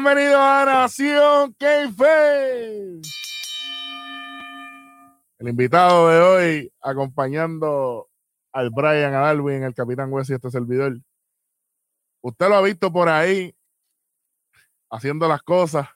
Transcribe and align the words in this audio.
Bienvenido 0.00 0.40
a 0.40 0.64
Nación 0.64 1.54
Keife. 1.54 3.00
El 5.40 5.48
invitado 5.48 6.08
de 6.08 6.20
hoy, 6.20 6.72
acompañando 6.80 8.08
al 8.52 8.70
Brian, 8.70 9.12
a 9.14 9.28
Alvin, 9.28 9.64
el 9.64 9.74
Capitán 9.74 10.12
West 10.12 10.30
y 10.30 10.34
este 10.34 10.52
servidor. 10.52 11.00
Usted 12.22 12.48
lo 12.48 12.54
ha 12.54 12.62
visto 12.62 12.92
por 12.92 13.08
ahí 13.08 13.52
haciendo 14.88 15.26
las 15.26 15.42
cosas. 15.42 15.88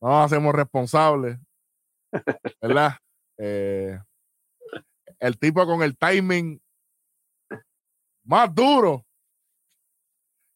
No 0.00 0.08
nos 0.08 0.26
hacemos 0.26 0.56
responsables. 0.56 1.38
¿Verdad? 2.60 2.96
Eh, 3.38 3.96
el 5.20 5.38
tipo 5.38 5.64
con 5.66 5.84
el 5.84 5.96
timing 5.96 6.60
más 8.24 8.52
duro 8.52 9.06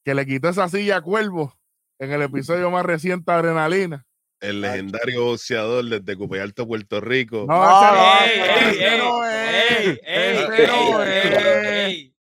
que 0.05 0.13
le 0.13 0.27
quitó 0.27 0.49
esa 0.49 0.69
silla 0.69 0.97
a 0.97 1.03
Cuervo 1.03 1.57
en 1.99 2.13
el 2.13 2.23
episodio 2.23 2.71
más 2.71 2.85
reciente 2.85 3.31
de 3.31 3.39
Adrenalina. 3.39 4.05
El 4.41 4.61
legendario 4.61 5.25
boxeador 5.25 5.85
desde 5.85 6.17
Cupeyalto, 6.17 6.67
Puerto 6.67 7.01
Rico. 7.01 7.45
No, 7.49 7.57
No, 7.59 8.25
ese 8.25 8.99
no 8.99 9.25
es, 9.29 9.71
ey, 9.71 10.01
ese 10.05 10.67
no 10.69 11.03
es. 11.03 12.13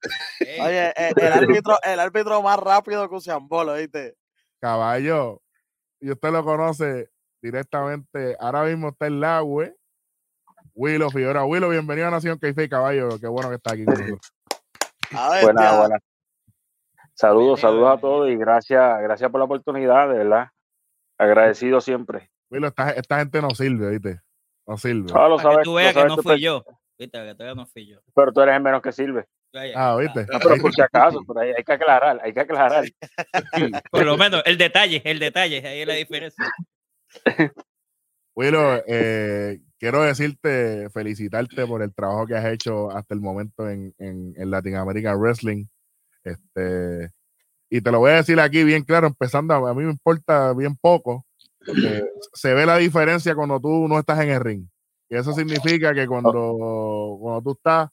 Oye, 0.60 0.92
el, 0.96 1.32
árbitro, 1.32 1.78
el 1.84 2.00
árbitro 2.00 2.42
más 2.42 2.58
rápido 2.58 3.08
que 3.08 3.14
Usainbolt, 3.14 3.76
¿viste? 3.78 4.16
Caballo, 4.60 5.40
y 6.00 6.10
usted 6.10 6.30
lo 6.30 6.44
conoce 6.44 7.10
directamente. 7.40 8.36
Ahora 8.40 8.64
mismo 8.64 8.88
está 8.88 9.06
en 9.06 9.20
la 9.20 9.42
web. 9.42 9.76
Willow 10.74 11.10
Figueroa. 11.10 11.44
Willow, 11.44 11.70
bienvenido 11.70 12.08
a 12.08 12.10
Nación 12.10 12.38
Keife, 12.38 12.68
caballo. 12.68 13.18
Qué 13.20 13.26
bueno 13.26 13.48
que 13.48 13.56
está 13.56 13.74
aquí 13.74 13.84
con 13.84 13.94
nosotros. 13.98 14.32
A 15.12 15.30
ver, 15.30 15.44
Buenas, 15.44 15.78
buenas. 15.78 16.00
Saludos, 17.18 17.60
Bienvenido, 17.60 17.88
saludos 17.88 17.98
a 17.98 18.00
todos 18.00 18.30
y 18.30 18.36
gracias, 18.36 19.02
gracias 19.02 19.28
por 19.28 19.40
la 19.40 19.46
oportunidad, 19.46 20.08
de 20.08 20.18
verdad. 20.18 20.48
Agradecido 21.18 21.80
siempre. 21.80 22.30
Willow, 22.48 22.68
esta, 22.68 22.90
esta 22.90 23.18
gente 23.18 23.42
no 23.42 23.50
sirve, 23.50 23.90
¿viste? 23.90 24.20
No 24.68 24.76
sirve. 24.76 25.10
Ah, 25.12 25.26
lo 25.28 25.36
Para 25.36 25.36
que 25.36 25.42
sabes, 25.42 25.64
tú 25.64 25.70
lo 25.70 25.76
veas 25.76 25.88
que 25.88 25.94
sabes 25.94 26.08
no 26.10 26.22
fui 26.22 26.24
pero- 26.24 26.38
yo. 26.38 26.64
Viste, 26.96 27.18
que 27.18 27.34
todavía 27.34 27.54
no 27.56 27.66
fui 27.66 27.86
yo. 27.88 27.98
Pero 28.14 28.32
tú 28.32 28.40
eres 28.40 28.54
el 28.54 28.62
menos 28.62 28.82
que 28.82 28.92
sirve. 28.92 29.26
Ah, 29.74 29.96
¿viste? 29.96 30.26
No, 30.32 30.38
pero 30.38 30.62
por 30.62 30.72
si 30.72 30.80
acaso, 30.80 31.20
pero 31.26 31.40
hay, 31.40 31.50
hay 31.56 31.64
que 31.64 31.72
aclarar, 31.72 32.20
hay 32.22 32.32
que 32.32 32.40
aclarar. 32.40 32.84
Por 33.90 34.04
lo 34.04 34.16
menos, 34.16 34.42
el 34.44 34.58
detalle, 34.58 35.02
el 35.04 35.18
detalle, 35.18 35.66
ahí 35.66 35.80
es 35.80 35.88
la 35.88 35.94
diferencia. 35.94 36.44
Willow, 38.36 38.82
eh, 38.86 39.58
quiero 39.78 40.02
decirte, 40.02 40.88
felicitarte 40.90 41.66
por 41.66 41.82
el 41.82 41.92
trabajo 41.94 42.26
que 42.26 42.36
has 42.36 42.44
hecho 42.44 42.90
hasta 42.90 43.14
el 43.14 43.20
momento 43.20 43.68
en, 43.68 43.94
en, 43.98 44.34
en 44.36 44.50
Latin 44.50 44.76
American 44.76 45.18
Wrestling. 45.18 45.66
Este, 46.30 47.10
y 47.70 47.80
te 47.80 47.90
lo 47.90 48.00
voy 48.00 48.12
a 48.12 48.16
decir 48.16 48.40
aquí 48.40 48.64
bien 48.64 48.84
claro, 48.84 49.06
empezando, 49.06 49.54
a, 49.54 49.74
mí 49.74 49.84
me 49.84 49.90
importa 49.90 50.52
bien 50.54 50.76
poco. 50.76 51.24
porque 51.64 52.04
se 52.32 52.54
ve 52.54 52.66
la 52.66 52.76
diferencia 52.76 53.34
cuando 53.34 53.60
tú 53.60 53.88
no 53.88 53.98
estás 53.98 54.20
en 54.20 54.30
el 54.30 54.40
ring. 54.40 54.66
Y 55.10 55.16
eso 55.16 55.32
significa 55.32 55.94
que 55.94 56.06
cuando, 56.06 57.16
cuando 57.20 57.42
tú 57.42 57.52
estás, 57.52 57.88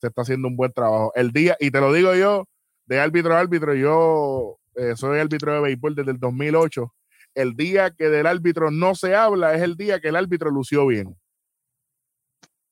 se 0.00 0.08
está 0.08 0.22
haciendo 0.22 0.48
un 0.48 0.56
buen 0.56 0.72
trabajo. 0.72 1.12
El 1.14 1.32
día, 1.32 1.56
y 1.60 1.70
te 1.70 1.80
lo 1.80 1.92
digo 1.92 2.14
yo, 2.14 2.46
de 2.86 3.00
árbitro 3.00 3.34
a 3.34 3.40
árbitro, 3.40 3.74
yo 3.74 4.58
eh, 4.76 4.94
soy 4.96 5.18
árbitro 5.18 5.54
de 5.54 5.60
béisbol 5.60 5.94
desde 5.94 6.10
el 6.12 6.18
2008 6.18 6.92
el 7.38 7.54
día 7.54 7.90
que 7.90 8.08
del 8.08 8.26
árbitro 8.26 8.70
no 8.70 8.96
se 8.96 9.14
habla 9.14 9.54
es 9.54 9.62
el 9.62 9.76
día 9.76 10.00
que 10.00 10.08
el 10.08 10.16
árbitro 10.16 10.50
lució 10.50 10.86
bien. 10.86 11.16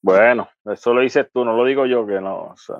Bueno, 0.02 0.48
eso 0.64 0.92
lo 0.92 1.02
dices 1.02 1.26
tú, 1.32 1.44
no 1.44 1.56
lo 1.56 1.64
digo 1.64 1.86
yo 1.86 2.04
que 2.04 2.20
no. 2.20 2.48
o 2.48 2.56
sea, 2.56 2.78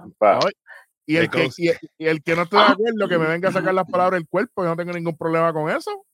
Y 1.06 1.16
el, 1.16 1.30
que, 1.30 1.48
y, 1.56 1.70
y 1.98 2.06
el 2.06 2.20
que 2.22 2.34
no 2.34 2.42
esté 2.42 2.56
de 2.56 2.62
acuerdo, 2.62 3.08
que 3.08 3.18
me 3.18 3.28
venga 3.28 3.48
a 3.48 3.52
sacar 3.52 3.72
las 3.72 3.88
palabras 3.88 4.18
del 4.18 4.28
cuerpo, 4.28 4.64
yo 4.64 4.70
no 4.70 4.76
tengo 4.76 4.92
ningún 4.92 5.16
problema 5.16 5.52
con 5.52 5.70
eso. 5.70 6.04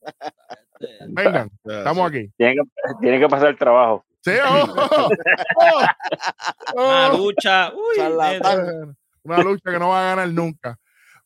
Vengan, 1.07 1.49
Ah, 1.67 1.77
estamos 1.79 2.09
aquí. 2.09 2.31
tiene, 2.37 2.55
que, 2.55 2.61
tiene 3.01 3.19
que 3.19 3.27
pasar 3.27 3.49
el 3.49 3.57
trabajo. 3.57 4.05
Sí, 4.21 4.31
oh, 4.45 4.65
oh, 4.77 5.09
oh, 6.75 6.81
Una 6.81 7.11
oh. 7.11 7.17
lucha. 7.17 7.73
Uy. 7.73 8.95
Una 9.23 9.37
lucha 9.39 9.71
que 9.71 9.79
no 9.79 9.89
va 9.89 10.01
a 10.01 10.15
ganar 10.15 10.29
nunca. 10.29 10.77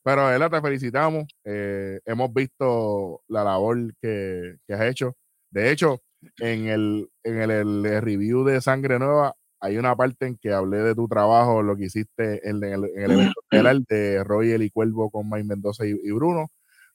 Pero, 0.02 0.32
Ela, 0.32 0.48
te 0.48 0.60
felicitamos. 0.62 1.24
Eh, 1.44 2.00
hemos 2.06 2.32
visto 2.32 3.22
la 3.28 3.44
labor 3.44 3.76
que, 4.00 4.56
que 4.66 4.74
has 4.74 4.82
hecho. 4.82 5.14
De 5.50 5.70
hecho, 5.70 6.00
en 6.38 6.66
el, 6.68 7.10
en 7.22 7.42
el, 7.42 7.50
el 7.50 8.02
review 8.02 8.44
de 8.44 8.60
Sangre 8.60 8.98
Nueva 8.98 9.34
hay 9.60 9.76
una 9.76 9.96
parte 9.96 10.26
en 10.26 10.36
que 10.36 10.52
hablé 10.52 10.78
de 10.78 10.94
tu 10.94 11.08
trabajo, 11.08 11.62
lo 11.62 11.76
que 11.76 11.84
hiciste 11.84 12.48
en, 12.48 12.62
el, 12.62 12.84
en 12.84 13.02
el 13.02 13.10
evento 13.10 13.40
estelar 13.42 13.76
de 13.88 14.22
Royal 14.24 14.62
y 14.62 14.70
Cuervo 14.70 15.10
con 15.10 15.28
Mike 15.28 15.44
Mendoza 15.44 15.86
y, 15.86 15.90
y 16.02 16.12
Bruno. 16.12 16.46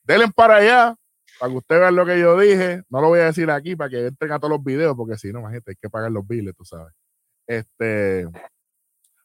Denle 0.03 0.27
para 0.33 0.57
allá, 0.57 0.95
para 1.39 1.51
que 1.51 1.57
usted 1.57 1.79
vea 1.79 1.91
lo 1.91 2.05
que 2.05 2.19
yo 2.19 2.39
dije. 2.39 2.83
No 2.89 3.01
lo 3.01 3.09
voy 3.09 3.19
a 3.19 3.25
decir 3.25 3.49
aquí 3.49 3.75
para 3.75 3.89
que 3.89 4.07
entren 4.07 4.31
a 4.31 4.39
todos 4.39 4.51
los 4.51 4.63
videos, 4.63 4.95
porque 4.95 5.17
si 5.17 5.31
no, 5.31 5.39
imagínate, 5.39 5.71
hay 5.71 5.75
que 5.75 5.89
pagar 5.89 6.11
los 6.11 6.27
biles, 6.27 6.55
tú 6.55 6.63
sabes. 6.63 6.93
Este, 7.47 8.27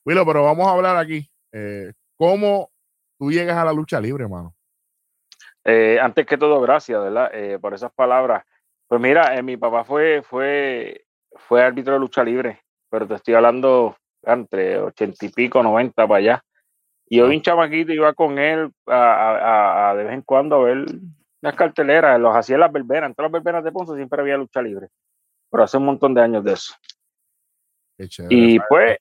Willow, 0.04 0.27
pero 0.27 0.43
vamos 0.43 0.66
a 0.66 0.72
hablar 0.72 0.97
aquí. 0.97 1.31
Eh, 1.53 1.93
¿Cómo 2.16 2.71
tú 3.19 3.31
llegas 3.31 3.56
a 3.56 3.65
la 3.65 3.72
lucha 3.72 4.00
libre, 4.00 4.25
hermano? 4.25 4.54
Eh, 5.65 5.98
antes 6.00 6.27
que 6.27 6.38
todo, 6.38 6.60
gracias, 6.60 7.00
¿verdad? 7.00 7.31
Eh, 7.32 7.59
por 7.59 7.75
esas 7.75 7.93
palabras. 7.93 8.44
Pues 8.87 9.00
mira, 9.00 9.41
mi 9.43 9.56
papá 9.56 9.84
fue, 9.84 10.22
fue, 10.22 11.04
fue 11.32 11.62
árbitro 11.62 11.93
de 11.93 12.00
lucha 12.00 12.25
libre, 12.25 12.62
pero 12.91 13.06
te 13.06 13.15
estoy 13.15 13.34
hablando 13.34 13.97
entre 14.22 14.78
ochenta 14.81 15.25
y 15.25 15.28
pico, 15.31 15.62
noventa 15.62 16.06
para 16.06 16.19
allá. 16.19 16.43
Y 17.09 17.19
yo, 17.19 17.26
un 17.37 17.43
chamaquito, 17.43 17.93
iba 17.93 18.12
con 18.15 18.38
él 18.38 18.71
a, 18.87 18.94
a- 18.94 19.91
a- 19.91 19.94
de 19.97 20.04
vez 20.04 20.12
en 20.15 20.22
cuando 20.22 20.56
a 20.56 20.65
ver 20.65 20.84
las 21.41 21.54
carteleras, 21.54 22.21
los 22.21 22.34
hacía 22.37 22.56
en 22.56 22.60
las 22.60 22.72
verbenas, 22.72 23.10
en 23.10 23.15
todas 23.15 23.31
las 23.32 23.43
verbenas 23.43 23.65
de 23.65 23.72
Ponce 23.72 23.94
siempre 23.94 24.21
había 24.21 24.37
lucha 24.37 24.60
libre. 24.60 24.88
Pero 25.50 25.62
hace 25.65 25.77
un 25.78 25.84
montón 25.87 26.12
de 26.15 26.21
años 26.22 26.44
de 26.44 26.53
eso. 26.53 26.75
Qué 27.97 28.09
chévere. 28.09 28.34
Y 28.34 28.59
pues, 28.69 28.98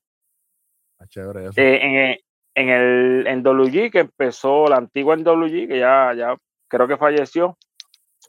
chévere 1.10 1.42
eso. 1.48 1.54
eh, 1.58 1.80
en, 1.84 1.96
el- 1.96 2.24
en 2.56 2.70
el 2.70 3.28
en 3.28 3.44
WG, 3.44 3.92
que 3.92 4.00
empezó 4.00 4.68
la 4.68 4.78
antigua 4.78 5.14
en 5.16 5.24
WG, 5.24 5.68
que 5.68 5.80
ya, 5.80 6.14
ya 6.16 6.36
creo 6.70 6.88
que 6.88 6.98
falleció, 6.98 7.58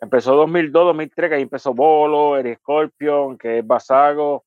empezó 0.00 0.34
2002, 0.34 0.84
2003, 0.86 1.28
que 1.30 1.36
ahí 1.36 1.42
empezó 1.42 1.72
Bolo, 1.74 2.36
Eric 2.36 2.58
Scorpion, 2.60 3.38
que 3.38 3.58
es 3.58 3.66
Basago, 3.66 4.44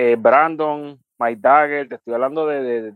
eh, 0.00 0.14
Brandon, 0.16 0.96
Mike 1.18 1.40
Dagger, 1.40 1.88
te 1.88 1.96
estoy 1.96 2.14
hablando 2.14 2.46
de, 2.46 2.62
de- 2.62 2.94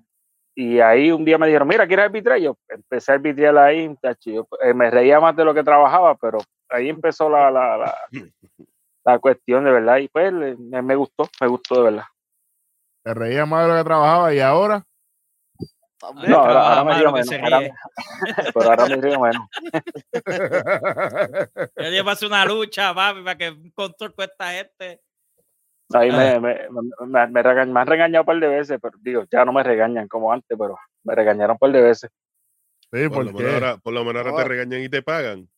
Y 0.54 0.78
ahí 0.78 1.10
un 1.10 1.24
día 1.24 1.36
me 1.36 1.48
dijeron, 1.48 1.66
mira, 1.66 1.84
¿quieres 1.86 2.04
arbitrar? 2.04 2.38
Yo 2.38 2.56
empecé 2.68 3.10
a 3.10 3.14
arbitrar 3.16 3.58
ahí, 3.58 3.92
yo, 4.24 4.46
eh, 4.62 4.72
me 4.72 4.88
reía 4.88 5.18
más 5.18 5.34
de 5.34 5.44
lo 5.44 5.52
que 5.52 5.64
trabajaba, 5.64 6.14
pero 6.14 6.38
ahí 6.68 6.88
empezó 6.88 7.28
la, 7.28 7.50
la, 7.50 7.76
la, 7.76 7.94
la 9.04 9.18
cuestión 9.18 9.64
de 9.64 9.72
verdad. 9.72 9.96
Y 9.96 10.06
pues 10.06 10.32
me, 10.32 10.80
me 10.80 10.94
gustó, 10.94 11.28
me 11.40 11.48
gustó 11.48 11.74
de 11.76 11.82
verdad. 11.90 12.04
Te 13.02 13.14
reía 13.14 13.46
más 13.46 13.64
de 13.66 13.72
lo 13.72 13.78
que 13.78 13.84
trabajaba 13.84 14.32
y 14.32 14.38
ahora. 14.38 14.84
No, 16.14 16.36
ahora, 16.36 16.68
ahora 16.68 16.84
me 16.84 16.90
más 16.90 16.98
de 16.98 17.02
río 17.02 17.10
lo 17.10 17.16
que 17.16 17.40
menos. 17.40 17.52
ahora 17.52 17.74
pero 18.54 18.70
ahora 18.70 18.86
me 18.86 18.96
río 18.96 19.20
menos. 19.20 19.48
Yo 21.76 21.90
llevas 21.90 22.22
una 22.22 22.44
lucha, 22.44 22.94
papi, 22.94 23.22
para 23.22 23.36
que 23.38 23.50
un 23.50 23.70
control 23.72 24.14
cuesta 24.14 24.56
este. 24.56 25.00
Ahí 25.94 26.10
me, 26.10 26.40
me, 26.40 26.54
me, 26.70 27.26
me, 27.26 27.42
me 27.66 27.80
han 27.80 27.86
regañado 27.86 28.22
un 28.22 28.26
par 28.26 28.38
de 28.40 28.48
veces, 28.48 28.78
pero 28.80 28.96
digo, 29.00 29.24
ya 29.30 29.44
no 29.44 29.52
me 29.52 29.62
regañan 29.62 30.08
como 30.08 30.32
antes, 30.32 30.56
pero 30.58 30.76
me 31.04 31.14
regañaron 31.14 31.52
un 31.54 31.58
par 31.58 31.72
de 31.72 31.82
veces. 31.82 32.10
sí, 32.92 33.08
Por 33.08 33.24
lo, 33.24 33.32
porque 33.32 33.42
menos 33.44 33.54
ahora, 33.54 33.76
por 33.78 33.92
lo 33.92 34.04
menos 34.04 34.24
ahora 34.24 34.36
te 34.36 34.42
No. 34.42 34.48
regañan 34.48 34.80
y 34.82 34.88
te 34.88 35.02
pagan. 35.02 35.48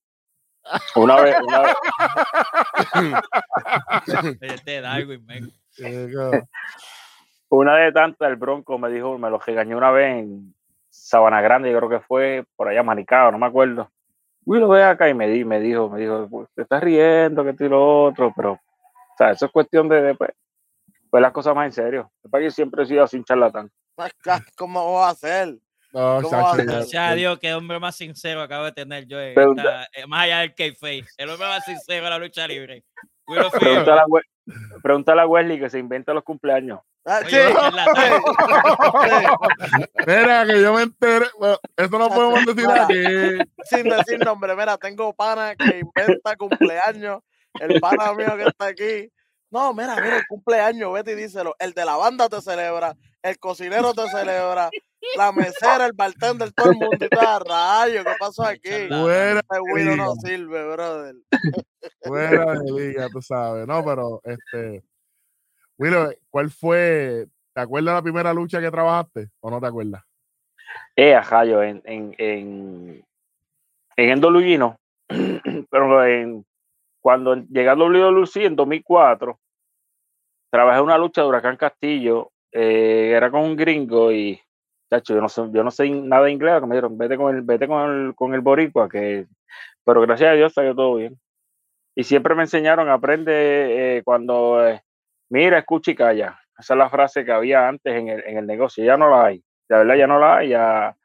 Una 0.97 1.21
vez, 1.21 1.37
una 1.43 1.63
vez, 1.63 1.73
una 7.49 7.77
de 7.77 7.93
tantas, 7.93 8.29
el 8.29 8.37
Bronco 8.37 8.79
me 8.79 8.91
dijo, 8.91 9.19
me 9.19 9.31
lo 9.31 9.39
regañó 9.39 9.77
una 9.77 9.91
vez 9.91 10.19
en 10.19 10.55
Sabana 10.91 11.41
Grande, 11.41 11.71
yo 11.71 11.79
creo 11.79 11.91
que 11.91 12.01
fue 12.01 12.45
por 12.57 12.69
allá 12.69 12.83
Manicao, 12.83 13.33
no 13.33 13.39
me 13.39 13.47
acuerdo. 13.47 13.91
Uy, 14.47 14.61
lo 14.61 14.69
ve 14.69 14.85
acá 14.85 15.09
y 15.09 15.15
me, 15.15 15.27
di, 15.27 15.45
me 15.45 15.59
dijo, 15.59 15.89
me 15.89 16.01
dijo, 16.01 16.29
"Pues, 16.31 16.49
te 16.55 16.63
estás 16.63 16.83
riendo, 16.83 17.43
que 17.45 17.51
esto 17.51 17.65
y 17.65 17.69
lo 17.69 18.05
otro, 18.05 18.33
pero, 18.37 18.61
o 19.15 19.17
sea, 19.17 19.31
eso 19.31 19.47
es 19.47 19.53
cuestión 19.53 19.89
de, 19.89 20.03
de 20.03 20.15
pues, 20.15 20.31
pues 21.11 21.23
las 21.23 21.33
cosas 21.33 21.55
más 21.55 21.67
en 21.67 21.73
serio. 21.73 22.13
Para 22.31 22.45
que 22.45 22.51
siempre 22.51 22.83
he 22.83 22.87
sido 22.87 23.05
así 23.05 23.17
un 23.17 23.25
charlatán. 23.25 23.71
¿Cómo 24.57 24.93
va 24.95 25.11
a 25.11 25.15
ser? 25.15 25.57
No. 25.93 26.21
Gracias 26.57 27.11
a 27.11 27.15
Dios, 27.15 27.39
qué 27.39 27.55
hombre 27.55 27.79
más 27.79 27.95
sincero 27.95 28.43
acabo 28.43 28.65
de 28.65 28.73
tener 28.73 29.07
yo. 29.07 29.21
en 29.21 29.35
Pregunta- 29.35 29.85
esta- 29.85 30.01
eh, 30.01 30.07
más 30.09 30.25
allá 30.25 30.41
del 30.41 30.55
kayfabe. 30.55 31.05
El 31.17 31.31
hombre 31.31 31.47
más 31.47 31.65
sincero 31.65 32.05
de 32.05 32.11
la 32.11 32.19
lucha 32.19 32.49
libre. 32.49 32.83
Pregúntale 33.27 34.01
a, 34.01 34.05
We- 34.09 34.23
pregúntale 34.83 35.21
a 35.23 35.27
Wesley 35.29 35.61
que 35.61 35.71
se 35.71 35.79
inventa 35.79 36.13
los 36.13 36.25
cumpleaños. 36.25 36.81
Ah, 37.07 37.21
Oye, 37.25 37.31
sí. 37.31 37.55
Mira, 40.07 40.47
que 40.47 40.61
yo 40.63 40.73
me 40.75 40.83
enteré. 40.83 41.27
Bueno, 41.39 41.59
eso 41.77 41.99
no 41.99 42.09
podemos 42.09 42.47
decir 42.47 42.69
aquí. 42.71 42.95
sin 43.65 43.85
decir 43.89 44.25
nombre, 44.25 44.55
mira, 44.57 44.77
tengo 44.79 45.13
pana 45.13 45.55
que 45.57 45.81
inventa 45.81 46.37
cumpleaños. 46.37 47.21
El 47.61 47.81
pana 47.81 48.13
mío 48.15 48.37
que 48.37 48.45
está 48.45 48.67
aquí. 48.67 49.11
No, 49.51 49.73
mira, 49.73 49.95
mira, 49.97 50.17
el 50.17 50.27
cumpleaños, 50.27 50.93
vete 50.93 51.13
y 51.13 51.15
díselo. 51.15 51.55
El 51.61 51.73
de 51.75 51.85
la 51.85 51.97
banda 51.97 52.29
te 52.29 52.41
celebra, 52.41 52.97
el 53.23 53.39
cocinero 53.39 53.95
te 53.95 54.09
celebra, 54.09 54.69
la 55.17 55.31
mesera, 55.31 55.87
el 55.87 55.93
bartender, 55.93 56.51
todo 56.53 56.73
el 56.73 56.77
mundo 56.77 57.07
y 57.07 57.09
todo, 57.09 57.39
rayo, 57.39 58.03
¿qué 58.03 58.11
pasó 58.19 58.45
aquí? 58.45 58.89
Fuera, 58.89 59.39
Este 59.41 59.61
Willow 59.61 59.97
no 59.97 60.15
sirve, 60.17 60.73
brother. 60.73 61.15
fuera 62.03 62.53
de 62.59 62.73
liga, 62.73 63.09
tú 63.11 63.23
sabes. 63.23 63.67
No, 63.69 63.85
pero 63.85 64.21
este. 64.25 64.83
Willow, 65.79 66.13
¿cuál 66.31 66.51
fue? 66.51 67.27
¿Te 67.53 67.61
acuerdas 67.61 67.95
la 67.95 68.03
primera 68.03 68.35
lucha 68.35 68.61
que 68.61 68.71
trabajaste 68.73 69.31
o 69.39 69.51
no 69.51 69.61
te 69.61 69.67
acuerdas? 69.69 70.03
Eh, 70.97 71.15
ajá, 71.15 71.45
yo 71.45 71.63
en, 71.63 71.81
en, 71.85 72.13
en, 72.19 73.05
en 73.97 74.11
el 74.11 74.21
WG 74.21 74.59
no. 74.59 74.77
Pero 75.71 76.05
en, 76.07 76.45
cuando 77.05 77.37
llegué 77.37 77.69
a 77.69 77.75
WWC 77.75 78.37
en 78.47 78.57
2004, 78.57 79.39
trabajé 80.51 80.81
una 80.81 80.97
lucha 80.97 81.21
de 81.21 81.29
Huracán 81.29 81.59
Castillo, 81.59 82.33
eh, 82.51 83.13
era 83.15 83.31
con 83.31 83.43
un 83.43 83.57
gringo 83.57 84.11
y, 84.11 84.41
chacho, 84.89 85.15
yo 85.15 85.63
no 85.63 85.71
sé, 85.71 85.91
nada 85.91 86.25
de 86.25 86.33
inglés, 86.33 86.63
me 86.63 86.69
dijeron, 86.69 86.97
vete 86.97 87.19
con 87.19 87.37
el, 87.37 87.43
vete 87.43 87.69
con 87.69 87.91
el, 87.91 88.15
con 88.15 88.33
el 88.33 88.41
boricua, 88.41 88.89
que, 88.89 89.27
pero 89.85 90.01
gracias 90.01 90.31
a 90.31 90.33
Dios 90.33 90.55
salió 90.55 90.75
todo 90.75 90.95
bien. 90.95 91.21
Y 91.95 92.05
siempre 92.05 92.35
me 92.35 92.45
enseñaron, 92.45 92.89
aprende 92.89 93.99
eh, 93.99 94.03
cuando, 94.03 94.67
eh, 94.67 94.83
mira, 95.29 95.59
escucha 95.59 95.91
y 95.91 95.97
calla. 95.97 96.41
Esa 96.59 96.73
es 96.73 96.79
la 96.79 96.89
frase 96.89 97.27
que 97.27 97.33
había 97.33 97.69
antes 97.69 97.95
en 97.95 98.09
el, 98.09 98.25
en 98.25 98.39
el 98.39 98.47
negocio, 98.47 98.83
ya 98.83 98.97
no 98.97 99.11
la 99.11 99.27
hay. 99.27 99.45
La 99.69 99.77
verdad, 99.77 99.97
ya 99.97 100.07
no 100.07 100.19
la 100.19 100.39
hay, 100.39 100.49
ya, 100.49 100.97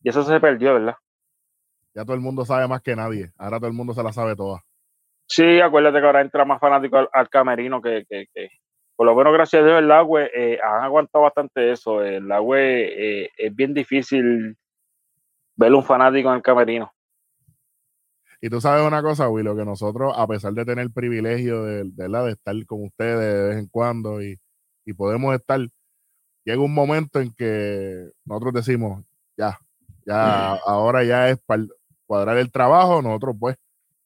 y 0.00 0.10
eso 0.10 0.22
se 0.22 0.38
perdió, 0.38 0.74
¿verdad? 0.74 0.94
Ya 1.92 2.04
todo 2.04 2.14
el 2.14 2.20
mundo 2.20 2.44
sabe 2.44 2.68
más 2.68 2.82
que 2.82 2.94
nadie. 2.94 3.32
Ahora 3.36 3.58
todo 3.58 3.66
el 3.66 3.74
mundo 3.74 3.94
se 3.94 4.02
la 4.04 4.12
sabe 4.12 4.36
toda. 4.36 4.62
Sí, 5.30 5.60
acuérdate 5.60 6.00
que 6.00 6.06
ahora 6.06 6.22
entra 6.22 6.44
más 6.44 6.58
fanático 6.60 6.96
al, 6.98 7.08
al 7.12 7.28
camerino 7.28 7.80
que, 7.80 8.04
que, 8.08 8.26
que- 8.34 8.48
por 8.96 9.06
lo 9.06 9.14
menos 9.14 9.32
gracias 9.32 9.62
a 9.62 9.64
Dios 9.64 9.78
el 9.78 9.90
agua 9.92 10.24
eh, 10.24 10.58
han 10.62 10.82
aguantado 10.84 11.24
bastante 11.24 11.72
eso. 11.72 12.02
El 12.02 12.30
agua 12.32 12.58
eh, 12.60 13.30
es 13.38 13.54
bien 13.54 13.72
difícil 13.72 14.58
ver 15.56 15.72
un 15.72 15.84
fanático 15.84 16.28
en 16.28 16.36
el 16.36 16.42
camerino. 16.42 16.92
Y 18.42 18.50
tú 18.50 18.60
sabes 18.60 18.86
una 18.86 19.02
cosa, 19.02 19.28
Willow, 19.30 19.56
que 19.56 19.64
nosotros, 19.64 20.12
a 20.16 20.26
pesar 20.26 20.52
de 20.52 20.64
tener 20.66 20.84
el 20.84 20.92
privilegio 20.92 21.62
de, 21.64 21.84
de, 21.84 22.08
de 22.08 22.30
estar 22.32 22.54
con 22.66 22.84
ustedes 22.84 23.18
de 23.20 23.48
vez 23.50 23.58
en 23.58 23.68
cuando 23.68 24.22
y, 24.22 24.38
y 24.84 24.92
podemos 24.92 25.34
estar, 25.34 25.60
llega 26.44 26.60
un 26.60 26.74
momento 26.74 27.20
en 27.20 27.32
que 27.32 28.10
nosotros 28.26 28.52
decimos, 28.54 29.04
ya, 29.36 29.58
ya, 30.04 30.52
ahora 30.66 31.04
ya 31.04 31.30
es 31.30 31.38
para 31.46 31.64
cuadrar 32.06 32.36
el 32.38 32.50
trabajo, 32.50 33.00
nosotros 33.00 33.36
pues 33.38 33.56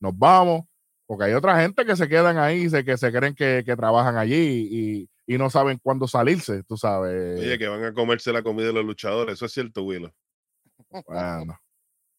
nos 0.00 0.16
vamos, 0.16 0.62
porque 1.06 1.24
hay 1.24 1.32
otra 1.34 1.60
gente 1.60 1.84
que 1.84 1.96
se 1.96 2.08
quedan 2.08 2.38
ahí, 2.38 2.68
que 2.84 2.96
se 2.96 3.12
creen 3.12 3.34
que, 3.34 3.62
que 3.64 3.76
trabajan 3.76 4.16
allí 4.16 4.68
y, 4.70 5.08
y 5.26 5.38
no 5.38 5.50
saben 5.50 5.78
cuándo 5.82 6.06
salirse, 6.06 6.62
tú 6.64 6.76
sabes. 6.76 7.40
Oye, 7.40 7.58
que 7.58 7.68
van 7.68 7.84
a 7.84 7.92
comerse 7.92 8.32
la 8.32 8.42
comida 8.42 8.68
de 8.68 8.72
los 8.74 8.84
luchadores. 8.84 9.34
Eso 9.34 9.46
es 9.46 9.52
cierto, 9.52 9.82
Willow. 9.82 10.10
Bueno, 11.06 11.58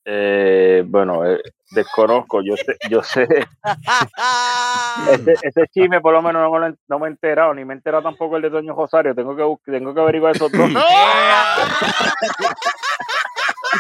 Eh, 0.06 0.84
bueno, 0.86 1.26
eh, 1.26 1.42
desconozco, 1.72 2.42
yo 2.44 2.56
sé, 2.58 2.78
yo 2.90 3.02
sé, 3.02 3.28
ese, 5.12 5.34
ese 5.42 5.68
chisme 5.74 6.00
por 6.00 6.14
lo 6.14 6.22
menos 6.22 6.44
no, 6.44 6.60
me 6.60 6.76
no 6.88 7.00
me 7.00 7.08
he 7.08 7.10
enterado, 7.10 7.54
ni 7.54 7.66
me 7.66 7.74
he 7.74 7.78
enterado 7.78 8.04
tampoco 8.04 8.36
el 8.36 8.44
de 8.44 8.52
Toño 8.52 8.76
Rosario, 8.76 9.16
tengo 9.16 9.36
que, 9.36 9.72
tengo 9.72 9.96
que 9.96 10.02
averiguar 10.02 10.36
esos 10.36 10.52
dos. 10.52 10.70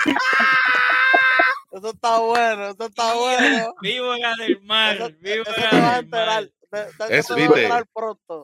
Eso 1.75 1.89
está 1.89 2.19
bueno, 2.19 2.67
eso 2.69 2.85
está 2.85 3.13
bueno. 3.15 3.73
Víbora 3.81 4.33
del 4.39 4.61
mar, 4.61 4.95
Eso, 4.95 5.05
eso 5.07 5.17
víbora 5.19 5.53
te 5.53 5.61
vas 5.61 5.73
a 5.73 5.97
enterar. 5.99 6.43
mar. 6.43 6.51
Es, 7.09 7.27
viste. 7.35 7.69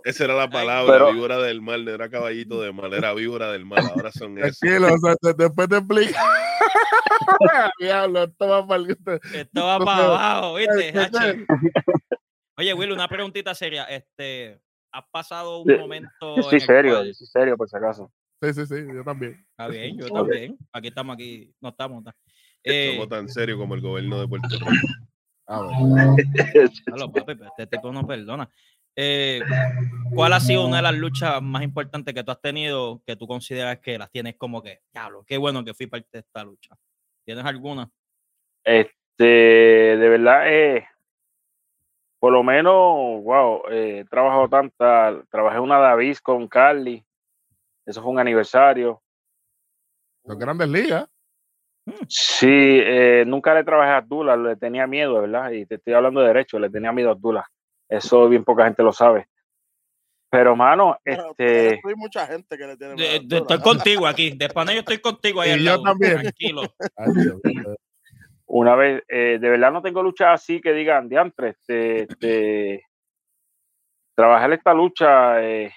Esa 0.06 0.24
era 0.24 0.36
la 0.36 0.50
palabra, 0.50 0.94
Pero- 0.94 1.14
víbora 1.14 1.38
del 1.40 1.62
mal, 1.62 1.84
no 1.84 1.92
era 1.92 2.10
caballito 2.10 2.62
de 2.62 2.72
mal, 2.72 2.94
era 2.94 3.14
víbora 3.14 3.52
del 3.52 3.66
mal. 3.66 3.84
Ahora 3.94 4.12
son 4.12 4.38
eso. 4.38 4.58
tranquilo, 4.62 4.94
o 4.94 4.98
sea, 5.00 5.16
de- 5.22 5.34
después 5.34 5.68
te 5.70 5.78
explico. 5.78 6.14
Diablo, 7.80 8.24
esto 8.24 8.48
va 8.48 8.68
para 8.68 8.84
el- 8.84 8.92
Esto 9.34 9.66
va 9.66 9.80
No, 9.80 9.86
para 9.86 10.06
abajo, 10.06 10.56
¿viste? 10.56 10.94
Oye, 12.58 12.74
Will, 12.74 12.92
una 12.92 13.08
preguntita 13.08 13.54
seria. 13.56 13.86
Este, 13.86 14.62
¿Has 14.94 15.06
pasado 15.12 15.60
un 15.62 15.68
Sí, 15.70 15.78
momento 15.78 16.36
soy 16.44 16.50
en 16.50 16.54
el 16.56 16.62
serio, 16.62 16.92
cual- 16.96 17.14
soy 17.16 17.28
serio 17.28 17.58
por 17.58 17.70
si 17.70 17.78
acaso. 17.78 18.12
Sí, 18.44 18.54
sí, 18.54 18.66
sí, 18.66 18.76
yo 18.94 19.04
también. 19.04 19.46
Está 19.52 19.68
bien, 19.68 19.98
yo 20.00 20.08
también. 20.10 20.58
Aquí 20.74 20.88
estamos, 20.88 21.14
aquí 21.14 21.54
no 21.62 21.70
estamos. 21.70 22.04
ta- 22.04 22.16
Eh, 22.64 22.94
Somos 22.94 23.10
tan 23.10 23.28
serios 23.28 23.58
como 23.58 23.76
el 23.76 23.82
gobierno 23.82 24.20
de 24.20 24.28
Puerto 24.28 24.48
Rico. 24.50 24.70
A 25.48 25.62
ver. 25.62 26.30
Diablo, 26.86 27.12
papi, 27.12 27.34
este 27.44 27.68
tipo 27.68 27.92
no 27.92 28.06
perdona. 28.06 28.50
Eh, 28.96 29.42
¿Cuál 30.14 30.34
ha 30.34 30.40
sido 30.40 30.66
una 30.68 30.78
de 30.78 30.84
las 30.84 30.96
luchas 30.96 31.42
más 31.42 31.64
importantes 31.64 32.14
que 32.14 32.24
tú 32.24 32.32
has 32.32 32.42
tenido 32.42 33.02
que 33.06 33.16
tú 33.16 33.26
consideras 33.26 33.80
que 33.80 33.98
las 33.98 34.12
tienes 34.12 34.36
como 34.36 34.62
que, 34.62 34.82
diablo, 34.94 35.24
qué 35.26 35.38
bueno 35.38 35.64
que 35.64 35.74
fui 35.74 35.88
parte 35.88 36.10
de 36.12 36.20
esta 36.20 36.44
lucha? 36.44 36.76
¿Tienes 37.24 37.46
alguna? 37.46 37.90
Este, 38.64 39.24
de 39.24 40.10
verdad, 40.10 40.44
eh, 40.48 40.88
por 42.20 42.34
lo 42.34 42.44
menos, 42.44 42.74
wow, 43.24 43.64
eh, 43.72 44.00
he 44.00 44.06
trabajado 44.06 44.50
tanta, 44.50 45.24
trabajé 45.30 45.60
una 45.60 45.80
Davis 45.80 46.22
con 46.22 46.48
Carly, 46.48 47.04
eso 47.86 48.02
fue 48.02 48.12
un 48.12 48.20
aniversario. 48.20 49.02
Los 50.24 50.38
grandes 50.38 50.70
ligas. 50.70 51.10
Sí, 52.08 52.48
eh, 52.50 53.24
nunca 53.26 53.54
le 53.54 53.64
trabajé 53.64 53.92
a 53.92 53.98
Abdullah, 53.98 54.36
le 54.36 54.56
tenía 54.56 54.86
miedo, 54.88 55.22
¿verdad? 55.22 55.52
Y 55.52 55.66
te 55.66 55.76
estoy 55.76 55.94
hablando 55.94 56.22
de 56.22 56.28
derecho, 56.28 56.60
le 56.60 56.70
tenía 56.70 56.92
miedo 56.92 57.10
a 57.10 57.14
Abdullah. 57.14 57.46
Eso 57.90 58.30
bien 58.30 58.44
poca 58.44 58.66
gente 58.66 58.84
lo 58.84 58.94
sabe. 58.94 59.28
Pero, 60.30 60.56
mano, 60.56 60.98
Pero, 61.04 61.32
este, 61.32 61.80
pero 61.82 61.90
hay 61.90 61.96
mucha 61.96 62.26
gente 62.28 62.58
que 62.58 62.66
le 62.68 62.78
tiene 62.78 62.94
De- 62.96 63.20
miedo 63.20 63.24
de- 63.28 63.38
estoy 63.38 63.60
contigo 63.60 64.08
aquí. 64.08 64.30
De 64.32 64.48
yo 64.48 64.80
estoy 64.80 65.00
contigo 65.00 65.42
ahí 65.42 65.50
Y 65.50 65.54
al 65.54 65.60
yo 65.60 65.66
lado. 65.72 65.84
también. 65.84 66.22
Tranquilo. 66.22 66.62
Una 68.46 68.76
vez, 68.76 69.04
eh, 69.08 69.38
de 69.42 69.50
verdad 69.50 69.72
no 69.72 69.82
tengo 69.82 70.04
luchas 70.04 70.30
así 70.42 70.62
que 70.62 70.74
digan, 70.74 71.10
diantre, 71.10 71.50
este, 71.50 72.04
este, 72.04 72.86
trabajar 74.16 74.52
esta 74.54 74.74
lucha, 74.74 75.42
eh, 75.44 75.74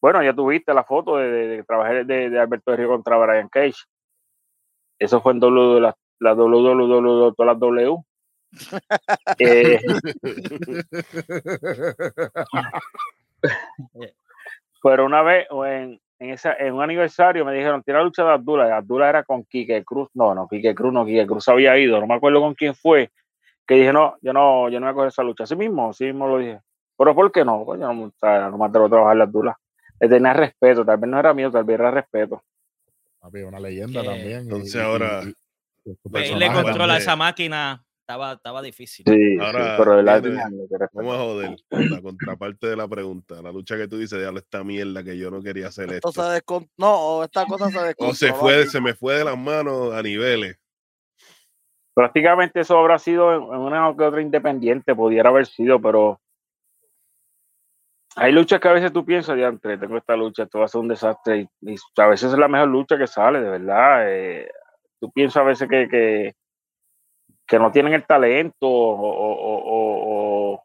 bueno, 0.00 0.22
ya 0.22 0.34
tuviste 0.34 0.72
la 0.74 0.84
foto 0.84 1.16
de, 1.16 1.30
de, 1.30 1.46
de 1.48 1.64
trabajar 1.64 2.04
de, 2.04 2.30
de 2.30 2.38
Alberto 2.40 2.70
de 2.70 2.76
Río 2.76 2.88
contra 2.88 3.16
Brian 3.16 3.48
Cage. 3.48 3.82
Eso 5.02 5.20
fue 5.20 5.32
en 5.32 5.40
W, 5.40 5.80
la, 5.80 5.96
la 6.20 6.34
WWW, 6.34 7.32
todas 7.34 7.54
las 7.54 7.58
W. 7.58 7.96
Eh, 9.38 9.80
pero 14.80 15.06
una 15.06 15.22
vez 15.22 15.48
en, 15.50 16.00
en, 16.20 16.30
esa, 16.30 16.54
en 16.54 16.74
un 16.74 16.82
aniversario 16.82 17.44
me 17.44 17.52
dijeron, 17.52 17.82
tira 17.82 17.98
la 17.98 18.04
lucha 18.04 18.22
de 18.22 18.30
Abdullah. 18.30 18.68
Y 18.68 18.70
Abdullah 18.70 19.08
era 19.08 19.24
con 19.24 19.42
Quique 19.44 19.82
Cruz. 19.84 20.08
No, 20.14 20.36
no, 20.36 20.46
Quique 20.46 20.72
Cruz 20.72 20.92
no, 20.92 21.04
Quique 21.04 21.26
Cruz 21.26 21.48
había 21.48 21.76
ido. 21.76 21.98
No 22.00 22.06
me 22.06 22.14
acuerdo 22.14 22.40
con 22.40 22.54
quién 22.54 22.76
fue. 22.76 23.10
Que 23.66 23.74
dije, 23.74 23.92
no, 23.92 24.16
yo 24.22 24.32
no, 24.32 24.68
yo 24.68 24.78
no 24.78 24.86
voy 24.86 24.92
a 24.92 24.94
coger 24.94 25.08
esa 25.08 25.24
lucha. 25.24 25.44
Así 25.44 25.56
mismo, 25.56 25.90
así 25.90 26.04
mismo 26.04 26.28
lo 26.28 26.38
dije. 26.38 26.60
Pero 26.96 27.12
¿por 27.12 27.32
qué 27.32 27.44
no? 27.44 27.64
Coño, 27.64 27.92
no, 27.92 28.04
o 28.04 28.12
sea, 28.20 28.50
no 28.50 28.58
me 28.58 28.66
atrevo 28.66 28.86
a 28.86 28.90
trabajar 28.90 29.16
la 29.16 29.24
Abdullah. 29.24 29.56
Le 29.98 30.08
tenía 30.08 30.32
respeto, 30.32 30.84
tal 30.84 30.98
vez 30.98 31.10
no 31.10 31.18
era 31.18 31.34
mío, 31.34 31.50
tal 31.50 31.64
vez 31.64 31.74
era 31.74 31.90
respeto. 31.90 32.44
Papi, 33.22 33.42
una 33.42 33.60
leyenda 33.60 34.02
Que- 34.02 34.08
también. 34.08 34.38
Entonces 34.40 34.74
y- 34.74 34.78
ahora- 34.78 35.22
y- 35.24 35.90
y 35.90 35.94
su 36.26 36.36
le 36.36 36.52
controla 36.52 36.98
esa 36.98 37.14
máquina. 37.16 37.84
Estaba, 38.00 38.32
estaba 38.32 38.60
difícil. 38.62 39.04
Sí, 39.08 39.36
Ahora, 39.40 39.64
sí, 39.64 39.70
pero 39.78 40.02
respeto. 40.02 40.90
Vamos 40.92 41.14
a 41.14 41.18
joder. 41.18 41.56
La 41.70 42.02
contraparte 42.02 42.66
de 42.66 42.76
la 42.76 42.88
pregunta. 42.88 43.40
La 43.40 43.52
lucha 43.52 43.76
que 43.76 43.86
tú 43.86 43.96
dices, 43.96 44.18
diablo, 44.18 44.40
esta 44.40 44.64
mierda 44.64 45.04
que 45.04 45.16
yo 45.16 45.30
no 45.30 45.40
quería 45.40 45.68
hacer 45.68 45.90
Esto 45.92 46.08
esto. 46.08 46.22
se. 46.32 46.68
No, 46.76 47.22
esta 47.22 47.46
cosa 47.46 47.70
se 47.70 47.78
descontroló. 47.78 48.10
O 48.10 48.14
se 48.14 48.32
fue, 48.32 48.66
se 48.66 48.80
me 48.80 48.94
fue 48.94 49.14
de 49.18 49.24
las 49.24 49.38
manos 49.38 49.94
a 49.94 50.02
niveles. 50.02 50.58
prácticamente 51.94 52.60
eso 52.60 52.76
habrá 52.78 52.98
sido 52.98 53.32
en 53.34 53.60
una 53.60 53.94
que 53.96 54.02
otra 54.04 54.20
independiente, 54.22 54.94
pudiera 54.94 55.28
haber 55.28 55.46
sido, 55.46 55.80
pero 55.80 56.20
hay 58.16 58.32
luchas 58.32 58.60
que 58.60 58.68
a 58.68 58.72
veces 58.72 58.92
tú 58.92 59.04
piensas, 59.04 59.36
diantre, 59.36 59.78
tengo 59.78 59.96
esta 59.96 60.16
lucha, 60.16 60.42
esto 60.44 60.58
va 60.58 60.66
a 60.66 60.68
ser 60.68 60.80
un 60.80 60.88
desastre, 60.88 61.48
y, 61.62 61.72
y 61.72 61.76
a 61.96 62.06
veces 62.08 62.32
es 62.32 62.38
la 62.38 62.48
mejor 62.48 62.68
lucha 62.68 62.98
que 62.98 63.06
sale, 63.06 63.40
de 63.40 63.48
verdad. 63.50 64.04
eh, 64.08 64.50
tú 65.00 65.10
piensas 65.10 65.42
a 65.42 65.44
veces 65.46 65.68
que, 65.68 65.88
que, 65.88 66.34
que 67.46 67.58
no 67.58 67.72
tienen 67.72 67.94
el 67.94 68.04
talento 68.06 68.66
o, 68.68 68.92
o- 68.94 69.32
o- 69.32 69.62
o- 69.64 70.52
o 70.54 70.64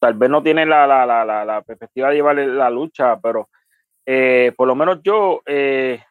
tal 0.00 0.14
vez 0.14 0.30
no 0.30 0.42
tienen 0.42 0.68
la, 0.68 0.86
la, 0.86 1.04
la, 1.04 1.24
la, 1.24 1.44
la 1.44 1.62
perspectiva 1.62 2.08
de 2.08 2.14
llevar 2.14 2.36
la 2.36 2.70
lucha, 2.70 3.18
pero 3.20 3.48
eh, 4.06 4.52
por 4.56 4.66
lo 4.66 4.74
menos 4.74 5.00
yo, 5.02 5.42
eh, 5.46 6.02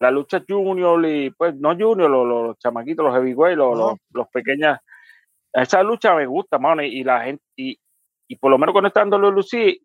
la 0.00 0.10
lucha 0.10 0.42
junior 0.48 1.04
y 1.06 1.30
pues 1.30 1.54
no 1.56 1.70
junior, 1.76 2.10
los, 2.10 2.26
los, 2.26 2.58
chamaquitos, 2.58 3.04
los 3.04 3.14
heavyweight, 3.14 3.56
los, 3.58 3.72
Ajá. 3.78 3.88
los, 3.90 3.98
los 4.12 4.28
pequeñas, 4.28 4.80
esa 5.52 5.82
lucha 5.82 6.14
me 6.14 6.24
gusta, 6.26 6.58
mano, 6.58 6.82
y, 6.82 7.00
y 7.00 7.04
la 7.04 7.20
gente, 7.24 7.42
y, 7.56 7.78
y 8.28 8.36
por 8.36 8.50
lo 8.50 8.58
menos 8.58 8.72
cuando 8.72 8.88
están 8.88 9.12
en 9.12 9.20
Lucy, 9.20 9.80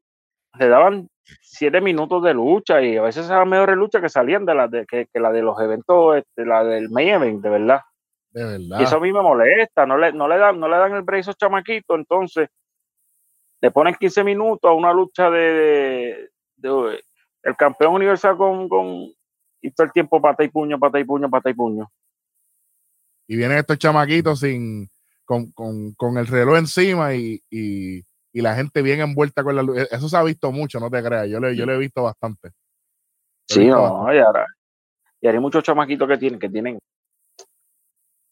le 0.60 0.68
daban 0.68 1.10
siete 1.42 1.82
minutos 1.82 2.22
de 2.24 2.34
lucha 2.34 2.82
y 2.82 2.98
a 2.98 3.02
veces 3.02 3.28
eran 3.30 3.50
mejores 3.50 3.76
luchas 3.78 4.02
que 4.02 4.10
salían 4.10 4.46
de 4.46 4.54
la 4.54 4.68
de, 4.68 4.86
que, 4.86 5.08
que 5.12 5.20
la 5.20 5.32
de 5.32 5.42
los 5.42 5.60
eventos, 5.60 6.18
este, 6.18 6.46
la 6.46 6.64
del 6.64 6.90
main 6.90 7.08
event, 7.10 7.42
de 7.42 7.50
verdad. 7.50 7.82
De 8.32 8.44
verdad. 8.44 8.80
Y 8.80 8.84
eso 8.84 8.98
a 8.98 9.00
mí 9.00 9.12
me 9.14 9.22
molesta, 9.22 9.86
no 9.86 9.98
le, 9.98 10.12
no 10.12 10.28
le 10.28 10.38
dan, 10.38 10.60
no 10.60 10.68
le 10.68 10.78
dan 10.78 10.94
el 10.94 11.02
break 11.04 11.20
a 11.20 11.22
esos 11.22 11.38
chamaquitos, 11.38 11.98
entonces 11.98 12.50
le 13.62 13.72
ponen 13.72 13.96
15 13.96 14.24
minutos 14.24 14.70
a 14.70 14.74
una 14.74 14.92
lucha 14.92 15.30
de, 15.30 15.40
de- 15.40 16.30
de- 16.58 17.04
el 17.44 17.56
campeón 17.56 17.94
universal 17.96 18.38
con, 18.38 18.68
con, 18.70 18.86
y 19.62 19.72
todo 19.72 19.86
el 19.86 19.94
tiempo 19.94 20.22
pata 20.22 20.44
y 20.44 20.50
puño, 20.50 20.78
pata 20.80 21.00
y 21.00 21.04
puño, 21.06 21.30
pata 21.30 21.50
y 21.50 21.54
puño. 21.54 21.90
Y 23.28 23.38
vienen 23.38 23.58
estos 23.58 23.78
chamaquitos 23.78 24.40
sin, 24.42 24.88
con, 25.26 25.52
con, 25.52 25.94
con 25.94 26.18
el 26.18 26.28
reloj 26.28 26.58
encima 26.58 27.14
y, 27.16 27.42
y, 27.50 28.02
y 28.34 28.42
la 28.42 28.56
gente 28.56 28.82
bien 28.82 29.00
envuelta 29.00 29.44
con 29.44 29.56
la 29.56 29.62
luz. 29.64 29.78
Eso 29.92 30.10
se 30.10 30.18
ha 30.18 30.24
visto 30.24 30.52
mucho, 30.52 30.80
no 30.80 30.90
te 30.90 31.02
creas. 31.04 31.30
Yo 31.30 31.40
le, 31.40 31.56
yo 31.56 31.66
le 31.66 31.76
he 31.76 31.78
visto 31.78 32.04
bastante. 32.04 32.50
He 32.50 32.52
Sí, 33.48 33.60
visto 33.62 33.76
no, 33.78 33.82
bastante. 33.84 34.16
y 34.16 34.20
ahora, 34.20 34.48
y 35.22 35.28
hay 35.28 35.40
muchos 35.40 35.64
chamaquitos 35.64 36.08
que 36.08 36.18
tienen, 36.18 36.40
que 36.40 36.50
tienen. 36.50 36.80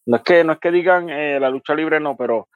No 0.07 0.17
es 0.17 0.23
que, 0.23 0.43
no 0.43 0.53
es 0.53 0.59
que 0.59 0.71
digan 0.71 1.09
eh, 1.09 1.39
la 1.39 1.49
lucha 1.49 1.75
libre, 1.75 1.99
no, 1.99 2.17
pero 2.17 2.47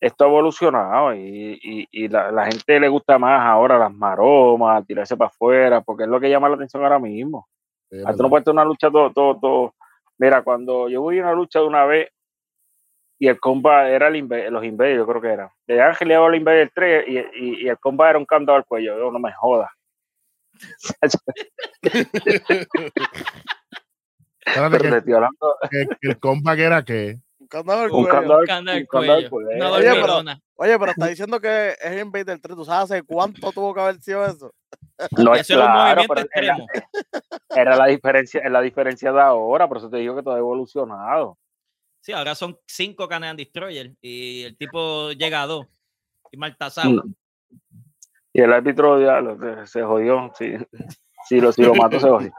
esto 0.00 0.24
ha 0.24 0.28
evolucionado 0.28 1.14
y, 1.14 1.58
y, 1.62 1.88
y 1.90 2.08
la, 2.08 2.30
la 2.30 2.46
gente 2.46 2.78
le 2.78 2.88
gusta 2.88 3.18
más 3.18 3.40
ahora 3.46 3.78
las 3.78 3.92
maromas, 3.92 4.86
tirarse 4.86 5.16
para 5.16 5.28
afuera, 5.28 5.80
porque 5.80 6.04
es 6.04 6.08
lo 6.08 6.20
que 6.20 6.28
llama 6.30 6.48
la 6.48 6.56
atención 6.56 6.82
ahora 6.82 6.98
mismo. 6.98 7.48
Sí, 7.90 7.96
es 7.96 8.02
Tú 8.02 8.06
verdad. 8.08 8.28
no 8.28 8.30
tener 8.30 8.50
una 8.52 8.64
lucha 8.64 8.90
todo, 8.90 9.10
todo, 9.12 9.38
todo. 9.40 9.74
Mira, 10.18 10.42
cuando 10.42 10.88
yo 10.90 11.00
voy 11.00 11.18
a 11.18 11.22
una 11.22 11.32
lucha 11.32 11.60
de 11.60 11.66
una 11.66 11.84
vez 11.86 12.10
y 13.20 13.28
el 13.28 13.38
comba 13.38 13.88
era 13.90 14.08
el 14.08 14.14
Inve- 14.16 14.48
los 14.48 14.64
Invaders, 14.64 14.96
yo 14.96 15.06
creo 15.06 15.20
que 15.20 15.28
era. 15.28 15.52
De 15.66 15.80
Ángel 15.82 16.08
le 16.08 16.14
el 16.14 16.34
Invader 16.36 16.72
3 16.74 17.04
y, 17.06 17.18
y, 17.18 17.64
y 17.64 17.68
el 17.68 17.78
comba 17.78 18.08
era 18.08 18.18
un 18.18 18.24
candado 18.24 18.56
al 18.56 18.64
cuello. 18.64 18.98
Yo 18.98 19.12
no 19.12 19.18
me 19.18 19.30
joda. 19.34 19.70
Espérate, 24.46 25.04
que, 25.04 25.14
hablando 25.14 25.54
que- 25.70 25.86
que 26.00 26.08
el 26.08 26.18
compa 26.18 26.56
que 26.56 26.62
era 26.64 26.82
que. 26.82 27.18
Un 27.38 27.46
candado 27.46 27.80
al 27.82 27.90
un 27.90 28.04
cuello. 28.04 28.08
candado 28.08 28.40
al- 28.40 28.46
Canda 28.46 28.72
el 28.72 28.80
un 28.80 28.86
candado 28.86 29.18
al 29.18 29.28
cuello. 29.30 29.48
cuello. 29.48 29.66
Una 29.68 29.76
Oye, 29.76 30.00
pero-. 30.00 30.40
Oye, 30.56 30.78
pero 30.78 30.90
está 30.92 31.06
diciendo 31.06 31.40
que 31.40 31.74
es 31.80 32.00
Invader 32.02 32.38
3. 32.40 32.56
¿Tú 32.56 32.64
sabes 32.64 32.90
hace 32.90 33.02
cuánto 33.02 33.52
tuvo 33.52 33.74
que 33.74 33.80
haber 33.80 33.96
sido 34.00 34.24
eso? 34.24 34.52
No 35.18 35.34
es 35.34 35.50
un 35.50 35.56
claro, 35.56 36.02
pero 36.08 36.26
era, 36.34 36.56
era 37.54 37.76
la 37.76 37.86
diferencia, 37.86 38.40
es 38.42 38.50
la 38.50 38.60
diferencia 38.62 39.12
de 39.12 39.20
ahora, 39.20 39.68
por 39.68 39.76
eso 39.76 39.90
te 39.90 39.98
digo 39.98 40.16
que 40.16 40.22
todo 40.22 40.34
ha 40.34 40.38
evolucionado. 40.38 41.36
Sí, 42.00 42.12
ahora 42.12 42.34
son 42.34 42.58
cinco 42.66 43.08
Canadian 43.08 43.36
Destroyer 43.36 43.92
y 44.00 44.42
el 44.42 44.56
tipo 44.56 45.10
llega 45.12 45.42
a 45.42 45.46
dos. 45.46 45.66
Y 46.32 46.36
Maltasado. 46.36 47.02
Y 48.32 48.40
el 48.40 48.52
árbitro 48.52 49.00
ya 49.00 49.20
lo- 49.20 49.66
se, 49.66 49.82
jodió. 49.82 50.32
Si, 50.36 50.54
si 51.28 51.40
lo, 51.40 51.52
si 51.52 51.62
lo 51.62 51.74
mató, 51.74 51.98
se 52.00 52.08
jodió. 52.08 52.32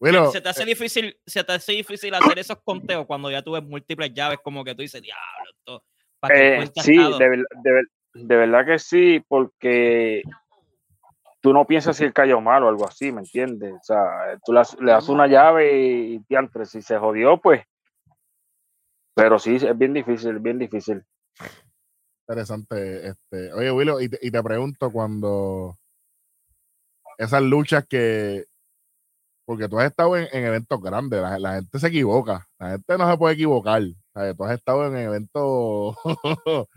Willow, 0.00 0.32
se 0.32 0.40
te 0.40 0.48
hace 0.48 0.64
difícil, 0.64 1.16
se 1.26 1.44
te 1.44 1.52
hace 1.52 1.72
difícil 1.72 2.12
hacer 2.14 2.38
esos 2.38 2.58
conteos 2.64 3.06
cuando 3.06 3.30
ya 3.30 3.42
tú 3.42 3.52
ves 3.52 3.62
múltiples 3.62 4.12
llaves, 4.12 4.38
como 4.42 4.64
que 4.64 4.74
tú 4.74 4.82
dices, 4.82 5.00
diablo, 5.00 5.50
esto. 5.50 5.84
¿para 6.18 6.34
qué 6.34 6.56
Eh, 6.58 6.70
sí, 6.76 6.96
estado?" 6.96 7.18
de, 7.18 7.28
ver- 7.28 7.46
de 7.62 7.72
ver- 7.72 7.88
de 8.14 8.36
verdad 8.36 8.66
que 8.66 8.78
sí, 8.78 9.24
porque 9.28 10.22
tú 11.40 11.52
no 11.52 11.64
piensas 11.66 11.96
si 11.96 12.04
él 12.04 12.12
cayó 12.12 12.40
mal 12.40 12.62
o 12.64 12.68
algo 12.68 12.86
así, 12.86 13.12
¿me 13.12 13.20
entiendes? 13.20 13.74
O 13.74 13.82
sea, 13.82 14.38
tú 14.44 14.52
le, 14.52 14.58
das- 14.60 14.76
le 14.80 14.90
das 14.92 15.08
una 15.08 15.26
llave 15.28 15.78
y, 15.80 16.18
diantre, 16.28 16.64
si 16.66 16.82
se 16.82 16.98
jodió, 16.98 17.38
pues. 17.40 17.62
Pero 19.14 19.38
sí, 19.38 19.56
es 19.56 19.76
bien 19.76 19.92
difícil, 19.92 20.38
bien 20.38 20.58
difícil. 20.58 21.04
interesante. 22.26 23.08
Este, 23.08 23.52
oye, 23.52 23.70
Willow, 23.70 24.00
y 24.00 24.08
te, 24.08 24.18
y 24.22 24.30
te 24.30 24.42
pregunto 24.42 24.90
cuando 24.90 25.76
esas 27.18 27.42
luchas 27.42 27.86
que. 27.86 28.44
Porque 29.44 29.68
tú 29.68 29.78
has 29.78 29.90
estado 29.90 30.16
en, 30.16 30.28
en 30.32 30.44
eventos 30.44 30.80
grandes, 30.80 31.20
la, 31.20 31.54
gente 31.54 31.78
se 31.78 31.88
equivoca, 31.88 32.46
la 32.58 32.70
gente 32.70 32.96
no 32.96 33.10
se 33.10 33.18
puede 33.18 33.34
equivocar. 33.34 33.82
¿sabes? 34.14 34.36
Tú 34.36 34.44
has 34.44 34.54
estado 34.54 34.86
en 34.86 34.96
eventos. 34.96 35.96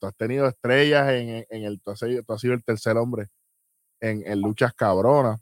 Tú 0.00 0.06
has 0.08 0.16
tenido 0.16 0.48
estrellas 0.48 1.08
en, 1.10 1.46
en 1.48 1.64
el. 1.64 1.80
Tú 1.80 1.92
has, 1.92 2.00
sido, 2.00 2.22
tú 2.24 2.32
has 2.32 2.40
sido 2.40 2.54
el 2.54 2.64
tercer 2.64 2.96
hombre 2.96 3.28
en, 4.00 4.26
en 4.26 4.40
luchas 4.40 4.72
cabronas. 4.74 5.40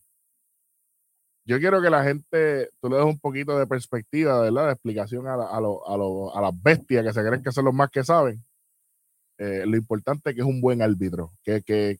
Yo 1.46 1.58
quiero 1.60 1.80
que 1.80 1.88
la 1.90 2.02
gente, 2.02 2.70
tú 2.80 2.88
le 2.90 2.96
des 2.96 3.04
un 3.04 3.18
poquito 3.20 3.56
de 3.58 3.66
perspectiva, 3.66 4.40
¿verdad? 4.40 4.66
De 4.66 4.72
explicación 4.72 5.26
a, 5.28 5.36
la- 5.36 5.46
a, 5.46 5.60
lo- 5.60 5.88
a, 5.88 5.96
lo- 5.96 6.36
a 6.36 6.40
las 6.42 6.52
bestias 6.62 7.04
que 7.04 7.12
se 7.12 7.24
creen 7.24 7.42
que 7.42 7.52
son 7.52 7.64
los 7.64 7.72
más 7.74 7.88
que 7.90 8.02
saben 8.04 8.42
eh, 9.38 9.64
lo 9.66 9.76
importante 9.76 10.34
que 10.34 10.40
es 10.40 10.46
un 10.46 10.60
buen 10.60 10.82
árbitro, 10.82 11.30
que, 11.44 11.62
que 11.62 11.98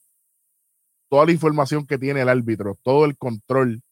toda 1.09 1.27
la 1.27 1.33
información 1.33 1.87
que 1.87 1.99
tiene 1.99 2.23
el 2.23 2.29
árbitro, 2.29 2.77
todo 2.83 3.05
el 3.05 3.17
control, 3.17 3.83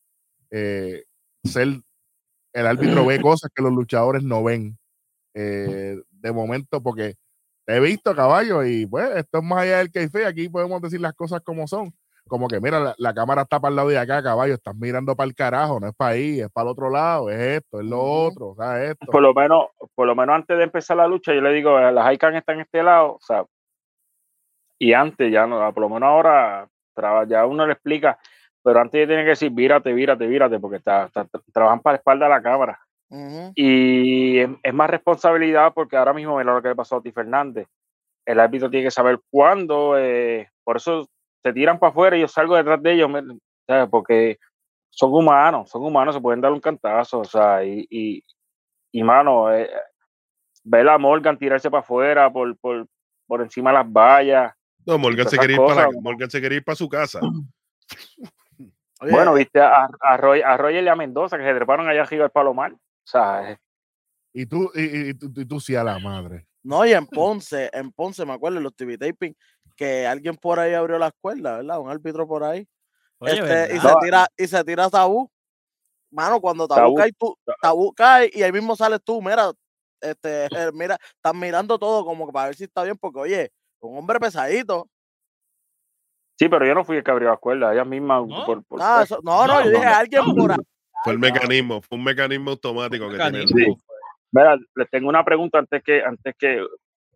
eh, 0.51 1.05
ser, 1.45 1.69
el 2.53 2.67
árbitro 2.67 3.07
ve 3.07 3.21
cosas 3.23 3.51
que 3.55 3.63
los 3.63 3.73
luchadores 3.73 4.23
no 4.23 4.43
ven. 4.43 4.77
eh, 5.35 6.01
de 6.11 6.33
momento, 6.33 6.83
porque 6.83 7.17
he 7.67 7.81
visto 7.81 8.15
caballo 8.15 8.65
y 8.65 8.87
pues 8.87 9.11
esto 9.17 9.39
es 9.39 9.45
más 9.45 9.59
allá 9.63 9.79
del 9.79 9.91
que 9.91 10.09
aquí 10.27 10.49
podemos 10.49 10.81
decir 10.81 11.01
las 11.01 11.13
cosas 11.15 11.43
como 11.43 11.69
son. 11.69 11.95
Como 12.27 12.49
que 12.49 12.59
mira, 12.61 12.81
la, 12.81 12.95
la 12.97 13.13
cámara 13.15 13.43
está 13.43 13.61
para 13.61 13.71
el 13.71 13.77
lado 13.77 13.89
de 13.91 13.99
acá, 13.99 14.23
caballo, 14.23 14.55
estás 14.55 14.75
mirando 14.75 15.15
para 15.15 15.29
el 15.29 15.35
carajo, 15.35 15.79
no 15.79 15.89
es 15.89 15.95
para 15.95 16.13
ahí, 16.13 16.41
es 16.41 16.49
para 16.51 16.67
el 16.69 16.73
otro 16.73 16.89
lado, 16.91 17.31
es 17.31 17.39
esto, 17.39 17.81
es 17.81 17.87
lo 17.87 18.01
otro, 18.03 18.49
o 18.49 18.55
sea, 18.57 18.83
esto. 18.83 19.07
Por 19.07 19.21
lo 19.23 19.35
menos, 19.35 19.67
por 19.95 20.07
lo 20.07 20.15
menos 20.15 20.35
antes 20.35 20.57
de 20.57 20.65
empezar 20.65 20.97
la 20.97 21.07
lucha, 21.07 21.35
yo 21.35 21.43
le 21.43 21.53
digo, 21.53 21.79
"Eh, 21.79 21.93
las 21.93 22.13
Icon 22.15 22.35
están 22.37 22.57
en 22.57 22.61
este 22.63 22.83
lado, 22.83 23.13
o 23.15 23.21
sea, 23.21 23.45
y 24.79 24.93
antes 24.93 25.31
ya 25.31 25.47
no, 25.47 25.73
por 25.73 25.83
lo 25.83 25.89
menos 25.89 26.07
ahora 26.09 26.67
traba- 26.95 27.27
ya 27.27 27.47
uno 27.47 27.67
le 27.67 27.75
explica, 27.75 28.19
pero 28.63 28.81
antes 28.81 29.01
ya 29.03 29.07
tiene 29.07 29.23
que 29.25 29.31
decir, 29.31 29.51
vírate, 29.51 29.93
vírate, 29.93 30.27
vírate, 30.27 30.59
porque 30.59 30.79
está, 30.79 31.05
está- 31.07 31.27
trabajan 31.53 31.81
para 31.81 31.95
la 31.95 31.99
espalda 31.99 32.27
de 32.27 32.31
la 32.31 32.43
cámara. 32.43 32.81
Y 33.55 34.39
es, 34.39 34.49
es 34.63 34.75
más 34.75 34.91
responsabilidad 34.91 35.73
porque 35.75 35.97
ahora 35.97 36.13
mismo 36.13 36.37
mira 36.39 36.55
lo 36.55 36.63
que 36.63 36.69
le 36.69 36.75
pasó 36.75 36.97
a 36.97 37.03
Ti 37.03 37.13
Fernández. 37.13 37.69
El 38.27 38.41
árbitro 38.41 38.71
tiene 38.71 38.87
que 38.87 38.91
saber 38.91 39.21
cuándo, 39.31 39.97
eh, 39.99 40.49
por 40.65 40.79
eso 40.79 41.07
se 41.45 41.53
tiran 41.53 41.79
para 41.79 41.91
afuera 41.91 42.17
y 42.17 42.21
yo 42.23 42.29
salgo 42.29 42.57
detrás 42.57 42.83
de 42.83 42.93
ellos, 42.95 43.11
porque 43.91 44.39
son 44.89 45.13
humanos, 45.13 45.69
son 45.71 45.85
humanos, 45.85 46.15
se 46.15 46.21
pueden 46.21 46.41
dar 46.41 46.53
un 46.53 46.61
cantazo, 46.61 47.21
o 47.21 47.25
sea, 47.25 47.63
y, 47.63 47.87
y, 47.91 48.25
y 48.93 49.03
mano, 49.03 49.53
eh, 49.53 49.69
ver 50.63 50.89
a 50.89 50.97
Morgan 50.97 51.37
tirarse 51.39 51.71
para 51.71 51.83
afuera 51.83 52.33
por, 52.33 52.57
por, 52.57 52.87
por 53.27 53.43
encima 53.43 53.71
de 53.71 53.75
las 53.79 53.93
vallas. 53.93 54.55
No, 54.87 54.97
Morgan 54.99 55.29
se, 55.29 55.39
quería 55.39 55.57
ir 55.57 55.63
para 55.63 55.83
la-. 55.83 56.01
Morgan 56.01 56.31
se 56.31 56.41
quería 56.41 56.57
ir 56.59 56.65
para 56.65 56.77
su 56.77 56.89
casa. 56.89 57.21
Oye, 59.01 59.13
Bueno, 59.13 59.35
viste 59.35 59.61
a, 59.61 59.87
a, 60.01 60.17
Roy- 60.17 60.43
a 60.43 60.57
Roger 60.57 60.83
y 60.83 60.89
a 60.89 60.97
Mendoza 60.97 61.37
que 61.37 61.45
se 61.45 61.55
treparon 61.55 61.87
allá 61.89 62.03
arriba 62.03 62.23
del 62.25 62.31
Palomar. 62.31 62.73
O 62.73 62.79
sea, 63.07 63.51
eh, 63.53 63.59
Y 64.33 64.47
tú, 64.47 64.71
y, 64.75 64.81
y- 64.83 65.09
y 65.11 65.15
tú, 65.15 65.31
y 65.37 65.45
tú 65.45 65.61
sí 65.61 65.75
a 65.77 65.85
la 65.85 65.99
madre. 65.99 66.47
No, 66.65 66.85
y 66.85 66.93
en 66.93 67.07
Ponce, 67.31 67.71
en 67.73 67.93
Ponce, 67.93 68.25
me 68.27 68.33
acuerdo, 68.33 68.59
en 68.59 68.65
los 68.65 68.75
TV 68.75 68.99
taping, 68.99 69.35
que 69.77 70.07
alguien 70.07 70.35
por 70.37 70.59
ahí 70.59 70.75
abrió 70.75 70.99
la 70.99 71.09
escuela, 71.09 71.59
¿verdad? 71.59 71.79
Un 71.81 71.91
árbitro 71.91 72.27
por 72.27 72.43
ahí. 72.43 72.67
Oye, 73.19 73.33
este, 73.39 73.77
y, 73.77 73.81
se 73.81 73.87
No. 73.89 73.99
tira, 74.01 74.27
y 74.37 74.47
se 74.49 74.65
tira 74.65 74.91
tabú. 74.91 75.31
Mano, 76.11 76.41
cuando 76.41 76.67
tabú, 76.69 76.81
Tabú. 76.81 76.95
cae, 76.97 77.13
tú, 77.19 77.37
tabú 77.61 77.93
cae 77.93 78.31
y 78.33 78.43
ahí 78.43 78.53
mismo 78.53 78.77
sales 78.77 79.01
tú, 79.05 79.21
mira, 79.23 79.53
este, 80.01 80.49
mira, 80.75 80.97
estás 81.17 81.35
mirando 81.35 81.79
todo 81.79 82.05
como 82.05 82.27
que 82.27 82.33
para 82.33 82.47
ver 82.47 82.57
si 82.57 82.65
está 82.65 82.83
bien, 82.85 82.97
porque 82.99 83.19
oye, 83.21 83.51
un 83.81 83.99
hombre 83.99 84.19
pesadito. 84.21 84.89
sí, 86.39 86.49
pero 86.49 86.67
yo 86.67 86.75
no 86.75 86.85
fui 86.85 86.97
el 86.97 87.05
que 87.05 87.11
abrió 87.11 87.29
la 87.29 87.35
escuela, 87.35 87.73
ellas 87.73 87.87
mismas. 87.87 88.27
¿No? 88.27 88.45
por- 88.47 88.65
por- 88.65 88.81
Ah, 88.83 89.03
eso- 89.05 89.21
no, 89.23 89.47
no, 89.47 89.55
No, 89.55 89.65
yo 89.65 89.71
dije 89.71 89.85
no, 89.85 89.95
alguien 89.95 90.23
no. 90.27 90.35
por 90.35 90.53
ahí. 90.53 90.59
Fue 91.05 91.13
el 91.13 91.19
mecanismo, 91.19 91.83
fue 91.83 91.99
un 91.99 92.05
mecanismo 92.05 92.51
automático 92.53 93.09
que 93.11 93.17
tiene. 93.17 93.31
Mecanismo. 93.41 93.77
Sí. 93.77 93.83
Mira, 94.35 94.57
les 94.75 94.91
tengo 94.91 95.09
una 95.09 95.25
pregunta 95.25 95.59
antes 95.61 95.81
que, 95.85 96.03
antes 96.03 96.35
que 96.37 96.61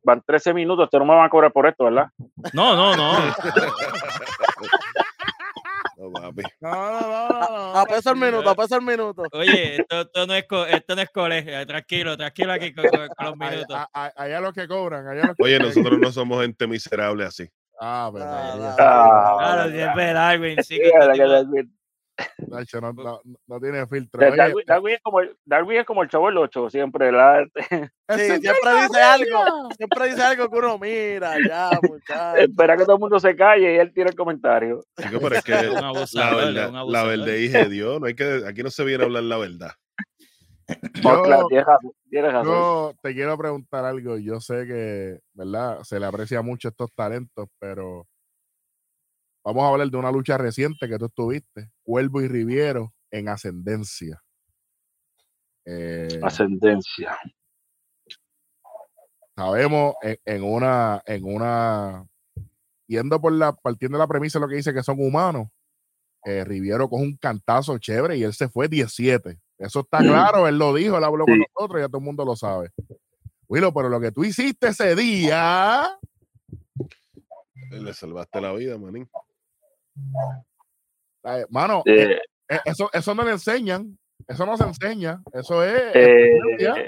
van 0.05 0.23
13 0.25 0.55
minutos, 0.55 0.85
ustedes 0.85 1.01
no 1.01 1.07
me 1.13 1.17
van 1.17 1.27
a 1.27 1.31
cobrar 1.31 1.51
por 1.53 1.67
esto, 1.67 1.85
¿verdad? 1.85 2.07
No, 2.53 2.77
no, 2.77 2.95
no. 2.97 3.13
No, 5.97 6.13
papi. 6.13 6.43
No, 6.61 6.71
no, 6.71 7.01
no, 7.01 7.29
no. 7.73 7.77
A 7.81 7.85
peso 7.87 8.11
el 8.13 8.17
minuto, 8.17 8.49
a 8.51 8.55
peso 8.55 8.77
el 8.77 8.83
minuto. 8.83 9.23
Oye, 9.33 9.81
esto, 9.81 10.01
esto 10.03 10.27
no 10.29 10.35
es 10.35 10.47
co- 10.47 10.65
esto 10.67 10.95
no 10.95 11.03
es 11.03 11.11
colegio, 11.11 11.67
tranquilo, 11.67 12.17
tranquilo 12.17 12.53
aquí 12.53 12.73
con, 12.73 12.85
con- 12.87 13.09
con 13.09 13.27
los 13.27 13.37
minutos. 13.37 13.77
a- 13.77 13.89
a- 13.93 14.13
Allá 14.15 14.41
los 14.41 14.53
que 14.53 14.69
cobran, 14.69 15.09
allá 15.09 15.27
los 15.27 15.37
que 15.37 15.43
Oye, 15.43 15.59
nosotros 15.59 15.99
no 15.99 16.13
somos 16.13 16.43
gente 16.43 16.69
miserable 16.69 17.25
así. 17.25 17.49
Ah, 17.81 18.11
pero 18.13 18.25
Ah. 18.27 18.77
Ah, 18.79 19.37
Claro, 19.39 19.71
sí, 19.71 19.77
que 19.77 20.63
Sí, 20.63 20.81
este 20.81 20.99
la 21.27 21.45
que 21.45 21.65
Nacho, 22.49 22.81
no, 22.81 22.93
no, 22.93 23.21
no 23.47 23.61
tiene 23.61 23.87
filtro. 23.87 24.27
Oye, 24.27 24.37
Darwin, 24.37 24.65
Darwin 24.67 24.95
es 24.95 25.01
como 25.03 25.21
el, 25.21 25.37
Darwin 25.45 25.79
es 25.79 25.87
como 25.87 26.03
el 26.03 26.09
chavo 26.09 26.27
del 26.27 26.39
8, 26.39 26.71
siempre. 26.71 27.13
La, 27.13 27.47
Sí, 28.11 28.25
siempre 28.41 28.83
dice 28.83 29.01
algo, 29.01 29.69
siempre 29.77 30.09
dice 30.09 30.23
algo 30.23 30.49
que 30.49 30.59
uno 30.59 30.79
mira, 30.79 31.37
ya, 31.47 31.71
muchachos. 31.83 32.41
espera 32.41 32.77
que 32.77 32.85
todo 32.85 32.97
el 32.97 33.01
mundo 33.01 33.21
se 33.21 33.37
calle 33.37 33.75
y 33.75 33.77
él 33.77 33.93
tira 33.93 34.09
el 34.09 34.17
comentario. 34.17 34.83
Chico, 35.01 35.19
pero 35.21 35.37
es 35.37 35.45
que 35.45 35.53
la 36.15 36.35
verdad, 36.35 36.73
la 36.87 37.03
verdad 37.05 37.27
dije 37.27 37.69
Dios, 37.69 38.01
no 38.01 38.07
hay 38.07 38.15
que, 38.15 38.43
aquí 38.47 38.63
no 38.63 38.71
se 38.71 38.85
viene 38.85 39.05
a 39.05 39.07
hablar 39.07 39.25
la 39.25 39.37
verdad. 39.39 39.73
Yo, 41.03 41.49
yo 42.45 42.95
te 43.03 43.15
quiero 43.15 43.39
preguntar 43.39 43.87
algo. 43.87 44.19
Yo 44.19 44.39
sé 44.39 44.67
que, 44.67 45.19
¿verdad? 45.33 45.83
Se 45.83 45.99
le 45.99 46.05
aprecia 46.05 46.43
mucho 46.43 46.69
estos 46.69 46.93
talentos, 46.95 47.49
pero 47.59 48.07
vamos 49.49 49.65
a 49.65 49.69
hablar 49.69 49.89
de 49.91 49.97
una 49.97 50.13
lucha 50.13 50.37
reciente 50.37 50.89
que 50.89 50.99
tú 50.99 51.07
estuviste. 51.07 51.71
Cuervo 51.83 52.21
y 52.21 52.29
Riviero 52.29 52.95
en 53.11 53.29
ascendencia. 53.29 54.23
Eh, 55.65 56.21
Ascendencia. 56.23 57.19
sabemos 59.37 59.95
en, 60.03 60.17
en 60.25 60.43
una, 60.43 61.03
en 61.07 61.25
una, 61.25 62.07
yendo 62.87 63.21
por 63.21 63.33
la, 63.33 63.53
partiendo 63.53 63.99
de 63.99 64.03
la 64.03 64.09
premisa 64.09 64.39
de 64.39 64.45
lo 64.45 64.49
que 64.49 64.57
dice 64.57 64.73
que 64.73 64.83
son 64.83 64.99
humanos, 64.99 65.49
eh, 66.25 66.45
Riviero 66.45 66.89
coge 66.89 67.05
un 67.05 67.17
cantazo 67.17 67.79
chévere 67.79 68.17
y 68.17 68.25
él 68.25 68.33
se 68.35 68.49
fue 68.49 68.69
17. 68.69 69.39
Eso 69.59 69.81
está 69.81 69.99
claro, 69.99 70.47
él 70.47 70.59
lo 70.59 70.75
dijo, 70.75 70.99
él 70.99 71.05
habló 71.05 71.25
con 71.25 71.39
nosotros, 71.39 71.81
ya 71.81 71.89
todo 71.89 71.99
el 71.99 72.05
mundo 72.05 72.25
lo 72.25 72.37
sabe. 72.37 72.71
Willow, 73.49 73.73
pero 73.73 73.89
lo 73.89 74.01
que 74.01 74.13
tú 74.13 74.25
hiciste 74.25 74.69
ese 74.69 74.95
día, 74.95 75.99
Le 77.71 77.93
salvaste 77.93 78.41
la 78.41 78.53
vida, 78.53 78.79
manín. 78.79 79.09
Mano, 81.51 81.83
eh, 81.87 82.19
Eh, 82.49 82.61
eso, 82.65 82.89
eso 82.93 83.15
no 83.15 83.25
le 83.25 83.33
enseñan, 83.33 83.99
eso 84.27 84.47
no 84.47 84.57
se 84.57 84.65
enseña, 84.65 85.23
eso 85.33 85.63
es... 85.63 85.95
eh, 85.95 86.87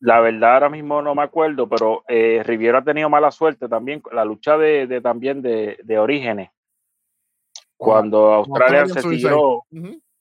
la 0.00 0.20
verdad 0.20 0.54
ahora 0.54 0.68
mismo 0.70 1.00
no 1.02 1.14
me 1.14 1.22
acuerdo, 1.22 1.68
pero 1.68 2.02
eh, 2.08 2.42
Riviero 2.44 2.78
ha 2.78 2.82
tenido 2.82 3.08
mala 3.08 3.30
suerte 3.30 3.68
también. 3.68 4.00
con 4.00 4.16
La 4.16 4.24
lucha 4.24 4.58
de, 4.58 4.86
de 4.86 5.00
también 5.00 5.42
de, 5.42 5.78
de 5.84 5.98
orígenes. 5.98 6.50
Cuando 7.76 8.32
Australia 8.32 8.86
se 8.86 9.00
tiró, 9.02 9.64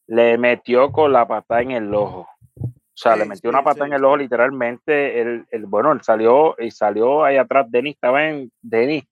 le 0.08 0.38
metió 0.38 0.92
con 0.92 1.12
la 1.12 1.28
patada 1.28 1.62
en 1.62 1.72
el 1.72 1.96
ojo. 1.96 2.28
O 2.60 2.74
sea, 2.94 3.16
le 3.16 3.26
metió 3.26 3.50
sí, 3.50 3.56
una 3.56 3.64
patada 3.64 3.86
sí, 3.86 3.92
en 3.92 3.94
el 3.96 4.06
ojo 4.06 4.18
literalmente. 4.18 5.20
El, 5.22 5.46
el, 5.50 5.66
bueno, 5.66 5.92
él 5.94 6.02
salió 6.04 6.56
y 6.60 6.70
salió 6.70 7.24
ahí 7.24 7.38
atrás. 7.38 7.66
Denis 7.70 7.96
estaba 7.96 8.28
en 8.28 8.52
Denis 8.62 9.04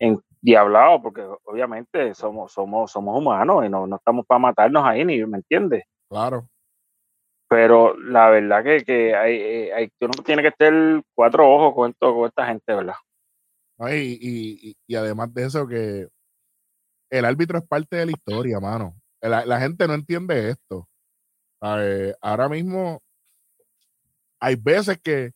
en 0.00 0.20
diablado, 0.42 1.00
porque 1.00 1.22
obviamente 1.44 2.14
somos, 2.14 2.52
somos, 2.52 2.90
somos 2.90 3.16
humanos 3.16 3.64
y 3.64 3.68
no, 3.68 3.86
no 3.86 3.96
estamos 3.96 4.26
para 4.26 4.40
matarnos 4.40 4.84
ahí, 4.84 5.04
ni 5.04 5.24
me 5.24 5.38
entiendes. 5.38 5.84
Claro. 6.10 6.48
Pero 7.48 7.96
la 7.98 8.30
verdad 8.30 8.64
que, 8.64 8.78
que 8.84 9.14
hay, 9.14 9.36
eh, 9.36 9.72
hay, 9.74 9.88
uno 10.00 10.12
tiene 10.24 10.42
que 10.42 10.50
tener 10.52 11.02
cuatro 11.14 11.48
ojos 11.48 11.74
con, 11.74 11.90
esto, 11.90 12.14
con 12.14 12.26
esta 12.28 12.46
gente, 12.46 12.74
¿verdad? 12.74 12.94
¿no? 13.78 13.88
Y, 13.94 14.18
y- 14.20 14.76
y- 14.86 14.94
además 14.96 15.32
de 15.32 15.44
eso, 15.44 15.66
que 15.66 16.08
el 17.10 17.24
árbitro 17.24 17.58
es 17.58 17.66
parte 17.66 17.96
de 17.96 18.06
la 18.06 18.12
historia, 18.12 18.58
mano. 18.58 18.94
La, 19.20 19.44
la 19.46 19.60
gente 19.60 19.86
no 19.86 19.94
entiende 19.94 20.50
esto. 20.50 20.88
Ahora 21.60 22.48
mismo 22.48 23.00
hay 24.40 24.56
veces 24.56 24.98
que 25.00 25.30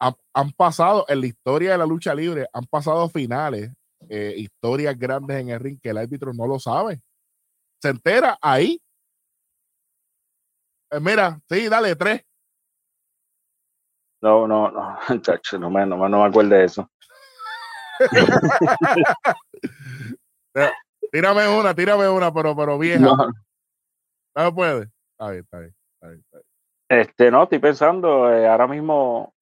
han, 0.00 0.14
han 0.34 0.50
pasado 0.52 1.04
en 1.08 1.20
la 1.20 1.26
historia 1.26 1.72
de 1.72 1.78
la 1.78 1.86
lucha 1.86 2.14
libre, 2.14 2.46
han 2.52 2.64
pasado 2.64 3.08
finales, 3.08 3.70
eh, 4.08 4.34
historias 4.36 4.98
grandes 4.98 5.38
en 5.40 5.48
el 5.50 5.60
ring 5.60 5.78
que 5.80 5.90
el 5.90 5.98
árbitro 5.98 6.32
no 6.32 6.46
lo 6.46 6.58
sabe. 6.58 7.00
Se 7.80 7.88
entera 7.90 8.38
ahí. 8.40 8.80
Eh, 10.90 11.00
mira, 11.00 11.38
sí, 11.48 11.68
dale, 11.68 11.94
tres. 11.96 12.22
No, 14.22 14.46
no, 14.46 14.70
no, 14.70 14.98
chacho, 15.22 15.58
no 15.58 15.68
me, 15.70 15.84
no, 15.86 15.96
me- 15.98 16.08
no 16.08 16.22
me 16.22 16.28
acuerdo 16.28 16.50
de 16.54 16.64
eso. 16.64 16.90
Tírame 21.12 21.46
una, 21.48 21.74
tírame 21.74 22.08
una, 22.08 22.32
pero, 22.32 22.56
pero 22.56 22.78
vieja. 22.78 23.00
No, 24.36 24.54
puede. 24.54 24.88
Está 25.12 25.30
bien, 25.30 25.42
está 25.44 25.58
bien, 25.60 25.74
está 25.94 26.08
bien, 26.08 26.20
está 26.24 26.38
bien. 26.38 26.46
este, 27.00 27.30
no, 27.30 27.44
estoy 27.44 27.58
pensando, 27.60 28.32
eh, 28.32 28.48
ahora 28.48 28.66
mismo. 28.66 29.32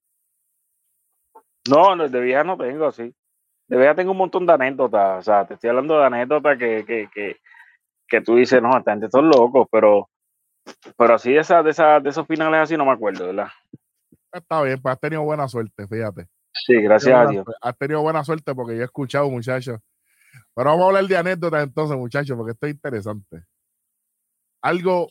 No, 1.70 1.94
no, 1.96 2.08
de 2.08 2.20
vieja 2.20 2.44
no 2.44 2.56
tengo, 2.58 2.90
sí. 2.92 3.14
De 3.72 3.78
vieja 3.78 3.94
tengo 3.94 4.10
un 4.10 4.18
montón 4.18 4.44
de 4.44 4.52
anécdotas. 4.52 5.20
O 5.20 5.22
sea, 5.22 5.46
te 5.46 5.54
estoy 5.54 5.70
hablando 5.70 5.98
de 5.98 6.04
anécdotas 6.04 6.58
que, 6.58 6.84
que, 6.84 7.08
que, 7.10 7.38
que 8.06 8.20
tú 8.20 8.36
dices, 8.36 8.60
no, 8.60 8.76
esta 8.76 8.90
gente 8.90 9.08
son 9.10 9.30
locos, 9.30 9.66
pero, 9.72 10.10
pero 10.94 11.14
así 11.14 11.32
de, 11.32 11.38
esa, 11.38 11.62
de, 11.62 11.70
esa, 11.70 11.98
de 11.98 12.10
esos 12.10 12.26
finales 12.26 12.60
así 12.60 12.76
no 12.76 12.84
me 12.84 12.92
acuerdo, 12.92 13.28
¿verdad? 13.28 13.48
Está 14.30 14.60
bien, 14.60 14.78
pues 14.78 14.92
has 14.92 15.00
tenido 15.00 15.22
buena 15.22 15.48
suerte, 15.48 15.88
fíjate. 15.88 16.26
Sí, 16.52 16.82
gracias 16.82 17.18
a 17.18 17.30
Dios. 17.30 17.46
Has 17.62 17.78
tenido 17.78 18.02
buena 18.02 18.22
suerte 18.22 18.54
porque 18.54 18.76
yo 18.76 18.82
he 18.82 18.84
escuchado, 18.84 19.30
muchachos. 19.30 19.80
Pero 20.54 20.68
vamos 20.68 20.82
a 20.82 20.86
hablar 20.88 21.04
de 21.06 21.16
anécdotas 21.16 21.62
entonces, 21.62 21.96
muchachos, 21.96 22.36
porque 22.36 22.52
esto 22.52 22.66
es 22.66 22.74
interesante. 22.74 23.44
Algo, 24.60 25.08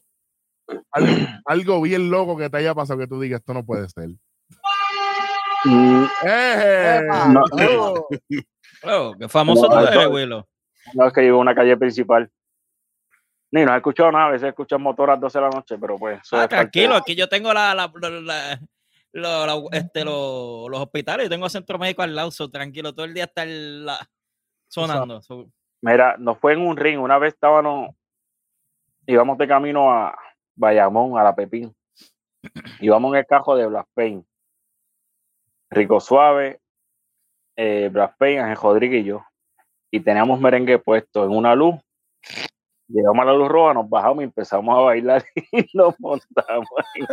algo, 0.91 1.13
algo 1.45 1.81
bien 1.81 2.11
loco 2.11 2.37
que 2.37 2.47
te 2.47 2.57
haya 2.57 2.75
pasado 2.75 2.99
que 2.99 3.07
tú 3.07 3.19
digas, 3.19 3.39
esto 3.39 3.55
no 3.55 3.65
puede 3.65 3.89
ser. 3.89 4.09
Mm, 5.65 6.05
¡Eh! 6.27 7.01
No. 7.29 7.43
Oh, 8.83 9.13
qué 9.17 9.27
famoso 9.29 9.67
No, 9.67 9.69
tú 9.69 9.87
eres, 9.87 10.07
Willow. 10.07 10.45
No 10.93 11.07
es 11.07 11.13
que 11.13 11.21
vivo 11.21 11.37
en 11.37 11.41
una 11.41 11.55
calle 11.55 11.77
principal. 11.77 12.29
Ni 13.51 13.65
no 13.65 13.73
he 13.73 13.77
escuchado 13.77 14.11
nada, 14.11 14.27
a 14.27 14.31
veces 14.31 14.49
escucho 14.49 14.79
motor 14.79 15.09
a 15.09 15.13
las 15.13 15.21
12 15.21 15.37
de 15.37 15.41
la 15.43 15.49
noche, 15.49 15.77
pero 15.77 15.97
pues. 15.97 16.21
Ah, 16.31 16.47
tranquilo, 16.47 16.95
aquí 16.95 17.15
yo 17.15 17.27
tengo 17.27 17.53
la, 17.53 17.75
la- 17.75 17.91
la- 18.01 18.09
la- 18.21 18.59
lo- 19.13 19.45
la- 19.45 19.77
este, 19.77 20.05
lo- 20.05 20.69
los 20.69 20.79
hospitales, 20.79 21.25
yo 21.25 21.29
tengo 21.29 21.49
centro 21.49 21.77
médico 21.77 22.01
al 22.01 22.15
lado, 22.15 22.31
so, 22.31 22.49
tranquilo, 22.49 22.93
todo 22.93 23.05
el 23.05 23.13
día 23.13 23.25
está 23.25 23.43
el- 23.43 23.85
la- 23.85 24.09
sonando. 24.69 25.21
so, 25.21 25.47
Mira, 25.81 26.15
nos 26.17 26.37
fue 26.39 26.53
en 26.53 26.61
un 26.61 26.77
ring. 26.77 26.97
Una 26.99 27.17
vez 27.17 27.33
estábamos, 27.33 27.89
íbamos 29.05 29.37
de 29.37 29.47
camino 29.47 29.91
a 29.91 30.17
Bayamón, 30.55 31.17
a 31.19 31.23
la 31.23 31.35
Pepín. 31.35 31.75
Íbamos 32.79 33.11
en 33.13 33.19
el 33.19 33.25
cajo 33.25 33.55
de 33.57 33.65
Blaspain. 33.67 34.25
Rico 35.71 35.99
Suave, 35.99 36.60
eh, 37.55 37.89
Blaspain, 37.91 38.39
Ángel 38.39 38.57
Rodríguez 38.61 39.01
y 39.01 39.05
yo. 39.05 39.25
Y 39.91 39.99
teníamos 39.99 40.39
merengue 40.39 40.79
puesto 40.79 41.25
en 41.25 41.31
una 41.31 41.55
luz. 41.55 41.75
Llegamos 42.87 43.21
a 43.21 43.25
la 43.25 43.33
luz 43.33 43.47
roja, 43.47 43.73
nos 43.73 43.89
bajamos 43.89 44.21
y 44.21 44.25
empezamos 44.25 44.77
a 44.77 44.81
bailar 44.81 45.23
y 45.51 45.65
nos 45.73 45.97
montamos 45.99 46.67
en 46.95 47.05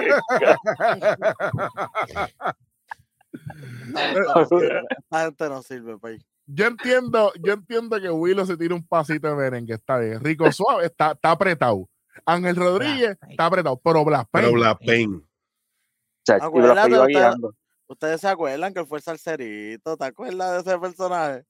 el 5.11 5.35
no 5.39 5.63
sirve, 5.63 5.99
pay. 5.99 6.19
yo 6.47 6.67
entiendo, 6.67 7.33
yo 7.41 7.53
entiendo 7.53 8.01
que 8.01 8.11
Willow 8.11 8.45
se 8.45 8.57
tira 8.57 8.75
un 8.75 8.85
pasito 8.87 9.29
de 9.29 9.37
merengue, 9.37 9.75
está 9.75 9.99
bien. 9.99 10.21
Rico 10.21 10.51
Suave 10.51 10.87
está, 10.87 11.13
está 11.13 11.31
apretado. 11.31 11.89
Ángel 12.27 12.57
Rodríguez 12.57 13.17
está 13.29 13.47
apretado, 13.47 13.81
pero 13.83 14.05
Blas 14.05 14.25
Pero 14.33 14.49
Payne, 14.49 14.59
Black 14.59 14.79
Pain. 14.85 15.23
¿Ustedes 17.89 18.21
se 18.21 18.29
acuerdan 18.29 18.73
que 18.75 18.81
él 18.81 18.87
fue 18.87 18.99
el 18.99 19.03
salserito? 19.05 19.97
¿Te 19.97 20.05
acuerdas 20.05 20.65
de 20.65 20.71
ese 20.71 20.79
personaje? 20.79 21.45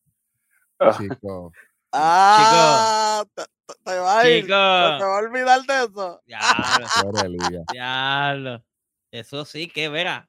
Ah, 0.79 0.97
chico. 0.97 1.53
Ah, 1.93 3.25
te, 3.35 3.43
te- 3.43 3.75
te 3.85 3.99
va 3.99 4.21
a 4.21 4.29
ir. 4.29 4.43
Chico, 4.43 4.55
¿Te 4.55 4.55
va 4.55 5.17
a 5.17 5.19
olvidar 5.19 5.61
de 5.63 5.85
eso? 5.85 6.23
diablo, 6.25 7.65
diablo. 7.69 8.65
Eso 9.11 9.45
sí 9.45 9.69
que 9.69 9.89
verá, 9.89 10.29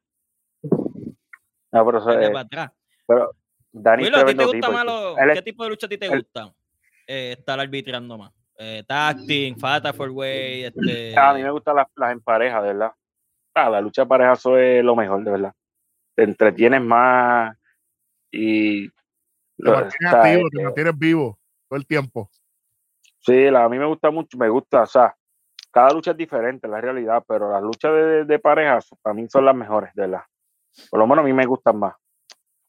No, 1.71 1.85
pero 1.85 1.99
eso, 1.99 2.11
eh, 2.11 2.29
para 2.29 2.39
atrás. 2.39 2.71
pero 3.05 3.35
Dani 3.71 4.03
es 4.03 4.09
Willow, 4.09 4.21
¿a 4.21 4.25
ti 4.25 4.35
te 4.37 4.43
gusta 4.45 4.57
tipo, 4.57 4.71
más 4.71 4.81
chico. 4.81 4.91
lo- 4.93 5.17
Él 5.19 5.29
es- 5.29 5.35
qué 5.35 5.41
tipo 5.43 5.63
de 5.63 5.69
lucha 5.69 5.85
a 5.85 5.89
ti 5.89 5.97
te 5.97 6.05
él- 6.07 6.21
gustan? 6.23 6.53
Eh, 7.05 7.35
estar 7.37 7.59
arbitrando 7.59 8.17
más. 8.17 8.31
Eh, 8.57 8.83
tacting, 8.87 9.57
Fata 9.59 9.93
for 9.93 10.09
Way, 10.09 10.63
este. 10.63 11.15
A 11.17 11.33
mí 11.33 11.43
me 11.43 11.51
gustan 11.51 11.75
las, 11.75 11.87
las 11.95 12.11
en 12.11 12.21
pareja, 12.21 12.61
de 12.61 12.67
verdad. 12.69 12.93
Ah, 13.53 13.69
la 13.69 13.81
lucha 13.81 14.03
de 14.03 14.07
pareja 14.07 14.33
eso 14.33 14.57
es 14.57 14.83
lo 14.83 14.95
mejor, 14.95 15.23
de 15.23 15.31
verdad. 15.31 15.53
Te 16.19 16.25
entretienes 16.25 16.81
más 16.81 17.55
y... 18.29 18.89
Te 18.89 18.93
lo- 19.57 19.71
mantienes 19.71 20.13
activo, 20.13 20.47
eh, 20.47 20.49
te 20.51 20.63
mantienes 20.63 20.97
vivo 20.99 21.39
todo 21.69 21.77
el 21.79 21.87
tiempo. 21.87 22.29
sí, 23.21 23.49
la- 23.49 23.63
a 23.63 23.69
mí 23.69 23.79
me 23.79 23.85
gusta 23.85 24.11
mucho, 24.11 24.37
me 24.37 24.49
gusta, 24.49 24.81
o 24.81 24.85
sea, 24.85 25.15
cada 25.71 25.91
lucha 25.93 26.11
es 26.11 26.17
diferente, 26.17 26.67
la 26.67 26.81
realidad, 26.81 27.23
pero 27.25 27.49
las 27.53 27.61
luchas 27.63 27.93
de, 27.93 28.25
de 28.25 28.37
pareja 28.39 28.79
para 29.01 29.13
mí 29.13 29.29
son 29.29 29.45
las 29.45 29.55
mejores, 29.55 29.93
de 29.93 30.01
verdad. 30.07 30.23
Por 30.89 30.99
lo 30.99 31.07
menos 31.07 31.23
a 31.23 31.25
mí 31.25 31.31
me 31.31 31.45
gustan 31.45 31.79
más. 31.79 31.95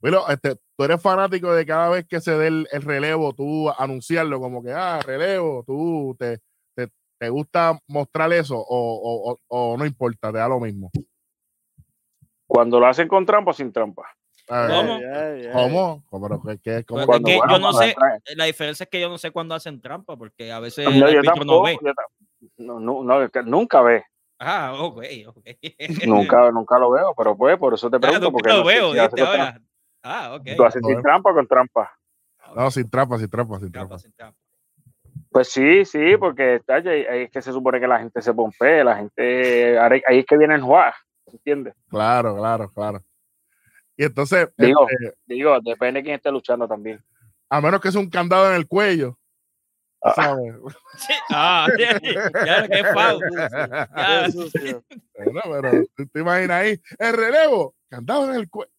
Willow, 0.01 0.23
este, 0.29 0.55
tú 0.77 0.85
eres 0.85 1.03
fanático 1.03 1.53
de 1.53 1.67
cada 1.67 1.89
vez 1.89 2.07
que 2.07 2.21
se 2.21 2.31
dé 2.39 2.47
el, 2.47 2.69
el 2.71 2.83
relevo, 2.83 3.33
tú 3.33 3.69
anunciarlo 3.77 4.39
como 4.39 4.63
que, 4.63 4.71
ah, 4.73 5.01
relevo, 5.05 5.65
tú 5.67 6.15
te, 6.17 6.39
te, 6.77 6.87
te 7.19 7.29
gusta 7.29 7.77
mostrar 7.89 8.33
eso 8.33 8.57
o, 8.57 8.63
o, 8.69 9.33
o- 9.33 9.41
o 9.49 9.77
no 9.77 9.85
importa, 9.87 10.31
te 10.31 10.39
da 10.39 10.47
lo 10.47 10.61
mismo. 10.61 10.93
Cuando 12.51 12.81
lo 12.81 12.87
hacen 12.89 13.07
con 13.07 13.25
trampa 13.25 13.53
o 13.53 13.55
sin 13.55 13.73
trampa. 13.73 14.03
A 14.49 14.67
¿Cómo? 14.67 14.99
¿Cómo? 15.53 16.03
¿Cómo? 16.11 16.29
Pero 16.29 16.43
que- 16.43 16.59
que- 16.59 16.85
¿cómo 16.85 17.07
que- 17.07 17.13
es 17.19 17.23
que 17.25 17.37
bueno, 17.37 17.53
yo 17.53 17.59
no 17.61 17.71
cuando 17.71 17.79
sé, 17.79 17.85
entra- 17.91 18.21
La 18.35 18.45
diferencia 18.47 18.83
es 18.85 18.91
que 18.91 19.01
yo 19.01 19.09
no 19.09 19.19
sé 19.19 19.31
cuándo 19.31 19.55
hacen 19.55 19.81
trampa, 19.81 20.17
porque 20.17 20.51
a 20.51 20.59
veces 20.59 20.85
No, 20.93 21.07
el 21.07 21.23
tampoco, 21.23 21.45
no 21.45 21.63
ve. 21.63 21.79
no, 22.59 22.81
no, 22.81 23.05
no, 23.05 23.29
nunca 23.45 23.83
ve, 23.83 24.05
Ah, 24.41 24.75
ok, 24.81 25.01
ok. 25.29 25.47
nunca, 26.41 26.51
nunca 26.51 26.79
lo 26.81 26.91
veo, 26.91 27.15
pero 27.17 27.37
pues 27.37 27.57
por 27.57 27.75
eso 27.75 27.89
te 27.89 27.99
Ah, 27.99 28.01
pregunto. 28.01 28.21
nunca 28.33 28.33
porque 28.33 28.53
lo 28.53 28.65
veo, 28.65 28.93
si. 29.11 29.21
Ahora. 29.23 29.61
Ah, 30.03 30.35
ok. 30.35 30.47
¿Tú 30.57 30.65
haces 30.65 30.83
sin 30.85 31.01
trampa 31.03 31.31
o 31.31 31.35
con 31.35 31.47
trampa? 31.47 31.93
No, 32.57 32.69
sin 32.73 32.91
trampa, 32.91 33.17
sin 33.17 33.31
trampa, 33.31 33.61
sin 33.61 33.71
Trampa, 33.71 33.89
trampa. 33.91 33.99
sin 34.01 34.13
trampa. 34.13 34.39
Pues 35.31 35.49
sí, 35.53 35.85
sí, 35.85 36.17
porque 36.19 36.61
ahí, 36.67 36.89
ahí 36.89 37.23
es 37.23 37.31
que 37.31 37.43
se 37.43 37.53
supone 37.53 37.79
que 37.79 37.87
la 37.87 38.01
gente 38.01 38.21
se 38.21 38.35
pompee, 38.35 38.83
la 38.83 38.97
gente, 38.97 39.79
ahí, 39.79 40.03
es 40.19 40.27
que 40.27 40.37
viene 40.37 40.57
el 40.57 40.63
jugar, 40.63 40.93
¿entiendes? 41.35 41.75
Claro, 41.89 42.37
claro, 42.37 42.71
claro. 42.73 43.03
Y 43.97 44.05
entonces, 44.05 44.49
Digo. 44.57 44.87
este, 44.89 45.15
Digo, 45.27 45.59
depende 45.63 46.01
de 46.01 46.05
quién 46.05 46.17
esté 46.17 46.31
luchando 46.31 46.67
también. 46.67 47.03
a 47.51 47.61
menos 47.61 47.81
que 47.81 47.93
sea 47.93 48.01
un 48.01 48.09
candado 48.11 48.49
en 48.51 48.57
el 48.57 48.67
cuello, 48.67 49.17
Ah. 50.03 50.13
¿sabes? 50.15 50.55
Sí, 50.97 51.13
Ah, 51.31 51.67
qué 51.77 51.85
sucio. 54.33 54.83
Bueno, 55.15 55.41
pero 55.51 55.71
tú 55.95 56.07
te 56.07 56.21
imaginas 56.21 56.63
ahí, 56.63 56.81
el 56.99 57.13
relevo, 57.17 57.75
candado 57.89 58.31
en 58.31 58.37
el 58.41 58.49
cuello. 58.49 58.73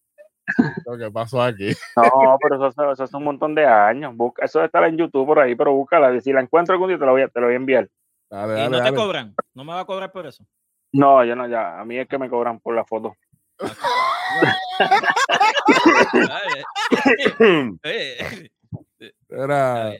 lo 0.86 0.98
que 0.98 1.10
pasó 1.12 1.40
aquí. 1.40 1.72
No, 1.96 2.36
pero 2.42 2.66
eso, 2.68 2.92
eso, 2.92 3.04
es 3.04 3.14
un 3.14 3.22
montón 3.22 3.54
de 3.54 3.64
años. 3.64 4.14
Busca, 4.16 4.44
eso 4.44 4.62
está 4.64 4.84
en 4.88 4.96
YouTube 4.98 5.24
por 5.26 5.38
ahí, 5.38 5.54
pero 5.54 5.72
búscala. 5.72 6.20
Si 6.20 6.32
la 6.32 6.40
encuentro 6.40 6.72
algún 6.74 6.88
día 6.88 6.98
te 6.98 7.06
lo 7.06 7.12
voy 7.12 7.22
a, 7.22 7.28
te 7.28 7.38
lo 7.40 7.46
voy 7.46 7.54
a 7.54 7.56
enviar. 7.56 7.88
Dale, 8.28 8.54
Y 8.54 8.56
dale, 8.56 8.78
no 8.78 8.82
te 8.84 8.92
cobran. 8.94 9.34
No 9.54 9.62
me 9.64 9.72
va 9.72 9.80
a 9.80 9.84
cobrar 9.84 10.10
por 10.10 10.26
eso. 10.26 10.44
No, 10.92 11.24
yo 11.24 11.34
no, 11.34 11.48
ya. 11.48 11.80
A 11.80 11.84
mí 11.84 11.98
es 11.98 12.06
que 12.06 12.18
me 12.18 12.28
cobran 12.28 12.60
por 12.60 12.74
la 12.74 12.84
foto. 12.84 13.16
Era. 19.28 19.94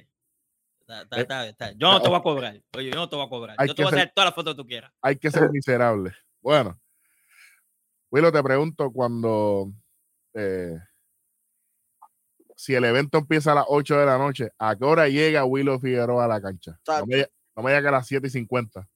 Yo 1.77 1.93
no 1.93 2.03
te 2.03 2.09
voy 2.09 2.19
a 2.19 2.23
cobrar. 2.23 2.61
Oye, 2.77 2.91
yo 2.91 2.97
no 2.97 3.09
te 3.09 3.17
voy 3.17 3.25
a 3.25 3.29
cobrar. 3.29 3.57
Hay 3.59 3.69
Yo 3.69 3.75
te 3.75 3.83
voy 3.83 3.93
a 3.93 3.97
hacer 3.97 4.13
todas 4.15 4.29
las 4.29 4.35
fotos 4.35 4.55
que 4.55 4.63
tú 4.63 4.69
quieras. 4.69 4.93
hay 5.01 5.17
que 5.17 5.31
ser 5.31 5.51
miserable. 5.51 6.13
Bueno, 6.41 6.79
Willow, 8.11 8.31
te 8.31 8.43
pregunto 8.43 8.91
cuando 8.93 9.73
eh, 10.35 10.77
si 12.57 12.75
el 12.75 12.85
evento 12.85 13.19
empieza 13.19 13.53
a 13.53 13.57
las 13.57 13.65
8 13.69 13.99
de 13.99 14.07
la 14.07 14.19
noche, 14.19 14.51
¿a 14.59 14.77
qué 14.77 14.85
hora 14.85 15.09
llega 15.09 15.45
Willow 15.45 15.79
Figueroa 15.79 16.27
a 16.27 16.29
la 16.29 16.41
cancha? 16.41 16.79
No 16.87 17.07
me, 17.07 17.27
no 17.57 17.63
me 17.63 17.81
que 17.81 17.89
a 17.89 17.91
las 17.91 18.07
7 18.07 18.27
y 18.27 18.31
50. 18.31 18.87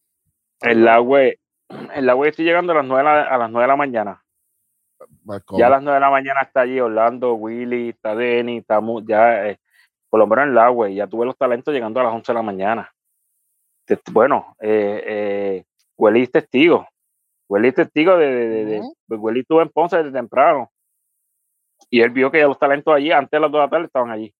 En 0.60 0.84
la 0.84 1.00
web, 1.00 1.38
en 1.68 2.06
la 2.06 2.14
web 2.14 2.30
estoy 2.30 2.44
llegando 2.44 2.72
a 2.72 2.76
las 2.76 2.84
9 2.84 3.02
de 3.08 3.14
la, 3.16 3.22
a 3.22 3.38
las 3.38 3.50
9 3.50 3.62
de 3.64 3.68
la 3.68 3.76
mañana. 3.76 4.22
Marco. 5.24 5.58
Ya 5.58 5.66
a 5.66 5.70
las 5.70 5.82
9 5.82 5.94
de 5.96 6.00
la 6.00 6.10
mañana 6.10 6.40
está 6.42 6.60
allí 6.62 6.80
Orlando, 6.80 7.34
Willy, 7.34 7.90
está 7.90 8.14
Denny, 8.14 8.58
está 8.58 8.80
ya, 9.06 9.48
eh, 9.48 9.60
por 10.08 10.20
lo 10.20 10.26
menos 10.26 10.46
en 10.46 10.54
la 10.54 10.70
web, 10.70 10.92
ya 10.92 11.06
tuve 11.06 11.26
los 11.26 11.36
talentos 11.36 11.74
llegando 11.74 12.00
a 12.00 12.04
las 12.04 12.12
11 12.14 12.32
de 12.32 12.34
la 12.34 12.42
mañana. 12.42 12.92
Bueno, 14.10 14.56
eh, 14.60 15.02
eh, 15.06 15.64
Willy 15.96 16.22
es 16.22 16.30
testigo. 16.30 16.88
Willy 17.48 17.68
es 17.68 17.74
testigo 17.74 18.16
de, 18.16 18.26
de, 18.26 18.64
de- 18.64 18.82
pues 19.06 19.20
Willy 19.20 19.40
estuvo 19.40 19.62
en 19.62 19.68
Ponce 19.68 19.96
desde 19.98 20.12
temprano. 20.12 20.70
Y 21.90 22.00
él 22.00 22.10
vio 22.10 22.30
que 22.30 22.38
ya 22.38 22.48
los 22.48 22.58
talentos 22.58 22.92
allí, 22.94 23.12
antes 23.12 23.30
de 23.30 23.40
las 23.40 23.50
2 23.50 23.58
de 23.60 23.64
la 23.64 23.70
tarde, 23.70 23.86
estaban 23.86 24.10
allí. 24.10 24.34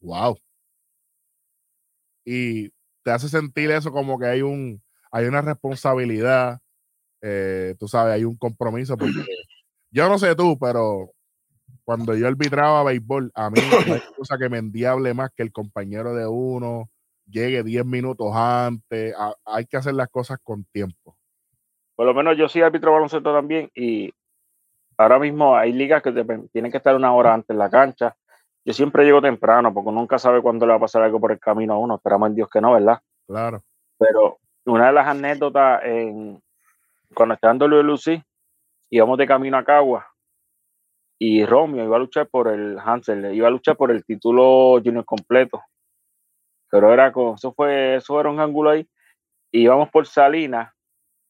Wow. 0.00 0.38
Y 2.24 2.70
te 3.04 3.10
hace 3.10 3.28
sentir 3.28 3.70
eso 3.70 3.92
como 3.92 4.18
que 4.18 4.26
hay 4.26 4.42
un 4.42 4.82
hay 5.14 5.26
una 5.26 5.42
responsabilidad, 5.42 6.58
eh, 7.22 7.76
tú 7.78 7.86
sabes, 7.86 8.14
hay 8.14 8.24
un 8.24 8.36
compromiso 8.36 8.96
porque 8.98 9.24
yo 9.92 10.08
no 10.08 10.18
sé 10.18 10.34
tú, 10.34 10.58
pero 10.58 11.12
cuando 11.84 12.16
yo 12.16 12.26
arbitraba 12.26 12.82
béisbol, 12.82 13.30
a 13.32 13.48
mí 13.48 13.60
no 13.60 13.94
hay 13.94 14.00
cosa 14.16 14.36
que 14.36 14.48
me 14.48 14.58
endiable 14.58 15.14
más 15.14 15.30
que 15.36 15.44
el 15.44 15.52
compañero 15.52 16.14
de 16.14 16.26
uno 16.26 16.90
llegue 17.26 17.62
10 17.62 17.86
minutos 17.86 18.26
antes, 18.34 19.14
a- 19.16 19.36
hay 19.44 19.66
que 19.66 19.76
hacer 19.76 19.94
las 19.94 20.08
cosas 20.08 20.38
con 20.42 20.64
tiempo. 20.64 21.16
Por 21.94 22.06
lo 22.06 22.12
menos 22.12 22.36
yo 22.36 22.48
sí 22.48 22.60
árbitro 22.60 22.90
de 22.90 22.94
baloncesto 22.94 23.32
también 23.32 23.70
y 23.72 24.12
ahora 24.98 25.20
mismo 25.20 25.56
hay 25.56 25.72
ligas 25.72 26.02
que 26.02 26.10
te 26.10 26.24
tienen 26.52 26.72
que 26.72 26.78
estar 26.78 26.96
una 26.96 27.14
hora 27.14 27.34
antes 27.34 27.50
en 27.50 27.58
la 27.58 27.70
cancha. 27.70 28.16
Yo 28.64 28.72
siempre 28.72 29.04
llego 29.04 29.22
temprano 29.22 29.72
porque 29.72 29.92
nunca 29.92 30.18
sabe 30.18 30.42
cuándo 30.42 30.66
le 30.66 30.72
va 30.72 30.78
a 30.78 30.80
pasar 30.80 31.02
algo 31.02 31.20
por 31.20 31.30
el 31.30 31.38
camino 31.38 31.74
a 31.74 31.78
uno. 31.78 31.94
Esperamos 31.94 32.30
en 32.30 32.34
Dios 32.34 32.48
que 32.52 32.60
no, 32.60 32.72
¿verdad? 32.72 32.98
Claro. 33.28 33.62
Pero 33.96 34.38
una 34.66 34.86
de 34.86 34.92
las 34.92 35.06
anécdotas 35.06 35.82
en, 35.84 36.42
cuando 37.14 37.34
estaba 37.34 37.52
en 37.52 37.58
WLUC, 37.60 38.22
íbamos 38.90 39.18
de 39.18 39.26
camino 39.26 39.56
a 39.56 39.64
Cagua 39.64 40.06
y 41.18 41.44
Romeo 41.44 41.84
iba 41.84 41.96
a 41.96 42.00
luchar 42.00 42.26
por 42.28 42.48
el 42.48 42.78
Hansel, 42.78 43.34
iba 43.34 43.48
a 43.48 43.50
luchar 43.50 43.76
por 43.76 43.90
el 43.90 44.04
título 44.04 44.80
junior 44.84 45.04
completo. 45.04 45.62
Pero 46.70 46.92
era 46.92 47.12
con, 47.12 47.34
eso 47.34 47.52
fue, 47.52 47.96
eso 47.96 48.18
era 48.18 48.30
un 48.30 48.40
ángulo 48.40 48.70
ahí. 48.70 48.88
Y 49.52 49.62
íbamos 49.62 49.90
por 49.90 50.06
Salinas 50.06 50.72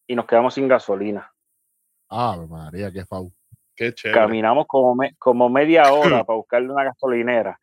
y 0.07 0.15
nos 0.17 0.27
quedamos 0.27 0.55
sin 0.55 0.69
gasolina. 0.69 1.31
Ah, 2.09 2.37
María, 2.49 2.91
qué 2.91 3.05
fau. 3.05 3.31
Qué 3.77 3.93
chévere. 3.93 4.19
Caminamos 4.19 4.67
como, 4.67 4.95
me- 4.95 5.15
como 5.17 5.49
media 5.51 5.93
hora 5.93 6.23
para 6.25 6.37
buscarle 6.37 6.71
una 6.73 6.85
gasolinera. 6.85 7.61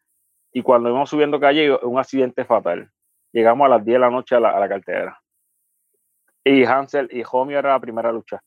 Y 0.53 0.61
cuando 0.61 0.89
íbamos 0.89 1.09
subiendo 1.09 1.39
calle, 1.39 1.73
un 1.73 1.97
accidente 1.97 2.45
fatal. 2.45 2.91
Llegamos 3.31 3.65
a 3.65 3.69
las 3.69 3.85
10 3.85 3.95
de 3.95 3.99
la 3.99 4.09
noche 4.09 4.35
a 4.35 4.39
la, 4.39 4.49
a 4.51 4.59
la 4.59 4.69
cartera. 4.69 5.20
Y 6.43 6.63
Hansel 6.65 7.07
y 7.11 7.23
Homie 7.29 7.57
era 7.57 7.69
la 7.71 7.79
primera 7.79 8.11
lucha. 8.11 8.41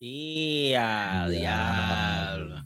Y 0.00 0.72
a 0.76 1.26
diablo. 1.28 2.56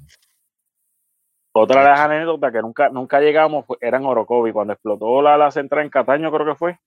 Otra 1.57 1.83
de 1.83 1.89
las 1.91 2.01
anécdotas 2.01 2.53
que 2.53 2.61
nunca, 2.63 2.89
nunca 2.91 3.21
llegamos 3.21 3.65
fue- 3.67 3.79
era 3.81 3.99
en 3.99 4.05
Orocovi, 4.07 4.53
cuando 4.53 4.73
explotó 4.73 5.23
la, 5.23 5.37
la 5.39 5.51
central 5.51 5.85
en 5.85 5.91
Cataño, 5.91 6.33
creo 6.33 6.47
que 6.47 6.55
fue. 6.57 6.79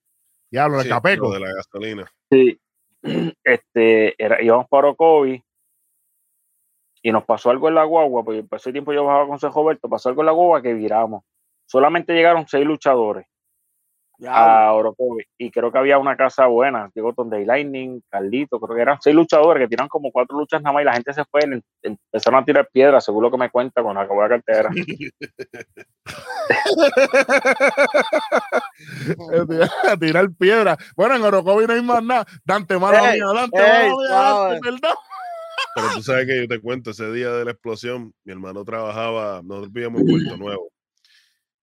Diablo, 0.52 0.78
de 0.78 0.84
Sí, 0.84 0.90
Capeco. 0.90 1.28
lo 1.28 1.34
de 1.34 1.40
la 1.40 1.54
gasolina. 1.54 2.12
Sí. 2.32 2.60
Este, 3.44 4.22
era, 4.22 4.42
íbamos 4.42 4.68
para 4.68 4.88
Orocovi 4.90 5.42
y 7.02 7.12
nos 7.12 7.24
pasó 7.24 7.50
algo 7.50 7.70
en 7.70 7.76
la 7.76 7.86
guagua, 7.86 8.24
porque 8.24 8.44
por 8.44 8.58
ese 8.58 8.72
tiempo 8.74 8.92
yo 8.92 9.06
bajaba 9.06 9.24
con 9.28 9.34
José 9.38 9.50
Roberto, 9.50 9.88
pasó 9.88 10.10
algo 10.10 10.22
en 10.22 10.26
la 10.26 10.32
guagua 10.34 10.62
que 10.62 10.74
viramos. 10.74 11.24
Solamente 11.66 12.14
llegaron 12.14 12.48
seis 12.48 12.66
luchadores. 12.66 13.26
A 14.28 14.74
Orocovi. 14.74 15.24
Y 15.38 15.52
creo 15.52 15.72
que 15.72 15.78
había 15.78 16.00
una 16.00 16.18
casa 16.18 16.48
buena. 16.48 16.90
Llegó 16.96 17.14
Tonday 17.14 17.46
Lightning, 17.46 18.02
Carlito, 18.10 18.60
creo 18.60 18.76
que 18.76 18.82
eran 18.82 18.98
seis 19.00 19.16
luchadores 19.16 19.62
que 19.64 19.68
tiran 19.68 19.88
como 19.88 20.12
cuatro 20.12 20.38
luchas 20.38 20.62
nada 20.62 20.74
más 20.74 20.82
y 20.82 20.86
la 20.86 20.94
gente 20.94 21.14
se 21.14 21.24
fue. 21.26 21.42
le- 21.48 21.62
Empezaron 21.84 22.42
a 22.42 22.46
tirar 22.46 22.68
piedras, 22.72 23.06
seguro 23.06 23.30
que 23.30 23.38
me 23.38 23.52
cuenta 23.52 23.84
cuando 23.84 24.02
acabó 24.02 24.24
la 24.24 24.30
cartera. 24.30 24.70
a 29.90 29.98
tirar 29.98 30.30
piedra. 30.38 30.78
Bueno, 30.96 31.16
en 31.16 31.24
Orocovi 31.24 31.66
no 31.68 31.74
hay 31.74 31.82
más 31.82 32.04
nada. 32.04 32.26
Dante, 32.44 32.78
mala 32.78 33.14
Ey, 33.14 33.20
mía, 33.20 33.26
Dante, 33.34 33.58
ey, 33.58 33.90
mala 33.90 33.98
mía. 33.98 34.10
Dante, 34.10 34.60
perdón. 34.62 34.96
Pero 35.76 35.88
tú 35.94 36.04
sabes 36.04 36.26
que 36.26 36.42
yo 36.42 36.48
te 36.48 36.62
cuento, 36.62 36.92
ese 36.92 37.12
día 37.12 37.30
de 37.32 37.46
la 37.46 37.52
explosión, 37.52 38.14
mi 38.24 38.34
hermano 38.34 38.64
trabajaba, 38.64 39.42
nosotros 39.44 39.72
vivíamos 39.72 40.02
en 40.02 40.08
Puerto 40.08 40.38
Nuevo. 40.38 40.70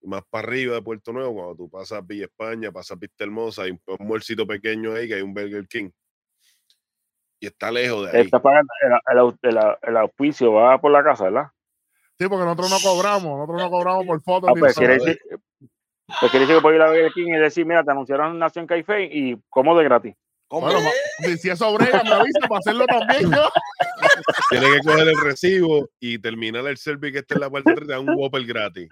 Más 0.05 0.23
para 0.29 0.47
arriba 0.47 0.75
de 0.75 0.83
Puerto 0.83 1.13
Nuevo, 1.13 1.35
cuando 1.35 1.57
tú 1.57 1.71
pasas 1.71 2.07
Villa 2.07 2.25
España, 2.27 2.71
pasas 2.71 2.99
Vista 2.99 3.25
Hermosa, 3.25 3.63
hay 3.63 3.71
un, 3.71 3.81
un 3.99 4.09
bolsito 4.09 4.47
pequeño 4.47 4.93
ahí 4.95 5.09
que 5.09 5.15
hay 5.15 5.23
un 5.23 5.33
Burger 5.33 5.67
King. 5.67 5.91
Y 7.41 7.47
está 7.47 7.71
lejos 7.71 8.11
de 8.11 8.19
ahí. 8.19 8.25
Está 8.25 8.41
pagando 8.41 8.69
el, 8.83 8.93
el 9.13 9.19
au- 9.19 9.39
el 9.43 9.57
au- 9.59 9.79
el 9.83 9.97
auspicio, 9.97 10.53
va 10.53 10.79
por 10.81 10.93
la 10.93 11.03
casa, 11.03 11.25
¿verdad? 11.25 11.47
Sí, 12.19 12.29
porque 12.29 12.45
nosotros 12.45 12.71
no 12.71 12.77
cobramos, 12.83 13.39
nosotros 13.39 13.63
no 13.63 13.71
cobramos 13.71 14.07
por 14.07 14.23
fotos. 14.23 14.51
Ah, 14.51 14.55
pues, 14.59 14.77
nada. 14.79 14.87
quiere 14.87 14.95
decir, 15.05 15.19
pues 16.21 16.31
quiere 16.31 16.41
decir 16.47 16.57
que 16.57 16.63
puedo 16.63 16.77
ir 16.77 16.83
a 16.83 16.89
Burger 16.89 17.13
King 17.13 17.27
y 17.29 17.39
decir, 17.39 17.67
mira, 17.67 17.83
te 17.83 17.91
anunciaron 17.91 18.39
Nación 18.39 18.67
Caife 18.67 19.05
y 19.11 19.37
como 19.51 19.77
de 19.77 19.85
gratis. 19.85 20.15
¿cómo? 20.47 20.67
Bueno, 20.67 20.89
si, 21.41 21.49
eso 21.51 21.75
brega, 21.75 22.05
me 22.05 22.13
avisa 22.13 22.41
para 22.49 22.59
hacerlo 22.61 22.87
también 22.87 23.33
yo. 23.33 23.49
Tienes 24.51 24.71
que 24.71 24.81
coger 24.87 25.09
el 25.09 25.21
recibo 25.21 25.89
y 25.99 26.19
terminar 26.19 26.67
el 26.67 26.77
service 26.77 27.13
que 27.13 27.19
esté 27.21 27.35
en 27.35 27.41
la 27.41 27.51
parte 27.51 27.75
de 27.75 27.99
un 27.99 28.11
Whopper 28.15 28.45
gratis. 28.45 28.89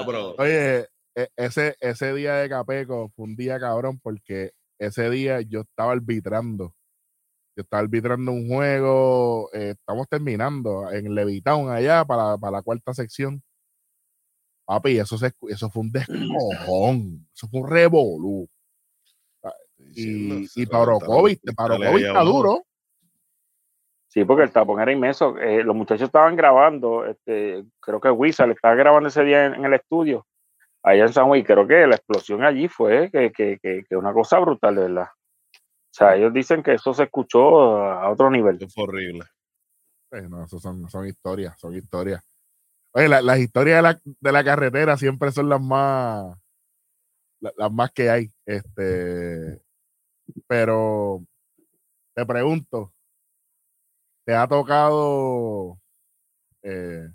No, 0.00 0.06
pero- 0.06 0.34
Oye, 0.38 0.88
e- 1.14 1.28
ese, 1.36 1.76
ese 1.80 2.14
día 2.14 2.34
de 2.36 2.48
Capeco 2.48 3.10
fue 3.14 3.24
un 3.26 3.36
día 3.36 3.58
cabrón 3.58 3.98
porque 4.00 4.52
ese 4.78 5.10
día 5.10 5.40
yo 5.40 5.60
estaba 5.62 5.92
arbitrando. 5.92 6.74
Yo 7.56 7.62
estaba 7.62 7.82
arbitrando 7.82 8.32
un 8.32 8.48
juego, 8.48 9.48
eh, 9.52 9.74
estamos 9.78 10.08
terminando 10.08 10.90
en 10.90 11.14
Levitown 11.14 11.70
allá 11.70 12.04
para, 12.04 12.36
para 12.36 12.58
la 12.58 12.62
cuarta 12.62 12.92
sección. 12.94 13.42
Papi, 14.66 14.98
eso, 14.98 15.16
se, 15.18 15.32
eso 15.48 15.70
fue 15.70 15.82
un 15.82 15.92
descojón, 15.92 17.28
eso 17.34 17.48
fue 17.48 17.60
un 17.60 17.68
revolú. 17.70 18.48
Y, 19.96 20.02
y 20.56 20.66
los 20.66 20.68
para 20.68 20.84
cristales 20.84 20.88
Orocovi 20.88 21.30
ahí 21.86 22.02
está 22.04 22.20
abajo. 22.20 22.32
duro. 22.36 22.66
Sí, 24.14 24.24
porque 24.24 24.44
el 24.44 24.52
tapón 24.52 24.80
era 24.80 24.92
inmenso. 24.92 25.36
Eh, 25.38 25.64
los 25.64 25.74
muchachos 25.74 26.06
estaban 26.06 26.36
grabando, 26.36 27.04
este, 27.04 27.64
creo 27.80 28.00
que 28.00 28.12
Wizard 28.12 28.52
estaba 28.52 28.76
grabando 28.76 29.08
ese 29.08 29.24
día 29.24 29.46
en, 29.46 29.64
el 29.64 29.74
estudio, 29.74 30.24
allá 30.84 31.02
en 31.02 31.12
San 31.12 31.26
Juan, 31.26 31.42
creo 31.42 31.66
que 31.66 31.84
la 31.84 31.96
explosión 31.96 32.44
allí 32.44 32.68
fue 32.68 33.10
que, 33.10 33.32
que, 33.32 33.96
una 33.96 34.12
cosa 34.12 34.38
brutal, 34.38 34.76
verdad. 34.76 35.08
O 35.52 35.90
sea, 35.90 36.14
ellos 36.14 36.32
dicen 36.32 36.62
que 36.62 36.74
eso 36.74 36.94
se 36.94 37.02
escuchó 37.02 37.76
a 37.76 38.08
otro 38.08 38.30
nivel. 38.30 38.56
Fue 38.72 38.84
horrible. 38.84 39.24
Eh, 40.12 40.28
no, 40.28 40.44
eso 40.44 40.60
son, 40.60 40.86
historias, 41.08 41.58
son 41.58 41.74
historias. 41.74 42.24
Oye, 42.92 43.08
la- 43.08 43.20
las 43.20 43.40
historias 43.40 43.98
de 44.04 44.32
la, 44.32 44.44
carretera 44.44 44.96
siempre 44.96 45.32
son 45.32 45.48
las 45.48 45.60
más, 45.60 46.38
la- 47.40 47.52
las 47.56 47.72
más 47.72 47.90
que 47.90 48.10
hay. 48.10 48.28
Este, 48.46 49.60
pero 50.46 51.20
te 52.14 52.24
pregunto, 52.24 52.93
¿te 54.24 54.34
ha 54.34 54.46
tocado, 54.46 55.78
eh, 56.62 57.08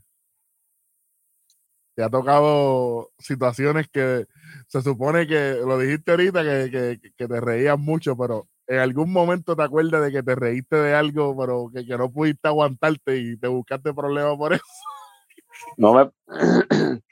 te 1.96 2.04
ha 2.04 2.10
tocado 2.10 3.10
situaciones 3.18 3.90
que 3.90 4.26
se 4.68 4.82
supone 4.82 5.28
que, 5.28 5.60
lo 5.66 5.78
dijiste 5.78 6.12
ahorita, 6.12 6.44
que, 6.44 6.70
que, 6.72 7.12
que 7.16 7.28
te 7.28 7.42
reías 7.42 7.78
mucho, 7.78 8.16
pero 8.16 8.48
en 8.70 8.80
algún 8.80 9.12
momento 9.12 9.56
te 9.56 9.64
acuerdas 9.64 10.04
de 10.04 10.12
que 10.12 10.22
te 10.22 10.36
reíste 10.36 10.76
de 10.76 10.94
algo, 10.94 11.36
pero 11.36 11.72
que, 11.74 11.86
que 11.86 11.98
no 11.98 12.12
pudiste 12.12 12.48
aguantarte 12.48 13.18
y 13.18 13.38
te 13.38 13.48
buscaste 13.48 13.94
problemas 13.96 14.38
por 14.38 14.54
eso? 14.54 14.64
No 15.76 15.94
me. 15.94 16.12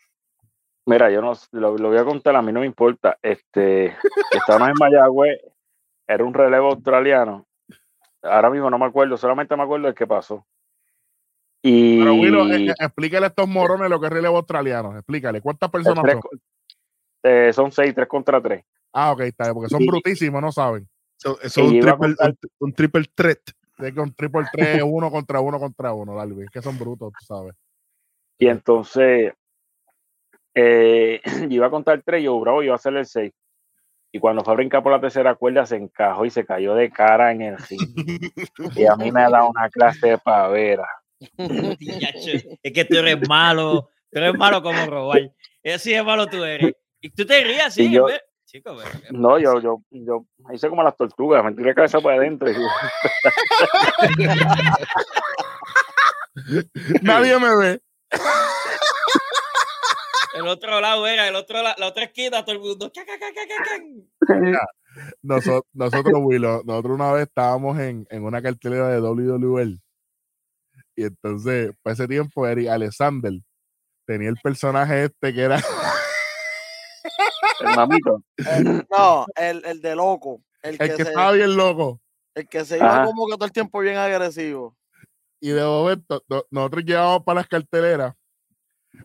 Mira, 0.85 1.09
yo 1.09 1.21
no 1.21 1.33
lo, 1.51 1.77
lo 1.77 1.89
voy 1.89 1.97
a 1.97 2.05
contar, 2.05 2.35
a 2.35 2.41
mí 2.41 2.53
no 2.53 2.61
me 2.61 2.65
importa. 2.65 3.17
Este, 3.21 3.97
estábamos 4.31 4.69
en 4.69 4.75
Mayagüez, 4.79 5.41
era 6.07 6.23
un 6.23 6.33
relevo 6.33 6.67
australiano. 6.67 7.45
Ahora 8.27 8.49
mismo 8.49 8.69
no 8.69 8.77
me 8.77 8.85
acuerdo, 8.85 9.17
solamente 9.17 9.55
me 9.55 9.63
acuerdo 9.63 9.85
del 9.87 9.95
que 9.95 10.07
pasó. 10.07 10.45
Y 11.61 11.99
Pero 11.99 12.15
Willow, 12.15 12.47
eh, 12.47 12.69
eh, 12.69 12.75
explícale 12.79 13.25
a 13.25 13.29
estos 13.29 13.47
morones 13.47 13.89
lo 13.89 13.99
que 13.99 14.07
es 14.07 14.13
relevo 14.13 14.37
australiano. 14.37 14.95
Explícale, 14.97 15.41
¿cuántas 15.41 15.69
personas 15.69 16.03
tres 16.03 16.17
son? 16.21 16.39
eh, 17.23 17.53
son 17.53 17.71
seis, 17.71 17.93
tres 17.95 18.07
contra 18.07 18.41
tres. 18.41 18.63
Ah, 18.93 19.11
ok, 19.11 19.21
está 19.21 19.45
bien, 19.45 19.53
porque 19.55 19.69
son 19.69 19.81
Y- 19.81 19.87
brutísimos, 19.87 20.41
no 20.41 20.51
saben. 20.51 20.87
Y 21.23 21.27
un 21.61 21.79
triple, 21.79 21.97
contar- 21.97 22.29
un, 22.29 22.37
un 22.59 22.73
triple 22.73 23.05
threat. 23.15 23.39
Es 23.79 23.93
que 23.93 23.99
un 23.99 24.13
triple 24.13 24.43
3, 24.51 24.81
uno 24.83 25.11
contra 25.11 25.39
uno 25.39 25.59
contra 25.59 25.93
uno, 25.93 26.15
Darby. 26.15 26.43
Es 26.45 26.49
que 26.49 26.61
son 26.63 26.79
brutos, 26.79 27.13
tú 27.19 27.25
sabes. 27.25 27.53
Y 28.39 28.47
entonces 28.47 29.33
eh, 30.55 31.21
yo 31.41 31.47
iba 31.55 31.67
a 31.67 31.71
contar 31.71 32.01
tres, 32.03 32.23
yo 32.23 32.39
bravo, 32.39 32.63
iba 32.63 32.73
a 32.73 32.77
hacer 32.77 32.95
el 32.95 33.05
seis. 33.05 33.31
Y 34.11 34.19
cuando 34.19 34.43
fue 34.43 34.53
a 34.53 34.57
brincar 34.57 34.83
por 34.83 34.91
la 34.93 35.01
tercera 35.01 35.35
cuerda, 35.35 35.65
se 35.65 35.75
encajó 35.75 36.25
y 36.25 36.29
se 36.29 36.45
cayó 36.45 36.75
de 36.75 36.89
cara 36.89 37.31
en 37.31 37.41
el 37.41 37.57
ring. 37.57 38.31
Y 38.75 38.85
a 38.85 38.95
mí 38.95 39.11
me 39.11 39.23
ha 39.23 39.29
dado 39.29 39.49
una 39.49 39.69
clase 39.69 40.07
de 40.07 40.17
pavera. 40.17 40.87
Es 42.63 42.73
que 42.73 42.85
tú 42.85 42.97
eres 42.97 43.27
malo, 43.27 43.89
tú 44.11 44.19
eres 44.19 44.35
malo 44.35 44.61
como 44.61 44.85
robar. 44.85 45.31
Eso 45.63 45.79
sí 45.83 45.93
es 45.93 46.05
malo 46.05 46.27
tú 46.27 46.43
eres. 46.43 46.73
Y 47.01 47.09
tú 47.09 47.25
te 47.25 47.43
rías, 47.43 47.73
sí. 47.73 47.91
Yo- 47.91 48.07
Chico, 48.45 48.77
No, 49.11 49.37
yo, 49.39 49.59
yo, 49.59 49.81
yo 49.91 50.25
hice 50.53 50.69
como 50.69 50.81
las 50.81 50.95
tortugas, 50.95 51.43
metí 51.43 51.61
la 51.63 51.73
cabeza 51.73 51.99
para 51.99 52.15
adentro. 52.15 52.49
y- 52.49 52.55
Nadie 57.01 57.37
me 57.39 57.55
ve. 57.57 57.81
El 60.37 60.47
otro 60.47 60.79
lado 60.81 61.07
era, 61.07 61.27
el 61.27 61.35
otro, 61.35 61.61
la, 61.61 61.75
la 61.77 61.87
otra 61.87 62.03
esquina, 62.05 62.43
todo 62.45 62.55
el 62.55 62.61
mundo. 62.61 62.91
ca, 62.93 63.03
ca, 63.05 63.15
ca. 63.19 64.65
Nosotros, 65.21 65.63
nosotros, 65.73 66.13
Willow, 66.17 66.63
nosotros 66.65 66.95
una 66.95 67.11
vez 67.11 67.27
estábamos 67.27 67.79
en, 67.79 68.07
en 68.09 68.23
una 68.23 68.41
cartelera 68.41 68.89
de 68.89 68.99
WWL. 68.99 69.79
Y 70.95 71.03
entonces, 71.03 71.71
para 71.83 71.93
ese 71.93 72.07
tiempo, 72.07 72.47
Eric 72.47 72.69
Alexander 72.69 73.33
tenía 74.05 74.29
el 74.29 74.37
personaje 74.41 75.05
este 75.05 75.33
que 75.33 75.41
era. 75.41 75.57
El 77.59 77.75
mamito. 77.75 78.21
El- 78.37 78.85
no, 78.89 79.25
el, 79.35 79.65
el 79.65 79.81
de 79.81 79.95
loco. 79.95 80.43
El 80.61 80.73
El 80.73 80.77
que, 80.77 80.89
que 80.89 80.95
se, 80.97 81.01
estaba 81.09 81.31
bien 81.31 81.55
loco. 81.55 81.99
el 82.35 82.47
que 82.47 82.65
se 82.65 82.77
iba 82.77 82.87
Ajá. 82.97 83.05
como 83.05 83.27
que 83.27 83.33
todo 83.33 83.45
el 83.45 83.51
tiempo 83.51 83.79
bien 83.79 83.97
agresivo. 83.97 84.75
Y 85.39 85.49
de 85.49 85.63
momento, 85.63 86.23
no- 86.29 86.43
nosotros 86.51 86.83
llevábamos 86.85 87.23
para 87.23 87.39
las 87.41 87.47
carteleras 87.47 88.13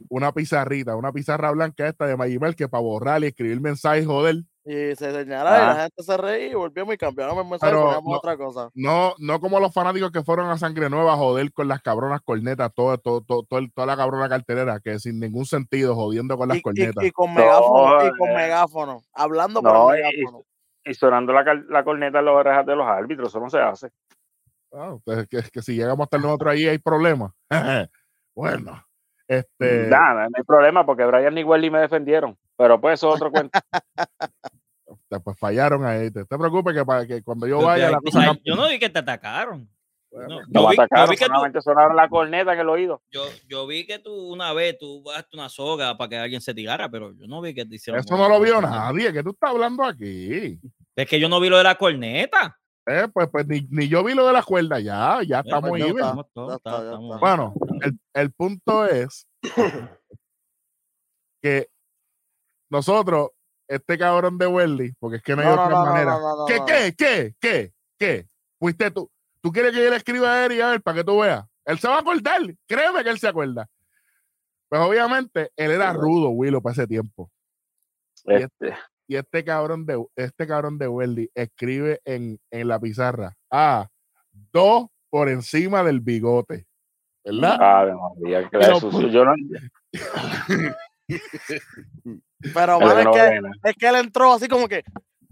una 0.09 0.33
pizarrita, 0.33 0.96
una 0.96 1.12
pizarra 1.12 1.50
blanca 1.50 1.87
esta 1.88 2.07
de 2.07 2.16
Magimel 2.16 2.55
que 2.57 2.68
para 2.68 2.83
borrar 2.83 3.22
y 3.22 3.26
escribir 3.28 3.61
mensajes, 3.61 4.07
joder. 4.07 4.37
Y 4.64 4.94
se 4.94 5.11
señalaba 5.12 5.57
y 5.59 5.61
Ajá. 5.61 5.74
la 5.74 5.83
gente 5.83 6.02
se 6.05 6.16
reía 6.16 6.46
y 6.52 6.55
volvíamos 6.55 6.94
y 6.94 6.96
cambiamos 6.96 7.37
el 7.42 7.50
mensaje 7.50 7.72
y 7.72 7.74
Pero 7.74 7.83
poníamos 7.85 8.12
no- 8.12 8.16
otra 8.18 8.37
cosa. 8.37 8.70
No, 8.74 9.14
no 9.18 9.40
como 9.40 9.59
los 9.59 9.74
fanáticos 9.74 10.12
que 10.12 10.22
fueron 10.22 10.48
a 10.50 10.57
Sangre 10.59 10.88
Nueva 10.88 11.14
a 11.14 11.16
joder 11.16 11.52
con 11.52 11.66
las 11.66 11.83
cabronas 11.83 12.20
cornetas, 12.22 12.72
todo, 12.72 12.96
todo, 12.98 13.22
todo, 13.22 13.42
todo 13.42 13.61
toda 13.74 13.87
la 13.88 13.96
cabrona 13.96 14.28
cartelera, 14.28 14.78
que 14.78 15.00
sin 15.00 15.18
ningún 15.18 15.46
sentido, 15.46 15.96
jodiendo 15.96 16.38
con 16.38 16.46
las 16.48 16.59
Y, 16.59 16.61
y- 16.61 16.62
cornetas. 16.62 17.05
y 17.05 17.11
con 17.11 17.35
megáfono, 17.35 18.05
y 18.05 18.07
eh, 18.07 18.12
con 18.16 18.28
megáfono. 18.35 19.02
Hablando 19.14 19.62
por 19.62 19.72
No, 19.72 19.92
el 19.94 20.00
y- 20.00 20.02
megáfono. 20.18 20.44
Y 20.85 20.94
sonando 20.94 21.33
la, 21.33 21.44
la 21.68 21.85
corneta 21.85 22.20
en 22.20 22.24
las 22.24 22.35
orejas 22.35 22.66
de 22.66 22.76
los 22.76 22.87
árbitros, 22.87 23.28
eso 23.28 23.40
no 23.40 23.50
se 23.50 23.59
hace. 23.59 23.90
Ah, 24.72 24.96
pues, 25.05 25.26
que, 25.28 25.42
que 25.52 25.61
si 25.62 25.74
llegamos 25.74 26.00
a 26.00 26.05
estar 26.05 26.20
nosotros 26.20 26.52
ahí 26.52 26.66
hay 26.66 26.78
problemas. 26.78 27.33
bueno, 28.35 28.85
este, 29.38 29.87
Nada, 29.88 30.25
no 30.29 30.31
hay 30.37 30.45
problema 30.45 30.85
porque 30.85 31.05
Brian 31.05 31.35
ni 31.35 31.45
Welly 31.45 31.71
me 31.71 31.81
defendieron. 31.81 32.37
Pero 32.57 32.81
pues 32.81 32.95
eso 33.01 33.09
es 33.11 33.16
otro 33.16 33.31
cuento. 33.31 33.59
pues 35.25 35.38
fallaron 35.38 35.85
ahí. 35.85 36.11
Te, 36.11 36.25
te 36.25 36.38
preocupes 36.38 36.75
que, 36.75 36.85
para 36.85 37.07
que 37.07 37.23
cuando 37.23 37.47
yo 37.47 37.61
vaya 37.62 37.87
te- 37.87 37.92
la 37.92 38.01
cosa 38.01 38.18
sea, 38.18 38.27
cambie. 38.29 38.42
yo 38.45 38.57
no 38.57 38.68
vi 38.68 38.79
que 38.79 38.90
te 38.90 38.99
atacaron. 38.99 39.68
Bueno, 40.11 40.29
No, 40.29 40.40
No 40.49 40.62
yo, 40.64 40.68
vi, 40.68 40.77
yo 40.77 40.83
atacaron, 40.83 41.11
vi 41.11 41.16
que 41.16 41.25
tú, 41.25 41.31
solamente 41.33 41.61
sonaron 41.62 41.97
la 41.97 42.09
corneta 42.09 42.53
en 42.53 42.61
el 42.61 42.68
oído. 42.68 43.03
yo, 43.11 43.25
yo 43.49 43.66
vi 43.66 43.87
que 43.87 43.99
tú 43.99 44.12
una 44.33 44.53
vez 44.53 44.77
tú 44.79 45.03
bajaste 45.03 45.37
una 45.37 45.49
soga 45.49 45.97
para 45.97 46.09
que 46.11 46.18
alguien 46.18 46.40
se 46.40 46.53
tirara, 46.55 46.88
pero 46.90 47.12
yo 47.12 47.27
no 47.27 47.40
vi 47.40 47.55
que 47.55 47.64
te 47.64 47.77
hicieron. 47.77 48.01
Eso 48.01 48.16
no 48.16 48.29
lo 48.29 48.38
vio 48.40 48.61
nadie. 48.61 49.12
que 49.12 49.23
tú 49.23 49.31
estás 49.31 49.51
hablando 49.51 49.85
aquí? 49.85 50.61
Es 50.95 51.09
que 51.09 51.18
yo 51.18 51.29
no 51.29 51.40
vi 51.40 51.49
lo 51.49 51.57
de 51.57 51.64
la 51.64 51.75
corneta. 51.77 52.59
Eh, 52.85 53.07
pues, 53.12 53.29
pues 53.31 53.47
ni, 53.47 53.66
ni 53.71 53.87
yo 53.88 54.03
vi 54.03 54.12
lo 54.12 54.27
de 54.27 54.33
la 54.33 54.42
cuerda. 54.42 54.81
Ya, 54.81 55.21
ya 55.27 55.38
Eh, 55.38 55.42
estamos 55.45 55.71
pues, 55.71 55.85
estamos 55.87 56.27
todos, 56.35 56.49
ya 56.51 56.57
está, 56.57 56.71
está- 56.71 56.83
ya 56.83 56.85
estamos. 56.90 57.21
Bueno, 57.21 57.55
el, 57.83 57.99
el 58.14 58.33
punto 58.33 58.87
es 58.87 59.27
que 61.42 61.68
nosotros, 62.71 63.31
este 63.68 63.99
cabrón 63.99 64.38
de 64.38 64.47
Welly, 64.47 64.95
porque 64.99 65.16
es 65.18 65.23
que 65.23 65.35
no 65.37 65.42
hay 65.42 65.49
No, 65.49 65.53
otra 65.55 65.68
no, 65.68 65.85
manera. 65.85 66.12
no, 66.18 66.45
¿Qué, 66.47 66.61
qué, 66.66 66.95
qué, 66.97 67.35
qué, 67.40 67.73
qué? 67.99 68.29
Fuiste 68.59 68.90
tú. 68.90 69.11
¿Tú 69.40 69.51
quieres 69.51 69.73
que 69.73 69.83
yo 69.83 69.90
le 69.90 69.97
escriba 69.97 70.33
a 70.33 70.45
Eri 70.45 70.61
a 70.61 70.68
ver 70.71 70.83
para 70.83 70.99
que 70.99 71.05
tú 71.05 71.18
veas? 71.21 71.45
Él 71.64 71.79
se 71.79 71.88
va 71.88 71.97
a 71.97 72.01
acordar. 72.01 72.40
Créeme 72.66 73.03
que 73.03 73.11
él 73.11 73.18
se 73.18 73.29
acuerda. 73.29 73.68
Pues 74.68 74.81
obviamente 74.81 75.51
él 75.57 75.71
era 75.73 75.92
rudo, 75.92 76.31
Willow, 76.31 76.62
para 76.62 76.73
ese 76.73 76.87
tiempo. 76.87 77.31
Y 78.25 78.35
Este, 78.35 78.75
Y 79.09 79.16
este 79.16 79.45
cabrón 79.45 79.85
de 79.85 80.03
este 80.16 80.47
cabrón 80.47 80.79
de 80.79 80.88
Welly 80.88 81.31
escribe 81.35 82.01
en, 82.05 82.38
en 82.51 82.68
la 82.68 82.79
pizarra. 82.81 83.37
Ah, 83.51 83.88
dos 84.53 84.87
por 85.11 85.29
encima 85.29 85.83
del 85.83 86.01
bigote. 86.01 86.66
¿Verdad? 87.25 87.57
Ave 87.61 87.95
María, 87.95 88.49
que 88.49 88.59
Pero, 88.59 88.81
sucio. 88.81 89.09
Yo 89.09 89.25
no, 89.25 89.35
Pero, 92.55 92.81
mano, 92.81 93.13
que 93.13 93.27
es, 93.27 93.43
no 93.43 93.51
que, 93.63 93.71
es 93.71 93.77
que 93.77 93.87
él 93.87 93.97
entró 93.97 94.33
así 94.33 94.49
como 94.49 94.67
que. 94.67 94.83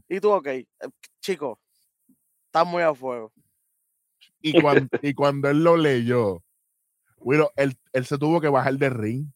Y 0.09 0.21
tú, 0.21 0.31
ok, 0.31 0.47
eh, 0.47 0.67
chico, 1.21 1.59
estás 2.47 2.67
muy 2.67 2.83
a 2.83 2.95
fuego. 2.95 3.33
Y 4.41 4.61
cuando, 4.61 4.89
y 5.03 5.15
cuando 5.15 5.49
él 5.51 5.65
lo 5.65 5.77
leyó, 5.77 6.43
Willow, 7.19 7.51
él, 7.57 7.77
él 7.93 8.07
se 8.07 8.19
tuvo 8.19 8.41
que 8.41 8.49
bajar 8.49 8.75
del 8.75 8.95
ring. 8.95 9.27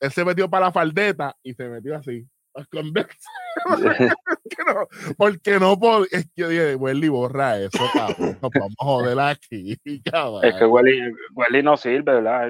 Él 0.00 0.12
se 0.12 0.24
metió 0.24 0.50
para 0.50 0.66
la 0.66 0.72
faldeta 0.72 1.36
y 1.42 1.54
se 1.54 1.68
metió 1.68 1.96
así. 1.96 2.26
A 2.54 2.62
esconderse. 2.62 3.16
Que 4.48 4.64
no, 4.64 4.86
porque 5.16 5.58
no 5.60 5.78
podía. 5.78 6.06
Es 6.12 6.24
que 6.26 6.30
yo 6.42 6.48
dije, 6.48 6.74
Welly, 6.76 7.08
borra 7.08 7.58
eso, 7.58 7.78
cabrón. 7.92 8.38
Nos 8.42 8.50
vamos 8.52 8.74
a 8.80 8.84
joder 8.84 9.20
aquí, 9.20 9.76
cabrón. 10.04 10.44
Es 10.44 10.54
que 10.56 10.64
Welly, 10.66 11.12
Welly 11.34 11.62
no 11.62 11.76
sirve, 11.76 12.20
¿verdad? 12.20 12.48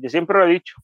Yo 0.00 0.08
siempre 0.10 0.38
lo 0.38 0.46
he 0.46 0.50
dicho. 0.50 0.76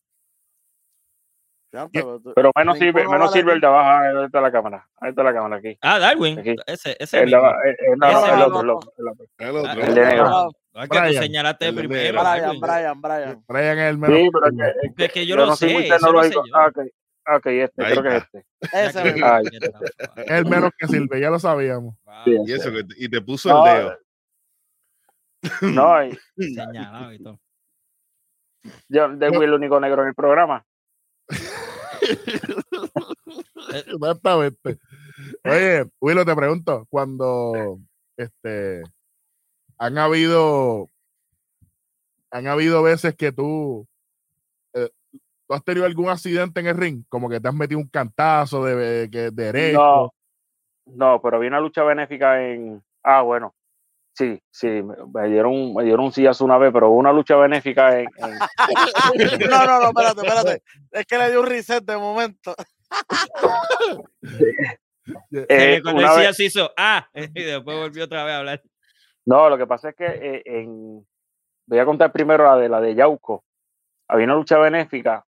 Ya, 1.73 1.89
pero 2.37 2.53
menos 2.57 2.79
sirve, 2.79 3.07
menos 3.09 3.33
sirve 3.33 3.53
el 3.53 3.61
de 3.61 3.67
abajo. 3.67 3.89
Ahí 4.21 4.27
está 4.27 4.41
la 4.41 4.53
cámara. 4.53 4.87
Ahí 5.01 5.11
está 5.11 5.25
la 5.25 5.35
cámara 5.35 5.57
aquí. 5.57 5.77
Ah, 5.83 5.99
Darwin. 5.99 6.39
Aquí. 6.39 6.55
Ese, 6.69 6.97
ese 7.01 7.19
El, 7.19 7.25
mismo. 7.27 7.41
eh, 7.49 7.71
eh, 7.71 7.75
no, 7.97 8.13
no, 8.13 8.19
Ese 8.25 8.33
el 8.33 8.39
no, 8.39 8.47
otro, 8.47 8.61
el 8.61 8.67
no. 8.69 8.75
otro, 8.77 8.93
el 8.97 9.09
otro. 9.09 9.27
El 9.39 9.57
otro. 9.57 9.71
Ah, 9.71 9.73
el 9.89 9.95
de 9.97 10.05
negro. 10.05 10.51
es 10.75 10.89
que 10.89 10.99
tú 11.01 11.13
señalaste 11.25 11.67
El 11.67 11.75
primero. 11.75 12.21
Brian. 12.23 12.61
Brian, 12.61 13.01
Brian. 13.03 13.45
Brian 13.49 13.79
es 13.81 13.91
el 13.91 13.99
menos. 13.99 14.17
Sí, 14.19 14.29
pero 14.33 14.47
es 14.47 14.55
que, 14.57 14.87
es 14.87 14.95
que 14.95 15.05
Es 15.07 15.13
que 15.13 15.27
yo 15.27 15.31
yo 15.31 15.37
lo 15.37 15.47
no 15.47 15.57
soy 15.57 15.69
sé, 15.71 15.75
muy 15.75 15.83
lo 15.83 15.89
sé 15.89 15.95
tecnológico. 15.99 16.43
yo. 16.47 16.57
Ah, 16.57 16.67
ok, 16.69 16.79
ok, 17.37 17.47
este, 17.47 17.85
Ahí 17.85 17.93
creo 17.97 18.03
que 18.03 18.17
es 18.17 18.23
este. 18.25 18.47
Ese 18.73 19.25
Ay. 19.25 19.45
Es 20.27 20.31
el 20.31 20.47
menos 20.47 20.71
que 20.79 20.87
sirve, 20.89 21.21
ya 21.21 21.31
lo 21.31 21.39
sabíamos. 21.39 21.97
wow, 22.05 22.15
Sí, 22.25 22.37
Y 22.47 22.53
eso 22.53 22.71
que 22.73 22.85
te- 22.85 22.95
y 23.05 23.09
te 23.09 23.21
puso 23.21 23.49
No, 23.51 23.67
el 23.67 23.75
dedo. 23.83 23.99
No, 25.63 26.05
y 26.05 26.19
señalado 26.55 27.13
y 27.13 27.23
todo. 27.23 27.41
yo 28.89 29.09
de 29.17 29.29
Will 29.31 29.43
el 29.45 29.53
único 29.55 29.79
negro 29.81 30.03
en 30.03 30.09
el 30.09 30.15
programa. 30.15 30.65
Exactamente. 33.73 34.79
Oye, 35.45 35.85
Willow, 36.01 36.25
te 36.25 36.35
pregunto, 36.35 36.87
cuando 36.91 37.79
este 38.17 38.83
han 39.79 39.99
habido 39.99 40.91
han 42.31 42.47
habido 42.47 42.83
veces 42.83 43.15
que 43.15 43.33
tú 43.33 43.87
eh, 43.87 43.94
tú 45.47 45.55
has 45.55 45.65
tenido 45.65 45.87
algún 45.87 46.09
accidente 46.09 46.61
en 46.61 46.67
el 46.67 46.77
ring, 46.77 47.05
como 47.09 47.29
que 47.29 47.41
te 47.41 47.49
has 47.49 47.55
metido 47.55 47.81
un 47.81 47.89
cantazo 47.89 48.65
de, 48.65 49.09
que 49.11 49.31
derecho. 49.31 49.79
No, 49.79 50.15
no, 50.87 51.21
pero 51.23 51.39
vi 51.39 51.47
una 51.47 51.61
lucha 51.61 51.83
benéfica 51.83 52.43
en. 52.43 52.83
Ah, 53.03 53.23
bueno. 53.23 53.55
Sí, 54.17 54.41
sí, 54.49 54.69
me 54.69 55.29
dieron, 55.29 55.75
me 55.75 55.83
dieron 55.83 56.05
un 56.05 56.13
sillazo 56.13 56.45
una 56.45 56.57
vez, 56.57 56.73
pero 56.73 56.89
hubo 56.89 56.99
una 56.99 57.13
lucha 57.13 57.37
benéfica 57.37 57.99
en. 57.99 58.07
en- 58.19 58.39
No, 59.51 59.67
no, 59.67 59.81
no, 59.81 59.89
espérate, 59.89 60.21
espérate. 60.21 60.63
Es 60.93 61.07
que 61.07 61.19
le 61.19 61.31
dio 61.31 61.41
un 61.41 61.47
reset 61.47 61.85
de 61.85 61.97
momento. 61.97 62.55
eh, 65.33 65.81
cuando 65.83 66.03
vez- 66.03 66.29
así 66.29 66.45
hizo, 66.45 66.71
ah, 66.77 67.09
y 67.15 67.43
después 67.43 67.77
volvió 67.77 68.05
otra 68.05 68.25
vez 68.25 68.35
a 68.35 68.39
hablar. 68.39 68.63
No, 69.27 69.49
lo 69.49 69.59
que 69.59 69.67
pasa 69.67 69.89
es 69.89 69.97
que 69.97 70.07
eh, 70.07 70.43
en, 70.45 71.05
voy 71.67 71.79
a 71.79 71.85
contar 71.85 72.13
primero 72.13 72.45
la 72.45 72.57
de 72.57 72.69
la 72.69 72.81
de 72.81 72.95
Yauco. 72.95 73.43
Había 74.07 74.27
una 74.27 74.35
lucha 74.35 74.59
benéfica 74.59 75.25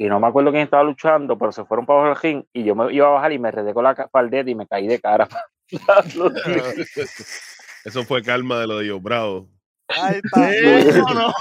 y 0.00 0.08
no 0.08 0.18
me 0.18 0.26
acuerdo 0.28 0.50
quién 0.50 0.62
estaba 0.62 0.82
luchando, 0.82 1.36
pero 1.36 1.52
se 1.52 1.62
fueron 1.66 1.84
para 1.84 2.04
del 2.08 2.16
ring 2.16 2.42
y 2.54 2.64
yo 2.64 2.74
me 2.74 2.90
iba 2.90 3.06
a 3.06 3.10
bajar 3.10 3.32
y 3.32 3.38
me 3.38 3.50
redé 3.50 3.74
con 3.74 3.84
la 3.84 3.94
faldeta 4.10 4.48
y 4.48 4.54
me 4.54 4.66
caí 4.66 4.86
de 4.88 4.98
cara. 4.98 5.28
Eso 7.84 8.02
fue 8.04 8.22
calma 8.22 8.60
de 8.60 8.66
lo 8.66 8.78
de 8.78 8.86
Yo 8.86 8.98
Bravo. 8.98 9.46
Ahí 9.88 10.20
está. 10.24 10.52
Sí, 10.52 11.00
no, 11.00 11.12
no. 11.12 11.34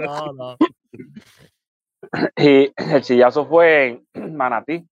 No, 0.00 0.32
no, 0.32 0.32
no. 0.32 0.56
y 2.38 2.72
el 2.74 3.04
sillazo 3.04 3.44
fue 3.44 4.02
en 4.14 4.34
Manatí. 4.34 4.88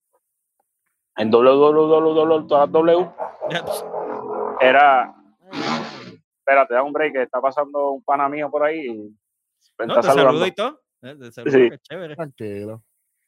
En 1.16 1.30
www, 1.30 3.10
era 4.60 5.14
espérate, 6.40 6.74
da 6.74 6.82
un 6.82 6.92
break, 6.92 7.14
que 7.14 7.22
está 7.22 7.40
pasando 7.40 7.92
un 7.92 8.02
pana 8.02 8.28
mío 8.28 8.50
por 8.50 8.64
ahí. 8.64 8.86
Y 8.86 9.16
No, 9.78 9.84
está 9.96 10.00
te 10.02 10.06
saludando. 10.08 10.30
saludo 10.32 10.46
y 10.46 10.52
todo. 10.52 10.81
Sí. 11.02 11.70
qué 11.70 11.78
chévere. 11.78 12.16
Tranquilo. 12.16 12.82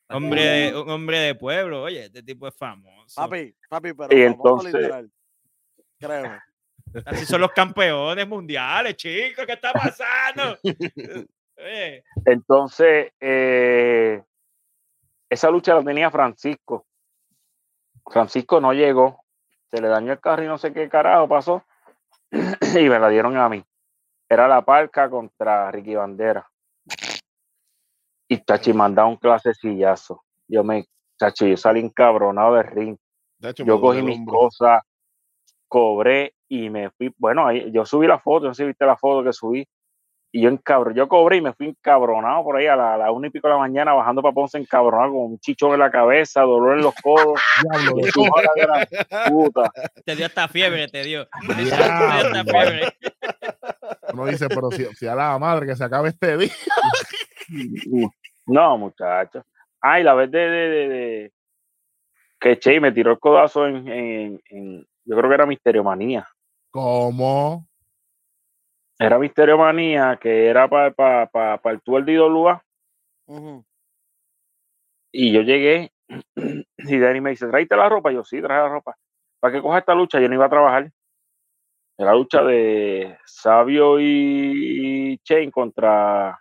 Hombre 0.08 0.42
de, 0.42 0.80
un 0.80 0.88
hombre 0.90 1.18
de 1.18 1.34
pueblo, 1.34 1.82
oye, 1.82 2.04
este 2.04 2.22
tipo 2.22 2.46
es 2.46 2.54
famoso. 2.54 3.20
Papi, 3.20 3.54
papi, 3.68 3.94
pero 3.94 4.16
Y 4.16 4.22
famoso 4.30 4.66
entonces- 4.66 4.74
literal. 4.74 5.10
Créeme. 5.98 6.40
Así 7.06 7.26
son 7.26 7.40
los 7.40 7.50
campeones 7.52 8.28
mundiales, 8.28 8.96
chicos, 8.96 9.46
¿qué 9.46 9.54
está 9.54 9.72
pasando? 9.72 10.56
Oye, 11.56 12.04
Entonces, 12.24 13.12
eh, 13.20 14.22
esa 15.30 15.50
lucha 15.50 15.74
la 15.74 15.82
tenía 15.82 16.10
Francisco. 16.10 16.86
Francisco 18.06 18.60
no 18.60 18.72
llegó, 18.72 19.24
se 19.70 19.80
le 19.80 19.88
dañó 19.88 20.12
el 20.12 20.20
carro 20.20 20.44
y 20.44 20.46
no 20.46 20.58
sé 20.58 20.72
qué 20.72 20.88
carajo 20.88 21.28
pasó, 21.28 21.64
y 22.30 22.88
me 22.88 22.98
la 22.98 23.08
dieron 23.08 23.36
a 23.36 23.48
mí. 23.48 23.64
Era 24.28 24.46
la 24.46 24.62
parca 24.62 25.08
contra 25.08 25.70
Ricky 25.70 25.94
Bandera. 25.94 26.48
Y 28.34 28.44
Chachi 28.44 28.72
mandaba 28.72 29.06
un 29.08 29.16
clasecillazo. 29.16 30.24
Yo 30.48 30.64
me, 30.64 30.86
Chachi, 31.20 31.50
yo 31.50 31.56
salí 31.56 31.80
encabronado 31.80 32.54
del 32.54 32.66
ring. 32.66 32.96
Yo 33.58 33.80
cogí 33.80 34.02
mis 34.02 34.26
cosas, 34.26 34.82
cobré 35.68 36.34
y 36.48 36.68
me 36.68 36.90
fui. 36.90 37.14
Bueno, 37.16 37.46
ahí, 37.46 37.70
yo 37.70 37.84
subí 37.84 38.08
la 38.08 38.18
foto, 38.18 38.46
no 38.46 38.54
sé 38.54 38.64
si 38.64 38.66
viste 38.66 38.84
la 38.86 38.96
foto 38.96 39.22
que 39.22 39.32
subí. 39.32 39.64
Y 40.32 40.42
yo 40.42 40.48
encabro, 40.48 40.90
yo 40.90 41.06
cobré 41.06 41.36
y 41.36 41.42
me 41.42 41.52
fui 41.52 41.68
encabronado 41.68 42.42
por 42.42 42.56
ahí 42.56 42.66
a 42.66 42.74
la, 42.74 42.94
a 42.94 42.98
la 42.98 43.12
una 43.12 43.28
y 43.28 43.30
pico 43.30 43.46
de 43.46 43.54
la 43.54 43.60
mañana 43.60 43.92
bajando 43.94 44.20
para 44.20 44.34
Ponce 44.34 44.58
encabronado 44.58 45.12
con 45.12 45.22
un 45.26 45.38
chichón 45.38 45.74
en 45.74 45.78
la 45.78 45.92
cabeza, 45.92 46.40
dolor 46.40 46.76
en 46.76 46.82
los 46.82 46.94
codos. 46.96 47.40
Diablo, 47.62 48.00
y 48.04 48.10
tú, 48.10 48.24
"Joder, 48.24 48.48
gran 48.56 49.30
puta". 49.30 49.70
te 50.04 50.16
dio 50.16 50.26
hasta 50.26 50.48
fiebre, 50.48 50.88
te 50.88 51.04
dio. 51.04 51.28
Te 51.46 51.54
dio 51.62 51.72
hasta 51.72 52.42
fiebre. 52.42 52.82
uno 54.12 54.26
dice, 54.26 54.48
pero 54.48 54.72
si, 54.72 54.86
si 54.96 55.06
a 55.06 55.14
la 55.14 55.38
madre 55.38 55.66
que 55.68 55.76
se 55.76 55.84
acabe 55.84 56.08
este 56.08 56.36
día. 56.36 56.52
No, 58.46 58.76
muchacho. 58.78 59.44
Ay, 59.80 60.02
la 60.02 60.14
vez 60.14 60.30
de, 60.30 60.38
de, 60.38 60.68
de- 60.68 60.88
de- 60.88 61.32
que 62.40 62.58
Che 62.58 62.78
me 62.80 62.92
tiró 62.92 63.12
el 63.12 63.18
codazo 63.18 63.66
en, 63.66 63.88
en- 63.88 64.40
en- 64.50 64.86
yo 65.04 65.16
creo 65.16 65.28
que 65.28 65.34
era 65.34 65.46
Misterio 65.46 65.82
Manía. 65.84 66.26
¿Cómo? 66.70 67.66
Era 68.98 69.18
Misterio 69.18 69.58
Manía, 69.58 70.18
que 70.20 70.46
era 70.46 70.68
para 70.68 71.60
el 71.64 71.80
tour 71.82 72.04
de 72.04 72.12
IWA. 72.12 72.62
Ujú. 73.26 73.64
Y 75.12 75.32
yo 75.32 75.42
llegué 75.42 75.92
y 76.76 76.98
Danny 76.98 77.20
me 77.20 77.30
dice, 77.30 77.46
¿traiste 77.46 77.76
la 77.76 77.88
ropa? 77.88 78.12
Yo 78.12 78.24
sí, 78.24 78.40
traje 78.40 78.62
la 78.62 78.68
ropa. 78.68 78.96
¿Para 79.40 79.54
qué 79.54 79.62
coja 79.62 79.78
esta 79.78 79.94
lucha? 79.94 80.20
Yo 80.20 80.28
no 80.28 80.34
iba 80.34 80.46
a 80.46 80.50
trabajar. 80.50 80.90
Era 81.96 82.10
la 82.10 82.16
lucha 82.16 82.42
de 82.42 83.16
Sabio 83.24 84.00
y 84.00 85.18
Chain 85.22 85.50
contra 85.50 86.38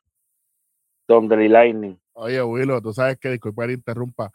Thunder 1.13 1.39
y 1.41 1.47
Lightning. 1.47 1.99
Oye, 2.13 2.41
Willow, 2.41 2.81
tú 2.81 2.93
sabes 2.93 3.17
que, 3.19 3.29
disculpa 3.29 3.67
que 3.67 3.73
interrumpa. 3.73 4.31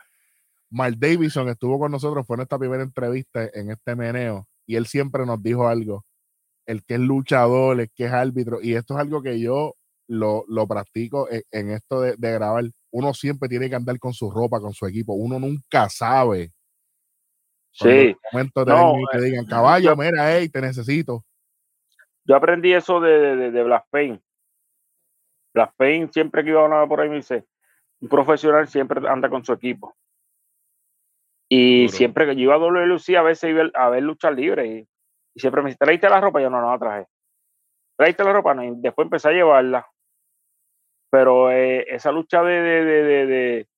Mark 0.71 0.95
Davison 0.99 1.49
estuvo 1.49 1.79
con 1.79 1.91
nosotros, 1.91 2.27
fue 2.27 2.37
nuestra 2.37 2.59
primera 2.59 2.83
entrevista 2.83 3.49
en 3.53 3.71
este 3.71 3.97
meneo, 3.97 4.47
y 4.67 4.77
él 4.77 4.87
siempre 4.87 5.25
nos 5.27 5.43
dijo 5.43 5.67
algo. 5.67 6.05
El 6.67 6.85
que 6.85 6.95
es 6.95 7.01
luchador, 7.01 7.81
el 7.81 7.91
que 7.91 8.05
es 8.05 8.13
árbitro, 8.13 8.61
y 8.63 8.75
esto 8.75 8.95
es 8.95 9.01
algo 9.01 9.23
que 9.23 9.41
yo 9.41 9.75
lo, 10.07 10.45
lo 10.49 10.67
practico 10.67 11.29
en, 11.31 11.43
en 11.51 11.71
esto 11.71 12.01
de, 12.01 12.15
de 12.17 12.33
grabar. 12.33 12.65
Uno 12.91 13.15
siempre 13.15 13.49
tiene 13.49 13.69
que 13.69 13.77
andar 13.77 13.99
con 13.99 14.13
su 14.13 14.31
ropa, 14.31 14.61
con 14.61 14.73
su 14.73 14.87
equipo. 14.87 15.15
Uno 15.15 15.39
nunca 15.39 15.89
sabe. 15.89 16.53
cuando 17.79 17.97
Sí, 18.01 18.09
en 18.09 18.17
momento 18.33 18.65
No, 18.65 18.95
y 19.01 19.05
te 19.11 19.25
digan, 19.25 19.47
caballo, 19.47 19.91
yo- 19.91 19.97
mira, 19.97 20.37
hey, 20.37 20.49
te 20.49 20.61
necesito. 20.61 21.25
yo 22.25 22.37
aprendí 22.37 22.73
eso 22.73 23.01
de, 23.01 23.11
de, 23.19 23.37
de, 23.37 23.51
de 23.51 23.63
Blasphane. 25.59 25.89
Blasphane 25.99 26.13
siempre 26.13 26.45
que 26.45 26.51
iba 26.51 26.61
a 26.61 26.65
hablar 26.65 26.89
por 26.89 27.01
ahí 27.01 27.09
me 27.09 27.17
dice, 27.17 27.47
un 28.01 28.09
profesional 28.09 28.69
siempre 28.69 29.09
anda 29.09 29.29
con 29.29 29.45
su 29.45 29.53
equipo. 29.53 29.95
Y 31.49 31.87
Duro. 31.87 31.97
siempre 31.97 32.27
que 32.27 32.37
yo 32.37 32.43
iba 32.43 32.55
a 32.55 32.59
WLC 32.59 33.17
a 33.17 33.23
veces 33.23 33.51
iba 33.51 33.71
a 33.75 33.89
ver 33.89 34.03
luchas 34.03 34.35
libres 34.35 34.67
y, 34.67 34.89
y 35.35 35.41
siempre 35.41 35.63
me 35.63 35.71
dice, 35.71 35.79
¿traíste 35.79 36.09
la 36.09 36.21
ropa? 36.21 36.41
Yo 36.41 36.51
no, 36.51 36.61
no 36.61 36.71
la 36.71 36.79
traje. 36.79 37.07
¿Traíste 37.97 38.23
la 38.23 38.33
ropa? 38.33 38.55
No, 38.55 38.65
y 38.65 38.73
después 38.77 39.07
empecé 39.07 39.29
a 39.29 39.33
llevarla. 39.33 39.87
Pero 41.11 41.51
eh, 41.51 41.87
esa 41.89 42.13
lucha 42.13 42.43
de, 42.43 42.53
de, 42.61 42.85
de, 42.85 43.03
de, 43.03 43.27
de, 43.27 43.69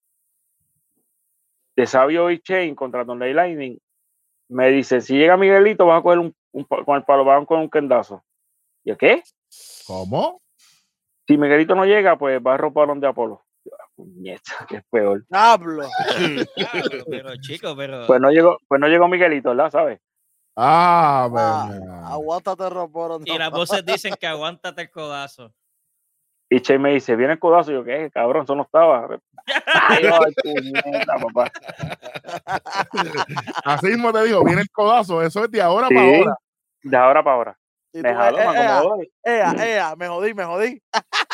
de 1.77 1.87
Sabio 1.87 2.31
y 2.31 2.41
Chain 2.41 2.75
contra 2.75 3.05
Don 3.05 3.21
Lightning, 3.21 3.79
me 4.49 4.69
dice, 4.71 5.01
si 5.01 5.17
llega 5.17 5.37
Miguelito 5.37 5.87
vas 5.87 6.01
a 6.01 6.03
coger 6.03 6.19
un, 6.19 6.35
con 6.65 6.97
el 6.97 7.05
palo 7.05 7.25
van 7.25 7.47
con 7.47 7.61
un 7.61 7.71
kendazo. 7.71 8.25
¿Y 8.85 8.91
yo 8.91 8.99
qué? 8.99 9.23
¿Cómo? 9.87 10.43
Si 11.31 11.39
Miguelito 11.39 11.77
no 11.77 11.85
llega, 11.85 12.19
pues 12.19 12.41
va 12.45 12.55
a 12.55 12.57
ropa 12.57 12.85
donde 12.87 13.07
Apolo. 13.07 13.45
Yo, 13.65 13.71
"Ah, 13.81 13.85
puñeta, 13.95 14.67
que 14.69 14.79
es 14.79 14.85
peor. 14.91 15.23
Diablo. 15.29 15.85
Claro, 16.57 17.05
pero 17.09 17.37
chico, 17.37 17.77
pero. 17.77 18.05
Pues 18.09 18.21
no 18.21 18.31
llegó, 18.33 18.59
pues 18.67 18.81
no 18.81 18.89
llegó 18.89 19.07
Miguelito, 19.07 19.51
¿verdad? 19.51 19.71
¿Sabes? 19.71 20.01
Ah, 20.57 21.29
Ah, 21.33 21.69
verdad. 21.71 22.05
aguántate, 22.13 22.69
Roporo. 22.69 23.21
y 23.25 23.39
las 23.39 23.53
voces 23.53 23.85
dicen 23.87 24.15
que 24.19 24.27
aguántate 24.27 24.83
el 24.83 24.91
codazo. 24.91 25.53
Y 26.51 26.61
Che 26.63 26.81
me 26.81 26.95
dice, 26.95 27.15
viene 27.15 27.35
el 27.35 27.39
codazo. 27.39 27.71
Y 27.71 27.75
yo, 27.75 27.85
¿qué? 27.85 28.11
Cabrón, 28.13 28.43
eso 28.43 28.57
no 28.57 28.63
estaba. 28.63 29.07
Ay, 29.67 30.05
ay, 30.07 30.33
puñeta, 30.43 31.15
papá. 31.17 31.53
Así 33.65 33.87
mismo 33.87 34.13
te 34.13 34.25
digo, 34.25 34.43
viene 34.45 34.63
el 34.63 34.71
codazo, 34.71 35.23
eso 35.23 35.45
es 35.45 35.51
de 35.53 35.63
ahora 35.63 35.87
Sí, 35.87 35.95
para 35.95 36.07
ahora. 36.09 36.37
de 36.83 36.97
ahora 36.97 37.23
para 37.23 37.37
ahora. 37.37 37.59
Jaló, 37.93 38.39
eh, 38.39 38.47
me 38.47 38.55
eh, 38.55 38.67
acomodó. 38.67 39.03
ea, 39.25 39.53
ea, 39.67 39.97
me 39.97 40.09
jodí, 40.09 40.35
me 40.35 40.45
jodí. 40.45 40.83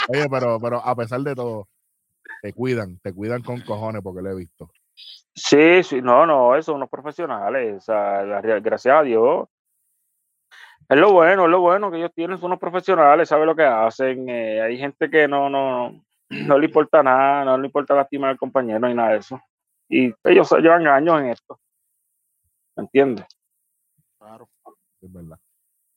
Oye, 0.08 0.26
pero, 0.30 0.60
pero 0.60 0.78
a 0.78 0.96
pesar 0.96 1.20
de 1.20 1.34
todo, 1.34 1.68
te 2.42 2.52
cuidan, 2.52 2.98
te 3.00 3.12
cuidan 3.12 3.42
con 3.42 3.60
cojones 3.60 4.02
porque 4.02 4.22
lo 4.22 4.30
he 4.30 4.36
visto. 4.36 4.70
Sí, 5.34 5.82
sí, 5.82 6.00
no, 6.00 6.24
no, 6.24 6.60
son 6.62 6.76
unos 6.76 6.88
profesionales. 6.88 7.76
O 7.76 7.80
sea, 7.80 8.22
gracias 8.22 8.94
a 8.94 9.02
Dios. 9.02 9.48
Es 10.88 10.96
lo 10.96 11.12
bueno, 11.12 11.44
es 11.44 11.50
lo 11.50 11.60
bueno 11.60 11.90
que 11.90 11.98
ellos 11.98 12.12
tienen, 12.14 12.38
son 12.38 12.46
unos 12.46 12.60
profesionales, 12.60 13.28
saben 13.28 13.46
lo 13.46 13.56
que 13.56 13.64
hacen. 13.64 14.28
eh, 14.28 14.62
hay 14.62 14.78
gente 14.78 15.10
que 15.10 15.26
no, 15.26 15.50
no, 15.50 16.04
no 16.30 16.58
le 16.58 16.66
importa 16.66 17.02
nada, 17.02 17.44
no 17.44 17.58
le 17.58 17.66
importa 17.66 17.94
lastimar 17.94 18.30
al 18.30 18.38
compañero 18.38 18.88
ni 18.88 18.94
nada 18.94 19.10
de 19.10 19.18
eso. 19.18 19.40
Y 19.88 20.14
ellos 20.24 20.50
llevan 20.52 20.86
años 20.86 21.20
en 21.20 21.26
esto. 21.26 21.58
¿Me 22.76 22.84
entiendes? 22.84 23.26
Claro. 24.18 24.48
Es 25.00 25.12
verdad. 25.12 25.38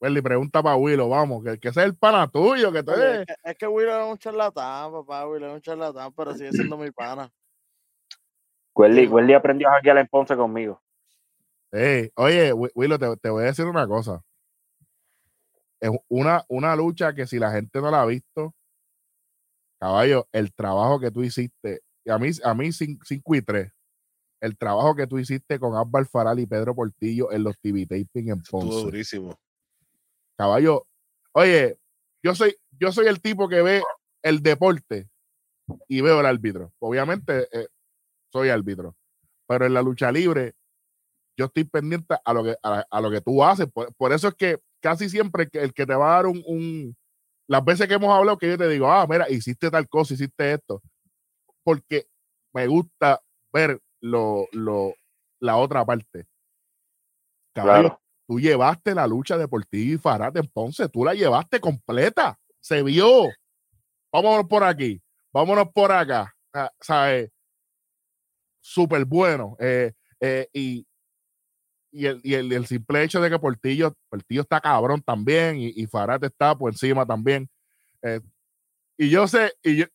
Welly, 0.01 0.21
pregunta 0.21 0.63
para 0.63 0.77
Willow, 0.77 1.09
vamos, 1.09 1.43
que, 1.43 1.59
que 1.59 1.67
ese 1.69 1.81
es 1.81 1.85
el 1.87 1.95
pana 1.95 2.27
tuyo, 2.27 2.71
que 2.71 2.83
tú 2.83 2.91
Oye, 2.91 3.21
es, 3.21 3.27
que, 3.27 3.35
es 3.43 3.57
que 3.57 3.67
Willow 3.67 4.05
es 4.05 4.11
un 4.11 4.17
charlatán, 4.17 4.91
papá. 4.93 5.27
Willow 5.27 5.49
es 5.49 5.55
un 5.55 5.61
charlatán, 5.61 6.13
pero 6.13 6.33
sigue 6.33 6.53
siendo 6.53 6.77
mi 6.77 6.89
pana. 6.91 7.29
Welly. 8.73 9.07
Welly 9.07 9.33
aprendió 9.33 9.67
a 9.67 9.73
hackear 9.73 9.97
en 9.97 10.07
Ponce 10.07 10.37
conmigo. 10.37 10.81
Oye, 12.15 12.53
Wi- 12.53 12.71
Willow, 12.73 12.97
te, 12.97 13.17
te 13.17 13.29
voy 13.29 13.43
a 13.43 13.47
decir 13.47 13.65
una 13.65 13.85
cosa. 13.85 14.21
Es 15.81 15.91
una, 16.07 16.45
una 16.47 16.75
lucha 16.75 17.13
que 17.13 17.27
si 17.27 17.37
la 17.37 17.51
gente 17.51 17.81
no 17.81 17.91
la 17.91 18.01
ha 18.01 18.05
visto, 18.05 18.53
caballo, 19.79 20.27
el 20.31 20.53
trabajo 20.53 20.99
que 20.99 21.11
tú 21.11 21.23
hiciste, 21.23 21.81
y 22.05 22.09
a 22.09 22.17
mí, 22.17 22.29
a 22.43 22.53
mí 22.53 22.71
5 22.71 23.35
y 23.35 23.41
3, 23.41 23.71
el 24.41 24.57
trabajo 24.57 24.95
que 24.95 25.07
tú 25.07 25.19
hiciste 25.19 25.59
con 25.59 25.75
Abba 25.75 26.05
Faral 26.05 26.39
y 26.39 26.45
Pedro 26.45 26.73
Portillo 26.73 27.31
en 27.33 27.43
los 27.43 27.57
TV 27.59 27.85
taping 27.85 28.29
en 28.31 28.37
Estuvo 28.39 28.61
Ponce. 28.61 28.81
durísimo. 28.81 29.37
Caballo, 30.39 30.87
oye, 31.33 31.77
yo 32.23 32.33
soy, 32.33 32.55
yo 32.79 32.93
soy 32.93 33.07
el 33.07 33.21
tipo 33.21 33.49
que 33.49 33.61
ve 33.61 33.83
el 34.23 34.41
deporte 34.41 35.09
y 35.89 35.99
veo 35.99 36.21
el 36.21 36.25
árbitro. 36.25 36.71
Obviamente 36.79 37.49
eh, 37.51 37.67
soy 38.31 38.47
árbitro, 38.47 38.95
pero 39.45 39.65
en 39.65 39.73
la 39.73 39.81
lucha 39.81 40.13
libre 40.13 40.53
yo 41.37 41.47
estoy 41.47 41.65
pendiente 41.65 42.15
a 42.23 42.33
lo 42.33 42.45
que, 42.45 42.55
a, 42.63 43.01
lo 43.01 43.11
que 43.11 43.19
tú 43.19 43.43
haces. 43.43 43.67
Por, 43.69 43.93
por 43.95 44.13
eso 44.13 44.29
es 44.29 44.35
que 44.35 44.59
casi 44.81 45.09
siempre 45.09 45.43
el 45.43 45.49
que, 45.51 45.59
el 45.61 45.73
que 45.73 45.85
te 45.85 45.93
va 45.95 46.13
a 46.13 46.15
dar 46.15 46.27
un, 46.27 46.41
un- 46.45 46.95
Las 47.49 47.65
veces 47.65 47.89
que 47.89 47.95
hemos 47.95 48.15
hablado 48.17 48.37
que 48.37 48.47
yo 48.47 48.57
te 48.57 48.69
digo, 48.69 48.89
ah, 48.89 49.05
mira, 49.09 49.29
hiciste 49.29 49.69
tal 49.69 49.89
cosa, 49.89 50.13
hiciste 50.13 50.53
esto. 50.53 50.81
Porque 51.65 52.07
me 52.53 52.65
gusta 52.67 53.19
ver 53.51 53.81
lo, 53.99 54.47
lo, 54.53 54.93
la 55.41 55.57
otra 55.57 55.83
parte. 55.85 56.27
Caballo, 57.53 57.89
Claro. 57.89 58.01
Tú 58.29 58.39
llevaste 58.39 58.93
la 58.93 59.07
lucha 59.07 59.39
deportiva 59.39 59.95
y 59.95 59.97
Farad 59.97 60.37
en 60.37 60.45
Ponce, 60.45 60.87
tú 60.87 61.03
la 61.03 61.15
llevaste 61.15 61.59
completa, 61.59 62.37
se 62.59 62.83
vio. 62.83 63.27
Vámonos 64.13 64.45
por 64.47 64.63
aquí, 64.63 65.01
vámonos 65.33 65.69
por 65.73 65.91
acá, 65.91 66.31
ah, 66.53 66.71
¿sabes? 66.79 67.31
Súper 68.61 69.03
bueno. 69.05 69.57
eh, 69.59 69.93
eh, 70.21 70.47
y 70.53 70.85
y, 71.91 72.05
el, 72.05 72.21
y 72.23 72.35
el, 72.35 72.51
el 72.53 72.67
simple 72.67 73.03
hecho 73.03 73.19
de 73.19 73.31
que 73.31 73.39
Portillo, 73.39 73.95
Portillo 74.09 74.41
está 74.41 74.61
cabrón 74.61 75.01
también 75.01 75.57
y, 75.57 75.69
y 75.75 75.87
Farad 75.87 76.23
está 76.23 76.55
por 76.55 76.71
encima 76.71 77.03
también. 77.03 77.49
eh, 78.03 78.19
y 78.97 79.09
yo 79.09 79.27
sé, 79.27 79.53
y 79.63 79.77
yo, 79.77 79.85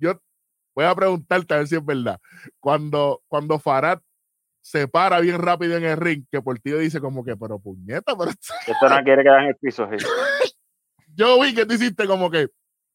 yo 0.00 0.20
voy 0.74 0.86
a 0.86 0.94
preguntarte 0.96 1.54
a 1.54 1.58
ver 1.58 1.68
si 1.68 1.76
es 1.76 1.84
verdad. 1.86 2.20
Cuando, 2.60 3.22
cuando 3.28 3.60
Farad 3.60 4.00
se 4.60 4.86
para 4.88 5.20
bien 5.20 5.38
rápido 5.40 5.76
en 5.76 5.84
el 5.84 5.96
ring, 5.96 6.24
que 6.30 6.42
Portillo 6.42 6.78
dice 6.78 7.00
como 7.00 7.24
que, 7.24 7.36
pero 7.36 7.58
puñeta, 7.58 8.16
pero 8.16 8.30
Esto 8.30 8.88
no 8.88 9.02
quiere 9.04 9.22
quedar 9.22 9.42
en 9.42 9.48
el 9.48 9.56
piso. 9.56 9.88
sí. 9.90 9.96
yo 11.14 11.40
vi 11.40 11.54
que 11.54 11.66
tú 11.66 11.74
hiciste 11.74 12.06
como 12.06 12.30
que, 12.30 12.48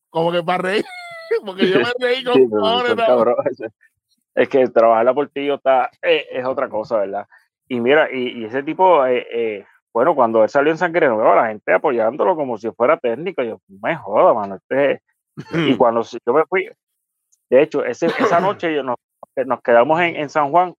como 0.10 0.32
que 0.32 0.44
para 0.44 0.60
reír, 0.64 0.86
porque 1.46 1.70
yo 1.70 1.80
me 1.80 1.92
reí 2.00 2.24
con 2.24 2.34
Sí, 2.36 2.48
cabrones. 2.96 3.58
Es 4.36 4.50
que 4.50 4.68
trabajar 4.68 5.06
la 5.06 5.14
Portillo 5.14 5.56
está, 5.56 5.90
eh, 6.02 6.28
es 6.32 6.46
otra 6.46 6.68
cosa, 6.70 6.98
¿verdad? 7.00 7.26
Y 7.68 7.80
mira, 7.80 8.10
y, 8.12 8.42
y 8.42 8.46
ese 8.46 8.64
tipo, 8.64 9.06
eh, 9.06 9.26
eh, 9.32 9.66
bueno, 9.94 10.14
cuando 10.14 10.44
él 10.44 10.50
salió 10.50 10.72
en 10.72 10.78
Sangre 10.78 11.08
Nueva, 11.08 11.36
la 11.36 11.48
gente 11.48 11.72
apoyándolo 11.74 12.36
como 12.36 12.58
si 12.58 12.70
fuera 12.72 12.98
técnico, 12.98 13.42
yo, 13.44 13.62
me 13.82 13.96
joda, 13.96 14.34
mano. 14.34 14.56
este- 14.56 15.02
y 15.54 15.76
cuando 15.76 16.02
yo 16.04 16.34
me 16.34 16.44
fui, 16.46 16.70
de 17.50 17.62
hecho, 17.62 17.84
ese, 17.86 18.08
esa 18.08 18.40
noche 18.40 18.74
yo 18.74 18.84
nos, 18.84 18.96
nos 19.46 19.62
quedamos 19.62 20.00
en, 20.02 20.16
en 20.18 20.30
San 20.30 20.52
Juan. 20.52 20.74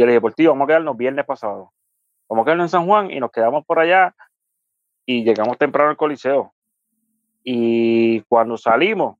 Yo 0.00 0.06
le 0.06 0.12
dije, 0.12 0.20
Portillo, 0.22 0.50
vamos 0.52 0.64
a 0.64 0.68
quedarnos 0.68 0.96
viernes 0.96 1.26
pasado. 1.26 1.74
Vamos 2.26 2.42
a 2.42 2.44
quedarnos 2.46 2.64
en 2.64 2.68
San 2.70 2.86
Juan 2.86 3.10
y 3.10 3.20
nos 3.20 3.30
quedamos 3.30 3.66
por 3.66 3.78
allá 3.78 4.14
y 5.04 5.24
llegamos 5.24 5.58
temprano 5.58 5.90
al 5.90 5.98
Coliseo. 5.98 6.54
Y 7.44 8.22
cuando 8.22 8.56
salimos, 8.56 9.18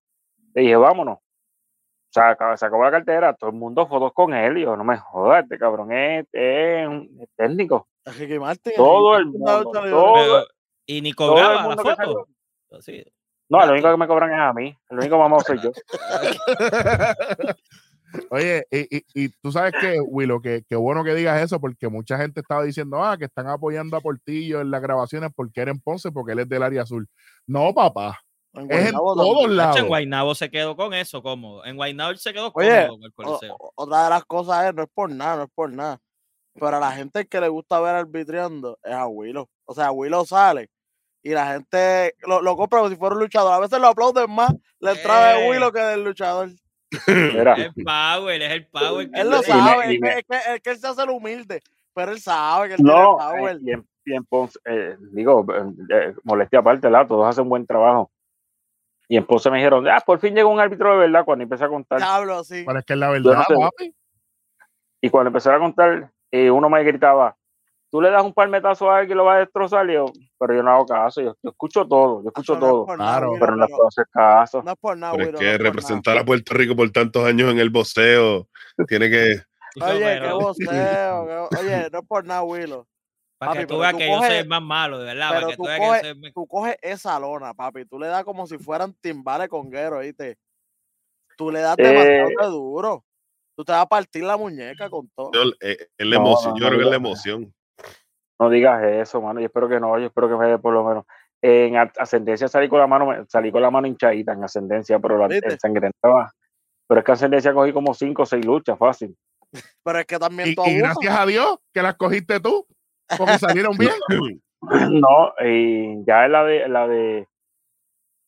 le 0.55 0.62
dije, 0.62 0.76
vámonos. 0.76 1.18
O 1.18 2.12
sea, 2.12 2.31
acaba- 2.31 2.57
se 2.57 2.64
acabó 2.64 2.83
la 2.85 2.91
cartera, 2.93 3.35
todo 3.35 3.51
el 3.51 3.57
mundo 3.57 3.87
fotos 3.87 4.12
con 4.14 4.33
él. 4.33 4.57
Y 4.57 4.62
yo, 4.62 4.74
no 4.74 4.85
me 4.85 4.97
jodas, 4.97 5.43
este 5.43 5.59
cabrón 5.59 5.93
es, 5.93 6.26
es 6.33 6.89
un 6.89 7.18
es 7.20 7.28
técnico. 7.37 7.87
Ricky 8.07 8.39
Martin. 8.39 8.72
Todo 8.74 9.18
el 9.18 9.26
mundo, 9.26 9.62
todo-. 9.64 10.14
Pero- 10.14 10.47
y 10.87 11.03
ni 11.03 11.12
cobraba 11.12 11.55
la 11.68 11.76
que 11.76 11.83
foto. 11.83 11.95
salió. 11.95 12.26
Así. 12.72 13.05
No, 13.51 13.66
lo 13.66 13.72
único 13.72 13.91
que 13.91 13.97
me 13.99 14.07
cobran 14.07 14.33
es 14.33 14.39
a 14.41 14.53
mí. 14.55 14.74
El 14.89 14.99
único 14.99 15.18
mamado 15.18 15.43
soy 15.43 15.61
yo. 15.61 15.70
Oye, 18.30 18.66
y, 18.70 18.98
y, 18.98 19.04
y 19.14 19.28
tú 19.42 19.52
sabes 19.52 19.72
que, 19.80 20.00
Willow, 20.00 20.40
que, 20.40 20.62
que 20.68 20.76
bueno 20.76 21.04
que 21.04 21.14
digas 21.14 21.40
eso, 21.42 21.61
porque 21.61 21.88
mucha 21.88 22.16
gente 22.18 22.40
estaba 22.40 22.62
diciendo, 22.62 23.02
ah, 23.04 23.16
que 23.16 23.26
están 23.26 23.46
apoyando 23.48 23.96
a 23.96 24.00
Portillo 24.00 24.61
en 24.61 24.70
las 24.70 24.82
grabaciones 24.82 25.30
porque 25.34 25.61
era 25.61 25.70
en 25.70 25.80
Ponce, 25.80 26.11
porque 26.11 26.32
él 26.32 26.40
es 26.40 26.48
del 26.48 26.62
área 26.62 26.82
azul. 26.82 27.08
No, 27.46 27.72
papá, 27.74 28.18
En 28.54 28.70
es 28.70 28.86
en 28.88 28.92
Guaynabo 28.96 29.14
todos 29.14 29.50
lados. 29.50 29.76
En 29.76 29.86
Guaynabo 29.88 30.34
se 30.34 30.50
quedó 30.50 30.76
con 30.76 30.92
eso 30.94 31.22
cómodo. 31.22 31.64
En 31.64 31.76
Guaynabo 31.76 32.16
se 32.16 32.32
quedó 32.32 32.50
Oye, 32.54 32.86
cómodo 32.86 32.98
con 32.98 33.04
el 33.04 33.12
Coliseo. 33.12 33.56
otra 33.76 34.04
de 34.04 34.11
las 34.11 34.24
cosas 34.24 34.66
es, 34.66 34.74
no 34.74 34.82
es 34.82 34.88
por 34.92 35.11
nada, 35.11 35.36
no 35.36 35.42
es 35.44 35.50
por 35.54 35.72
nada. 35.72 35.98
Pero 36.54 36.76
a 36.76 36.80
la 36.80 36.92
gente 36.92 37.26
que 37.28 37.40
le 37.40 37.48
gusta 37.48 37.78
ver 37.80 37.94
arbitriando 37.94 38.76
es 38.82 38.92
a 38.92 39.06
Willow. 39.06 39.48
O 39.66 39.74
sea, 39.74 39.92
Willow 39.92 40.26
sale 40.26 40.68
y 41.22 41.30
la 41.30 41.52
gente 41.52 42.14
lo, 42.26 42.40
lo 42.42 42.56
compra 42.56 42.80
como 42.80 42.90
si 42.90 42.96
fuera 42.96 43.14
un 43.14 43.20
luchador. 43.20 43.52
A 43.52 43.61
veces 43.61 43.78
lo 43.78 43.86
aplauden 43.88 44.30
más 44.34 44.52
la 44.80 44.92
entrada 44.92 45.34
de 45.34 45.46
Eh. 45.46 45.50
Willow 45.50 45.70
que 45.70 45.80
del 45.80 46.02
luchador. 46.02 46.50
Mira, 47.07 47.55
Es 47.55 47.66
el 47.76 47.84
Power, 47.84 48.43
es 48.43 48.51
el 48.53 48.66
Power. 48.66 49.11
que 49.11 49.20
Él 49.20 49.30
lo 49.30 49.43
sabe, 49.43 49.95
es 49.95 50.01
me- 50.01 50.09
que, 50.09 50.18
es 50.55 50.61
que- 50.62 50.70
él 50.70 50.78
se 50.78 50.86
hace 50.86 51.03
el 51.03 51.11
humilde, 51.11 51.62
pero 51.95 52.12
él 52.12 52.20
sabe 52.20 52.68
que 52.68 52.74
él 52.74 52.82
no, 52.82 53.16
tiene 53.16 53.30
power. 53.30 53.57
eh, 53.57 53.61
y 53.62 53.70
en, 53.72 53.86
y 54.07 54.14
en 54.14 54.24
Ponce, 54.24 54.59
eh, 54.64 54.97
digo, 55.12 55.47
eh, 55.55 55.72
eh, 55.91 56.14
molestia 56.24 56.59
aparte, 56.59 56.88
¿verdad? 56.88 57.07
Todos 57.07 57.28
hacen 57.28 57.49
buen 57.49 57.66
trabajo. 57.66 58.11
Y 59.09 59.16
en 59.16 59.24
Ponce 59.26 59.51
me 59.51 59.59
dijeron, 59.59 59.86
ah, 59.88 60.01
por 60.05 60.18
fin 60.20 60.34
llegó 60.34 60.51
un 60.51 60.61
árbitro 60.61 60.93
de 60.93 60.99
verdad 60.99 61.24
cuando 61.24 61.43
empecé 61.43 61.64
a 61.64 61.68
contar. 61.68 61.99
Diablo, 61.99 62.45
sí. 62.45 62.62
Pero 62.66 62.78
es 62.78 62.84
que 62.84 62.93
es 62.93 62.99
la 62.99 63.07
no 63.07 63.12
verdad, 63.12 63.45
sé. 63.47 63.55
papi. 63.55 63.95
Y 65.03 65.11
cuando 65.11 65.28
empecé 65.28 65.51
a 65.51 65.59
contar, 65.59 66.11
eh, 66.30 66.51
uno 66.51 66.68
me 66.68 66.82
gritaba, 66.84 67.36
tú 67.91 68.01
le 68.01 68.11
das 68.11 68.22
un 68.24 68.32
palmetazo 68.32 68.91
a 68.91 68.99
alguien 68.99 69.16
y 69.16 69.18
lo 69.18 69.24
va 69.24 69.34
a 69.36 69.38
destrozar. 69.41 69.88
Yo, 69.91 70.07
pero 70.38 70.55
yo 70.55 70.62
no 70.62 70.70
hago 70.70 70.86
caso, 70.86 71.20
yo, 71.20 71.36
yo 71.43 71.51
escucho 71.51 71.86
todo, 71.86 72.22
yo 72.22 72.28
escucho 72.28 72.55
no 72.57 72.66
es 72.66 72.70
todo, 72.72 72.97
nada, 72.97 73.18
Claro. 73.18 73.32
Pero 73.41 73.57
no 73.57 73.66
puedo 73.66 73.88
hacer 73.88 74.07
caso. 74.11 74.62
no 74.62 74.70
es 74.72 74.78
por 74.78 74.97
nada, 74.97 75.12
Pero 75.16 75.30
es 75.30 75.38
que 75.38 75.45
no 75.45 75.51
es 75.53 75.59
representar 75.59 76.18
a 76.18 76.24
Puerto 76.24 76.55
Rico 76.55 76.74
por 76.76 76.91
tantos 76.91 77.24
años 77.26 77.51
en 77.51 77.59
el 77.59 77.70
boxeo 77.70 78.49
tiene 78.88 79.11
que. 79.11 79.41
Oye, 79.82 80.20
qué 80.20 80.32
voceo. 80.32 81.49
Oye, 81.59 81.91
no 81.93 81.99
es 82.01 82.07
por 82.09 82.24
nada, 82.24 82.43
Willow. 82.43 82.86
para 83.38 83.53
que 83.53 83.59
papi, 83.59 83.66
tú 83.66 83.68
pero 83.68 83.78
veas 83.80 83.93
tú 83.93 83.99
que 83.99 84.07
yo 84.09 84.18
soy 84.18 84.28
coges- 84.28 84.41
el 84.41 84.49
más 84.49 84.62
malo, 84.62 84.99
de 84.99 85.05
verdad. 85.07 85.28
pero 85.30 85.41
Para 85.41 85.51
que 85.51 85.57
tú 85.57 85.62
tú 85.62 85.68
veas 85.68 85.78
que 85.80 85.84
yo 85.86 85.93
coges- 85.93 86.01
soy 86.22 86.32
Tú 86.32 86.47
coges 86.47 86.76
esa 86.82 87.18
lona, 87.20 87.55
papi. 87.55 87.84
Tú 87.86 87.99
le 87.99 88.07
das 88.09 88.24
como 88.24 88.47
si 88.47 88.59
fueran 88.59 88.95
timbales 89.01 89.49
congueros, 89.49 90.01
¿viste? 90.01 90.36
Tú 91.36 91.51
le 91.51 91.61
das 91.61 91.76
Eh. 91.78 91.82
demasiado 91.82 92.28
de 92.41 92.47
duro. 92.49 93.05
Tú 93.57 93.64
te 93.64 93.72
vas 93.72 93.82
a 93.82 93.86
partir 93.86 94.24
la 94.24 94.36
muñeca 94.36 94.88
con 94.91 95.09
todo. 95.14 95.30
Yo, 95.32 95.51
eh, 95.61 95.76
es 95.97 96.07
la 96.07 96.16
No, 96.16 96.22
emoción, 96.26 96.53
no, 96.55 96.59
yo 96.59 96.64
no 96.64 96.68
creo 96.68 96.78
que 96.78 96.84
es 96.84 96.91
la 96.91 96.97
emoción. 96.97 97.55
No 98.41 98.49
digas 98.49 98.82
eso, 98.82 99.20
mano. 99.20 99.38
Yo 99.38 99.47
espero 99.47 99.68
que 99.68 99.78
no, 99.78 99.99
yo 99.99 100.07
espero 100.07 100.28
que 100.28 100.36
me 100.36 100.47
dé 100.49 100.59
por 100.59 100.72
lo 100.72 100.82
menos. 100.82 101.05
En 101.43 101.76
ascendencia 101.76 102.49
salí 102.49 102.68
con 102.68 102.78
la 102.80 102.86
mano, 102.86 103.24
salí 103.28 103.53
con 103.53 103.61
la 103.62 103.70
mano 103.70 103.86
hinchadita 103.86 104.32
en 104.32 104.43
ascendencia, 104.43 104.99
pero 104.99 105.18
la 105.18 105.34
ensangrentaba. 105.36 106.32
Pero 106.88 107.01
es 107.01 107.05
que 107.05 107.12
ascendencia 107.12 107.53
cogí 107.53 107.72
como 107.72 107.93
cinco 107.95 108.22
o 108.22 108.26
seis 108.26 108.45
luchas, 108.45 108.78
fácil. 108.78 109.14
Pero 109.84 109.99
es 109.99 110.07
que 110.07 110.18
también 110.18 110.49
Y, 110.51 110.55
tú 110.55 110.62
y 110.66 110.70
abusas. 110.80 110.82
gracias 111.03 111.18
a 111.18 111.26
Dios 111.26 111.59
que 111.72 111.82
las 111.82 111.95
cogiste 111.97 112.41
tú, 112.41 112.66
porque 113.16 113.38
salieron 113.38 113.76
bien. 113.76 113.93
No, 114.62 115.32
y 115.43 116.05
ya 116.05 116.26
en 116.26 116.32
la 116.32 116.45
de, 116.45 116.62
en 116.64 116.72
la 116.74 116.86
de, 116.86 117.26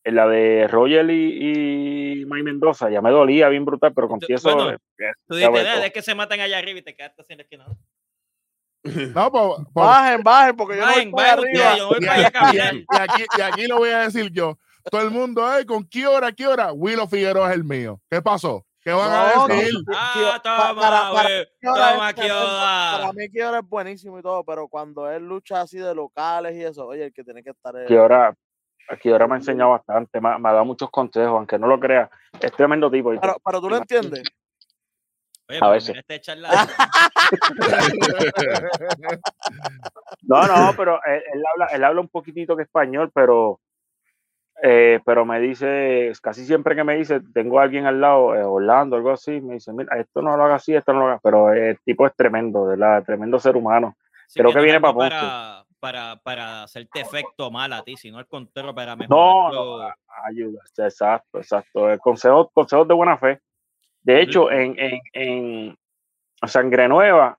en 0.05 0.15
la 0.15 0.27
de 0.27 0.67
Roger 0.67 1.11
y, 1.11 2.23
y 2.23 2.25
Mike 2.25 2.43
Mendoza, 2.43 2.89
ya 2.89 3.03
me 3.03 3.11
dolía 3.11 3.51
bien 3.51 3.67
brutal, 3.67 3.93
pero 3.95 4.09
con 4.09 4.19
Tú- 4.19 4.27
eso. 4.31 4.55
bueno, 4.55 4.79
Tú 5.29 5.37
dices, 5.37 5.85
es 5.85 5.93
que 5.93 6.01
se 6.01 6.15
maten 6.15 6.41
allá 6.41 6.57
arriba 6.57 6.79
y 6.79 6.83
te 6.83 6.97
quedaste 6.97 7.23
sin 7.25 7.37
la 7.37 7.43
esquina. 7.43 7.67
¿no? 9.15 9.31
Pues, 9.31 9.45
pues, 9.73 9.87
Bajen, 9.87 10.23
bajen, 10.23 10.57
porque 10.57 10.77
yo 10.77 10.87
no 10.87 10.93
voy 10.93 11.13
para 11.13 11.33
arriba. 11.33 11.53
ustedes, 11.53 11.77
yo 11.79 11.89
voy 11.89 11.99
y, 12.01 12.07
para 12.07 12.19
allá 12.19 12.31
caminar. 12.31 12.75
y 12.75 12.87
aquí, 12.99 13.25
y 13.39 13.41
aquí 13.41 13.67
lo 13.67 13.77
voy 13.79 13.91
a 13.91 13.99
decir 14.01 14.31
yo. 14.33 14.59
Todo 14.91 15.01
el 15.03 15.11
mundo, 15.11 15.47
ay, 15.47 15.65
¿con 15.65 15.85
qué 15.89 16.07
hora, 16.07 16.33
qué 16.33 16.47
hora? 16.47 16.73
Willow 16.73 17.07
Figueroa 17.07 17.51
es 17.51 17.55
el 17.57 17.63
mío. 17.65 18.01
¿Qué 18.11 18.21
pasó? 18.21 18.67
¿Qué 18.81 18.91
van 18.91 19.09
No, 19.11 19.45
a 19.45 19.47
decir? 19.47 19.73
Ah, 19.95 20.41
toma, 20.43 20.75
para- 20.81 21.13
para- 21.13 21.29
Kiora 21.61 21.93
toma, 21.93 22.09
es. 22.11 22.15
Kiora. 22.17 22.99
Para 22.99 23.13
mí 23.13 23.29
Kiora 23.31 23.59
es 23.61 23.69
buenísimo 23.69 24.19
y 24.19 24.23
todo, 24.23 24.43
pero 24.45 24.67
cuando 24.67 25.09
él 25.09 25.25
lucha 25.29 25.61
así 25.61 25.79
de 25.79 25.95
locales 25.95 26.57
y 26.57 26.65
eso, 26.65 26.85
oye, 26.89 27.05
el 27.05 27.13
que 27.13 27.23
tiene 27.23 27.45
que 27.45 27.51
estar 27.51 27.77
es... 27.77 27.87
que 27.87 27.97
ahora, 27.97 28.35
que 29.01 29.11
ahora 29.13 29.29
me 29.29 29.35
ha 29.35 29.37
enseñado 29.37 29.71
bastante, 29.71 30.21
me, 30.21 30.31
ha- 30.31 30.39
me 30.39 30.49
ha 30.49 30.53
dado 30.53 30.65
muchos 30.65 30.91
consejos, 30.91 31.29
aunque 31.37 31.57
no 31.61 31.69
lo 31.69 31.79
crea. 31.79 32.11
Es 32.41 32.51
tremendo 32.53 32.91
tipo. 32.91 33.11
Pero, 33.21 33.37
pero 33.45 33.61
tú 33.61 33.71
lo 33.71 33.77
entiendes. 33.77 34.25
Oye, 35.53 35.59
A 35.61 35.69
veces. 35.71 35.97
este. 35.97 36.21
No, 40.23 40.47
no, 40.47 40.73
pero 40.77 41.01
él, 41.05 41.23
él 41.33 41.43
habla, 41.53 41.67
él 41.67 41.85
habla 41.85 42.01
un 42.01 42.09
poquitito 42.09 42.57
que 42.57 42.63
español, 42.63 43.11
pero, 43.13 43.61
eh, 44.63 45.01
pero 45.05 45.25
me 45.25 45.41
dice, 45.41 46.13
casi 46.23 46.45
siempre 46.47 46.77
que 46.77 46.85
me 46.85 46.97
dice, 46.97 47.21
tengo 47.35 47.59
a 47.59 47.65
alguien 47.65 47.87
al 47.87 48.01
lado, 48.01 48.35
eh, 48.35 48.45
Orlando, 48.45 48.97
algo 48.97 49.11
así, 49.11 49.41
me 49.41 49.55
dice, 49.55 49.73
mira, 49.73 49.99
esto 49.99 50.23
no 50.23 50.37
lo 50.37 50.45
haga 50.45 50.55
así, 50.57 50.75
esto 50.75 50.93
no 50.93 51.01
lo 51.01 51.07
haga, 51.09 51.21
pero 51.23 51.53
el 51.53 51.79
tipo 51.81 52.07
es 52.07 52.15
tremendo, 52.15 52.67
¿verdad? 52.67 53.03
Tremendo 53.05 53.39
ser 53.41 53.57
humano. 53.57 53.97
Sí, 54.29 54.39
Creo 54.41 54.53
que 54.53 54.59
no 54.59 54.63
viene 54.63 54.77
algo 54.77 54.95
pa' 54.95 54.99
para, 55.09 55.65
para, 55.81 56.17
para 56.23 56.63
hacerte 56.63 57.01
efecto 57.01 57.51
mal 57.51 57.73
a 57.73 57.83
ti, 57.83 57.97
sino 57.97 58.19
al 58.19 58.27
contrario, 58.29 58.73
para 58.75 58.95
No, 58.95 59.49
mejorar. 59.49 59.53
no, 59.53 59.83
a- 59.83 59.97
ayuda, 60.25 60.61
exacto, 60.79 61.39
exacto. 61.39 61.99
Consejos, 61.99 62.49
consejos 62.55 62.87
de 62.87 62.95
buena 62.95 63.19
fe. 63.19 63.41
De 64.03 64.21
hecho, 64.21 64.51
en, 64.51 64.77
en, 64.79 65.01
en 65.13 65.79
Sangre 66.47 66.89
Nueva, 66.89 67.39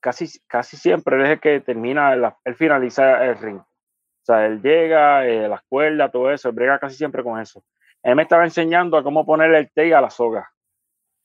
casi, 0.00 0.26
casi 0.46 0.76
siempre 0.76 1.16
él 1.16 1.22
es 1.22 1.28
el 1.30 1.40
que 1.40 1.60
termina, 1.60 2.14
la- 2.16 2.36
él 2.44 2.54
finaliza 2.56 3.24
el 3.24 3.38
ring. 3.38 3.58
O 3.58 4.24
sea, 4.26 4.46
él 4.46 4.60
llega, 4.62 5.26
eh, 5.26 5.48
las 5.48 5.62
cuerdas, 5.68 6.10
todo 6.10 6.30
eso, 6.30 6.48
él 6.48 6.54
brega 6.54 6.78
casi 6.78 6.96
siempre 6.96 7.22
con 7.22 7.38
eso. 7.40 7.62
Él 8.02 8.16
me 8.16 8.22
estaba 8.22 8.44
enseñando 8.44 8.96
a 8.96 9.02
cómo 9.02 9.24
ponerle 9.24 9.58
el 9.58 9.68
tape 9.68 9.94
a 9.94 10.00
la 10.00 10.10
soga. 10.10 10.50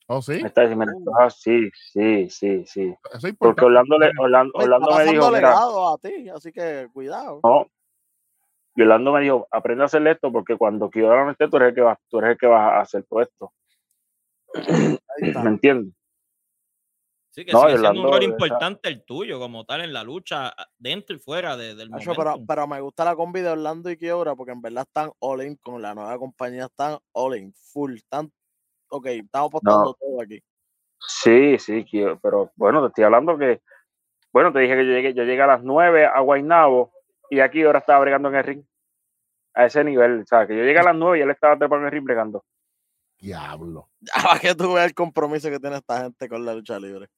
Oh, 0.06 0.20
sí. 0.22 0.40
Me 0.42 0.48
está 0.48 0.62
diciendo, 0.62 0.92
"Ah, 1.18 1.30
sí, 1.30 1.70
sí, 1.74 2.28
sí, 2.30 2.64
sí. 2.66 2.94
Es 3.12 3.36
Porque. 3.38 3.64
Orlando, 3.64 3.98
le- 3.98 4.10
Orlando, 4.18 4.52
Oye, 4.54 4.64
Orlando 4.64 4.90
está 4.90 5.04
me 5.04 5.10
dijo, 5.12 5.30
mira, 5.30 5.52
a 5.52 5.96
ti, 6.02 6.28
así 6.28 6.52
que 6.52 6.88
cuidado. 6.92 7.40
no. 7.42 7.66
Y 8.76 8.82
Orlando 8.82 9.12
me 9.12 9.20
dijo, 9.20 9.46
aprende 9.50 9.82
a 9.82 9.86
hacer 9.86 10.06
esto 10.06 10.30
porque 10.32 10.56
cuando 10.56 10.90
Kiora 10.90 11.24
no 11.24 11.32
esté, 11.32 11.48
tú 11.48 11.56
eres 11.56 11.70
el 11.70 11.74
que 11.74 11.80
vas, 11.80 11.98
tú 12.08 12.18
eres 12.18 12.30
el 12.32 12.38
que 12.38 12.46
vas 12.46 12.72
a 12.72 12.80
hacer 12.80 13.04
todo 13.04 13.20
esto. 13.20 13.52
¿Me 15.42 15.50
entiendes? 15.50 15.94
Sí, 17.32 17.44
que 17.44 17.52
No, 17.52 17.60
sigue 17.60 17.78
siendo 17.78 18.02
un 18.02 18.08
rol 18.08 18.22
esa- 18.22 18.32
importante 18.32 18.88
el 18.88 19.04
tuyo, 19.04 19.38
como 19.38 19.64
tal, 19.64 19.82
en 19.82 19.92
la 19.92 20.02
lucha, 20.02 20.52
dentro 20.78 21.14
y 21.14 21.20
fuera 21.20 21.56
de- 21.56 21.76
del 21.76 21.88
Nacho, 21.90 22.10
momento. 22.10 22.32
pero, 22.34 22.46
pero 22.46 22.66
me 22.66 22.80
gusta 22.80 23.04
la 23.04 23.14
combi 23.14 23.40
de 23.40 23.50
Orlando 23.50 23.88
y 23.88 23.96
Kiora 23.96 24.34
porque 24.34 24.50
en 24.52 24.60
verdad 24.60 24.82
están 24.82 25.12
all 25.20 25.42
in 25.42 25.54
con 25.56 25.80
la 25.80 25.94
nueva 25.94 26.18
compañía, 26.18 26.64
están 26.64 26.98
all 27.12 27.36
in, 27.38 27.52
full, 27.54 27.94
están, 27.94 28.32
ok, 28.88 29.06
estamos 29.06 29.48
apostando 29.48 29.94
todo 29.94 30.22
aquí. 30.22 30.40
Sí, 30.98 31.56
sí, 31.58 31.86
pero 32.20 32.50
bueno, 32.56 32.82
te 32.82 32.88
estoy 32.88 33.04
hablando 33.04 33.38
que, 33.38 33.62
bueno, 34.32 34.52
te 34.52 34.58
dije 34.58 34.74
que 34.76 34.86
yo 34.86 34.92
llegué, 34.92 35.14
yo 35.14 35.22
llegué 35.22 35.42
a 35.42 35.46
las 35.46 35.62
9 35.62 36.06
a 36.06 36.18
Guaynabo 36.20 36.92
y 37.30 37.38
aquí 37.40 37.62
ahora 37.62 37.78
estaba 37.78 38.00
bregando 38.00 38.28
en 38.28 38.34
el 38.34 38.44
ring. 38.44 38.64
A 39.54 39.66
ese 39.66 39.82
nivel, 39.84 40.20
o 40.22 40.26
sea, 40.26 40.46
que 40.46 40.56
yo 40.56 40.62
llegué 40.64 40.78
a 40.80 40.84
las 40.84 40.94
9 40.96 41.18
y 41.18 41.22
él 41.22 41.30
estaba 41.30 41.56
trepando 41.56 41.82
en 41.82 41.86
el 41.86 41.92
ring 41.92 42.04
bregando. 42.04 42.44
Diablo. 43.20 43.88
Ya 44.00 44.12
para 44.24 44.40
que 44.40 44.54
tú 44.54 44.72
veas 44.72 44.86
el 44.86 44.94
compromiso 44.94 45.50
que 45.50 45.60
tiene 45.60 45.76
esta 45.76 46.02
gente 46.02 46.28
con 46.28 46.44
la 46.44 46.54
lucha 46.54 46.78
libre. 46.78 47.08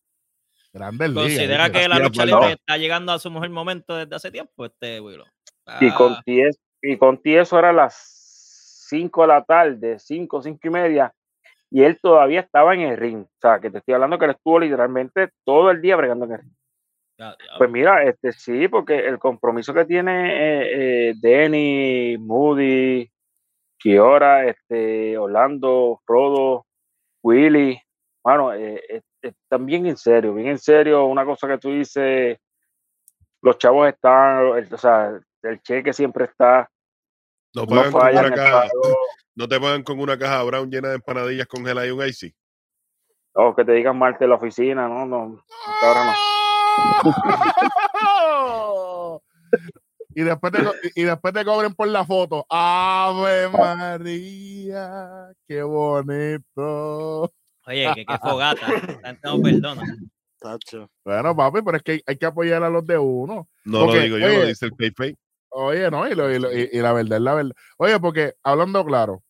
Grande. 0.73 1.13
Considera 1.13 1.71
que 1.71 1.87
la 1.89 1.99
lucha 1.99 2.25
libre 2.25 2.53
está 2.53 2.77
llegando 2.77 3.13
a 3.13 3.19
su 3.19 3.31
mejor 3.31 3.51
momento 3.51 3.97
desde 3.97 4.17
hace 4.17 4.31
tiempo, 4.31 4.65
este 4.65 5.01
Willow. 5.01 5.27
Y 5.81 5.91
con 5.93 6.17
y 6.83 7.23
ti 7.23 7.37
eso 7.37 7.59
era 7.59 7.73
las 7.73 7.95
5 8.89 9.23
de 9.23 9.29
la 9.29 9.45
tarde, 9.45 9.99
5, 9.99 10.43
5 10.43 10.59
y 10.63 10.71
media, 10.71 11.15
y 11.71 11.83
él 11.83 11.99
todavía 12.01 12.41
estaba 12.41 12.75
en 12.75 12.81
el 12.81 12.97
ring. 12.97 13.23
O 13.23 13.39
sea, 13.41 13.61
que 13.61 13.71
te 13.71 13.79
estoy 13.79 13.95
hablando 13.95 14.19
que 14.19 14.25
él 14.25 14.33
estuvo 14.33 14.59
literalmente 14.59 15.31
todo 15.45 15.71
el 15.71 15.81
día 15.81 15.97
bregando 15.97 16.25
en 16.25 16.33
el 16.33 16.39
ring. 16.41 16.53
Pues 17.57 17.71
mira, 17.71 18.03
este 18.03 18.33
sí, 18.33 18.67
porque 18.67 18.99
el 19.07 19.19
compromiso 19.19 19.73
que 19.73 19.85
tiene 19.85 20.33
eh, 20.33 21.11
eh, 21.11 21.15
Denny, 21.21 22.19
Moody, 22.19 23.09
Kiora, 23.83 24.47
este, 24.47 25.19
Orlando, 25.19 26.01
Frodo, 26.07 26.67
Willy, 27.23 27.81
bueno, 28.23 28.53
eh, 28.55 28.81
eh, 28.89 29.03
están 29.21 29.67
bien 29.67 29.87
en 29.87 29.97
serio, 29.97 30.35
bien 30.35 30.49
en 30.49 30.59
serio. 30.59 31.05
Una 31.07 31.25
cosa 31.25 31.49
que 31.49 31.59
tú 31.59 31.71
dices, 31.71 32.39
los 33.41 33.59
chavos 33.59 33.89
están, 33.89 34.57
el- 34.57 34.73
o 34.73 34.79
sea, 34.79 35.19
el 35.43 35.61
cheque 35.63 35.93
siempre 35.93 36.27
está, 36.27 36.71
No 37.55 37.63
no 37.63 37.69
pagan 37.69 37.93
con 37.93 38.01
fallan. 38.01 38.27
una 38.27 38.35
el 38.35 38.41
caja, 38.41 38.69
no 39.35 39.49
te 39.49 39.61
pagan 39.61 39.83
con 39.83 39.99
una 39.99 40.17
caja 40.17 40.43
brown 40.45 40.71
llena 40.71 40.89
de 40.91 40.95
empanadillas 40.97 41.47
congeladas 41.49 41.89
y 41.89 41.93
un 41.93 42.07
icy. 42.07 42.35
O 43.35 43.55
que 43.57 43.65
te 43.65 43.73
digan 43.73 43.99
Marte 43.99 44.25
en 44.25 44.31
la 44.31 44.37
oficina, 44.37 44.87
no, 44.89 45.07
no, 45.07 45.43
hasta 45.67 45.89
ahora 45.89 46.05
no. 46.05 46.13
y 50.15 50.23
después 50.23 50.53
te, 50.53 50.59
y 50.95 51.05
después 51.05 51.35
te 51.35 51.45
cobren 51.45 51.75
por 51.75 51.89
la 51.89 52.05
foto. 52.05 52.47
Ave 52.49 53.49
María, 53.49 55.33
qué 55.47 55.63
bonito. 55.63 57.33
Oye, 57.67 57.93
que 57.95 58.07
qué 58.07 58.19
fogata. 58.19 58.67
No 59.23 59.41
perdona. 59.41 59.83
Tacho. 60.39 60.91
Bueno, 61.05 61.37
papi, 61.37 61.61
pero 61.63 61.77
es 61.77 61.83
que 61.83 61.93
hay, 61.93 62.03
hay 62.07 62.17
que 62.17 62.27
apoyar 62.27 62.63
a 62.65 62.69
los 62.71 62.85
de 62.87 62.99
uno. 62.99 63.49
No 63.65 63.79
Porque, 63.81 63.97
lo 63.99 64.03
digo 64.03 64.19
yo, 64.19 64.27
oye, 64.27 64.39
lo 64.39 64.47
dice 64.47 64.67
el 64.67 64.93
Pay 64.95 65.17
Oye, 65.51 65.91
no, 65.91 66.09
y, 66.09 66.15
lo- 66.15 66.33
y 66.33 66.39
lo- 66.39 66.53
y- 66.53 66.69
y 66.73 66.79
la 66.79 66.93
verdad 66.93 67.19
es 67.19 67.23
la 67.23 67.35
verdad. 67.35 67.53
Oye, 67.77 68.01
porque 68.01 68.35
hablando 68.43 68.85
claro, 68.85 69.23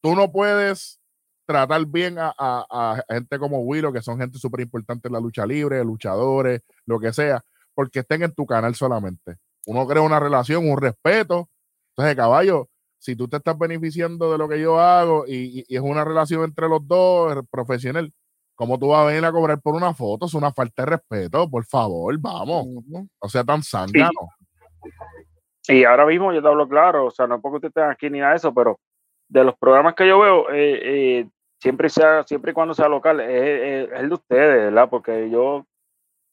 tú 0.00 0.14
no 0.14 0.30
puedes 0.30 1.00
tratar 1.46 1.84
bien 1.86 2.18
a, 2.18 2.32
a- 2.38 2.66
a 2.70 3.04
gente 3.14 3.38
como 3.38 3.60
Willow, 3.60 3.92
que 3.92 4.02
son 4.02 4.18
gente 4.18 4.38
súper 4.38 4.60
importante 4.60 5.08
en 5.08 5.14
la 5.14 5.20
lucha 5.20 5.46
libre, 5.46 5.82
luchadores, 5.84 6.60
lo 6.86 7.00
que 7.00 7.12
sea, 7.12 7.42
porque 7.74 8.00
estén 8.00 8.22
en 8.22 8.32
tu 8.34 8.46
canal 8.46 8.74
solamente. 8.74 9.36
Uno 9.66 9.86
crea 9.86 10.02
una 10.02 10.20
relación, 10.20 10.68
un 10.70 10.78
respeto. 10.80 11.48
Entonces, 11.90 12.16
caballo, 12.16 12.68
si 12.98 13.16
tú 13.16 13.28
te 13.28 13.36
estás 13.36 13.56
beneficiando 13.58 14.32
de 14.32 14.38
lo 14.38 14.48
que 14.48 14.60
yo 14.60 14.78
hago 14.80 15.24
y, 15.26 15.60
y- 15.60 15.64
y 15.68 15.76
es 15.76 15.82
una 15.82 16.04
relación 16.04 16.44
entre 16.44 16.68
los 16.68 16.86
dos, 16.86 17.36
eh, 17.36 17.40
profesional, 17.50 18.12
¿cómo 18.54 18.78
tú 18.78 18.88
vas 18.88 19.00
a 19.02 19.06
venir 19.06 19.24
a 19.24 19.32
cobrar 19.32 19.60
por 19.60 19.74
una 19.74 19.92
foto? 19.94 20.26
Es 20.26 20.34
una 20.34 20.52
falta 20.52 20.82
de 20.84 20.90
respeto, 20.92 21.48
por 21.50 21.64
favor, 21.66 22.16
vamos. 22.18 22.66
O 23.18 23.28
sea, 23.28 23.44
tan 23.44 23.62
zángano. 23.62 24.10
Y 25.68 25.84
ahora 25.84 26.04
mismo 26.06 26.32
yo 26.32 26.42
te 26.42 26.48
hablo 26.48 26.68
claro, 26.68 27.06
o 27.06 27.10
sea, 27.10 27.26
no 27.26 27.36
es 27.36 27.40
porque 27.42 27.56
ustedes 27.56 27.70
estén 27.72 27.90
aquí 27.90 28.10
ni 28.10 28.18
nada 28.18 28.32
de 28.32 28.36
eso, 28.36 28.52
pero 28.52 28.78
de 29.28 29.44
los 29.44 29.56
programas 29.56 29.94
que 29.94 30.06
yo 30.06 30.18
veo, 30.20 30.50
eh, 30.50 30.80
eh, 31.20 31.28
siempre 31.58 31.88
sea, 31.88 32.22
siempre 32.24 32.50
y 32.50 32.54
cuando 32.54 32.74
sea 32.74 32.88
local, 32.88 33.20
es, 33.20 33.30
es- 33.30 33.92
es 33.92 34.00
el 34.00 34.08
de 34.10 34.14
ustedes, 34.14 34.64
¿verdad? 34.66 34.88
Porque 34.90 35.30
yo 35.30 35.64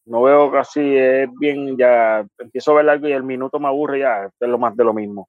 no 0.06 0.24
veo 0.24 0.52
casi, 0.52 0.98
es 0.98 1.30
bien, 1.40 1.78
ya 1.78 2.26
empiezo 2.40 2.72
a 2.72 2.76
ver 2.76 2.90
algo 2.90 3.08
y 3.08 3.12
el 3.14 3.24
minuto 3.24 3.60
me 3.60 3.68
aburre 3.68 4.00
ya, 4.00 4.26
es 4.26 4.48
lo 4.50 4.58
más 4.58 4.76
de 4.76 4.84
lo 4.84 4.94
mismo. 4.94 5.28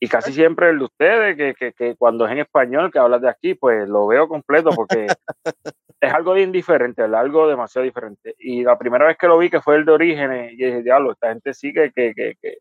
Y 0.00 0.08
casi 0.08 0.32
siempre 0.32 0.70
el 0.70 0.78
de 0.78 0.84
ustedes, 0.84 1.36
que, 1.36 1.54
que, 1.54 1.72
que 1.72 1.96
cuando 1.96 2.24
es 2.26 2.32
en 2.32 2.38
español, 2.38 2.90
que 2.92 2.98
hablas 3.00 3.20
de 3.20 3.28
aquí, 3.28 3.54
pues 3.54 3.88
lo 3.88 4.06
veo 4.06 4.28
completo 4.28 4.70
porque 4.70 5.06
es 6.00 6.12
algo 6.12 6.34
bien 6.34 6.52
diferente, 6.52 7.02
¿verdad? 7.02 7.20
Algo 7.20 7.48
demasiado 7.48 7.84
diferente. 7.84 8.34
Y 8.38 8.62
la 8.62 8.78
primera 8.78 9.06
vez 9.06 9.16
que 9.18 9.26
lo 9.26 9.38
vi, 9.38 9.50
que 9.50 9.60
fue 9.60 9.74
el 9.76 9.84
de 9.84 9.92
Orígenes, 9.92 10.52
y 10.52 10.56
dije, 10.56 10.82
diablo, 10.82 11.12
esta 11.12 11.30
gente 11.30 11.52
sí 11.52 11.72
que, 11.72 11.90
que, 11.92 12.14
que, 12.14 12.34
que- 12.40 12.58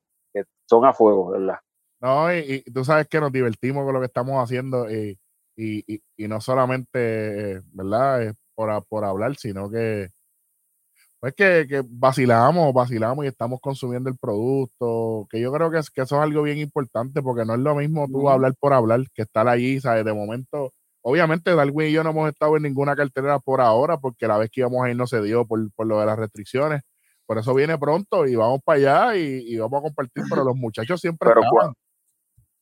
son 0.65 0.85
a 0.85 0.93
fuego, 0.93 1.31
¿verdad? 1.31 1.57
No, 2.01 2.31
y, 2.33 2.63
y 2.65 2.71
tú 2.71 2.83
sabes 2.83 3.07
que 3.07 3.19
nos 3.19 3.31
divertimos 3.31 3.85
con 3.85 3.93
lo 3.93 3.99
que 3.99 4.05
estamos 4.07 4.43
haciendo 4.43 4.89
y, 4.91 5.17
y, 5.55 6.01
y- 6.17 6.27
no 6.27 6.41
solamente, 6.41 7.53
eh, 7.53 7.61
¿verdad? 7.73 8.33
Por, 8.53 8.85
por 8.87 9.05
hablar, 9.05 9.35
sino 9.37 9.69
que, 9.69 10.09
pues 11.19 11.33
que, 11.33 11.65
que 11.67 11.83
vacilamos, 11.87 12.73
vacilamos 12.73 13.25
y 13.25 13.27
estamos 13.27 13.59
consumiendo 13.59 14.09
el 14.09 14.17
producto, 14.17 15.27
que 15.29 15.39
yo 15.39 15.51
creo 15.51 15.71
que, 15.71 15.79
es, 15.79 15.89
que 15.89 16.01
eso 16.01 16.15
es 16.17 16.21
algo 16.21 16.43
bien 16.43 16.59
importante 16.59 17.21
porque 17.23 17.43
no 17.43 17.55
es 17.55 17.59
lo 17.59 17.75
mismo 17.75 18.07
tú 18.07 18.29
hablar 18.29 18.53
por 18.59 18.73
hablar 18.73 19.01
que 19.13 19.23
estar 19.23 19.47
allí, 19.47 19.79
¿sabes? 19.79 20.05
De 20.05 20.13
momento, 20.13 20.73
obviamente 21.01 21.55
Darwin 21.55 21.87
y 21.87 21.91
yo 21.91 22.03
no 22.03 22.11
hemos 22.11 22.29
estado 22.29 22.55
en 22.57 22.63
ninguna 22.63 22.95
cartelera 22.95 23.39
por 23.39 23.61
ahora 23.61 23.97
porque 23.97 24.27
la 24.27 24.37
vez 24.37 24.51
que 24.51 24.61
íbamos 24.61 24.83
a 24.83 24.91
ir 24.91 24.95
no 24.95 25.07
se 25.07 25.21
dio 25.21 25.45
por, 25.45 25.59
por 25.73 25.87
lo 25.87 25.99
de 25.99 26.05
las 26.05 26.19
restricciones. 26.19 26.81
Por 27.25 27.37
eso 27.39 27.53
viene 27.53 27.77
pronto 27.77 28.25
y 28.25 28.35
vamos 28.35 28.61
para 28.63 28.77
allá 28.77 29.17
y, 29.17 29.53
y 29.53 29.57
vamos 29.57 29.79
a 29.79 29.83
compartir, 29.83 30.23
pero 30.29 30.43
los 30.43 30.55
muchachos 30.55 31.01
siempre 31.01 31.27
Pero 31.29 31.41
estaban. 31.41 31.73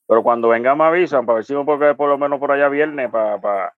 Pero 0.08 0.24
cuando 0.24 0.50
vengan 0.50 0.78
me 0.78 0.86
avisan 0.86 1.26
para 1.26 1.38
ver 1.38 1.46
si 1.46 1.54
me 1.54 1.66
puedo 1.66 1.80
quedar 1.80 1.98
por 1.98 2.10
lo 2.10 2.18
menos 2.18 2.40
por 2.40 2.52
allá 2.52 2.70
viernes 2.70 3.12
para, 3.12 3.40
para, 3.40 3.74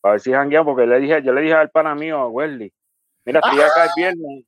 para 0.00 0.12
ver 0.12 0.20
si 0.20 0.32
janguean, 0.32 0.64
porque 0.64 0.86
le 0.86 1.00
dije, 1.00 1.22
yo 1.22 1.32
le 1.32 1.40
dije 1.40 1.54
al 1.54 1.70
pana 1.70 1.94
mío, 1.94 2.18
a 2.18 2.28
Wesley, 2.28 2.72
mira, 3.24 3.40
estoy 3.40 3.60
acá 3.60 3.84
el 3.84 3.90
viernes 3.96 4.44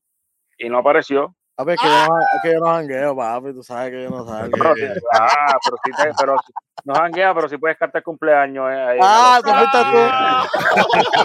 y 0.59 0.68
no 0.68 0.79
apareció. 0.79 1.35
Papi, 1.57 1.72
es 1.72 1.79
que, 1.81 1.87
yo 1.87 2.07
no, 2.07 2.20
es 2.20 2.43
que 2.43 2.53
yo 2.53 2.61
no 2.61 2.66
jangueo, 2.66 3.16
papi. 3.16 3.53
Tú 3.55 3.62
sabes 3.62 3.91
que 3.91 4.03
yo 4.03 4.11
no 4.11 4.27
salgo. 4.27 4.57
Pero, 4.59 4.74
sí- 4.77 5.01
ah, 5.12 5.59
pero 5.64 5.77
sí, 5.85 5.91
te- 5.97 6.12
pero 6.18 6.39
sí- 6.45 6.53
no 6.85 6.95
janguea, 6.95 7.35
pero 7.35 7.49
sí 7.49 7.57
puedes 7.57 7.79
cantar 7.79 8.03
cumpleaños. 8.03 8.70
eh, 8.70 8.74
ahí 8.74 8.99
Ah, 9.01 9.41
fuiste 9.43 9.61
hotel. 9.62 9.93
tú. 9.93 11.16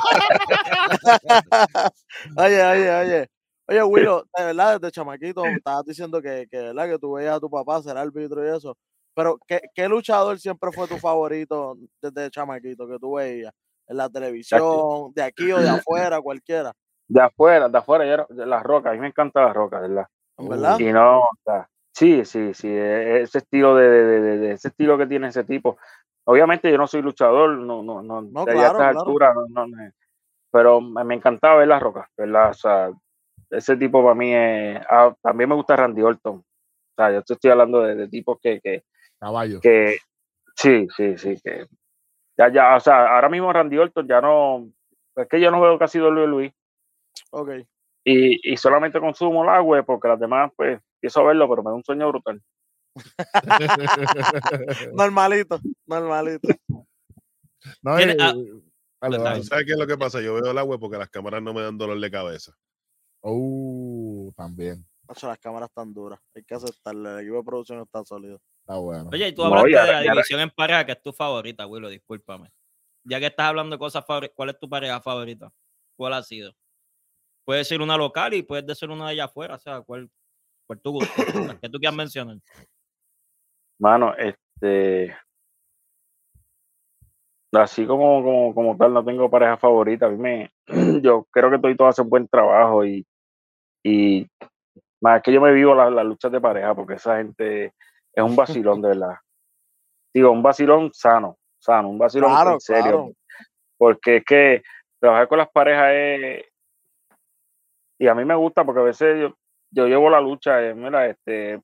oye, 2.38 2.64
oye, 2.64 2.92
oye. 2.92 3.28
Oye, 3.68 3.84
Willow, 3.84 4.24
de 4.38 4.44
verdad, 4.46 4.80
desde 4.80 4.92
chamaquito 4.92 5.46
estabas 5.46 5.86
diciendo 5.86 6.22
que, 6.22 6.48
que, 6.50 6.58
¿verdad? 6.58 6.90
que 6.90 7.00
tú 7.00 7.14
veías 7.14 7.36
a 7.36 7.40
tu 7.40 7.50
papá 7.50 7.82
ser 7.82 7.98
árbitro 7.98 8.44
y 8.46 8.50
eso. 8.56 8.76
Pero, 9.14 9.38
¿qué, 9.48 9.62
¿qué 9.74 9.88
luchador 9.88 10.40
siempre 10.40 10.72
fue 10.72 10.88
tu 10.88 10.98
favorito 10.98 11.78
desde 12.02 12.30
chamaquito 12.32 12.88
que 12.88 12.98
tú 13.00 13.14
veías? 13.14 13.54
En 13.88 13.98
la 13.98 14.10
televisión, 14.10 15.12
de 15.14 15.24
aquí 15.24 15.52
o 15.52 15.60
de 15.62 15.70
afuera, 15.70 16.22
cualquiera. 16.22 16.72
De 17.12 17.22
afuera, 17.22 17.68
de 17.68 17.78
afuera, 17.78 18.06
yo 18.06 18.26
de 18.34 18.46
las 18.46 18.64
rocas, 18.64 18.92
a 18.92 18.96
mí 18.96 19.02
me 19.02 19.08
encanta 19.08 19.44
las 19.44 19.54
rocas, 19.54 19.82
¿verdad? 19.82 20.08
¿En 20.38 20.48
verdad? 20.48 20.80
Y 20.80 20.94
no, 20.94 21.20
o 21.20 21.30
sea, 21.44 21.68
sí, 21.94 22.24
sí, 22.24 22.54
sí, 22.54 22.70
e- 22.70 23.24
ese 23.24 23.40
estilo 23.40 23.76
de, 23.76 23.90
de- 23.90 24.38
de- 24.38 24.52
ese 24.54 24.70
estilo 24.70 24.98
que 24.98 25.08
tiene 25.08 25.28
ese 25.28 25.44
tipo. 25.44 25.78
Obviamente 26.24 26.72
yo 26.72 26.78
no 26.78 26.88
soy 26.88 27.02
luchador, 27.02 27.50
no, 27.58 27.84
no, 27.84 28.02
no, 28.02 28.22
No, 28.22 28.46
de 28.46 28.54
claro, 28.54 28.60
a 28.62 28.68
estas 28.68 28.78
claro. 28.78 29.00
alturas, 29.00 29.36
no, 29.36 29.46
no, 29.50 29.68
no, 29.68 29.92
pero 30.52 30.80
me, 30.80 31.04
me 31.04 31.16
encantaba 31.16 31.58
ver 31.58 31.68
las 31.68 31.82
rocas, 31.84 32.08
¿verdad? 32.16 32.52
O 32.52 32.54
sea, 32.54 32.92
ese 33.50 33.76
tipo 33.76 34.02
para 34.02 34.16
mí 34.16 34.34
es, 34.34 34.80
ah, 34.90 35.14
también 35.22 35.50
me 35.50 35.56
gusta 35.56 35.76
Randy 35.76 36.02
Orton. 36.02 36.38
O 36.38 36.94
sea, 36.96 37.12
yo 37.12 37.22
te 37.24 37.34
estoy 37.34 37.52
hablando 37.52 37.82
de, 37.82 37.96
de 37.96 38.08
tipos 38.08 38.40
que, 38.42 38.62
que, 38.62 38.84
Caballo. 39.20 39.60
que, 39.60 39.98
sí, 40.56 40.88
sí, 40.96 41.18
sí, 41.18 41.36
que 41.44 41.66
ya, 42.38 42.48
ya, 42.50 42.76
o 42.78 42.80
sea, 42.80 43.16
ahora 43.16 43.28
mismo 43.28 43.52
Randy 43.52 43.78
Orton 43.78 44.08
ya 44.08 44.22
no, 44.22 44.70
es 45.18 45.28
que 45.28 45.42
yo 45.42 45.52
no 45.52 45.60
veo 45.60 45.78
casi 45.78 46.00
WWE 46.00 46.54
Ok. 47.32 47.50
y, 48.04 48.54
y 48.54 48.58
solamente 48.58 49.00
consumo 49.00 49.44
la 49.44 49.62
web 49.62 49.86
porque 49.86 50.08
las 50.08 50.20
demás, 50.20 50.52
pues, 50.56 50.80
empiezo 50.96 51.22
a 51.22 51.24
verlo, 51.26 51.50
pero 51.50 51.64
me 51.64 51.70
da 51.70 51.76
un 51.76 51.84
sueño 51.84 52.08
brutal. 52.10 52.42
Normalito, 54.94 55.60
normalito. 55.86 56.48
No, 57.82 58.00
y- 58.00 58.18
ah, 58.20 58.34
pues, 59.00 59.24
dale. 59.24 59.38
¿Tú 59.40 59.44
¿Sabes 59.46 59.66
qué 59.66 59.72
es 59.74 59.80
lo 59.80 59.88
que 59.88 59.98
pasa? 59.98 60.22
Yo 60.22 60.34
veo 60.36 60.52
el 60.52 60.58
agua 60.58 60.78
porque 60.78 60.98
las 60.98 61.10
cámaras 61.10 61.42
no 61.42 61.54
me 61.54 61.62
dan 61.62 61.78
dolor 61.78 62.00
de 62.00 62.12
cabeza. 62.12 62.54
Uh, 63.22 64.32
también. 64.36 64.86
Macho, 65.08 65.28
las 65.28 65.40
cámaras 65.40 65.70
están 65.70 65.94
duras. 65.94 66.20
Hay 66.36 66.44
que 66.44 66.56
aceptarle. 66.56 67.10
El 67.14 67.20
equipo 67.20 67.38
de 67.38 67.44
producción 67.44 67.80
está 67.82 68.04
sólido. 68.04 68.40
Está 68.62 68.76
bueno. 68.78 69.10
Oye, 69.12 69.28
y 69.28 69.34
tú 69.34 69.44
hablaste 69.44 69.70
de 69.70 69.76
la 69.76 70.02
división 70.02 70.40
en 70.40 70.50
pareja, 70.50 70.86
que 70.86 70.94
es 70.94 71.02
tu 71.02 71.12
favorita, 71.12 71.68
Willow, 71.68 71.90
discúlpame. 71.90 72.52
Ya 73.04 73.20
que 73.20 73.28
estás 73.28 73.48
hablando 73.48 73.76
de 73.76 73.80
cosas 73.80 74.06
favoritas, 74.06 74.36
¿cuál 74.36 74.50
es 74.50 74.60
tu 74.60 74.70
pareja 74.70 75.02
favorita? 75.02 75.52
¿Cuál 75.98 76.14
ha 76.14 76.24
sido? 76.24 76.54
Puedes 77.46 77.68
decir 77.68 77.82
una 77.82 77.98
local 77.98 78.34
y 78.34 78.44
puedes 78.44 78.66
decir 78.66 78.90
una 78.90 79.06
de 79.06 79.12
allá 79.12 79.26
afuera, 79.26 79.56
o 79.56 79.60
sea, 79.60 79.82
¿cuál, 79.82 80.10
cuál 80.68 80.80
tu 80.80 80.92
gusto? 80.92 81.14
Que 81.62 81.70
tú 81.70 81.80
quieras 81.80 81.96
mencionar. 81.96 82.38
Mano, 83.80 84.14
este. 84.16 85.16
Así 87.54 87.86
como, 87.86 88.24
como, 88.24 88.56
como 88.56 88.78
tal, 88.78 88.94
no 88.94 89.04
tengo 89.04 89.30
pareja 89.30 89.58
favorita. 89.58 90.06
A 90.06 90.10
mí 90.10 90.18
me. 90.18 90.52
Yo 91.02 91.26
creo 91.32 91.50
que 91.50 91.76
todos 91.76 91.90
hacen 91.90 92.10
buen 92.10 92.28
trabajo 92.28 92.86
y. 92.86 93.06
Y. 93.84 94.28
Más 95.02 95.24
que 95.24 95.34
yo 95.34 95.42
me 95.42 95.52
vivo 95.52 95.74
las 95.74 95.92
las 95.92 96.06
luchas 96.06 96.32
de 96.32 96.40
pareja 96.40 96.76
porque 96.76 96.94
esa 96.94 97.18
gente 97.18 97.74
es 98.14 98.24
un 98.24 98.36
vacilón, 98.36 98.84
de 98.84 98.90
verdad. 98.90 99.16
Digo, 100.14 100.30
un 100.30 100.44
vacilón 100.44 100.92
sano, 100.94 101.40
sano, 101.58 101.90
un 101.90 101.98
vacilón 101.98 102.30
Claro, 102.30 102.54
en 102.54 102.60
serio. 102.60 102.84
claro. 102.84 103.12
Porque 103.80 104.18
es 104.18 104.26
que 104.26 104.64
trabajar 105.00 105.28
con 105.28 105.40
las 105.40 105.50
parejas 105.50 105.88
es. 105.92 106.51
Y 108.02 108.08
a 108.08 108.16
mí 108.16 108.26
me 108.26 108.34
gusta 108.34 108.66
porque 108.66 108.80
a 108.82 108.86
veces 108.86 109.16
yo, 109.22 109.38
yo 109.70 109.86
llevo 109.86 110.10
la 110.10 110.20
lucha, 110.20 110.60
eh, 110.68 110.74
mira, 110.74 111.06
este. 111.06 111.62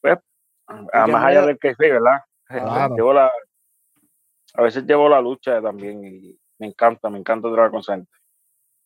Pues, 0.00 0.18
a 0.66 1.04
que 1.04 1.12
más 1.12 1.24
allá 1.26 1.46
del 1.46 1.58
que 1.60 1.68
sí, 1.76 1.76
¿verdad? 1.90 2.22
Este, 2.48 2.60
Claro. 2.60 2.96
llevo 2.96 3.12
la, 3.12 3.30
a 4.54 4.62
veces 4.62 4.82
llevo 4.84 5.08
la 5.08 5.20
lucha 5.20 5.62
también 5.62 6.04
y 6.04 6.36
me 6.58 6.66
encanta, 6.66 7.08
me 7.08 7.20
encanta 7.20 7.46
trabajar 7.52 7.70
con 7.70 7.84
gente. 7.84 8.10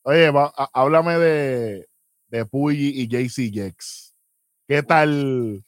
Oye, 0.02 0.30
va- 0.30 0.52
a- 0.54 0.68
háblame 0.74 1.18
de, 1.18 1.88
de 2.26 2.44
Puyi 2.44 3.00
y 3.00 3.08
JC 3.08 3.50
Jex. 3.50 4.14
¿Qué 4.66 4.82
tal? 4.82 5.64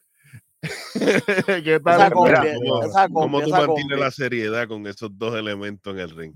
¿Qué 1.65 1.81
tal? 1.83 1.95
Esa 1.95 2.11
combi? 2.11 2.35
¿Cómo, 2.63 2.83
esa 2.85 3.09
cómo 3.09 3.41
tú 3.41 3.47
esa 3.47 3.57
mantienes 3.57 3.93
combi. 3.93 4.01
la 4.03 4.11
seriedad 4.11 4.69
con 4.69 4.87
esos 4.87 5.17
dos 5.17 5.35
elementos 5.35 5.95
en 5.95 5.99
el 6.01 6.11
ring? 6.15 6.35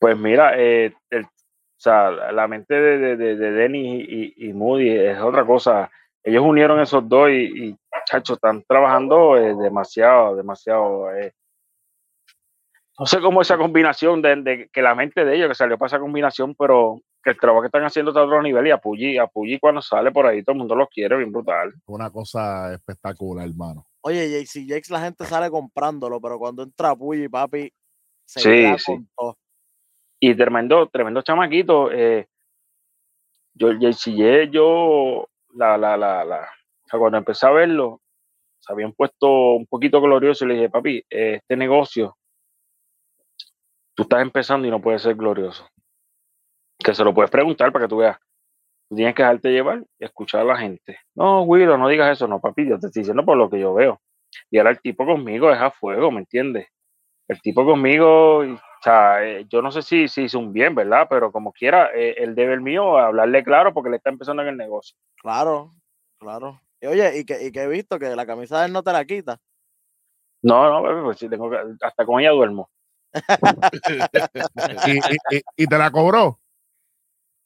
Pues 0.00 0.18
mira, 0.18 0.58
eh, 0.58 0.92
el- 1.10 1.28
O 1.78 1.80
sea, 1.80 2.10
la- 2.10 2.48
mente 2.48 2.74
de, 2.74 2.98
de, 2.98 3.16
de, 3.16 3.36
de 3.36 3.50
Denny 3.52 4.00
y, 4.00 4.48
y 4.48 4.52
Moody 4.52 4.90
es 4.90 5.20
otra 5.20 5.46
cosa. 5.46 5.88
Ellos 6.24 6.42
unieron 6.44 6.80
esos 6.80 7.08
dos 7.08 7.30
y, 7.30 7.68
y 7.68 7.76
chacho, 8.04 8.34
están 8.34 8.64
trabajando 8.66 9.36
eh, 9.36 9.54
demasiado, 9.54 10.34
demasiado. 10.34 11.14
eh. 11.14 11.32
No 12.98 13.06
sé 13.06 13.20
cómo 13.20 13.40
esa 13.42 13.56
combinación 13.56 14.20
de, 14.20 14.36
de 14.42 14.68
que 14.72 14.82
la 14.82 14.96
mente 14.96 15.24
de 15.24 15.36
ellos 15.36 15.48
que 15.48 15.54
salió 15.54 15.78
para 15.78 15.86
esa 15.86 16.00
combinación, 16.00 16.56
pero 16.56 17.00
que 17.22 17.30
el 17.30 17.38
trabajo 17.38 17.62
que 17.62 17.66
están 17.66 17.84
haciendo 17.84 18.10
está 18.10 18.22
a 18.22 18.24
otro 18.24 18.42
nivel 18.42 18.66
y 18.66 18.70
a 18.72 18.78
Puggy, 18.78 19.16
a 19.18 19.28
Puggy 19.28 19.60
cuando 19.60 19.80
sale 19.80 20.10
por 20.10 20.26
ahí 20.26 20.42
todo 20.42 20.54
el 20.54 20.58
mundo 20.58 20.74
los 20.74 20.88
quiere, 20.88 21.16
bien 21.16 21.30
brutal. 21.30 21.72
Una 21.86 22.10
cosa 22.10 22.74
espectacular, 22.74 23.46
hermano. 23.46 23.86
Oye, 24.00 24.28
JC 24.28 24.66
Jakes 24.68 24.90
la 24.90 25.00
gente 25.00 25.24
sale 25.24 25.48
comprándolo, 25.48 26.20
pero 26.20 26.38
cuando 26.40 26.64
entra 26.64 26.96
Puyi, 26.96 27.28
papi, 27.28 27.72
se 28.24 28.40
Sí, 28.40 28.48
queda 28.48 28.78
sí. 28.78 28.92
con 28.92 29.08
todo. 29.16 29.36
Y 30.20 30.34
tremendo, 30.34 30.86
tremendo 30.88 31.22
chamaquito. 31.22 31.90
Eh, 31.92 32.26
yo, 33.54 33.72
JCJ, 33.72 34.50
yo, 34.50 35.28
la, 35.54 35.76
la, 35.76 35.96
la, 35.96 36.48
cuando 36.90 37.18
empecé 37.18 37.46
a 37.46 37.50
verlo, 37.50 38.00
se 38.60 38.72
habían 38.72 38.92
puesto 38.92 39.54
un 39.54 39.66
poquito 39.66 40.00
glorioso 40.00 40.44
y 40.44 40.48
le 40.48 40.54
dije, 40.54 40.70
papi, 40.70 41.04
este 41.08 41.56
negocio, 41.56 42.16
tú 43.94 44.02
estás 44.04 44.22
empezando 44.22 44.66
y 44.66 44.70
no 44.70 44.80
puede 44.80 44.98
ser 44.98 45.14
glorioso. 45.16 45.68
Que 46.78 46.94
se 46.94 47.04
lo 47.04 47.12
puedes 47.12 47.30
preguntar 47.30 47.72
para 47.72 47.84
que 47.84 47.88
tú 47.88 47.96
veas. 47.98 48.18
Tú 48.88 48.96
tienes 48.96 49.14
que 49.14 49.22
dejarte 49.22 49.50
llevar 49.50 49.84
y 49.98 50.04
escuchar 50.04 50.42
a 50.42 50.44
la 50.44 50.56
gente. 50.56 50.98
No, 51.14 51.42
Willow, 51.42 51.76
no 51.76 51.88
digas 51.88 52.12
eso, 52.12 52.26
no, 52.26 52.40
papi, 52.40 52.68
yo 52.68 52.78
te 52.78 52.86
estoy 52.86 53.00
diciendo 53.02 53.24
por 53.24 53.36
lo 53.36 53.50
que 53.50 53.60
yo 53.60 53.74
veo. 53.74 54.00
Y 54.50 54.58
ahora 54.58 54.70
el 54.70 54.80
tipo 54.80 55.04
conmigo 55.04 55.52
es 55.52 55.60
a 55.60 55.70
fuego, 55.70 56.10
¿me 56.10 56.20
entiendes? 56.20 56.68
El 57.28 57.40
tipo 57.40 57.66
conmigo, 57.66 58.44
o 58.78 58.82
sea, 58.82 59.24
eh, 59.26 59.46
yo 59.48 59.60
no 59.62 59.70
sé 59.72 59.82
si, 59.82 60.08
si 60.08 60.22
hizo 60.22 60.38
un 60.38 60.52
bien, 60.52 60.74
¿verdad? 60.74 61.06
Pero 61.10 61.32
como 61.32 61.52
quiera, 61.52 61.90
eh, 61.94 62.14
el 62.18 62.34
deber 62.34 62.60
mío 62.60 62.98
es 62.98 63.04
hablarle 63.04 63.42
claro 63.42 63.74
porque 63.74 63.90
le 63.90 63.96
está 63.96 64.10
empezando 64.10 64.42
en 64.42 64.48
el 64.48 64.56
negocio. 64.56 64.96
Claro, 65.16 65.70
claro. 66.18 66.60
Y 66.80 66.86
oye, 66.86 67.18
y 67.18 67.24
que, 67.24 67.44
y 67.44 67.50
que 67.52 67.62
he 67.62 67.68
visto 67.68 67.98
que 67.98 68.14
la 68.14 68.24
camisa 68.26 68.60
de 68.60 68.66
él 68.66 68.72
no 68.72 68.82
te 68.82 68.92
la 68.92 69.04
quita. 69.04 69.38
No, 70.42 70.82
no, 70.82 71.04
pues 71.04 71.18
sí, 71.18 71.28
tengo 71.28 71.50
que, 71.50 71.58
hasta 71.82 72.04
con 72.06 72.20
ella 72.20 72.30
duermo. 72.30 72.70
Y, 74.86 74.92
y- 74.92 75.36
y- 75.38 75.42
y 75.56 75.66
te 75.66 75.78
la 75.78 75.90
cobró. 75.90 76.38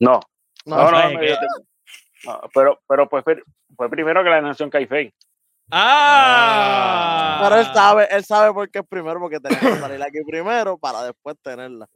No, 0.00 0.20
No, 0.66 0.90
no, 0.90 0.90
no, 0.90 2.40
pero, 2.54 2.80
pero 2.86 3.08
pues 3.08 3.24
fue, 3.24 3.42
fue 3.76 3.88
primero 3.90 4.22
que 4.22 4.30
la 4.30 4.40
nación 4.40 4.70
Caifei. 4.70 5.12
¡Ah! 5.72 7.40
Pero 7.42 7.56
él 7.60 7.66
sabe, 7.72 8.08
él 8.10 8.24
sabe 8.24 8.52
por 8.52 8.68
qué 8.70 8.80
es 8.80 8.86
primero, 8.86 9.18
porque 9.20 9.40
tenía 9.40 9.58
que 9.58 9.76
salir 9.76 10.02
aquí 10.02 10.18
primero 10.26 10.76
para 10.78 11.02
después 11.04 11.36
tenerla. 11.42 11.88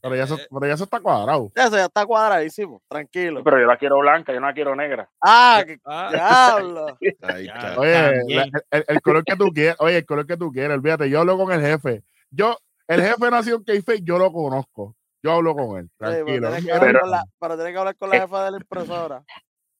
Pero 0.00 0.16
ya 0.16 0.24
eso, 0.24 0.36
Eh. 0.36 0.46
pero 0.50 0.66
ya 0.66 0.74
eso 0.74 0.84
está 0.84 1.00
cuadrado. 1.00 1.50
Eso 1.54 1.76
ya 1.76 1.86
está 1.86 2.04
cuadradísimo, 2.04 2.82
tranquilo. 2.88 3.42
Pero 3.42 3.58
yo 3.60 3.66
la 3.66 3.76
quiero 3.78 3.98
blanca, 4.00 4.32
yo 4.34 4.40
no 4.40 4.46
la 4.46 4.52
quiero 4.54 4.76
negra. 4.76 5.08
Ah, 5.22 5.62
qué 5.66 5.78
Ah, 5.84 6.10
diablo. 6.12 6.86
Ahí 7.22 7.46
Ya. 7.46 7.52
está. 7.54 7.80
Oye, 7.80 8.22
la- 8.34 8.46
el, 8.70 8.84
el 8.86 9.00
color 9.00 9.24
que 9.24 9.34
tú 9.36 9.46
quieras, 9.52 9.76
oye, 9.78 9.96
el 9.98 10.06
color 10.06 10.26
que 10.26 10.36
tú 10.36 10.52
quieras, 10.52 10.76
olvídate, 10.76 11.08
yo 11.08 11.20
hablo 11.20 11.38
con 11.38 11.50
el 11.52 11.60
jefe. 11.62 12.02
Yo, 12.30 12.56
el 12.86 13.00
jefe 13.02 13.30
nació 13.30 13.56
en 13.56 13.64
Keife, 13.64 14.02
yo 14.02 14.18
lo 14.18 14.30
conozco. 14.30 14.94
Yo 15.22 15.32
hablo 15.32 15.54
con 15.56 15.78
él, 15.78 15.86
Sí, 15.86 15.90
pero, 15.98 16.24
tranquilo. 16.26 16.50
tienes 16.50 16.68
hablar 16.70 16.80
Pero- 16.80 17.00
con 17.00 17.10
la, 17.10 17.24
pero 17.40 17.54
tienes 17.56 17.72
que 17.72 17.78
hablar 17.78 17.96
con 17.96 18.10
la 18.10 18.20
jefa 18.20 18.44
de 18.44 18.50
la 18.50 18.56
impresora. 18.58 19.22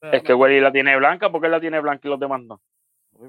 Es 0.00 0.22
que 0.22 0.32
Willy 0.34 0.60
la 0.60 0.72
tiene 0.72 0.96
blanca, 0.96 1.30
porque 1.30 1.46
él 1.46 1.52
la 1.52 1.60
tiene 1.60 1.80
blanca 1.80 2.00
y 2.08 2.10
los 2.10 2.20
demás 2.20 2.40
no? 2.42 2.60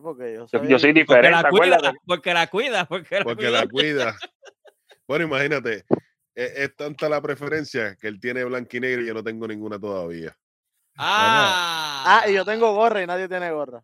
Porque 0.02 0.34
yo 0.34 0.48
soy, 0.48 0.68
yo 0.68 0.80
soy 0.80 0.90
porque 0.94 1.00
diferente, 1.02 1.32
la 1.44 1.50
cuida, 1.50 1.94
porque 2.06 2.34
la 2.34 2.48
cuida, 2.48 2.86
porque 2.86 3.20
la 3.20 3.24
Porque 3.24 3.46
cuida. 3.46 3.62
la 3.62 3.68
cuida. 3.68 4.18
Bueno, 5.08 5.26
imagínate, 5.26 5.86
es, 6.34 6.52
es 6.58 6.76
tanta 6.76 7.08
la 7.08 7.22
preferencia 7.22 7.96
que 7.96 8.08
él 8.08 8.20
tiene 8.20 8.44
blanca 8.44 8.76
y 8.78 8.80
negra 8.80 9.02
y 9.04 9.06
yo 9.08 9.14
no 9.14 9.24
tengo 9.24 9.48
ninguna 9.48 9.80
todavía. 9.80 10.36
Ah, 10.98 12.22
Ah, 12.24 12.30
y 12.30 12.34
yo 12.34 12.46
tengo 12.46 12.74
gorra 12.74 13.02
y 13.04 13.08
nadie 13.08 13.28
tiene 13.28 13.52
gorra. 13.52 13.84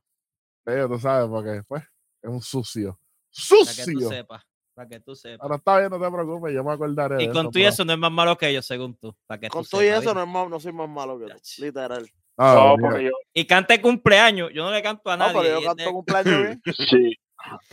Pero 0.64 0.88
tú 0.88 1.00
sabes, 1.00 1.28
porque 1.30 1.62
pues, 1.68 1.84
es 2.22 2.30
un 2.30 2.42
sucio. 2.42 3.00
Para 3.32 3.76
que 3.76 3.84
tú 3.84 3.92
¡Sucio! 3.92 4.10
sepas. 4.10 4.44
Para 4.74 4.88
que 4.90 5.00
tú 5.00 5.16
sepas. 5.16 5.44
Ahora 5.44 5.56
está 5.58 5.78
bien, 5.80 5.90
no 5.90 6.00
te 6.00 6.12
preocupes, 6.12 6.54
yo 6.54 6.64
me 6.64 6.72
acordaré 6.74 7.24
Y 7.24 7.30
con 7.30 7.52
tú 7.52 7.60
y 7.60 7.64
eso 7.64 7.84
no 7.84 7.94
es 7.94 8.00
más 8.00 8.12
malo 8.12 8.38
que 8.38 8.48
ellos, 8.50 8.66
según 8.66 8.96
tú. 8.96 9.16
Para 9.28 9.40
que 9.40 9.50
Con 9.50 9.66
tú 9.66 9.82
y 9.82 9.88
eso 9.88 10.14
no, 10.14 10.22
es 10.24 10.28
más, 10.28 10.50
no 10.50 10.60
soy 10.60 10.72
más 10.74 10.90
malo 10.90 11.20
que 11.20 11.26
tú, 11.28 11.40
literal. 11.60 12.10
Ah, 12.38 12.76
No, 12.80 13.00
yo, 13.00 13.12
Y 13.34 13.46
cante 13.46 13.82
cumpleaños. 13.82 14.52
Yo 14.54 14.64
no 14.64 14.72
le 14.72 14.82
canto 14.82 15.10
a 15.12 15.18
No, 15.18 15.28
nadie. 15.28 15.42
pero 15.42 15.60
yo 15.62 15.68
canto 15.68 15.92
cumpleaños 15.92 16.42
bien. 16.42 16.62
sí. 16.90 17.18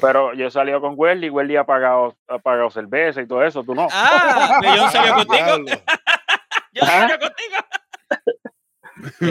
Pero 0.01 0.33
yo 0.35 0.47
he 0.47 0.51
salido 0.51 0.81
con 0.81 0.95
Welly, 0.97 1.29
Welly 1.31 1.57
ha 1.57 1.65
pagado, 1.65 2.17
ha 2.27 2.39
pagado 2.39 2.71
cerveza 2.71 3.21
y 3.21 3.27
todo 3.29 3.45
eso, 3.45 3.63
tú 3.63 3.75
no. 3.75 3.87
Ah, 3.93 4.59
pero 4.63 4.77
yo 4.77 4.83
no 4.85 4.91
salgo 4.91 5.15
contigo. 5.17 5.79
Yo 6.73 6.85
no 6.85 6.91
Ah. 6.93 7.19
contigo. 7.19 7.57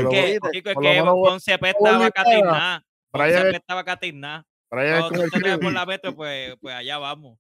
lo 0.04 0.10
Que, 0.10 0.40
chico, 0.52 0.70
es 0.72 0.76
que 0.82 1.04
Ponce 1.04 1.54
apestaba 1.54 2.06
a 2.06 2.12
Catirná. 2.12 2.84
Ponce 3.12 3.38
apestaba 3.38 3.82
a 3.82 3.84
es 4.98 5.00
Cuando 5.00 5.20
tú 5.20 5.24
el 5.24 5.44
te 5.44 5.58
por 5.60 5.72
la 5.74 5.86
metro, 5.86 6.16
pues, 6.16 6.56
pues 6.60 6.76
allá 6.76 6.98
vamos. 6.98 7.38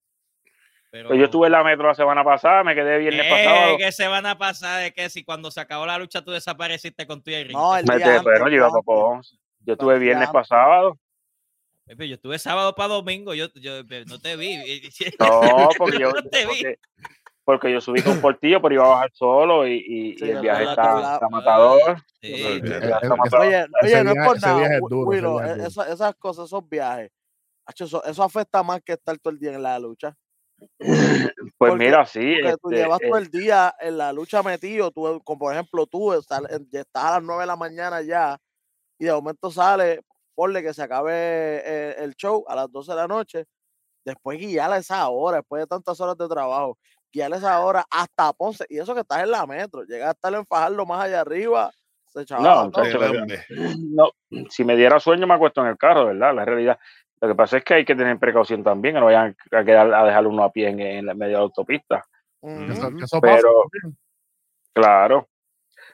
Pero, 0.89 1.09
Pues 1.09 1.19
yo 1.19 1.25
estuve 1.25 1.47
en 1.47 1.51
la 1.51 1.63
metro 1.63 1.87
la 1.87 1.93
semana 1.95 2.23
pasada, 2.23 2.63
me 2.63 2.73
quedé 2.73 2.97
viernes 2.97 3.25
Eh, 3.25 3.29
pasado. 3.29 3.77
que 3.77 3.91
se 3.91 4.07
van 4.07 4.25
a 4.25 4.37
pasar 4.37 4.81
de 4.83 4.93
que 4.93 5.09
si 5.09 5.23
cuando 5.25 5.51
se 5.51 5.59
acabó 5.59 5.85
la 5.85 5.97
lucha 5.97 6.21
tú 6.23 6.31
desapareciste 6.31 7.05
con 7.05 7.21
tu 7.21 7.29
y 7.31 7.45
No, 7.51 7.75
el 7.75 7.85
Me 7.85 7.97
día 7.97 8.05
te- 8.05 8.11
antes, 8.17 8.31
pero 8.33 8.49
yo. 8.49 9.21
Yo 9.65 9.73
estuve 9.73 9.99
viernes 9.99 10.29
pasado. 10.29 10.97
Yo 11.87 12.15
estuve 12.15 12.39
sábado 12.39 12.73
para 12.75 12.89
domingo, 12.95 13.33
yo, 13.33 13.47
yo 13.55 13.79
eh, 13.79 14.05
no 14.07 14.19
te 14.19 14.35
vi. 14.35 14.57
No, 15.19 15.69
porque 15.77 15.99
yo, 15.99 16.11
No 16.11 16.21
te 16.23 16.45
vi. 16.45 16.63
porque, 16.63 16.79
porque 17.43 17.71
yo 17.71 17.81
subí 17.81 18.01
con 18.01 18.19
Portillo, 18.21 18.61
pero 18.61 18.75
iba 18.75 18.85
a 18.85 18.89
bajar 18.89 19.11
solo 19.13 19.67
y, 19.67 19.75
y- 19.75 20.17
Sí, 20.17 20.25
y 20.25 20.29
el 20.31 20.39
viaje 20.41 20.63
está, 20.63 21.19
matador. 21.29 21.97
Sí. 22.21 22.33
Eh, 22.33 22.61
eh, 22.63 22.91
está. 23.23 23.39
Oye, 23.39 24.03
no 24.03 24.11
es 24.11 24.25
por 24.25 24.41
nada, 24.41 24.79
Willow, 24.81 25.39
e- 25.41 25.65
esas 25.67 26.15
cosas, 26.15 26.45
esos 26.45 26.67
viajes, 26.67 27.11
eso, 27.77 28.03
eso 28.05 28.23
afecta 28.23 28.63
más 28.63 28.81
que 28.81 28.93
estar 28.93 29.17
todo 29.19 29.31
el 29.33 29.39
día 29.39 29.53
en 29.53 29.63
la 29.63 29.77
lucha. 29.79 30.13
Pues 30.79 31.71
Porque- 31.71 31.85
mira, 31.85 32.05
sí. 32.05 32.35
Porque 32.41 32.57
tú 32.61 32.69
este, 32.69 32.81
llevas 32.83 32.99
todo 32.99 33.17
eh, 33.17 33.21
el 33.21 33.29
día 33.29 33.75
en 33.79 33.97
la 33.97 34.13
lucha 34.13 34.43
metido, 34.43 34.91
tú, 34.91 35.21
como 35.23 35.39
por 35.39 35.53
ejemplo 35.53 35.85
tú, 35.87 36.13
estás, 36.13 36.41
estás 36.49 37.03
a 37.03 37.11
las 37.13 37.23
9 37.23 37.41
de 37.41 37.47
la 37.47 37.55
mañana 37.55 38.01
ya, 38.01 38.37
y 38.99 39.05
de 39.05 39.11
momento 39.13 39.51
sale, 39.51 40.01
ponle 40.35 40.61
que 40.61 40.73
se 40.73 40.83
acabe 40.83 41.11
eh, 41.13 41.95
el 41.99 42.15
show 42.15 42.43
a 42.47 42.55
las 42.55 42.71
12 42.71 42.91
de 42.91 42.97
la 42.97 43.07
noche, 43.07 43.45
después 44.05 44.39
guiar 44.39 44.71
a 44.71 44.77
esa 44.77 45.07
hora, 45.09 45.37
después 45.37 45.61
de 45.63 45.67
tantas 45.67 45.99
horas 45.99 46.17
de 46.17 46.27
trabajo, 46.27 46.77
guiar 47.11 47.33
a 47.33 47.37
esa 47.37 47.59
hora 47.59 47.85
hasta 47.89 48.31
Ponce, 48.33 48.65
y 48.69 48.77
eso 48.79 48.93
que 48.93 49.01
estás 49.01 49.23
en 49.23 49.31
la 49.31 49.45
metro, 49.47 49.83
llegas 49.83 50.09
a 50.09 50.11
estar 50.11 50.33
en 50.33 50.45
Fajardo 50.45 50.85
más 50.85 51.03
allá 51.05 51.21
arriba, 51.21 51.71
se 52.05 52.23
chavaba 52.25 52.69
No, 52.73 52.83
El 52.83 53.03
hambre. 53.17 53.45
no, 53.49 54.11
si 54.49 54.63
me 54.63 54.75
diera 54.75 54.99
sueño 54.99 55.25
me 55.27 55.33
acuesto 55.33 55.61
en 55.61 55.67
el 55.67 55.77
carro, 55.77 56.05
¿verdad? 56.07 56.33
La 56.35 56.45
realidad. 56.45 56.79
Lo 57.19 57.27
que 57.29 57.35
pasa 57.35 57.57
es 57.57 57.63
que 57.63 57.73
hay 57.73 57.85
que 57.85 57.95
tener 57.95 58.17
precaución 58.19 58.63
también, 58.63 58.93
que 58.95 58.99
no 58.99 59.07
vayan 59.07 59.35
a 59.51 59.63
quedar 59.63 59.91
a 59.93 60.03
dejar 60.05 60.27
uno 60.27 60.43
a 60.43 60.51
pie 60.51 60.69
en, 60.69 60.79
en 60.79 61.05
la 61.07 61.13
medio 61.15 61.31
de 61.33 61.37
la 61.37 61.43
autopista. 61.43 62.03
Que 62.41 62.65
eso, 62.73 62.91
pasa 62.99 63.19
Pero- 63.21 63.63
también. 63.71 63.97
Claro. 64.73 65.27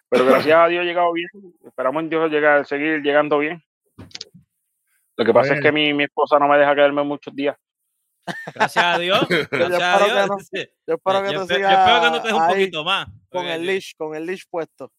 Pero 0.09 0.25
gracias 0.25 0.55
a 0.57 0.67
Dios 0.67 0.83
he 0.83 0.85
llegado 0.85 1.11
bien. 1.13 1.29
Esperamos 1.65 2.03
en 2.03 2.09
Dios 2.09 2.29
llegar, 2.29 2.65
seguir 2.65 3.01
llegando 3.01 3.39
bien. 3.39 3.63
Lo 5.15 5.25
que 5.25 5.33
pasa 5.33 5.51
Oye. 5.51 5.59
es 5.59 5.61
que 5.63 5.71
mi, 5.71 5.93
mi 5.93 6.03
esposa 6.03 6.37
no 6.39 6.47
me 6.47 6.57
deja 6.57 6.75
quedarme 6.75 7.03
muchos 7.03 7.33
días. 7.35 7.55
Gracias 8.53 8.83
a 8.85 8.97
Dios. 8.99 9.25
Gracias 9.51 9.81
a 9.81 9.95
espero 9.95 10.05
que 10.05 10.13
Dios. 10.13 10.27
no. 10.29 10.37
Yo 10.87 10.93
espero 10.95 11.19
Yo- 11.19 11.25
que 11.25 11.33
yo 11.33 11.47
te 11.47 11.59
yo 11.61 11.69
espero 11.69 12.01
que 12.01 12.09
no 12.11 12.21
te 12.21 12.33
un 12.33 12.47
poquito 12.47 12.83
más. 12.83 13.07
con 13.29 13.45
el 13.45 13.61
yo- 13.61 13.65
leash, 13.67 13.91
con 13.97 14.15
el 14.15 14.25
leash 14.25 14.43
puesto. 14.49 14.91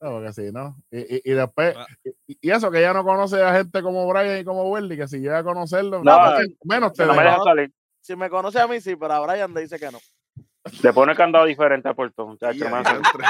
No, 0.00 0.10
porque 0.12 0.32
sí, 0.32 0.52
¿no? 0.52 0.76
Y, 0.92 1.16
y, 1.16 1.20
y 1.24 1.32
después, 1.32 1.74
Ah. 1.76 1.86
y, 2.04 2.38
y 2.40 2.50
eso 2.52 2.70
que 2.70 2.78
ella 2.78 2.92
no 2.92 3.02
conoce 3.04 3.42
a 3.42 3.52
gente 3.54 3.82
como 3.82 4.06
Brian 4.08 4.38
y 4.38 4.44
como 4.44 4.70
Welly, 4.70 4.96
que 4.96 5.08
si 5.08 5.18
llega 5.18 5.38
a 5.38 5.44
conocerlo, 5.44 6.02
No, 6.04 6.20
menos- 6.20 6.46
menos 6.64 6.92
te 6.92 7.04
no 7.04 7.14
me 7.14 7.24
deja. 7.24 7.42
salir. 7.42 7.72
Si 8.00 8.14
me 8.14 8.30
conoce 8.30 8.60
a 8.60 8.68
mí, 8.68 8.80
sí, 8.80 8.94
pero 8.96 9.14
a 9.14 9.20
Brian 9.20 9.52
le 9.52 9.62
dice 9.62 9.78
que 9.78 9.90
no. 9.90 9.98
Le 10.82 10.92
pone 10.92 11.14
candado 11.16 11.46
diferente 11.46 11.88
a 11.88 11.94
Puerto, 11.94 12.26
muchacho. 12.26 12.58
Ya, 12.58 12.68
me 12.70 12.76
hace- 12.78 12.92
diantre. 12.92 13.24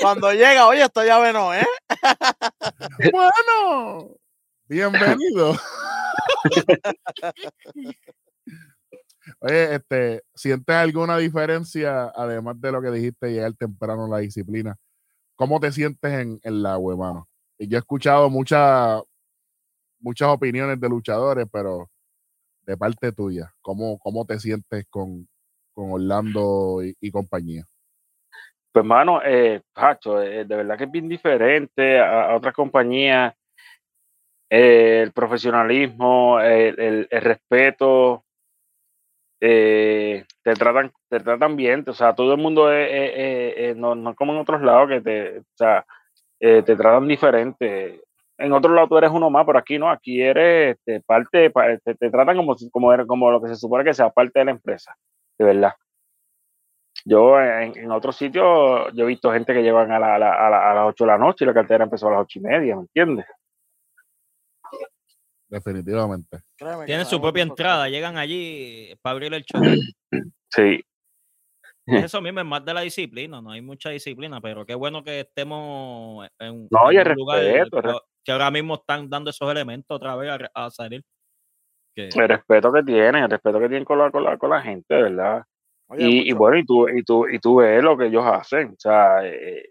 Cuando 0.00 0.32
llega, 0.32 0.66
oye, 0.66 0.82
esto 0.82 1.04
ya 1.04 1.18
bueno, 1.18 1.54
¿eh? 1.54 1.66
Bueno, 3.12 4.16
bienvenido. 4.68 5.54
Oye, 9.40 9.74
este, 9.74 10.22
¿sientes 10.34 10.74
alguna 10.74 11.16
diferencia, 11.18 12.12
además 12.14 12.60
de 12.60 12.72
lo 12.72 12.80
que 12.82 12.90
dijiste, 12.90 13.30
llegar 13.30 13.52
temprano 13.54 14.06
a 14.06 14.08
la 14.08 14.18
disciplina? 14.18 14.76
¿Cómo 15.36 15.60
te 15.60 15.70
sientes 15.72 16.12
en, 16.12 16.40
en 16.42 16.62
la 16.62 16.78
web, 16.78 16.98
mano? 16.98 17.28
Yo 17.58 17.76
he 17.76 17.80
escuchado 17.80 18.30
muchas 18.30 19.02
muchas 20.00 20.28
opiniones 20.28 20.80
de 20.80 20.88
luchadores, 20.88 21.46
pero 21.52 21.90
de 22.62 22.76
parte 22.76 23.12
tuya, 23.12 23.52
¿cómo, 23.60 23.98
cómo 23.98 24.24
te 24.24 24.38
sientes 24.38 24.86
con, 24.90 25.26
con 25.72 25.92
Orlando 25.92 26.80
y, 26.82 27.10
compañía? 27.10 27.64
Pues, 28.72 28.84
mano, 28.84 29.20
eh, 29.24 29.60
eh, 29.62 30.44
de 30.46 30.56
verdad 30.56 30.76
que 30.76 30.84
es 30.84 30.90
bien 30.90 31.08
diferente 31.08 31.98
a, 31.98 32.30
a 32.30 32.36
otras 32.36 32.54
compañías. 32.54 33.34
Eh, 34.50 35.02
el 35.02 35.12
profesionalismo, 35.12 36.40
el 36.40 37.08
respeto. 37.10 38.24
Eh, 39.40 40.24
te 40.42 40.54
tratan, 40.54 40.92
te 41.08 41.20
tratan 41.20 41.56
bien, 41.56 41.84
o 41.88 41.92
sea, 41.94 42.14
todo 42.14 42.32
el 42.34 42.40
mundo 42.40 42.72
es, 42.72 42.88
es- 43.56 43.76
no, 43.76 43.94
no 43.94 44.14
como 44.14 44.32
en 44.32 44.38
otros 44.40 44.62
lados 44.62 44.88
que 44.88 45.00
te, 45.00 45.38
o 45.40 45.42
sea, 45.54 45.84
eh, 46.40 46.62
te 46.64 46.76
tratan 46.76 47.08
diferente. 47.08 48.02
En 48.38 48.52
otros 48.52 48.74
lados 48.74 48.88
tú 48.90 48.98
eres 48.98 49.10
uno 49.12 49.30
más, 49.30 49.46
pero 49.46 49.58
aquí 49.58 49.78
no, 49.78 49.90
aquí 49.90 50.22
eres 50.22 50.76
este, 50.78 51.00
parte, 51.02 51.50
pa- 51.50 51.78
te, 51.84 51.94
te 51.96 52.10
tratan 52.10 52.36
como, 52.38 52.56
como, 52.72 53.06
como 53.06 53.30
lo 53.32 53.42
que 53.42 53.48
se 53.50 53.56
supone 53.56 53.84
que 53.84 53.94
sea 53.94 54.10
parte 54.10 54.40
de 54.40 54.46
la 54.46 54.50
empresa, 54.52 54.96
de 55.38 55.44
verdad. 55.46 55.72
Yo 57.04 57.40
en, 57.40 57.76
en 57.78 57.90
otros 57.92 58.16
sitios, 58.16 58.92
yo 58.94 59.04
he 59.04 59.06
visto 59.06 59.32
gente 59.32 59.54
que 59.54 59.62
llegan 59.62 59.90
a, 59.92 59.98
la- 59.98 60.14
a, 60.16 60.18
la- 60.18 60.46
a 60.46 60.50
la- 60.50 60.70
a 60.70 60.74
las 60.74 60.84
8 60.88 61.04
de 61.04 61.08
la 61.12 61.18
noche 61.18 61.44
y 61.44 61.46
la 61.48 61.54
cartera 61.54 61.84
empezó 61.84 62.08
a 62.08 62.12
las 62.12 62.20
ocho 62.22 62.38
y 62.40 62.42
media, 62.42 62.74
¿me 62.76 62.82
entiendes? 62.82 63.26
Definitivamente. 65.48 66.40
Créeme 66.56 66.84
Tienen 66.84 67.06
su 67.06 67.20
propia 67.20 67.42
entrada, 67.42 67.88
llegan 67.88 68.16
allí 68.18 68.94
para 69.02 69.12
abrir 69.12 69.32
el 69.34 69.44
show. 69.44 69.62
Sí, 70.50 70.80
Es 71.86 72.04
eso 72.04 72.22
mismo, 72.22 72.40
es 72.40 72.46
más 72.46 72.64
de 72.64 72.72
la 72.72 72.80
disciplina, 72.80 73.42
no 73.42 73.50
hay 73.50 73.60
mucha 73.60 73.90
disciplina, 73.90 74.40
pero 74.40 74.64
qué 74.64 74.74
bueno 74.74 75.04
que 75.04 75.20
estemos 75.20 76.26
en, 76.38 76.68
No, 76.70 76.90
en 76.90 77.06
un 77.10 77.14
lugar 77.14 77.42
respeto, 77.44 77.82
que, 77.82 77.98
que 78.24 78.32
ahora 78.32 78.50
mismo 78.50 78.76
están 78.76 79.10
dando 79.10 79.28
esos 79.28 79.50
elementos 79.50 79.94
otra 79.94 80.16
vez 80.16 80.30
a, 80.30 80.64
a 80.66 80.70
salir. 80.70 81.02
Que- 81.94 82.08
el 82.08 82.28
respeto 82.28 82.72
que 82.72 82.82
tienen, 82.82 83.24
el 83.24 83.30
respeto 83.30 83.60
que 83.60 83.68
tienen 83.68 83.84
con 83.84 83.98
la, 83.98 84.10
con 84.10 84.24
la, 84.24 84.38
con 84.38 84.50
la 84.50 84.62
gente, 84.62 84.94
verdad. 84.94 85.44
Oye, 85.90 86.06
y, 86.06 86.32
bueno, 86.32 86.58
y 86.58 86.64
tú, 86.64 86.88
y, 86.88 87.02
tú, 87.02 87.26
y 87.28 87.38
tú 87.38 87.56
ves 87.56 87.82
lo 87.82 87.96
que 87.96 88.06
ellos 88.06 88.24
hacen. 88.24 88.68
O 88.72 88.76
sea, 88.78 89.26
eh, 89.26 89.70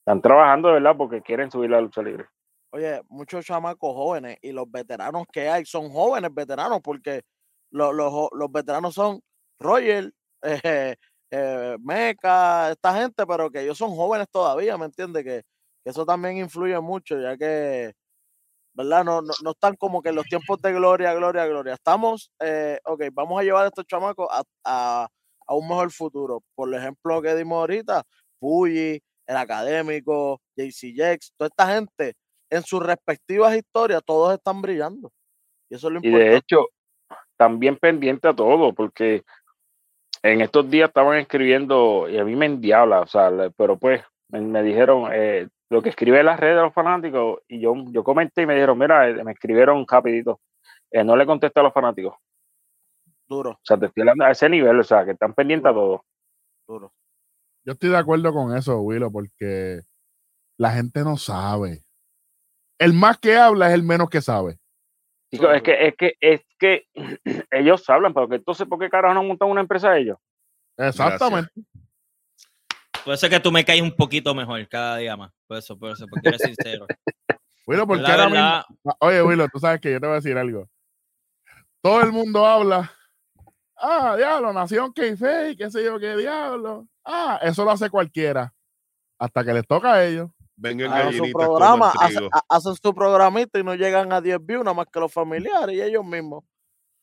están 0.00 0.20
trabajando 0.20 0.72
verdad 0.72 0.94
porque 0.96 1.22
quieren 1.22 1.50
subir 1.50 1.70
la 1.70 1.80
lucha 1.80 2.02
libre. 2.02 2.26
Oye, 2.72 3.00
muchos 3.08 3.44
chamacos 3.46 3.94
jóvenes 3.94 4.36
y 4.42 4.52
los 4.52 4.70
veteranos 4.70 5.24
que 5.32 5.48
hay 5.48 5.64
son 5.64 5.88
jóvenes 5.90 6.30
veteranos 6.34 6.80
porque 6.82 7.22
los, 7.70 7.94
los, 7.94 8.28
los 8.32 8.52
veteranos 8.52 8.94
son 8.94 9.20
Roger, 9.58 10.12
eh, 10.42 10.94
eh, 11.30 11.76
Meca, 11.80 12.70
esta 12.72 12.94
gente, 13.00 13.26
pero 13.26 13.50
que 13.50 13.62
ellos 13.62 13.78
son 13.78 13.90
jóvenes 13.96 14.26
todavía, 14.30 14.76
¿me 14.76 14.84
entiendes? 14.86 15.24
Que, 15.24 15.42
que 15.84 15.90
eso 15.90 16.04
también 16.04 16.36
influye 16.36 16.78
mucho, 16.80 17.18
ya 17.20 17.36
que, 17.38 17.92
¿verdad? 18.74 19.04
No, 19.04 19.22
no, 19.22 19.32
no 19.42 19.50
están 19.52 19.76
como 19.76 20.02
que 20.02 20.10
en 20.10 20.16
los 20.16 20.26
tiempos 20.26 20.60
de 20.62 20.72
gloria, 20.72 21.14
gloria, 21.14 21.46
gloria. 21.46 21.74
Estamos, 21.74 22.30
eh, 22.40 22.78
ok, 22.84 23.04
vamos 23.12 23.40
a 23.40 23.44
llevar 23.44 23.64
a 23.64 23.68
estos 23.68 23.86
chamacos 23.86 24.28
a, 24.30 24.42
a, 24.64 25.08
a 25.46 25.54
un 25.54 25.68
mejor 25.68 25.90
futuro. 25.92 26.42
Por 26.54 26.74
ejemplo, 26.74 27.22
que 27.22 27.34
dimos 27.34 27.58
ahorita, 27.60 28.02
Puyi, 28.40 29.00
el 29.26 29.36
académico, 29.36 30.40
JC 30.56 30.94
Jex, 30.94 31.32
toda 31.36 31.48
esta 31.48 31.74
gente 31.74 32.14
en 32.50 32.62
sus 32.62 32.82
respectivas 32.84 33.54
historias, 33.56 34.02
todos 34.04 34.34
están 34.34 34.60
brillando. 34.62 35.10
Y 35.70 35.74
eso 35.76 35.88
es 35.88 35.94
lo 35.94 36.00
Y 36.02 36.06
importante. 36.06 36.30
de 36.30 36.36
hecho, 36.36 36.66
también 37.36 37.76
pendiente 37.76 38.28
a 38.28 38.34
todo, 38.34 38.74
porque 38.74 39.22
en 40.22 40.40
estos 40.40 40.68
días 40.70 40.88
estaban 40.88 41.18
escribiendo, 41.18 42.08
y 42.08 42.18
a 42.18 42.24
mí 42.24 42.34
me 42.36 42.46
endiabla, 42.46 43.00
o 43.00 43.06
sea, 43.06 43.30
pero 43.56 43.78
pues 43.78 44.02
me, 44.28 44.40
me 44.40 44.62
dijeron 44.62 45.10
eh, 45.12 45.48
lo 45.70 45.82
que 45.82 45.90
escribe 45.90 46.20
en 46.20 46.26
las 46.26 46.40
redes 46.40 46.56
de 46.56 46.62
los 46.62 46.74
fanáticos, 46.74 47.40
y 47.48 47.60
yo, 47.60 47.74
yo 47.92 48.02
comenté 48.02 48.42
y 48.42 48.46
me 48.46 48.54
dijeron, 48.54 48.78
mira, 48.78 49.08
eh, 49.08 49.22
me 49.24 49.32
escribieron 49.32 49.86
rapidito, 49.88 50.40
eh, 50.90 51.04
no 51.04 51.16
le 51.16 51.26
contesté 51.26 51.60
a 51.60 51.64
los 51.64 51.72
fanáticos. 51.72 52.14
Duro, 53.28 53.50
O 53.50 53.60
sea, 53.62 53.76
te 53.78 53.86
estoy 53.86 54.00
hablando 54.00 54.24
a 54.24 54.30
ese 54.30 54.48
nivel, 54.48 54.80
o 54.80 54.84
sea, 54.84 55.04
que 55.04 55.10
están 55.12 55.34
pendientes 55.34 55.70
a 55.70 55.74
todo. 55.74 56.04
duro. 56.66 56.92
Yo 57.64 57.74
estoy 57.74 57.90
de 57.90 57.98
acuerdo 57.98 58.32
con 58.32 58.56
eso, 58.56 58.80
Willow, 58.80 59.12
porque 59.12 59.82
la 60.56 60.70
gente 60.70 61.00
no 61.04 61.18
sabe. 61.18 61.82
El 62.78 62.92
más 62.92 63.18
que 63.18 63.36
habla 63.36 63.68
es 63.68 63.74
el 63.74 63.82
menos 63.82 64.08
que 64.08 64.20
sabe. 64.20 64.58
Es 65.30 65.62
que, 65.62 65.86
es 65.88 65.94
que, 65.96 66.14
es 66.20 66.40
que 66.58 66.86
ellos 67.50 67.88
hablan, 67.90 68.14
pero 68.14 68.28
que 68.28 68.36
entonces, 68.36 68.66
¿por 68.66 68.78
qué 68.78 68.88
carajo 68.88 69.14
no 69.14 69.22
montan 69.24 69.48
una 69.50 69.60
empresa 69.60 69.96
ellos? 69.96 70.18
Exactamente. 70.76 71.50
Puede 73.04 73.18
ser 73.18 73.30
que 73.30 73.40
tú 73.40 73.50
me 73.50 73.64
caes 73.64 73.82
un 73.82 73.94
poquito 73.94 74.34
mejor 74.34 74.66
cada 74.68 74.96
día 74.98 75.16
más. 75.16 75.32
Por 75.46 75.58
eso, 75.58 75.78
por 75.78 75.92
eso, 75.92 76.06
porque 76.08 76.28
eres 76.28 76.42
sincero. 76.42 76.86
Willow, 77.66 77.86
porque 77.86 78.02
la 78.02 78.10
ahora 78.10 78.24
verdad, 78.28 78.64
mismo- 78.68 78.96
Oye, 79.00 79.22
Willow, 79.22 79.48
tú 79.52 79.58
sabes 79.58 79.80
que 79.80 79.92
yo 79.92 80.00
te 80.00 80.06
voy 80.06 80.12
a 80.14 80.20
decir 80.20 80.36
algo. 80.38 80.68
Todo 81.82 82.00
el 82.02 82.12
mundo 82.12 82.46
habla. 82.46 82.90
Ah, 83.76 84.14
diablo, 84.16 84.52
Nación 84.52 84.92
Keife, 84.92 85.54
qué 85.56 85.70
sé 85.70 85.84
yo, 85.84 85.98
qué 86.00 86.16
diablo. 86.16 86.88
Ah, 87.04 87.38
eso 87.42 87.64
lo 87.64 87.70
hace 87.70 87.90
cualquiera. 87.90 88.52
Hasta 89.18 89.44
que 89.44 89.52
les 89.52 89.66
toca 89.66 89.92
a 89.94 90.04
ellos. 90.04 90.30
Vengan 90.60 90.92
Hagan 90.92 91.12
su 91.12 91.30
programa, 91.32 91.92
hacen 92.48 92.74
su 92.74 92.92
programita 92.92 93.60
y 93.60 93.62
no 93.62 93.76
llegan 93.76 94.12
a 94.12 94.20
10 94.20 94.44
views, 94.44 94.64
nada 94.64 94.74
más 94.74 94.86
que 94.92 94.98
los 94.98 95.12
familiares 95.12 95.76
y 95.76 95.80
ellos 95.80 96.04
mismos. 96.04 96.42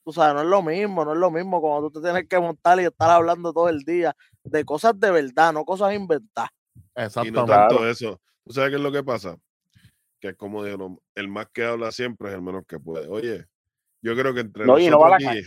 Tú 0.03 0.12
sabes, 0.12 0.36
no 0.36 0.41
es 0.41 0.47
lo 0.47 0.62
mismo, 0.62 1.06
no 1.06 1.14
es 1.14 1.18
lo 1.18 1.32
mismo 1.32 1.62
cuando 1.62 1.89
tú 1.89 2.01
te 2.01 2.06
tienes 2.06 2.28
que 2.28 2.38
montar 2.38 2.80
y 2.82 2.84
estar 2.84 3.10
hablando 3.10 3.53
todo 3.53 3.70
el 3.70 3.80
día 3.84 4.14
de 4.43 4.66
cosas 4.66 4.99
de 4.99 5.10
verdad, 5.10 5.53
no 5.53 5.64
cosas 5.64 5.93
inventadas. 5.93 6.51
Y 6.76 6.80
no 6.99 7.06
Exactamente. 7.06 7.51
tanto 7.51 7.78
Claro. 7.78 7.89
eso. 7.89 8.22
¿Tú 8.43 8.53
sabes 8.53 8.72
qué 8.72 8.76
es 8.76 8.82
lo 8.82 8.91
que 8.91 9.03
pasa? 9.03 9.38
Que 10.20 10.30
es 10.30 10.36
como 10.36 10.64
dijeron, 10.64 10.99
el 11.16 11.28
más 11.30 11.47
que 11.53 11.64
habla 11.64 11.91
siempre 11.91 12.28
es 12.30 12.36
el 12.36 12.41
menos 12.41 12.64
que 12.68 12.78
puede. 12.78 13.08
Oye, 13.08 13.45
yo 14.01 14.16
creo 14.16 14.34
que 14.34 14.41
entre 14.41 14.66
No, 14.66 14.78
y 14.78 14.89
no 14.89 14.99
va 14.99 15.08
a 15.08 15.10
la 15.12 15.16
aquí 15.32 15.41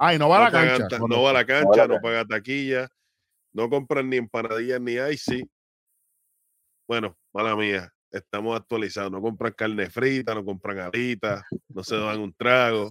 Ay, 0.00 0.18
no 0.18 0.28
va 0.28 0.38
a 0.38 0.40
la 0.44 0.50
pagan 0.50 0.78
cancha. 0.80 0.98
Bueno, 0.98 1.16
no 1.16 1.22
va 1.22 1.30
a 1.30 1.32
la 1.34 1.40
a 1.40 1.46
cancha, 1.46 1.86
la 1.86 1.94
no 1.94 2.00
paga 2.00 2.24
taquilla, 2.24 2.88
no 3.52 3.70
compran 3.70 4.08
ni 4.10 4.16
empanadillas 4.16 4.80
ni 4.80 4.92
icy. 4.94 5.48
Bueno, 6.86 7.16
mala 7.32 7.54
mía, 7.56 7.92
estamos 8.10 8.58
actualizados. 8.58 9.10
No 9.12 9.20
compran 9.20 9.52
carne 9.52 9.90
frita, 9.90 10.34
no 10.34 10.44
compran 10.44 10.78
alitas, 10.78 11.42
no 11.68 11.82
se 11.84 11.96
dan 11.96 12.20
un 12.20 12.32
trago. 12.34 12.90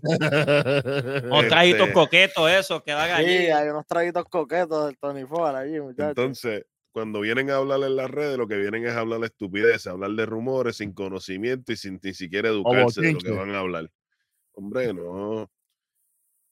o 1.32 1.44
trajitos 1.48 1.82
Este- 1.82 1.94
coquetos, 1.94 2.52
esos 2.52 2.84
que 2.84 2.94
van 2.94 3.12
allí. 3.12 3.38
Sí, 3.38 3.46
hay 3.48 3.70
unos 3.70 3.86
traguitos 3.88 4.26
coquetos 4.26 4.86
del 4.88 4.98
Tony 4.98 5.26
Ford 5.26 5.56
allí, 5.56 5.80
muchachos. 5.80 6.10
Entonces, 6.10 6.66
cuando 6.92 7.20
vienen 7.22 7.52
a 7.52 7.58
hablar 7.58 7.82
en 7.84 7.96
las 7.96 8.10
redes, 8.10 8.38
lo 8.38 8.48
que 8.48 8.58
vienen 8.58 8.86
es 8.86 8.94
hablar 8.94 9.20
de 9.20 9.28
estupidez, 9.28 9.86
hablar 9.88 10.12
de 10.12 10.26
rumores 10.26 10.78
sin 10.78 10.94
conocimiento 10.94 11.72
y 11.72 11.78
sin 11.78 12.00
ni 12.02 12.14
siquiera 12.14 12.50
educarse 12.50 13.02
de 13.02 13.14
lo 13.14 13.20
que 13.20 13.32
van 13.32 13.54
a 13.54 13.60
hablar. 13.60 13.90
Hombre, 14.54 14.94
no. 14.94 15.50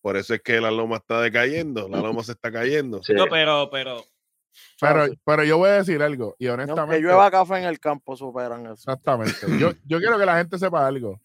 Por 0.01 0.17
eso 0.17 0.35
es 0.35 0.41
que 0.43 0.61
la 0.61 0.69
loma 0.69 0.97
está 0.97 1.19
decayendo, 1.19 1.89
la 1.89 1.99
loma 1.99 2.23
se 2.23 2.33
está 2.33 2.51
cayendo. 2.51 3.01
Sí. 3.01 3.13
No, 3.13 3.25
pero, 3.27 3.69
pero, 3.71 4.03
pero, 4.79 5.07
pero 5.23 5.43
yo 5.43 5.57
voy 5.57 5.69
a 5.69 5.73
decir 5.73 6.01
algo. 6.01 6.35
Y 6.39 6.47
honestamente. 6.47 7.01
llueva 7.01 7.29
café 7.31 7.57
en 7.59 7.65
el 7.65 7.79
campo, 7.79 8.15
superan 8.15 8.65
eso. 8.65 8.73
Exactamente. 8.73 9.35
Yo, 9.59 9.71
yo 9.85 9.99
quiero 9.99 10.17
que 10.17 10.25
la 10.25 10.37
gente 10.37 10.57
sepa 10.57 10.85
algo. 10.85 11.19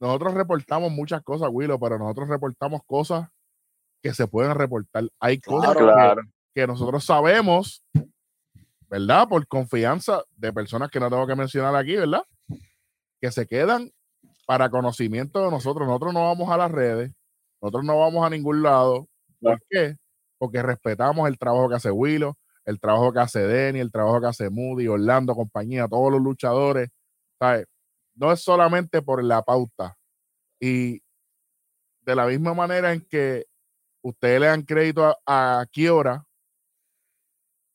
Nosotros 0.00 0.34
reportamos 0.34 0.90
muchas 0.90 1.22
cosas, 1.22 1.48
Willow, 1.52 1.78
pero 1.78 1.98
nosotros 1.98 2.28
reportamos 2.28 2.80
cosas 2.86 3.28
que 4.02 4.14
se 4.14 4.26
pueden 4.26 4.54
reportar. 4.54 5.04
Hay 5.20 5.38
cosas 5.40 5.76
Claro, 5.76 6.22
que- 6.22 6.28
que, 6.62 6.66
nosotros 6.66 7.04
sabemos, 7.04 7.84
¿verdad? 8.88 9.28
Por 9.28 9.46
confianza 9.46 10.22
de 10.36 10.52
personas 10.52 10.90
que 10.90 10.98
no 11.00 11.10
tengo 11.10 11.26
que 11.26 11.36
mencionar 11.36 11.76
aquí, 11.76 11.96
¿verdad? 11.96 12.24
Que 13.20 13.30
se 13.30 13.46
quedan 13.46 13.90
para 14.46 14.70
conocimiento 14.70 15.44
de 15.44 15.50
nosotros. 15.50 15.86
Nosotros 15.86 16.14
no 16.14 16.24
vamos 16.24 16.50
a 16.50 16.56
las 16.56 16.70
redes, 16.70 17.12
nosotros 17.60 17.84
no 17.84 17.98
vamos 17.98 18.26
a 18.26 18.30
ningún 18.30 18.62
lado. 18.62 19.06
¿Por 19.40 19.60
qué? 19.68 19.96
Porque 20.38 20.62
respetamos 20.62 21.28
el 21.28 21.38
trabajo 21.38 21.68
que 21.68 21.74
hace 21.76 21.90
Willow, 21.90 22.34
el 22.70 22.80
trabajo 22.80 23.12
que 23.12 23.20
hace 23.20 23.40
Denny, 23.40 23.80
el 23.80 23.90
trabajo 23.92 24.20
que 24.20 24.28
hace 24.28 24.50
Moody, 24.50 24.88
Orlando, 24.88 25.34
compañía, 25.34 25.88
todos 25.88 26.10
los 26.12 26.20
luchadores. 26.22 26.90
¿sabes? 27.38 27.66
No 28.14 28.32
es 28.32 28.40
solamente 28.42 29.02
por 29.02 29.22
la 29.24 29.42
pauta. 29.42 29.96
Y 30.60 31.02
de 32.02 32.14
la 32.14 32.26
misma 32.26 32.54
manera 32.54 32.92
en 32.92 33.00
que 33.00 33.46
ustedes 34.02 34.40
le 34.40 34.46
dan 34.46 34.62
crédito 34.62 35.04
a, 35.26 35.60
a 35.60 35.66
Kiora, 35.66 36.24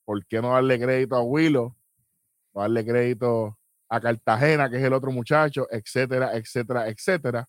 ¿por 0.06 0.26
qué 0.26 0.42
no 0.42 0.52
darle 0.52 0.80
crédito 0.80 1.16
a 1.16 1.24
Willow? 1.24 1.76
No 2.54 2.62
darle 2.62 2.86
crédito 2.86 3.58
a 3.90 4.00
Cartagena, 4.00 4.70
que 4.70 4.78
es 4.78 4.84
el 4.84 4.94
otro 4.94 5.12
muchacho, 5.12 5.68
etcétera, 5.72 6.36
etcétera, 6.36 6.88
etcétera. 6.90 7.48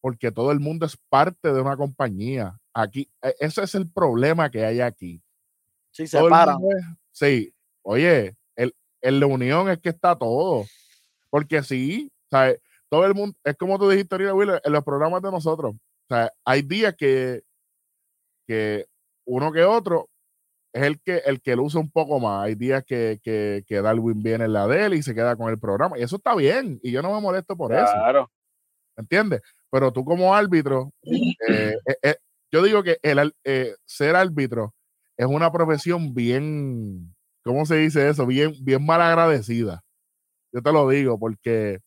Porque 0.00 0.32
todo 0.32 0.52
el 0.52 0.60
mundo 0.60 0.86
es 0.86 0.96
parte 1.08 1.52
de 1.52 1.60
una 1.60 1.76
compañía. 1.76 2.58
Aquí, 2.74 3.08
e- 3.22 3.36
ese 3.40 3.62
es 3.62 3.74
el 3.74 3.90
problema 3.90 4.50
que 4.50 4.64
hay 4.64 4.80
aquí. 4.80 5.22
Sí, 5.92 6.06
se 6.06 6.20
paran. 6.28 6.56
mundo 6.56 6.76
es- 6.76 6.84
sí, 7.12 7.54
oye, 7.82 8.34
el, 8.56 8.74
en 9.00 9.20
la 9.20 9.26
unión 9.26 9.68
es 9.70 9.78
que 9.78 9.90
está 9.90 10.16
todo. 10.16 10.64
Porque 11.30 11.62
sí, 11.62 12.10
¿sabes? 12.30 12.60
Todo 12.88 13.06
el 13.06 13.14
mundo, 13.14 13.36
es 13.44 13.56
como 13.56 13.78
tú 13.78 13.88
dijiste 13.88 14.14
ahorita, 14.14 14.34
Will, 14.34 14.50
en 14.62 14.72
los 14.72 14.84
programas 14.84 15.22
de 15.22 15.30
nosotros. 15.30 15.74
O 15.74 16.14
sea, 16.14 16.30
hay 16.44 16.62
días 16.62 16.94
que, 16.96 17.42
que 18.46 18.86
uno 19.24 19.52
que 19.52 19.64
otro 19.64 20.08
es 20.74 20.82
el 20.82 21.00
que, 21.00 21.18
el 21.24 21.40
que 21.40 21.56
lo 21.56 21.62
usa 21.64 21.80
un 21.80 21.90
poco 21.90 22.18
más. 22.20 22.44
Hay 22.46 22.54
días 22.54 22.84
que, 22.84 23.20
que, 23.22 23.64
que 23.66 23.80
Darwin 23.80 24.22
viene 24.22 24.44
en 24.44 24.52
la 24.52 24.66
de 24.66 24.86
él 24.86 24.94
y 24.94 25.02
se 25.02 25.14
queda 25.14 25.36
con 25.36 25.50
el 25.50 25.58
programa. 25.58 25.98
Y 25.98 26.02
eso 26.02 26.16
está 26.16 26.34
bien. 26.34 26.80
Y 26.82 26.90
yo 26.90 27.00
no 27.02 27.14
me 27.14 27.20
molesto 27.20 27.56
por 27.56 27.72
eso. 27.72 27.92
Claro. 27.92 28.30
¿entiendes? 28.96 29.40
Pero 29.70 29.92
tú 29.92 30.04
como 30.04 30.34
árbitro, 30.34 30.92
eh, 31.02 31.76
eh, 31.86 31.96
eh, 32.02 32.16
yo 32.50 32.62
digo 32.62 32.82
que 32.82 32.98
el, 33.02 33.32
ser 33.84 34.16
árbitro 34.16 34.74
es 35.16 35.26
una 35.26 35.50
profesión 35.52 36.14
bien, 36.14 37.14
¿cómo 37.44 37.66
se 37.66 37.76
dice 37.76 38.08
eso? 38.08 38.26
Bien, 38.26 38.52
bien 38.62 38.84
mal 38.84 39.00
agradecida. 39.00 39.82
Yo 40.52 40.62
te 40.62 40.72
lo 40.72 40.88
digo 40.88 41.18
porque 41.18 41.80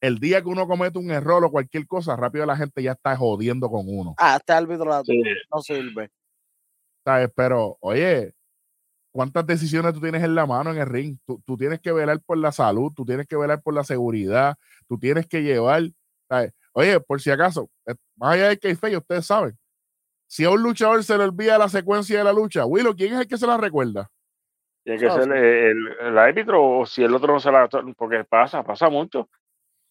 el 0.00 0.18
día 0.18 0.42
que 0.42 0.48
uno 0.48 0.66
comete 0.66 0.98
un 0.98 1.10
error 1.10 1.44
o 1.44 1.50
cualquier 1.50 1.86
cosa, 1.86 2.14
rápido 2.16 2.44
la 2.44 2.56
gente 2.56 2.82
ya 2.82 2.92
está 2.92 3.16
jodiendo 3.16 3.70
con 3.70 3.84
uno. 3.86 4.14
Ah, 4.18 4.36
este 4.36 4.52
árbitro 4.52 5.02
Sí. 5.04 5.22
no 5.52 5.62
sirve. 5.62 6.10
¿Sabes? 7.04 7.30
Pero, 7.34 7.76
oye, 7.80 8.34
¿cuántas 9.12 9.46
decisiones 9.46 9.94
tú 9.94 10.00
tienes 10.00 10.22
en 10.22 10.34
la 10.34 10.46
mano 10.46 10.70
en 10.72 10.78
el 10.78 10.86
ring? 10.86 11.18
Tú, 11.26 11.40
tú 11.46 11.56
tienes 11.56 11.80
que 11.80 11.92
velar 11.92 12.20
por 12.20 12.36
la 12.38 12.52
salud, 12.52 12.92
tú 12.94 13.04
tienes 13.04 13.26
que 13.26 13.36
velar 13.36 13.62
por 13.62 13.74
la 13.74 13.84
seguridad, 13.84 14.56
tú 14.88 14.98
tienes 14.98 15.26
que 15.26 15.42
llevar, 15.42 15.82
¿sabes? 16.28 16.52
Oye, 16.72 17.00
por 17.00 17.20
si 17.20 17.30
acaso, 17.30 17.70
eh, 17.86 17.94
más 18.16 18.34
allá 18.34 18.48
de 18.48 18.58
que 18.58 18.76
hay 18.82 18.96
ustedes 18.96 19.26
saben, 19.26 19.56
si 20.26 20.44
a 20.44 20.50
un 20.50 20.62
luchador 20.62 21.02
se 21.04 21.16
le 21.18 21.24
olvida 21.24 21.58
la 21.58 21.68
secuencia 21.68 22.18
de 22.18 22.24
la 22.24 22.32
lucha, 22.32 22.64
Willow, 22.66 22.94
¿quién 22.94 23.14
es 23.14 23.20
el 23.20 23.28
que 23.28 23.38
se 23.38 23.46
la 23.46 23.56
recuerda? 23.56 24.10
Tiene 24.84 25.00
que 25.00 25.06
Ah, 25.06 25.14
ser 25.14 25.24
sí. 25.24 25.30
el, 25.30 25.88
el 26.08 26.18
árbitro 26.18 26.62
o 26.80 26.86
si 26.86 27.02
el 27.02 27.14
otro 27.14 27.32
no 27.32 27.40
se 27.40 27.50
la. 27.50 27.68
Porque 27.96 28.24
pasa, 28.24 28.62
pasa 28.62 28.88
mucho. 28.90 29.28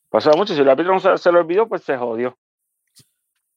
Pasa 0.10 0.32
mucho. 0.36 0.54
Si 0.54 0.62
el 0.62 0.70
árbitro 0.70 0.94
no 0.94 1.00
se, 1.00 1.18
se 1.18 1.32
lo 1.32 1.40
olvidó, 1.40 1.68
pues 1.68 1.84
se 1.84 1.98
jodió. 1.98 2.38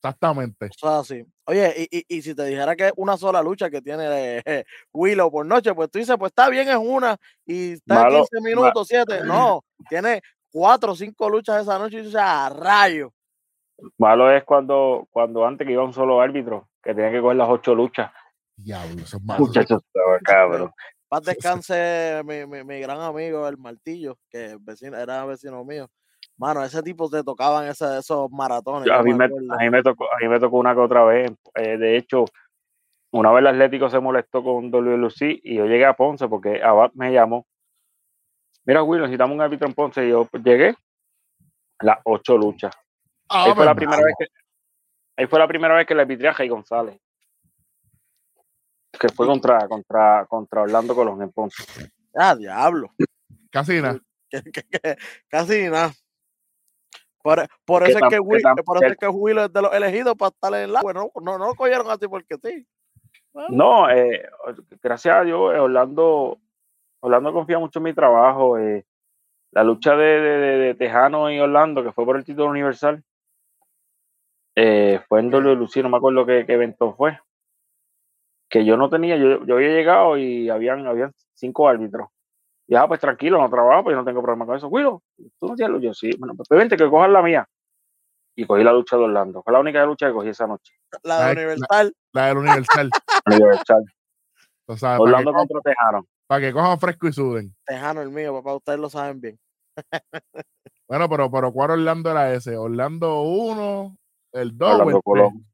Exactamente. 0.02 0.66
Eso 0.66 0.86
es 0.88 0.94
así. 1.12 1.26
Oye, 1.46 1.88
y, 1.90 1.98
y, 1.98 2.04
y 2.18 2.22
si 2.22 2.34
te 2.34 2.44
dijera 2.44 2.76
que 2.76 2.86
es 2.88 2.92
una 2.96 3.16
sola 3.16 3.42
lucha 3.42 3.68
que 3.70 3.82
tiene 3.82 4.42
eh, 4.44 4.64
Willow 4.92 5.30
por 5.30 5.44
noche, 5.44 5.74
pues 5.74 5.90
tú 5.90 5.98
dices, 5.98 6.16
pues 6.18 6.30
está 6.30 6.48
bien, 6.48 6.68
es 6.68 6.76
una 6.76 7.16
y 7.44 7.72
está 7.72 8.02
Malo, 8.02 8.24
15 8.30 8.40
minutos, 8.42 8.88
7. 8.88 9.20
No, 9.24 9.64
tiene 9.88 10.22
cuatro 10.50 10.92
o 10.92 10.96
cinco 10.96 11.28
luchas 11.28 11.62
esa 11.62 11.78
noche 11.78 11.98
y 11.98 12.02
dices, 12.02 12.16
a 12.20 12.48
rayo. 12.50 13.12
Malo 13.98 14.30
es 14.30 14.44
cuando, 14.44 15.06
cuando 15.10 15.46
antes 15.46 15.66
que 15.66 15.72
iba 15.72 15.84
un 15.84 15.92
solo 15.92 16.20
árbitro, 16.20 16.68
que 16.82 16.94
tenía 16.94 17.10
que 17.10 17.20
coger 17.20 17.36
las 17.36 17.48
ocho 17.48 17.74
luchas. 17.74 18.10
Diablo, 18.56 19.02
eso 19.02 19.18
es 19.18 19.22
malo. 19.22 19.44
Muchachos, 19.46 19.82
cabrón. 20.24 20.70
Paz 21.08 21.22
descanse 21.24 22.22
mi, 22.24 22.46
mi, 22.46 22.64
mi 22.64 22.80
gran 22.80 23.00
amigo, 23.00 23.46
el 23.46 23.58
Martillo, 23.58 24.16
que 24.30 24.56
vecino, 24.60 24.96
era 24.96 25.24
vecino 25.24 25.62
mío. 25.64 25.88
Mano, 26.38 26.64
ese 26.64 26.82
tipo 26.82 27.08
te 27.08 27.22
tocaban 27.22 27.66
ese- 27.68 27.98
esos 27.98 28.30
maratones. 28.30 28.86
Yo- 28.86 28.92
yo 28.94 28.98
A 28.98 29.02
mí, 29.02 29.14
me, 29.14 29.24
acuerdo. 29.26 29.52
a, 29.52 29.56
mí 29.58 29.70
me 29.70 29.82
tocó, 29.82 30.04
a 30.12 30.16
mí 30.20 30.28
me 30.28 30.40
tocó 30.40 30.56
una 30.58 30.74
que 30.74 30.80
otra 30.80 31.04
vez. 31.04 31.30
Eh, 31.54 31.76
de 31.78 31.96
hecho, 31.96 32.24
una 33.12 33.30
vez 33.30 33.40
el 33.40 33.46
Atlético 33.48 33.88
se 33.88 34.00
molestó 34.00 34.42
con 34.42 34.70
WLC 34.70 35.40
y 35.42 35.56
yo 35.56 35.66
llegué 35.66 35.84
a 35.86 35.94
Ponce 35.94 36.28
porque 36.28 36.62
Abad 36.62 36.90
me 36.94 37.12
llamó. 37.12 37.46
Mira, 38.64 38.82
Will, 38.82 39.00
necesitamos 39.02 39.34
un 39.34 39.42
árbitro 39.42 39.68
en 39.68 39.74
Ponce. 39.74 40.04
Y 40.06 40.10
yo 40.10 40.24
pues, 40.24 40.42
llegué 40.42 40.74
las 41.80 41.98
ocho 42.04 42.36
luchas. 42.36 42.74
Ahí 43.28 43.52
fue 43.54 43.64
la 43.64 43.74
primera 43.74 44.02
vez 44.02 44.14
que 44.18 44.26
ahí 45.18 45.26
fue 45.26 45.38
la 45.38 45.48
primera 45.48 45.74
vez 45.74 45.86
que 45.86 45.94
le 45.94 46.02
arbitré 46.02 46.28
a 46.28 46.34
Jay 46.34 46.48
González. 46.48 46.98
Que 48.98 49.08
fue 49.10 49.26
contra, 49.26 49.66
contra, 49.68 50.24
contra 50.26 50.62
Orlando 50.62 50.94
Colón 50.94 51.20
en 51.22 51.30
Ponce. 51.32 51.62
Ah, 52.14 52.34
diablo. 52.34 52.90
Casi 53.50 53.80
nada. 53.80 54.00
casi 55.28 55.68
nada. 55.68 55.92
Por, 57.22 57.46
por 57.64 57.82
eso 57.82 57.98
es 57.98 58.02
que, 58.04 58.08
que 58.16 58.20
Will, 58.20 58.42
por 58.64 58.76
eso 58.78 58.86
que- 58.86 58.92
es 58.92 58.96
que 58.98 59.08
Will 59.08 59.38
es 59.38 59.52
de 59.52 59.62
los 59.62 59.72
elegidos 59.74 60.14
para 60.16 60.28
estar 60.30 60.54
en 60.54 60.70
el 60.70 60.76
agua. 60.76 60.92
No, 60.92 61.10
no, 61.20 61.38
no 61.38 61.46
lo 61.48 61.54
cogieron 61.54 61.90
así 61.90 62.06
porque 62.08 62.36
sí. 62.42 62.66
No, 63.50 63.90
eh, 63.90 64.26
gracias 64.82 65.14
a 65.14 65.22
Dios, 65.22 65.54
eh, 65.54 65.58
Orlando, 65.58 66.38
Orlando 67.00 67.32
confía 67.34 67.58
mucho 67.58 67.80
en 67.80 67.82
mi 67.84 67.92
trabajo. 67.92 68.56
eh, 68.58 68.84
la 69.52 69.62
lucha 69.64 69.94
de, 69.96 70.04
de, 70.20 70.38
de- 70.38 70.56
de 70.58 70.74
Tejano 70.74 71.30
y 71.30 71.38
Orlando, 71.40 71.82
que 71.82 71.92
fue 71.92 72.04
por 72.04 72.16
el 72.16 72.24
título 72.24 72.48
universal, 72.50 73.02
eh, 74.56 75.00
fue 75.08 75.20
en 75.20 75.30
WLC, 75.30 75.82
no 75.82 75.90
me 75.90 75.98
acuerdo 75.98 76.24
qué, 76.26 76.44
qué 76.46 76.54
evento 76.54 76.94
fue. 76.94 77.18
Que 78.48 78.64
yo 78.64 78.76
no 78.76 78.88
tenía, 78.88 79.16
yo, 79.16 79.44
yo 79.44 79.56
había 79.56 79.68
llegado 79.68 80.16
y 80.16 80.48
habían, 80.48 80.86
habían 80.86 81.12
cinco 81.34 81.68
árbitros. 81.68 82.08
Y 82.68 82.74
ah, 82.74 82.88
pues 82.88 82.98
tranquilo, 83.00 83.38
no 83.38 83.48
trabajo, 83.50 83.84
pues 83.84 83.94
yo 83.94 83.98
no 84.00 84.04
tengo 84.04 84.22
problema 84.22 84.46
con 84.46 84.56
eso. 84.56 84.68
Willow, 84.68 85.00
tú 85.38 85.46
no 85.46 85.54
tienes 85.54 85.72
lucha. 85.72 85.86
Yo 85.86 85.94
sí, 85.94 86.10
bueno, 86.18 86.34
pues 86.34 86.48
vente 86.48 86.76
que 86.76 86.88
cojas 86.88 87.10
la 87.10 87.22
mía. 87.22 87.46
Y 88.34 88.44
cogí 88.46 88.64
la 88.64 88.72
lucha 88.72 88.96
de 88.96 89.04
Orlando. 89.04 89.42
Fue 89.42 89.52
la 89.52 89.60
única 89.60 89.84
lucha 89.84 90.08
que 90.08 90.12
cogí 90.12 90.28
esa 90.28 90.46
noche. 90.46 90.74
La 91.02 91.26
de 91.26 91.32
Universal. 91.32 91.94
La 92.12 92.26
del 92.26 92.38
Universal. 92.38 92.90
Universal. 93.26 93.84
O 94.66 94.76
sea, 94.76 94.96
que, 94.96 95.02
Orlando 95.02 95.32
co- 95.32 95.38
contra 95.38 95.60
Tejano. 95.60 96.06
para 96.26 96.40
que 96.40 96.52
cojan 96.52 96.78
fresco 96.80 97.08
y 97.08 97.12
suden. 97.12 97.54
Tejano 97.64 98.02
el 98.02 98.10
mío, 98.10 98.34
papá, 98.34 98.54
ustedes 98.56 98.78
lo 98.78 98.90
saben 98.90 99.20
bien. 99.20 99.38
Bueno, 100.88 101.08
pero, 101.08 101.30
pero 101.30 101.52
¿cuál 101.52 101.72
Orlando 101.72 102.10
era 102.10 102.32
ese? 102.32 102.56
Orlando 102.56 103.22
1, 103.22 103.96
el 104.36 104.56
2 104.56 104.68
o 104.68 104.72
el 104.74 104.80
Orlando 104.80 104.92
3. 104.92 105.02
Colón. 105.04 105.46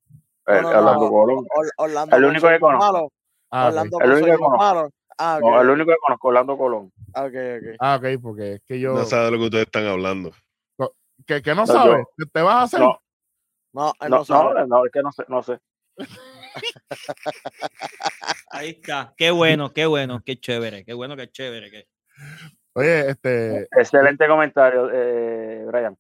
No, 0.47 0.61
no, 0.63 0.69
Orlando 0.69 1.05
no, 1.05 1.11
Colón. 1.11 1.47
Or- 1.57 1.73
Orlando 1.77 2.17
El 2.17 2.25
único 2.25 2.49
que 2.49 2.61
conozco. 2.61 3.13
Ah. 3.51 3.67
Orlando 3.69 3.99
El 4.01 4.11
único 4.13 4.27
que 4.27 4.37
conozco. 4.39 4.91
Ah. 5.19 5.39
No, 5.41 5.61
el 5.61 5.71
único 5.71 5.91
que 5.91 5.97
conozco, 6.05 6.29
Orlando 6.29 6.57
Colón. 6.59 6.93
ok, 7.15 7.25
ok. 7.25 7.77
Ah, 7.79 7.97
ok, 8.01 8.05
porque 8.23 8.53
es 8.55 8.63
que 8.67 8.81
yo. 8.81 8.95
No 8.95 9.05
sabe 9.05 9.27
de 9.27 9.31
lo 9.33 9.39
que 9.39 9.45
ustedes 9.45 9.67
están 9.67 9.87
hablando. 9.87 10.33
que, 11.27 11.41
que 11.43 11.51
no 11.55 11.61
No, 11.63 11.67
sabes, 11.67 12.05
yo- 12.19 12.27
te 12.33 12.43
vas 12.43 12.55
a 12.57 12.63
hacer. 12.63 12.81
No, 12.81 12.99
No, 13.75 13.93
no, 14.01 14.09
no, 14.09 14.25
sabe. 14.25 14.55
no, 14.61 14.67
no, 14.67 14.85
es 14.87 14.93
que 14.93 15.03
no 15.03 15.13
sé, 15.13 15.25
no 15.29 15.43
sé. 15.43 15.59
Ahí 18.51 18.71
está. 18.71 19.15
Qué 19.17 19.31
bueno, 19.31 19.73
qué 19.73 19.87
bueno, 19.87 20.21
qué 20.25 20.39
chévere, 20.39 20.85
qué 20.85 20.95
bueno, 20.95 21.17
qué 21.17 21.29
chévere. 21.31 21.71
qué- 21.71 21.87
Oye, 22.75 23.11
este. 23.11 23.69
Excelente 23.77 24.27
comentario, 24.27 24.89
eh, 24.93 25.65
Brian. 25.67 25.97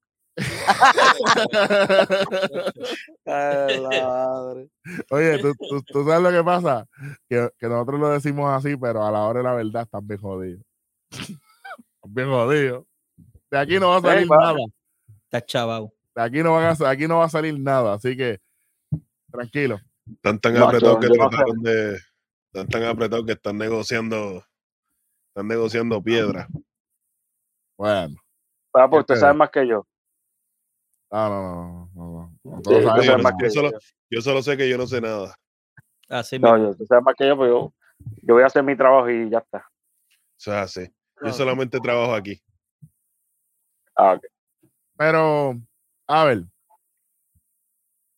Ay, 3.26 3.80
la 3.80 3.88
madre. 4.06 4.68
Oye, 5.10 5.38
¿tú, 5.38 5.54
tú, 5.54 5.82
tú 5.82 6.04
sabes 6.04 6.22
lo 6.22 6.30
que 6.30 6.44
pasa, 6.44 6.86
que, 7.28 7.50
que 7.58 7.68
nosotros 7.68 8.00
lo 8.00 8.10
decimos 8.10 8.50
así, 8.52 8.76
pero 8.76 9.04
a 9.04 9.10
la 9.10 9.20
hora 9.22 9.40
de 9.40 9.44
la 9.44 9.54
verdad 9.54 9.82
están 9.82 10.06
bien 10.06 10.20
jodidos. 10.20 10.62
Están 11.10 11.38
bien 12.14 12.28
jodidos. 12.28 12.84
De 13.50 13.58
aquí 13.58 13.78
no 13.78 13.88
va 13.90 13.96
a 13.96 14.00
salir 14.00 14.28
nada. 14.28 14.54
Está 15.24 15.44
chavao. 15.44 15.92
De 16.14 16.22
aquí 16.22 16.42
no, 16.42 16.52
van 16.52 16.64
a, 16.64 16.88
aquí 16.90 17.06
no 17.08 17.18
va 17.18 17.24
a 17.26 17.30
salir 17.30 17.58
nada. 17.58 17.94
Así 17.94 18.16
que, 18.16 18.40
tranquilo. 19.30 19.78
Están 20.10 20.38
tan 20.40 20.54
No, 20.54 20.66
apretados 20.66 20.98
que 20.98 21.08
trataron 21.08 21.62
de. 21.62 21.98
Están 22.52 22.68
tan 22.68 22.84
apretados 22.84 23.24
que 23.26 23.32
están 23.32 23.56
negociando. 23.58 24.44
Están 25.28 25.48
negociando 25.48 26.02
piedra. 26.02 26.48
Bueno. 27.78 28.16
Ah, 28.74 28.88
pues 28.88 29.00
usted 29.00 29.14
Este- 29.14 29.20
sabe 29.20 29.34
más 29.34 29.50
que 29.50 29.66
yo. 29.66 29.86
No, 31.12 31.28
no, 31.28 31.42
no. 31.42 31.90
no, 31.94 32.30
no, 32.44 32.52
no. 32.56 32.62
Sí, 32.64 33.06
yo 33.06 33.18
más 33.18 33.32
no- 33.32 33.38
que 33.38 33.44
yo 33.44 33.50
solo- 33.50 33.70
yo. 33.72 33.78
Yo 34.10 34.20
solo 34.22 34.42
sé 34.42 34.56
que 34.56 34.68
yo 34.68 34.78
no 34.78 34.86
sé 34.86 35.00
nada. 35.00 35.34
Así 36.08 36.38
No, 36.38 36.52
mismo. 36.54 36.64
yo, 36.66 36.70
usted 36.70 36.86
sabe 36.86 37.02
más 37.02 37.14
que 37.16 37.26
yo, 37.28 37.36
pues 37.36 37.50
yo, 37.50 37.72
yo 38.22 38.34
voy 38.34 38.42
a 38.42 38.46
hacer 38.46 38.62
mi 38.62 38.76
trabajo 38.76 39.10
y 39.10 39.28
ya 39.30 39.38
está. 39.38 39.58
Eso 40.38 40.52
es 40.52 40.58
así. 40.58 40.84
Yo 41.20 41.26
No. 41.28 41.32
solamente 41.32 41.78
trabajo 41.80 42.14
aquí. 42.14 42.40
Ah, 43.94 44.14
ok. 44.14 44.24
Pero, 44.96 45.54
a 46.08 46.24
ver. 46.24 46.44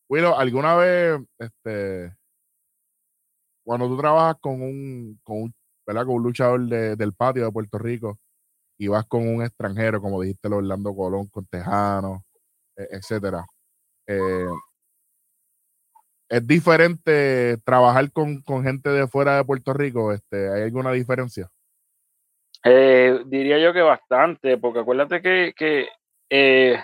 Willow, 0.09 0.34
¿alguna 0.34 0.76
vez, 0.76 1.20
este, 1.38 2.14
cuando 3.64 3.88
tú 3.88 3.97
trabajas 3.99 4.36
con 4.40 4.61
un, 4.62 5.18
con 5.24 5.42
un, 5.42 5.55
¿verdad? 5.86 6.05
Con 6.07 6.14
un 6.16 6.22
luchador 6.22 6.61
de- 6.66 6.95
del 6.97 7.12
patio 7.12 7.45
de 7.45 7.51
Puerto 7.53 7.78
Rico 7.78 8.18
y 8.78 8.86
vas 8.88 9.05
con 9.07 9.26
un 9.26 9.42
extranjero, 9.42 10.01
como 10.01 10.20
dijiste, 10.22 10.49
Orlando 10.49 10.95
Colón, 10.95 11.26
con 11.28 11.45
Tejano, 11.47 12.24
etcétera. 12.77 13.45
eh, 14.07 14.47
¿Es 16.29 16.47
diferente 16.47 17.59
trabajar 17.64 18.11
con, 18.11 18.41
con 18.43 18.64
gente 18.64 18.89
de 18.89 19.07
fuera 19.07 19.37
de 19.37 19.45
Puerto 19.45 19.72
Rico? 19.72 20.12
Este, 20.12 20.53
¿Hay 20.53 20.62
alguna 20.62 20.91
diferencia? 20.91 21.49
Eh, 22.64 23.22
diría 23.27 23.59
yo 23.59 23.72
que 23.75 23.83
bastante, 23.83 24.57
porque 24.57 24.81
acuérdate 24.81 25.20
que, 25.20 25.53
que 25.55 25.89
eh, 26.31 26.83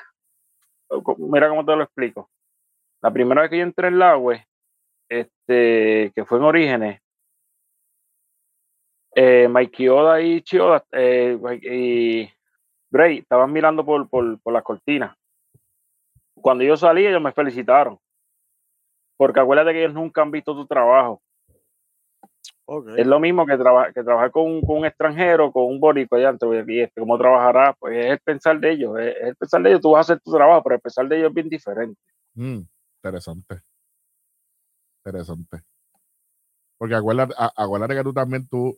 mira 1.19 1.49
cómo 1.49 1.65
te 1.65 1.75
lo 1.75 1.83
explico. 1.83 2.31
La 3.01 3.11
primera 3.11 3.41
vez 3.41 3.51
que 3.51 3.59
yo 3.59 3.63
entré 3.63 3.89
en 3.89 3.99
la 3.99 4.17
web, 4.19 4.41
este, 5.09 6.13
que 6.15 6.25
fue 6.27 6.39
en 6.39 6.45
Orígenes, 6.45 7.01
eh, 9.15 9.49
Mikey 9.49 9.89
Oda 9.89 10.21
y 10.21 10.43
Chioda 10.43 10.85
y 10.93 12.31
Bray 12.91 13.19
estaban 13.19 13.53
mirando 13.53 13.85
por, 13.85 14.09
por, 14.09 14.39
por 14.41 14.53
las 14.53 14.63
cortinas. 14.63 15.17
Cuando 16.41 16.65
yo 16.65 16.77
salí, 16.77 17.07
ellos 17.07 17.23
me 17.23 17.33
felicitaron. 17.33 17.99
Porque 19.17 19.41
acuérdate 19.41 19.73
que 19.73 19.83
ellos 19.85 19.95
nunca 19.95 20.23
han 20.23 20.31
visto 20.31 20.55
tu 20.55 20.67
trabajo. 20.67 21.21
Es 22.97 23.07
lo 23.07 23.19
mismo 23.19 23.45
que, 23.47 23.57
traba- 23.59 23.93
que 23.93 24.03
trabajar 24.03 24.31
con, 24.31 24.45
un- 24.45 24.61
con 24.63 24.79
un 24.79 24.87
extranjero, 24.87 25.51
con 25.53 25.65
un 25.65 25.81
boricua 25.81 26.19
allá. 26.19 26.37
Y 26.69 26.81
este, 26.81 27.01
¿Cómo 27.01 27.19
trabajará? 27.19 27.75
Pues 27.79 27.97
es 27.99 28.13
el 28.13 28.21
pensar 28.21 28.59
de 28.61 28.71
ellos. 28.73 28.99
Es, 28.99 29.15
el 29.21 29.37
pensar 29.37 29.63
de 29.63 29.71
ellos. 29.71 29.81
Tú 29.83 29.91
vas 29.91 29.99
a 30.09 30.13
hacer 30.13 30.23
tu 30.23 30.33
trabajo, 30.33 30.63
pero 30.63 30.77
el 30.77 30.81
pensar 30.81 31.09
de 31.09 31.17
ellos 31.19 31.29
es 31.29 31.35
bien 31.35 31.49
diferente. 31.49 32.01
Mm, 32.35 32.61
interesante. 33.03 33.61
Interesante. 35.05 35.59
Porque 36.79 36.95
acuérdate, 36.95 37.35
a- 37.37 37.53
acuérdate 37.57 37.95
que 37.97 38.03
tú 38.05 38.13
también 38.13 38.47
tú, 38.49 38.77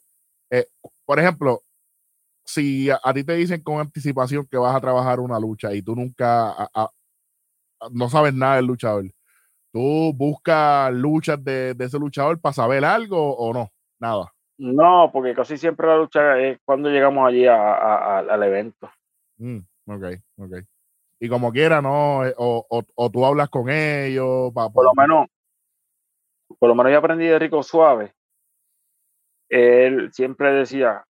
eh, 0.51 0.67
por 1.05 1.19
ejemplo, 1.21 1.61
si 2.45 2.91
a, 2.91 2.99
a 3.03 3.13
ti 3.15 3.25
te 3.25 3.35
dicen 3.35 3.63
con 3.63 3.79
anticipación 3.79 4.47
que 4.51 4.57
vas 4.59 4.75
a 4.75 4.81
trabajar 4.81 5.21
una 5.21 5.39
lucha 5.39 5.73
y 5.73 5.83
tú 5.83 5.95
nunca 5.95 6.51
a- 6.51 6.69
a- 6.75 6.83
a- 6.85 6.91
no 7.91 8.09
sabes 8.09 8.35
nada 8.35 8.57
del 8.57 8.67
luchador, 8.67 9.05
tú 9.73 10.13
buscas 10.15 10.93
luchas 10.93 11.43
de, 11.43 11.75
de 11.75 11.85
ese 11.85 11.99
luchador 11.99 12.41
para 12.41 12.53
saber 12.53 12.85
algo 12.85 13.37
o 13.37 13.53
no, 13.53 13.71
nada. 13.99 14.33
No, 14.59 15.11
porque 15.13 15.35
casi 15.35 15.57
siempre 15.59 15.87
la 15.89 15.97
lucha 15.97 16.39
es 16.39 16.59
cuando 16.65 16.89
llegamos 16.89 17.27
allí 17.27 17.47
a- 17.47 17.57
a- 17.75 18.19
a- 18.19 18.19
al 18.19 18.43
evento. 18.43 18.91
Mm, 19.39 19.59
ok, 19.87 20.05
ok. 20.39 20.53
y 21.19 21.29
como 21.29 21.53
quiera, 21.53 21.81
no, 21.81 22.25
eh, 22.27 22.35
o, 22.37 22.67
o, 22.69 22.83
o 22.95 23.11
tú 23.11 23.25
hablas 23.25 23.49
con 23.49 23.69
ellos. 23.71 24.53
pa- 24.53 24.71
por 24.71 24.85
lo 24.85 24.91
menos, 24.95 25.27
por 26.59 26.69
lo 26.69 26.75
menos 26.75 26.93
yo 26.93 26.99
aprendí 26.99 27.27
de 27.27 27.39
Rico 27.39 27.63
Suave. 27.63 28.13
Él 29.49 30.11
siempre 30.13 30.53
decía, 30.53 31.05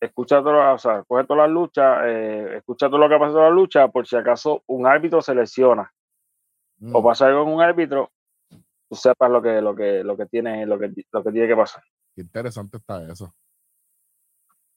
escucha 0.00 0.42
todas, 0.42 0.74
o 0.74 0.78
sea, 0.78 1.02
coge 1.04 1.24
todas 1.24 1.42
las 1.48 1.50
luchas, 1.50 2.00
eh, 2.06 2.56
escucha 2.58 2.88
todo 2.88 2.98
lo 2.98 3.08
que 3.08 3.18
pasa 3.18 3.30
en 3.38 3.44
la 3.44 3.50
lucha, 3.50 3.88
por 3.88 4.06
si 4.06 4.16
acaso 4.16 4.62
un 4.66 4.86
árbitro 4.86 5.20
se 5.22 5.34
lesiona 5.34 5.92
Mm. 6.80 6.96
o 6.96 7.02
pasa 7.02 7.26
algo 7.26 7.44
con 7.44 7.54
un 7.54 7.60
árbitro, 7.62 8.10
tú 8.48 8.96
sepas 8.96 9.30
lo 9.30 9.42
que, 9.42 9.60
lo 9.60 9.74
que, 9.74 10.02
lo 10.02 10.16
que 10.16 10.26
tiene, 10.26 10.66
lo 10.66 10.78
que, 10.78 10.90
lo 11.12 11.22
que 11.22 11.30
tiene 11.30 11.46
que 11.46 11.56
pasar. 11.56 11.82
Qué 12.14 12.22
interesante 12.22 12.78
está 12.78 13.04
eso. 13.10 13.34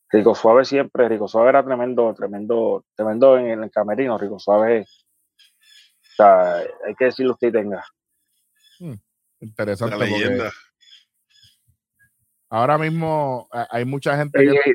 Rico 0.10 0.36
Suave 0.36 0.66
siempre, 0.66 1.10
Rico 1.10 1.28
Suave 1.28 1.49
era 1.49 1.64
tremendo, 1.64 2.14
tremendo, 2.14 2.86
tremendo 2.93 3.38
en 3.38 3.64
el 3.64 3.72
camerino, 3.72 4.18
Rico 4.18 4.38
Suave, 4.38 4.82
o 4.82 6.16
sea, 6.16 6.58
hay 6.58 6.95
que 6.97 7.06
decirlo 7.06 7.34
usted 7.34 7.47
y 7.47 7.51
tenga. 7.51 7.84
Interesante. 9.39 9.97
La 9.97 10.06
leyenda. 10.06 10.51
ahora 12.49 12.78
mismo 12.78 13.47
eh, 13.51 13.66
hay 13.70 13.86
mucha 13.86 14.16
gente 14.16 14.39
que 14.39 14.74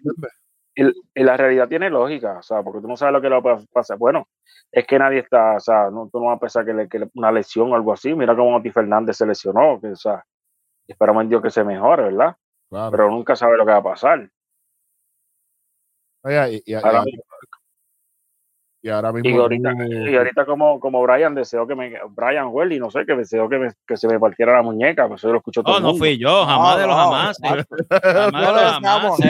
Eh, 0.79 0.83
eh, 0.87 0.93
y, 1.15 1.21
y 1.21 1.25
la 1.25 1.37
realidad 1.37 1.69
tiene 1.69 1.91
lógica, 1.91 2.39
o 2.39 2.43
sea, 2.43 2.63
porque 2.63 2.81
tú 2.81 2.89
no 2.89 2.97
sabes 2.97 3.13
lo 3.13 3.21
que 3.21 3.29
le 3.29 3.41
va 3.41 3.53
a 3.55 3.59
pasar. 3.73 3.99
Bueno, 3.99 4.29
es 4.71 4.87
que 4.87 4.99
nadie 4.99 5.19
está, 5.21 5.57
o 5.57 5.61
sea, 5.61 5.91
no, 5.91 6.09
tú 6.13 6.21
no 6.21 6.27
vas 6.27 6.37
a 6.37 6.41
pensar 6.41 6.65
que, 6.65 6.73
le, 6.73 6.89
que 6.89 6.99
le- 7.01 7.11
una 7.15 7.33
lesión 7.33 7.73
o 7.73 7.75
algo 7.75 7.93
así. 7.93 8.15
Mira 8.15 8.37
cómo 8.37 8.57
Oti 8.57 8.71
Fernández 8.71 9.17
se 9.17 9.27
lesionó, 9.27 9.81
que, 9.81 9.89
o 9.89 9.97
sea, 9.97 10.25
esperamos 10.87 11.23
en 11.25 11.31
Dios 11.31 11.43
que 11.43 11.51
se 11.51 11.65
mejore, 11.65 12.05
¿verdad? 12.05 12.37
Claro. 12.71 12.91
Pero 12.93 13.11
nunca 13.11 13.35
sabe 13.35 13.57
lo 13.57 13.65
que 13.67 13.73
va 13.73 13.79
a 13.79 13.83
pasar. 13.83 14.29
Oye, 16.23 16.63
y, 16.67 16.73
y- 16.73 16.75
Ahora, 16.75 17.05
y 18.81 18.91
ahora 18.91 19.13
mismo. 19.13 19.29
y 19.31 19.41
ahorita, 19.41 19.73
tú- 19.73 19.83
y 20.11 20.17
ahorita 20.17 20.47
como, 20.47 20.79
como 20.79 21.03
Brian 21.03 21.35
deseó 21.35 21.67
que 21.67 21.75
me, 21.75 21.99
Brian 22.11 22.49
Welly, 22.51 22.79
no 22.79 22.91
sé, 22.91 23.05
que 23.05 23.17
deseó 23.17 23.49
que, 23.49 23.59
me- 23.59 23.73
que 23.87 23.97
se 23.97 24.07
me 24.07 24.21
partiera 24.21 24.53
la 24.53 24.63
muñeca, 24.63 25.09
pues 25.09 25.21
eso 25.21 25.33
lo 25.33 25.39
escuchó 25.39 25.63
todo 25.63 25.81
No, 25.81 25.89
el 25.89 25.93
no 25.95 25.99
fui 25.99 26.17
yo, 26.19 26.45
jamás 26.45 26.75
No, 26.75 26.81
de 26.81 26.87
los 26.87 26.97
no, 26.97 27.03
jamás. 27.03 27.39
Jamás 27.41 28.33
No 28.33 28.53
de 28.55 28.63
los 28.63 28.73
jamás. 28.73 29.21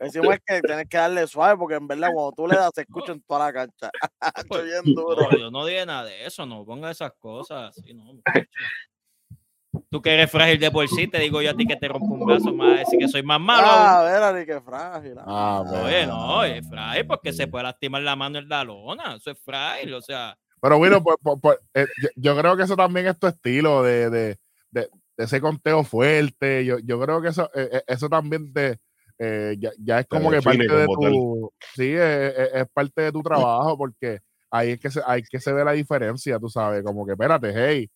Eso. 0.00 0.18
Decimos 0.18 0.36
que 0.46 0.60
tienes 0.60 0.88
que 0.88 0.96
darle 0.96 1.26
suave 1.26 1.56
porque 1.56 1.74
en 1.76 1.86
verdad 1.86 2.10
cuando 2.12 2.32
tú 2.32 2.46
le 2.46 2.56
das 2.56 2.70
se 2.74 2.82
escucha 2.82 3.12
en 3.12 3.22
toda 3.22 3.46
la 3.46 3.52
cancha. 3.52 3.90
Estoy 4.36 4.44
Pues, 4.48 4.64
bien 4.64 4.94
duro. 4.94 5.30
No, 5.30 5.38
yo 5.38 5.50
no 5.50 5.66
dije 5.66 5.86
nada 5.86 6.04
de 6.04 6.26
eso, 6.26 6.46
no 6.46 6.64
ponga 6.64 6.90
esas 6.90 7.12
cosas 7.18 7.76
así, 7.76 7.94
no. 7.94 8.12
Tú 9.88 10.02
que 10.02 10.12
eres 10.12 10.30
frágil 10.30 10.58
de 10.58 10.70
por 10.70 10.88
sí, 10.88 11.06
te 11.06 11.18
digo 11.20 11.40
yo 11.42 11.50
a 11.52 11.54
ti 11.54 11.64
que 11.64 11.76
te 11.76 11.86
rompo 11.86 12.06
un 12.14 12.26
brazo, 12.26 12.50
a 12.60 12.78
decir 12.78 12.98
que 12.98 13.06
soy 13.06 13.22
más 13.22 13.40
malo. 13.40 13.68
Ah, 13.70 14.02
ver, 14.02 14.40
ni 14.40 14.46
que 14.46 14.60
frágil. 14.60 15.14
Ah, 15.18 15.24
ah. 15.26 15.62
bueno. 15.64 15.84
Oye, 15.84 16.06
no, 16.06 16.44
es 16.44 16.68
frágil 16.68 17.06
porque 17.06 17.32
se 17.32 17.46
puede 17.46 17.64
lastimar 17.64 18.02
la 18.02 18.16
mano 18.16 18.38
en 18.38 18.48
la 18.48 18.64
lona, 18.64 19.14
eso 19.14 19.30
es 19.30 19.38
frágil, 19.38 19.94
o 19.94 20.02
sea, 20.02 20.36
Pero 20.60 20.76
bueno, 20.78 21.00
pues, 21.02 21.16
pues, 21.22 21.36
pues, 21.40 21.58
eh, 21.74 21.86
yo, 22.02 22.08
yo 22.16 22.36
creo 22.36 22.56
que 22.56 22.64
eso 22.64 22.74
también 22.74 23.06
es 23.06 23.18
tu 23.18 23.28
estilo 23.28 23.84
de, 23.84 24.10
de, 24.10 24.38
de, 24.72 24.88
de 25.16 25.24
ese 25.24 25.40
conteo 25.40 25.84
fuerte. 25.84 26.64
Yo, 26.64 26.78
yo 26.80 27.00
creo 27.00 27.22
que 27.22 27.28
eso, 27.28 27.48
eh, 27.54 27.68
eh, 27.72 27.82
eso 27.86 28.08
también 28.08 28.52
te, 28.52 28.80
eh, 29.22 29.54
ya, 29.58 29.70
ya 29.78 30.00
es 30.00 30.06
como 30.06 30.30
que 30.30 30.40
parte 30.40 30.66
de 30.66 30.86
tu. 30.86 31.52
Sí, 31.74 31.92
es, 31.92 32.34
es- 32.38 32.50
es 32.54 32.66
parte 32.72 33.02
de 33.02 33.12
tu 33.12 33.22
trabajo 33.22 33.76
porque 33.76 34.18
ahí 34.50 34.70
es 34.70 34.80
que 34.80 34.90
se, 34.90 35.00
ahí 35.06 35.20
es 35.20 35.28
que 35.28 35.38
se 35.38 35.52
ve 35.52 35.62
la 35.64 35.72
diferencia, 35.72 36.38
tú 36.38 36.48
sabes, 36.48 36.82
como 36.82 37.04
que 37.06 37.12
espérate, 37.12 37.52
hey, 37.54 37.88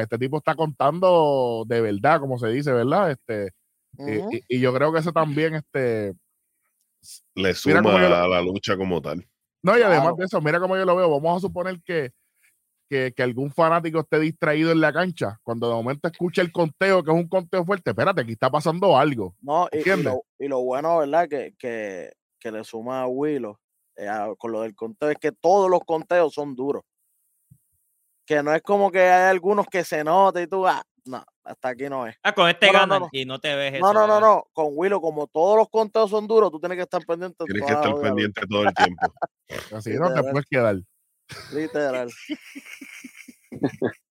este 0.00 0.18
tipo 0.18 0.36
está 0.38 0.54
contando 0.54 1.64
de 1.66 1.80
verdad, 1.80 2.20
como 2.20 2.38
se 2.38 2.48
dice, 2.48 2.72
¿verdad? 2.72 3.12
Este, 3.12 3.50
y- 3.98 4.18
Ujú. 4.18 4.28
y, 4.32 4.56
y 4.56 4.60
yo 4.60 4.74
creo 4.74 4.92
que 4.92 4.98
eso 4.98 5.12
también, 5.12 5.54
este, 5.54 6.12
Le 7.34 7.54
suma 7.54 8.06
a 8.06 8.28
la 8.28 8.42
lucha 8.42 8.76
como 8.76 9.00
tal. 9.00 9.26
No, 9.62 9.78
y 9.78 9.82
además 9.82 10.02
Claro. 10.02 10.16
de 10.16 10.24
eso, 10.24 10.40
mira 10.40 10.60
cómo 10.60 10.76
yo 10.76 10.84
lo 10.84 10.96
veo. 10.96 11.08
Vamos 11.20 11.38
a 11.38 11.40
suponer 11.46 11.80
que, 11.84 12.10
que, 12.88 13.12
que 13.16 13.22
algún 13.22 13.50
fanático 13.50 14.00
esté 14.00 14.18
distraído 14.20 14.70
en 14.72 14.80
la 14.80 14.92
cancha. 14.92 15.38
Cuando 15.42 15.68
de 15.68 15.74
momento 15.74 16.08
escucha 16.08 16.42
el 16.42 16.52
conteo, 16.52 17.02
que 17.02 17.10
es 17.10 17.16
un 17.16 17.28
conteo 17.28 17.64
fuerte, 17.64 17.90
espérate, 17.90 18.20
aquí 18.22 18.32
está 18.32 18.50
pasando 18.50 18.96
algo. 18.96 19.34
No, 19.40 19.68
y, 19.72 19.82
lo, 20.02 20.22
y 20.38 20.48
lo 20.48 20.60
bueno, 20.62 20.98
¿verdad? 20.98 21.28
Que, 21.28 21.54
que, 21.58 22.12
que 22.38 22.52
le 22.52 22.62
suma 22.64 23.02
a 23.02 23.06
Willow 23.06 23.58
eh, 23.96 24.08
a- 24.08 24.28
con 24.38 24.52
lo 24.52 24.60
del 24.62 24.74
conteo 24.74 25.10
es 25.10 25.16
que 25.18 25.32
todos 25.32 25.70
los 25.70 25.80
conteos 25.86 26.32
son 26.34 26.54
duros. 26.54 26.82
Que 28.26 28.42
no 28.42 28.52
es 28.54 28.62
como 28.62 28.90
que 28.90 29.00
hay 29.00 29.30
algunos 29.30 29.66
que 29.66 29.84
se 29.84 30.02
nota 30.02 30.42
y 30.42 30.46
tú, 30.48 30.66
ah, 30.66 30.82
no, 31.04 31.24
hasta 31.44 31.68
aquí 31.68 31.88
no 31.88 32.06
es. 32.06 32.16
ah, 32.24 32.32
con 32.34 32.48
este 32.48 32.66
No, 32.66 32.72
no, 32.72 32.78
ganan 32.80 32.88
no, 32.88 33.04
no. 33.06 33.08
y 33.12 33.24
no 33.24 33.38
te 33.38 33.54
ves 33.54 33.72
No, 33.80 33.90
eso, 33.90 33.94
no, 33.94 34.06
no, 34.08 34.20
no. 34.20 34.44
Con 34.52 34.66
Willow, 34.72 35.00
como 35.00 35.28
todos 35.28 35.56
los 35.56 35.68
conteos 35.68 36.10
son 36.10 36.26
duros, 36.26 36.50
tú 36.50 36.58
tienes 36.58 36.76
que 36.76 36.82
estar 36.82 37.04
pendiente. 37.06 37.44
Tienes 37.44 37.64
que 37.64 37.72
estar 37.72 37.94
pendiente 38.00 38.40
todo 38.48 38.64
el 38.64 38.74
tiempo. 38.74 39.12
Así 39.72 39.90
no 39.94 40.12
te 40.12 40.22
puedes 40.30 40.46
quedar. 40.50 40.76
Literal. 41.52 42.10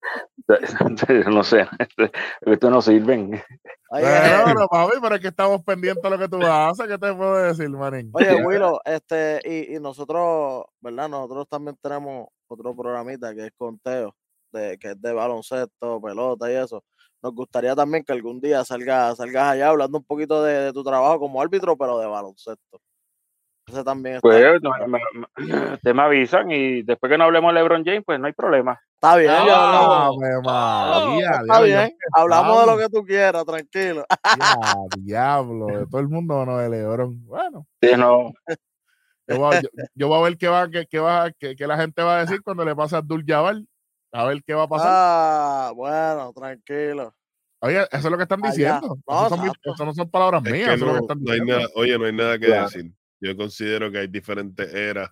no 1.26 1.42
sé, 1.42 1.66
estos 2.46 2.70
no 2.70 2.82
sirven. 2.82 3.42
Pero, 3.90 4.68
papi, 4.68 4.96
pero 5.00 5.14
es 5.14 5.20
que 5.20 5.28
estamos 5.28 5.62
pendientes 5.62 6.02
de 6.02 6.10
lo 6.10 6.18
que 6.18 6.28
tú 6.28 6.42
haces. 6.42 6.86
¿Qué 6.86 6.98
te 6.98 7.14
puedo 7.14 7.36
decir, 7.36 7.68
manín? 7.70 8.10
Oye, 8.12 8.44
Willow, 8.44 8.80
este, 8.84 9.40
y, 9.44 9.76
y 9.76 9.80
nosotros, 9.80 10.64
¿verdad? 10.80 11.08
Nosotros 11.08 11.48
también 11.48 11.76
tenemos 11.80 12.28
otro 12.48 12.76
programita 12.76 13.34
que 13.34 13.46
es 13.46 13.52
conteo, 13.56 14.14
de, 14.52 14.78
que 14.78 14.90
es 14.90 15.00
de 15.00 15.12
baloncesto, 15.12 16.00
pelota 16.00 16.50
y 16.50 16.54
eso. 16.54 16.84
Nos 17.22 17.34
gustaría 17.34 17.74
también 17.74 18.04
que 18.04 18.12
algún 18.12 18.40
día 18.40 18.64
salgas, 18.64 19.16
salgas 19.16 19.52
allá 19.52 19.68
hablando 19.68 19.98
un 19.98 20.04
poquito 20.04 20.42
de, 20.42 20.52
de 20.66 20.72
tu 20.72 20.84
trabajo 20.84 21.18
como 21.18 21.40
árbitro, 21.40 21.76
pero 21.76 21.98
de 21.98 22.06
baloncesto. 22.06 22.80
Ese 23.68 23.82
también 23.82 24.16
está, 24.16 24.28
Pues 24.28 24.62
no, 24.62 24.70
me, 24.86 25.00
me- 25.14 25.26
ustedes 25.74 25.96
me 25.96 26.02
avisan 26.02 26.50
y 26.52 26.82
después 26.82 27.10
que 27.10 27.18
no 27.18 27.24
hablemos 27.24 27.52
de 27.52 27.60
LeBron 27.60 27.84
James, 27.84 28.02
pues 28.06 28.20
no 28.20 28.26
hay 28.28 28.32
problema. 28.32 28.80
está 28.94 29.16
bien, 29.16 29.32
María, 29.32 29.54
Está 29.56 31.00
diablo, 31.00 31.64
bien, 31.64 31.98
hablamos 32.12 32.60
de 32.60 32.66
lo 32.66 32.78
que 32.78 32.88
tú 32.88 33.04
quieras, 33.04 33.44
tranquilo. 33.44 34.06
ya, 34.38 34.56
diablo, 34.92 35.66
de 35.78 35.86
todo 35.88 36.00
el 36.00 36.08
mundo 36.08 36.46
no 36.46 36.58
de 36.58 36.68
Lebrón. 36.68 37.24
Bueno, 37.26 37.66
Sí, 37.82 37.90
no, 37.96 38.32
yo 39.28 39.36
voy, 39.38 39.56
a, 39.56 39.60
yo, 39.60 39.68
yo 39.94 40.08
voy 40.08 40.18
a 40.20 40.22
ver 40.22 40.38
qué 40.38 40.46
va, 40.48 40.70
qué, 40.70 40.86
qué 40.86 41.00
va, 41.00 41.32
qué, 41.32 41.56
qué 41.56 41.66
la 41.66 41.76
gente 41.76 42.02
va 42.02 42.18
a 42.18 42.20
decir 42.20 42.42
cuando 42.42 42.64
le 42.64 42.76
pase 42.76 42.94
a 42.94 42.98
Abdul 42.98 43.24
Jabbar. 43.26 43.56
A 44.12 44.24
ver 44.26 44.42
qué 44.44 44.54
va 44.54 44.62
a 44.62 44.68
pasar. 44.68 44.88
Ah, 44.92 45.72
bueno, 45.74 46.32
tranquilo. 46.32 47.12
Oye, 47.60 47.80
eso 47.82 47.88
es 47.96 48.04
lo 48.04 48.16
que 48.16 48.22
están 48.22 48.40
diciendo. 48.40 48.96
No, 49.08 49.26
eso, 49.26 49.36
son 49.36 49.86
no 49.86 49.94
son 49.94 50.10
palabras 50.10 50.42
Es 50.44 50.52
mías, 50.52 50.68
que 50.68 50.74
eso 50.74 50.74
es 50.74 50.80
lo 50.80 50.86
no, 50.86 50.94
que 50.94 51.00
están 51.00 51.22
no 51.24 51.32
hay 51.32 51.40
diciendo. 51.40 51.58
nada, 51.58 51.72
oye, 51.74 51.98
no 51.98 52.04
hay 52.04 52.12
nada 52.12 52.38
que 52.38 52.46
Claro. 52.46 52.62
decir. 52.64 52.92
Yo 53.26 53.36
considero 53.36 53.90
que 53.90 53.98
hay 53.98 54.06
diferentes 54.06 54.72
eras. 54.72 55.10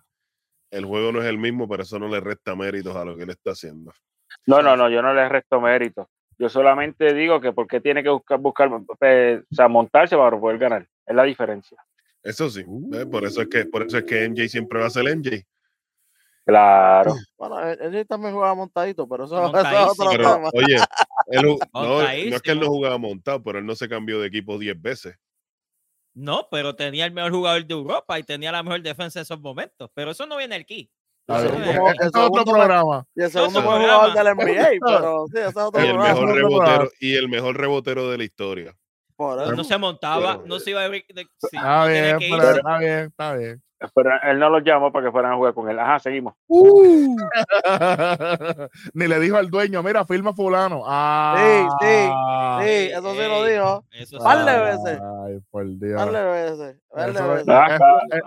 El 0.71 0.85
juego 0.85 1.11
no 1.11 1.21
es 1.21 1.27
el 1.27 1.37
mismo, 1.37 1.67
pero 1.67 1.83
eso 1.83 1.99
no 1.99 2.07
le 2.07 2.19
resta 2.19 2.55
méritos 2.55 2.95
a 2.95 3.05
lo 3.05 3.15
que 3.15 3.23
él 3.23 3.29
está 3.29 3.51
haciendo. 3.51 3.93
no, 4.45 4.61
no, 4.61 4.75
no, 4.75 4.89
yo 4.89 5.01
no 5.01 5.13
le 5.13 5.27
resto 5.29 5.59
mérito. 5.61 6.09
Yo 6.37 6.49
solamente 6.49 7.13
digo 7.13 7.39
que 7.39 7.53
porque 7.53 7.79
tiene 7.79 8.03
que 8.03 8.09
buscar, 8.09 8.39
buscar 8.39 8.69
eh, 9.01 9.41
o 9.49 9.55
sea, 9.55 9.67
montarse 9.67 10.17
para 10.17 10.39
poder 10.39 10.57
ganar. 10.57 10.87
Es 11.05 11.15
la 11.15 11.23
diferencia. 11.23 11.77
Eso 12.21 12.49
sí, 12.49 12.65
por 13.11 13.23
eso 13.23 13.43
es 13.43 13.47
que 13.47 13.65
por 13.65 13.83
eso 13.83 13.99
es 13.99 14.03
que 14.03 14.27
MJ 14.27 14.49
siempre 14.49 14.79
va 14.79 14.87
a 14.87 14.89
ser 14.89 15.03
MJ. 15.15 15.45
Claro. 16.45 17.13
Bueno, 17.37 17.59
él, 17.59 17.95
él 17.95 18.07
también 18.07 18.33
juega 18.33 18.53
montadito, 18.55 19.07
pero 19.07 19.25
eso, 19.25 19.47
eso 19.47 19.59
es 19.59 19.99
otro 19.99 20.09
Pero 20.09 20.35
tema. 20.35 20.49
oye, 20.53 20.77
él 21.27 21.41
no, 21.43 21.57
no 21.73 22.01
es 22.01 22.41
que 22.41 22.51
él 22.51 22.59
no 22.59 22.67
jugaba 22.67 22.97
montado, 22.97 23.43
pero 23.43 23.59
él 23.59 23.65
no 23.65 23.75
se 23.75 23.89
cambió 23.89 24.19
de 24.19 24.27
equipo 24.27 24.57
10 24.57 24.81
veces. 24.81 25.15
No, 26.15 26.47
pero 26.49 26.75
tenía 26.75 27.05
el 27.05 27.11
mejor 27.11 27.31
jugador 27.31 27.65
de 27.65 27.73
Europa 27.73 28.17
y 28.17 28.23
tenía 28.23 28.51
la 28.51 28.63
mejor 28.63 28.81
defensa 28.81 29.19
en 29.19 29.23
esos 29.23 29.39
momentos. 29.41 29.89
Pero 29.93 30.11
eso 30.11 30.25
no 30.25 30.37
viene 30.37 30.55
aquí. 30.55 30.89
Ver, 31.27 31.43
no 31.43 31.49
como 31.51 31.63
viene 31.65 31.89
aquí. 31.89 31.97
es 32.01 32.11
otro 32.15 32.43
programa. 32.45 33.05
Y 33.15 33.21
el 33.23 33.31
segundo 33.31 33.61
mejor 33.61 33.81
jugador 33.81 34.13
del. 34.13 34.35
NBA, 34.35 34.69
pero 34.85 35.25
sí, 35.27 35.37
ese 35.37 35.49
es 35.49 35.57
otro 35.57 35.83
Y 35.83 35.87
el 35.87 35.97
mejor 35.97 36.15
programa. 36.15 36.33
rebotero, 36.35 36.91
y 37.01 37.15
el 37.15 37.29
mejor 37.29 37.57
rebotero 37.57 38.09
de 38.09 38.17
la 38.17 38.23
historia. 38.23 38.75
Por 39.17 39.37
No, 39.37 39.43
eso. 39.43 39.51
no 39.55 39.63
se 39.63 39.77
montaba, 39.77 40.33
Pero- 40.37 40.47
no 40.47 40.59
se 40.59 40.69
iba 40.71 40.83
a 40.85 40.89
sí, 41.49 41.57
no 41.57 41.87
tenía 41.87 41.87
bien, 41.87 42.17
pero 42.19 42.51
está 42.51 42.77
bien, 42.79 42.99
está 43.07 43.33
bien. 43.35 43.63
Pero 43.93 44.09
él 44.23 44.39
no 44.39 44.49
los 44.49 44.63
llamó 44.63 44.91
para 44.91 45.05
que 45.05 45.11
fueran 45.11 45.33
a 45.33 45.35
jugar 45.35 45.53
con 45.53 45.69
él. 45.69 45.77
Ajá, 45.77 45.99
seguimos. 45.99 46.33
Ni 48.93 49.07
le 49.07 49.19
dijo 49.19 49.35
al 49.37 49.49
dueño, 49.49 49.83
mira, 49.83 50.05
firma 50.05 50.33
fulano. 50.33 50.83
Ah, 50.85 51.67
sí, 51.81 52.65
Sí, 52.65 52.89
eso 52.93 53.11
sí 53.13 53.19
lo 53.27 53.43
dijo. 53.45 53.83
Eso 53.91 54.17
sí. 54.17 54.23
Par 54.23 54.45
de 54.45 54.59
veces. 54.63 55.01
Ay, 55.25 55.39
por 55.51 55.65
Dios. 55.65 55.95
Darle 55.95 56.23
veces, 56.23 56.77
Eso, 56.95 57.27
veces. 57.29 57.47
Ah, 57.49 57.75
eso- 57.75 58.15
eh, 58.15 58.21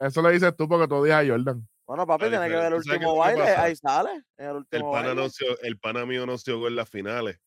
eso 0.00 0.22
le 0.22 0.32
dices 0.32 0.54
tú 0.56 0.68
porque 0.68 0.88
tú 0.88 0.96
odias 0.96 1.24
a 1.24 1.28
Jordan. 1.28 1.66
Bueno, 1.86 2.06
papi, 2.06 2.28
tiene 2.28 2.48
que 2.48 2.54
ver 2.54 2.72
el 2.72 2.80
diferencia, 2.80 2.82
¿tú 2.82 2.82
sabes 2.82 3.06
último 3.06 3.18
baile. 3.18 3.42
Ahí 3.56 3.76
sale. 3.76 4.10
En 4.36 4.44
el 4.44 4.50
El 4.50 4.56
último 4.56 4.92
pana, 4.92 5.08
baile. 5.08 5.22
no 5.22 5.28
se, 5.30 5.44
el 5.62 5.78
pana 5.78 6.06
mío 6.06 6.26
no 6.26 6.38
se 6.38 6.52
jugó 6.52 6.68
en 6.68 6.76
las 6.76 6.88
finales. 6.88 7.38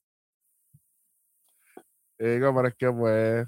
Digo, 2.18 2.54
pero 2.56 2.68
es 2.70 2.76
que 2.76 2.92
pues, 2.92 3.46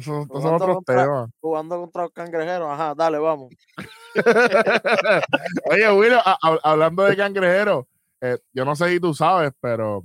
estos 0.00 0.42
son 0.42 0.54
otros 0.54 0.74
contra- 0.76 1.02
temas. 1.04 1.30
Jugando 1.40 1.80
contra 1.80 2.02
los 2.02 2.12
cangrejeros. 2.12 2.68
Ajá, 2.70 2.94
dale, 2.94 3.18
vamos. 3.18 3.52
Oye, 5.70 5.92
Willow, 5.92 6.20
a- 6.24 6.38
a- 6.42 6.60
hablando 6.62 7.04
de 7.04 7.16
cangrejeros, 7.16 7.86
eh, 8.20 8.38
yo 8.52 8.64
no 8.64 8.74
sé 8.76 8.88
si 8.88 9.00
tú 9.00 9.14
sabes, 9.14 9.52
pero 9.60 10.04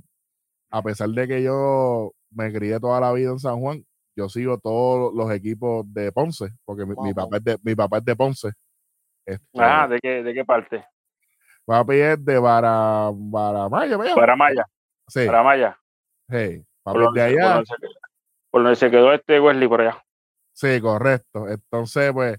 a 0.70 0.82
pesar 0.82 1.08
de 1.10 1.26
que 1.28 1.42
yo 1.42 2.12
me 2.30 2.52
crié 2.52 2.78
toda 2.80 3.00
la 3.00 3.12
vida 3.12 3.30
en 3.30 3.38
San 3.38 3.58
Juan, 3.60 3.84
yo 4.16 4.28
sigo 4.28 4.58
todos 4.58 5.14
los 5.14 5.30
equipos 5.32 5.84
de 5.92 6.12
Ponce, 6.12 6.50
porque 6.64 6.84
mi, 6.84 6.94
mi 7.02 7.14
papá, 7.14 7.38
es 7.38 7.44
de, 7.44 7.58
mi 7.62 7.74
papá 7.74 7.98
es 7.98 8.04
de 8.04 8.16
Ponce. 8.16 8.50
Este, 9.24 9.62
Ajá, 9.62 9.88
¿de 9.88 9.98
qué, 10.00 10.22
de 10.22 10.34
qué 10.34 10.44
parte? 10.44 10.84
Papi 11.64 11.94
es 11.96 12.24
de 12.24 12.38
Bara, 12.38 13.10
Baramaya, 13.14 13.96
¿me 13.96 14.04
llama? 14.06 14.20
Para 14.20 14.36
Maya, 14.36 14.66
Sí, 15.08 15.26
para 15.26 15.42
Maya. 15.42 15.78
sí. 16.28 16.64
Papi 16.82 16.98
es 17.04 17.12
de 17.14 17.22
allá. 17.22 17.62
Por 18.52 18.62
donde 18.62 18.76
se 18.76 18.90
quedó 18.90 19.12
este 19.14 19.40
Wesley 19.40 19.66
por 19.66 19.80
allá. 19.80 20.04
Sí, 20.52 20.78
correcto. 20.80 21.48
Entonces, 21.48 22.12
pues, 22.12 22.38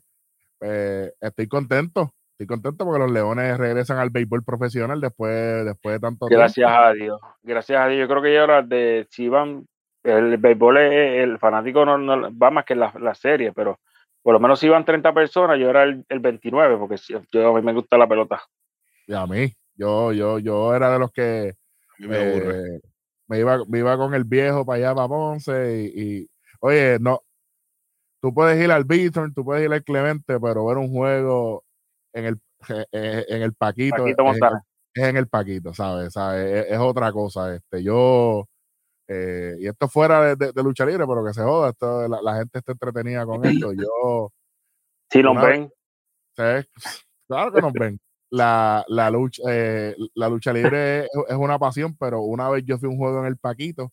eh, 0.62 1.12
estoy 1.20 1.48
contento. 1.48 2.14
Estoy 2.34 2.46
contento 2.48 2.86
porque 2.86 3.00
los 3.00 3.12
Leones 3.12 3.58
regresan 3.58 3.98
al 3.98 4.12
béisbol 4.12 4.44
profesional 4.44 5.02
después, 5.02 5.66
después 5.66 5.96
de 5.96 6.00
tanto 6.00 6.28
Gracias 6.28 6.54
tiempo. 6.70 6.88
a 6.88 6.94
Dios. 6.94 7.22
Gracias 7.42 7.80
a 7.82 7.88
Dios. 7.88 8.02
Yo 8.02 8.08
creo 8.08 8.22
que 8.22 8.34
ya 8.34 8.42
ahora 8.42 8.62
de 8.62 9.08
si 9.10 9.28
van, 9.28 9.66
el 10.04 10.38
béisbol 10.38 10.78
es- 10.78 11.24
el 11.24 11.40
fanático 11.40 11.84
no, 11.86 11.98
no 11.98 12.30
va 12.38 12.52
más 12.52 12.66
que 12.66 12.76
la, 12.76 12.94
la 13.00 13.16
serie, 13.16 13.52
pero 13.52 13.80
por 14.22 14.34
lo 14.34 14.40
menos 14.40 14.60
si 14.60 14.68
iban 14.68 14.86
30 14.86 15.14
personas, 15.14 15.60
yo 15.60 15.70
era 15.70 15.84
el, 15.84 16.06
el 16.10 16.20
29, 16.20 16.78
porque 16.78 16.98
si- 17.00 17.16
yo, 17.32 17.50
a 17.50 17.60
mí 17.60 17.66
me 17.66 17.74
gusta 17.74 17.98
la 17.98 18.08
pelota. 18.08 18.42
Y 19.08 19.14
a 19.16 19.26
mí, 19.26 19.52
yo, 19.76 20.12
yo, 20.14 20.38
yo 20.40 20.76
era 20.76 20.92
de 20.94 21.00
los 21.00 21.12
que 21.12 21.56
A 21.90 21.96
mí 22.02 22.08
me 22.08 22.18
aburre. 22.18 22.82
Me, 23.28 23.40
iba, 23.40 23.64
me 23.68 23.80
iba 23.80 23.98
con 23.98 24.14
el 24.14 24.24
viejo 24.24 24.66
para 24.66 24.78
allá, 24.78 24.96
para 24.96 25.08
Ponce, 25.08 25.92
y, 25.96 26.02
y, 26.22 26.30
oye, 26.60 26.98
no, 27.00 27.22
tú 28.22 28.34
puedes 28.34 28.62
ir 28.64 28.72
al 28.72 28.84
Beaton, 28.86 29.34
tú 29.34 29.44
puedes 29.44 29.66
ir 29.66 29.72
al 29.74 29.84
Clemente, 29.84 30.40
pero 30.40 30.66
ver 30.66 30.78
un 30.78 30.92
juego 30.92 31.64
en 32.14 32.26
el, 32.26 32.40
eh, 32.92 33.26
en 33.28 33.42
el 33.42 33.54
Paquito, 33.54 33.98
Paquito 34.04 34.22
es, 34.24 34.28
en 34.28 34.34
el, 34.36 34.40
Montana. 34.40 34.64
es 34.94 35.04
en 35.04 35.18
el 35.18 35.28
Paquito, 35.28 35.74
¿sabes? 35.74 36.14
¿Sabes? 36.14 36.66
Es, 36.66 36.72
es 36.74 36.78
otra 36.80 37.12
cosa. 37.12 37.54
Este, 37.56 37.84
yo, 37.84 38.48
eh, 39.08 39.56
y 39.60 39.68
esto 39.68 39.88
fuera 39.90 40.24
de, 40.24 40.36
de- 40.36 40.52
de 40.54 40.64
lucha 40.64 40.86
libre, 40.86 41.06
pero 41.08 41.26
que 41.26 41.34
se 41.34 41.42
joda, 41.42 41.72
esto, 41.72 42.08
la, 42.08 42.22
la 42.22 42.36
gente 42.38 42.60
está 42.60 42.72
entretenida 42.72 43.26
con 43.26 43.42
esto. 43.46 43.74
Yo, 43.74 44.32
Si 45.12 45.22
nos 45.24 45.36
ven, 45.46 45.72
¿sabes? 46.36 46.68
Claro 47.28 47.52
que 47.52 47.62
nos 47.62 47.74
ven. 47.74 48.00
La, 48.36 48.84
la, 48.88 49.12
lucha, 49.12 49.44
eh, 49.48 49.96
la 50.16 50.28
lucha 50.28 50.52
libre 50.52 51.02
es, 51.06 51.10
es 51.30 51.36
una 51.36 51.60
pasión, 51.60 51.96
pero 52.00 52.22
una 52.22 52.50
vez 52.50 52.64
yo 52.66 52.80
fui 52.80 52.88
a 52.88 52.92
un 52.92 52.98
juego 52.98 53.20
en 53.20 53.28
el 53.28 53.38
Paquito 53.38 53.92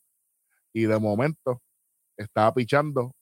y 0.72 0.84
de 0.84 0.98
momento 0.98 1.60
estaba 2.16 2.54
pichando, 2.54 3.12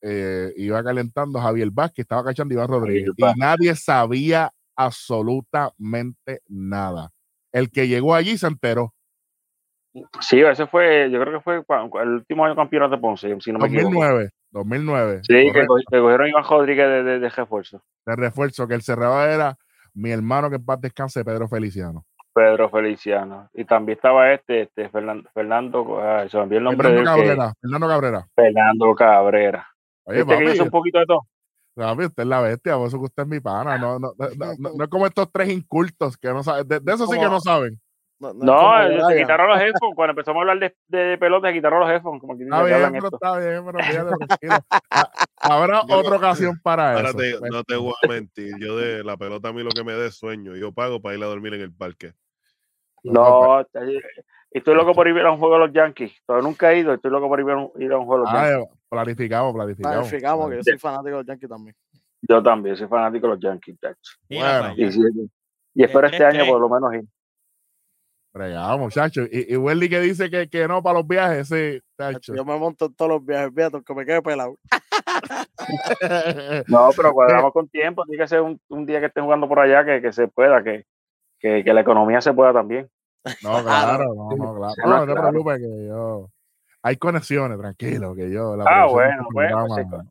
eh, 0.00 0.54
iba 0.56 0.82
calentando 0.82 1.38
Javier 1.38 1.68
Vázquez, 1.70 2.04
estaba 2.04 2.24
cachando 2.24 2.54
Iván 2.54 2.68
Rodríguez 2.68 3.10
y 3.14 3.38
nadie 3.38 3.74
sabía 3.74 4.50
absolutamente 4.74 6.40
nada. 6.48 7.10
El 7.52 7.70
que 7.70 7.86
llegó 7.86 8.14
allí 8.14 8.38
se 8.38 8.46
enteró. 8.46 8.94
sí, 10.20 10.40
ese 10.40 10.66
fue, 10.66 11.10
yo 11.10 11.20
creo 11.20 11.34
que 11.34 11.40
fue 11.42 11.62
el 12.02 12.08
último 12.08 12.44
año 12.44 12.56
campeonato 12.56 12.96
de 12.96 13.00
Ponce, 13.02 13.36
si 13.40 13.52
no 13.52 13.58
me 13.58 13.66
equivoco. 13.66 13.90
2009, 13.90 14.30
2009. 14.50 15.20
Sí, 15.24 15.34
que, 15.34 15.44
correcto, 15.52 15.74
cogi- 15.74 15.84
que 15.90 16.00
cogieron 16.00 16.28
Iván 16.28 16.44
Rodríguez 16.44 16.88
de, 16.88 17.02
de, 17.02 17.18
de 17.18 17.28
refuerzo. 17.28 17.82
de 18.06 18.16
refuerzo, 18.16 18.66
que 18.66 18.74
el 18.74 18.82
cerrado 18.82 19.24
era 19.26 19.58
mi 19.94 20.10
hermano 20.10 20.50
que 20.50 20.56
en 20.56 20.64
paz 20.64 20.80
descanse, 20.80 21.24
Pedro 21.24 21.48
Feliciano. 21.48 22.04
Pedro 22.34 22.68
Feliciano. 22.68 23.48
Y 23.54 23.64
también 23.64 23.96
estaba 23.96 24.32
este, 24.32 24.62
este 24.62 24.88
Fernando, 24.88 25.28
Fernando 25.32 25.98
ah, 26.00 26.26
se 26.28 26.36
me 26.44 26.56
el 26.56 26.64
nombre 26.64 26.88
de 26.88 26.94
Fernando 26.96 27.22
él, 27.22 27.28
que- 27.28 27.36
Cabrera, 27.36 27.54
Fernando 27.60 27.88
Cabrera. 27.88 28.28
Fernando 28.34 28.94
Cabrera. 28.94 29.68
Oye, 30.06 30.18
Viste 30.18 30.34
que 30.36 30.40
yo 30.40 30.46
papi, 30.46 30.56
sé 30.58 30.62
un 30.64 30.70
poquito 30.70 30.98
de 30.98 31.06
todo. 31.06 31.20
Papi, 31.76 32.04
usted 32.04 32.22
es 32.24 32.28
la 32.28 32.40
bestia, 32.40 32.76
por 32.76 32.88
eso 32.88 32.98
que 32.98 33.04
usted 33.04 33.22
es 33.22 33.28
mi 33.28 33.40
pana. 33.40 33.78
No, 33.78 33.98
no, 33.98 34.12
no, 34.18 34.28
no, 34.36 34.54
no- 34.58 34.70
no 34.76 34.84
es 34.84 34.90
como 34.90 35.06
estos 35.06 35.30
tres 35.32 35.48
incultos 35.48 36.16
que 36.16 36.28
no 36.28 36.42
saben. 36.42 36.66
De, 36.66 36.80
de 36.80 36.92
eso 36.92 37.06
sí 37.06 37.18
que 37.18 37.28
no 37.28 37.40
saben. 37.40 37.80
No, 38.20 39.08
se 39.08 39.16
quitaron 39.16 39.48
los 39.48 39.60
headphones. 39.60 39.94
Cuando 39.94 40.10
empezamos 40.12 40.38
a 40.38 40.40
hablar 40.42 40.58
de, 40.58 40.76
de, 40.88 41.04
de 41.04 41.18
pelota, 41.18 41.48
se 41.48 41.54
quitaron 41.54 41.80
los 41.80 41.90
headphones. 41.90 42.20
Como 42.20 42.36
que, 42.38 42.44
Está 42.44 42.62
bien, 42.62 42.74
hablan 42.76 42.92
pero 42.92 43.04
esto. 43.06 43.16
está 43.16 43.38
bien, 43.38 43.64
pero 43.64 43.78
fíjate, 44.40 44.64
Habrá 45.40 45.82
Yo- 45.86 45.98
otra 45.98 46.16
ocasión 46.16 46.58
para 46.62 47.00
eso. 47.00 47.16
te- 47.16 47.38
Pues, 47.38 47.50
no 47.52 47.62
te 47.64 47.76
voy 47.76 47.92
a 48.02 48.08
mentir. 48.08 48.54
Yo 48.58 48.76
de 48.78 49.04
la 49.04 49.16
pelota 49.16 49.48
a 49.48 49.52
mí 49.52 49.62
lo 49.62 49.70
que 49.70 49.84
me 49.84 49.92
dé 49.92 50.06
es 50.06 50.14
sueño. 50.14 50.56
Yo 50.56 50.72
pago 50.72 51.00
para 51.02 51.16
ir 51.16 51.22
a 51.22 51.26
dormir 51.26 51.54
en 51.54 51.60
el 51.60 51.72
parque. 51.72 52.12
No, 53.02 53.60
estoy 54.50 54.74
loco 54.74 54.94
por 54.94 55.06
ir 55.08 55.18
a 55.18 55.30
un 55.30 55.38
juego 55.38 55.54
de 55.54 55.60
los 55.66 55.72
Yankees. 55.74 56.12
Todavía 56.24 56.48
nunca 56.48 56.72
he 56.72 56.78
ido. 56.78 56.94
Estoy 56.94 57.10
loco 57.10 57.28
por 57.28 57.40
ir 57.40 57.50
a 57.50 57.56
un, 57.56 57.70
ir 57.78 57.92
a 57.92 57.98
un 57.98 58.06
juego 58.06 58.24
de 58.24 58.30
los 58.32 58.40
ah, 58.40 58.48
Yankees. 58.50 58.68
eh, 58.74 58.78
planificamos, 58.88 59.52
planificamos. 59.54 59.96
Planificamos 59.96 60.50
que 60.50 60.56
yo 60.56 60.62
soy 60.62 60.78
fanático 60.78 61.10
de 61.10 61.16
los 61.16 61.26
Yankees 61.26 61.48
también. 61.50 61.76
Yo 62.22 62.42
también 62.42 62.76
soy 62.76 62.86
fanático 62.88 63.26
de 63.26 63.32
los 63.34 63.42
Yankees. 63.42 63.76
Bueno. 64.30 64.72
Y, 64.78 64.90
sí, 64.92 65.00
y 65.74 65.84
espero 65.84 66.06
este 66.06 66.24
año 66.24 66.44
3-3. 66.44 66.48
por 66.48 66.60
lo 66.60 66.68
menos 66.70 66.94
ir. 66.94 67.04
Bregamos, 68.34 68.80
muchachos. 68.80 69.28
Y, 69.30 69.54
y 69.54 69.56
Welly 69.56 69.88
que 69.88 70.00
dice 70.00 70.28
que, 70.28 70.48
que 70.48 70.66
no 70.66 70.82
para 70.82 70.98
los 70.98 71.06
viajes, 71.06 71.48
sí, 71.48 71.80
tacho. 71.96 72.34
Yo 72.34 72.44
me 72.44 72.58
monto 72.58 72.86
en 72.86 72.94
todos 72.94 73.12
los 73.12 73.24
viajes, 73.24 73.52
fíjate, 73.54 73.82
que 73.84 73.94
me 73.94 74.04
quede 74.04 74.22
pelado. 74.22 74.58
No, 76.68 76.90
pero 76.96 77.12
cuadramos 77.12 77.52
con 77.52 77.68
tiempo. 77.68 78.04
Tiene 78.04 78.22
que 78.24 78.28
ser 78.28 78.40
un, 78.40 78.60
un 78.68 78.86
día 78.86 79.00
que 79.00 79.06
estén 79.06 79.24
jugando 79.24 79.48
por 79.48 79.58
allá 79.60 79.84
que, 79.84 80.00
que 80.02 80.12
se 80.12 80.28
pueda, 80.28 80.62
que, 80.62 80.84
que, 81.38 81.62
que 81.64 81.74
la 81.74 81.80
economía 81.80 82.20
se 82.20 82.32
pueda 82.32 82.52
también. 82.52 82.88
No, 83.42 83.54
claro, 83.64 84.04
no, 84.14 84.30
no, 84.36 84.54
claro. 84.56 84.74
No, 84.78 84.88
No, 84.88 85.06
no 85.06 85.14
te 85.14 85.20
preocupes 85.20 85.58
que 85.58 85.86
yo. 85.86 86.30
Hay 86.82 86.96
conexiones, 86.96 87.58
tranquilo, 87.58 88.14
que 88.14 88.30
yo. 88.30 88.56
La 88.56 88.64
Ah, 88.66 88.86
bueno, 88.86 89.26
bueno, 89.32 89.66
programa 89.66 89.88
pues, 89.88 90.06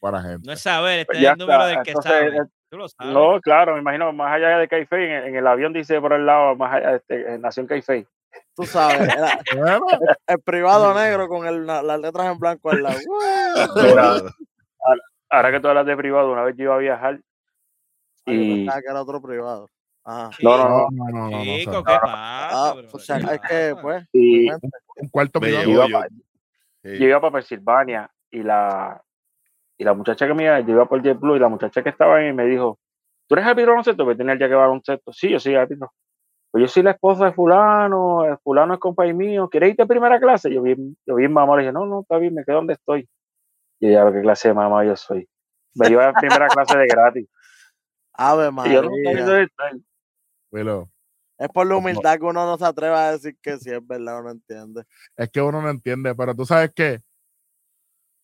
para 0.00 0.22
gente. 0.22 0.46
No 0.46 0.52
es 0.52 0.60
saber, 0.60 1.00
este 1.00 1.06
Pues 1.06 1.18
es 1.18 1.22
ya 1.22 1.32
el 1.32 1.38
número 1.38 1.68
está. 1.68 1.68
del 1.68 1.82
que 1.84 1.90
Entonces, 1.90 2.12
sabe. 2.34 2.48
No, 2.70 3.40
claro, 3.40 3.74
me 3.74 3.80
imagino, 3.80 4.12
más 4.12 4.34
allá 4.34 4.58
de 4.58 4.68
Caifey, 4.68 5.04
en, 5.04 5.36
el 5.36 5.46
avión 5.46 5.72
dice 5.72 6.00
por 6.00 6.12
el 6.12 6.26
lado, 6.26 6.56
más 6.56 6.74
allá, 6.74 6.96
este, 6.96 7.34
eh, 7.34 7.38
Nación 7.38 7.66
Caifey. 7.66 8.06
Tú 8.54 8.64
sabes, 8.64 8.98
el, 10.26 10.40
privado 10.42 10.94
negro 10.94 11.28
con 11.28 11.46
el, 11.46 11.66
las 11.66 12.00
letras 12.00 12.26
en 12.32 12.38
blanco 12.38 12.70
al 12.70 12.82
lado. 12.82 12.98
ahora, 15.30 15.52
que 15.52 15.60
tú 15.60 15.68
hablas 15.68 15.86
de 15.86 15.96
privado, 15.96 16.32
una 16.32 16.42
vez 16.42 16.56
yo 16.56 16.64
iba 16.64 16.74
a 16.74 16.78
viajar 16.78 17.20
ah, 18.26 18.32
y... 18.32 18.66
era 18.66 19.00
otro 19.00 19.22
privado. 19.22 19.68
Ah. 20.04 20.28
Ajá. 20.28 20.38
No, 20.42 20.56
no, 20.56 20.68
no. 20.68 21.10
no, 21.10 21.30
no, 21.30 21.84
qué 21.84 21.84
pasa. 21.84 22.00
Ah, 22.04 22.74
o 22.92 22.98
sea, 22.98 23.16
es 23.16 23.40
que, 23.40 23.74
pues. 23.80 24.04
Un 24.12 25.08
cuarto 25.10 25.40
me 25.40 25.50
llevo, 25.50 25.86
yo, 26.82 27.04
iba 27.04 27.20
para 27.20 27.32
Pensilvania 27.32 28.08
y 28.30 28.42
la, 28.42 29.02
y 29.78 29.84
la 29.84 29.94
muchacha 29.94 30.26
que 30.26 30.34
me 30.34 30.44
iba, 30.44 30.60
yo 30.60 30.70
iba 30.72 30.86
por 30.86 31.02
JetBlue 31.02 31.36
y 31.36 31.38
la 31.38 31.48
muchacha 31.48 31.82
que 31.82 31.90
estaba 31.90 32.16
ahí 32.16 32.32
me 32.32 32.46
dijo, 32.46 32.78
¿tú 33.28 33.34
eres 33.34 33.46
árbitro 33.46 33.72
baloncesto? 33.72 34.04
Porque 34.04 34.18
tenía 34.18 34.32
el 34.32 34.38
día 34.38 34.48
que 34.48 34.54
va 34.54 34.64
a 34.64 34.66
baloncesto. 34.68 35.12
Sí, 35.12 35.30
yo 35.30 35.38
soy 35.38 35.54
árbitro. 35.54 35.92
Pues 36.50 36.62
yo 36.62 36.68
soy 36.68 36.82
la 36.82 36.92
esposa 36.92 37.26
de 37.26 37.32
fulano, 37.32 38.24
el 38.24 38.38
fulano 38.38 38.74
es 38.74 38.80
compañero 38.80 39.16
mío, 39.16 39.48
¿quieres 39.50 39.70
irte 39.70 39.82
a 39.82 39.86
primera 39.86 40.18
clase? 40.18 40.52
Yo 40.52 40.62
bien, 40.62 40.96
yo 41.04 41.16
bien 41.16 41.32
mamá, 41.32 41.56
le 41.56 41.62
dije, 41.62 41.72
no, 41.72 41.84
no, 41.84 42.00
está 42.00 42.18
bien, 42.18 42.34
me 42.34 42.44
quedo 42.44 42.56
donde 42.56 42.74
estoy. 42.74 43.08
Y 43.78 43.88
ella, 43.88 44.10
¿qué 44.10 44.22
clase 44.22 44.48
de 44.48 44.54
mamá 44.54 44.84
yo 44.84 44.96
soy? 44.96 45.28
Me 45.74 45.88
lleva 45.88 46.08
a 46.08 46.12
primera 46.14 46.48
clase 46.48 46.78
de 46.78 46.86
gratis. 46.86 47.28
Ave 48.14 48.48
Y 48.64 48.72
yo 48.72 48.82
no 48.82 48.90
María. 48.90 49.48
Willow, 50.50 50.88
Es 51.36 51.48
por 51.48 51.66
la 51.66 51.76
humildad 51.76 52.18
que 52.18 52.24
uno 52.24 52.46
no 52.46 52.56
se 52.56 52.64
atreve 52.64 52.96
a 52.96 53.12
decir 53.12 53.36
que 53.42 53.58
sí 53.58 53.70
es 53.70 53.86
verdad, 53.86 54.20
uno 54.20 54.30
entiende. 54.30 54.84
es 55.16 55.30
que 55.30 55.42
uno 55.42 55.60
no 55.60 55.68
entiende, 55.68 56.14
pero 56.14 56.34
tú 56.34 56.46
sabes 56.46 56.72
que 56.72 57.02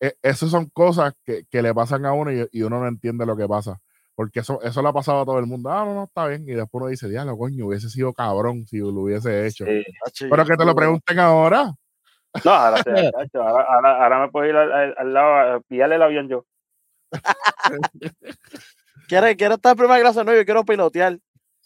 e- 0.07 0.15
esas 0.21 0.49
son 0.49 0.65
cosas 0.69 1.13
que, 1.25 1.45
que 1.49 1.61
le 1.61 1.73
pasan 1.73 2.05
a 2.05 2.13
uno 2.13 2.31
y, 2.31 2.47
y 2.51 2.61
uno 2.63 2.79
no 2.79 2.87
entiende 2.87 3.25
lo 3.25 3.35
que 3.37 3.47
pasa. 3.47 3.79
Porque 4.15 4.41
eso, 4.41 4.61
eso 4.61 4.81
le 4.81 4.89
ha 4.89 4.93
pasado 4.93 5.21
a 5.21 5.25
todo 5.25 5.39
el 5.39 5.47
mundo. 5.47 5.71
Ah, 5.71 5.85
no, 5.85 5.93
no, 5.95 6.03
está 6.03 6.27
bien. 6.27 6.43
Y 6.43 6.51
después 6.53 6.81
uno 6.81 6.87
dice, 6.87 7.09
diablo, 7.09 7.35
coño, 7.37 7.65
hubiese 7.65 7.89
sido 7.89 8.13
cabrón 8.13 8.65
si 8.67 8.77
lo 8.77 8.89
hubiese 8.89 9.47
hecho. 9.47 9.65
Sí. 10.13 10.27
Pero 10.29 10.45
que 10.45 10.55
te 10.55 10.65
lo 10.65 10.75
pregunten 10.75 11.17
ahora. 11.19 11.73
No, 12.45 12.51
ahora, 12.51 12.83
te- 12.83 13.11
ahora, 13.39 13.65
ahora, 13.69 14.03
ahora 14.03 14.19
me 14.25 14.31
puedo 14.31 14.45
ir 14.47 14.55
al, 14.55 14.71
al- 14.71 14.95
al 14.97 15.13
lado 15.13 15.55
a 15.55 15.59
pillarle 15.61 15.95
el 15.95 16.01
avión 16.03 16.27
yo. 16.29 16.45
¿Quieres, 19.07 19.35
¿Quieres 19.35 19.55
estar 19.57 19.71
en 19.71 19.77
primera 19.77 19.99
clase? 19.99 20.23
No, 20.23 20.33
yo 20.33 20.45
quiero 20.45 20.63
pilotear. 20.63 21.13
Eh, 21.13 21.19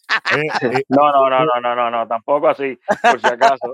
eh, 0.62 0.84
No, 0.90 1.12
no, 1.12 1.30
no, 1.30 1.46
no, 1.46 1.62
no, 1.62 1.76
no, 1.76 1.92
no, 1.92 2.08
tampoco 2.08 2.48
así, 2.50 2.78
por 3.02 3.20
si 3.20 3.28
acaso. 3.28 3.74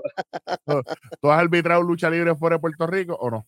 ¿Tú 1.20 1.30
has 1.30 1.38
arbitrado 1.40 1.82
lucha 1.82 2.10
libre 2.10 2.34
fuera 2.34 2.56
de 2.56 2.60
Puerto 2.60 2.86
Rico 2.86 3.14
o 3.14 3.30
no? 3.30 3.46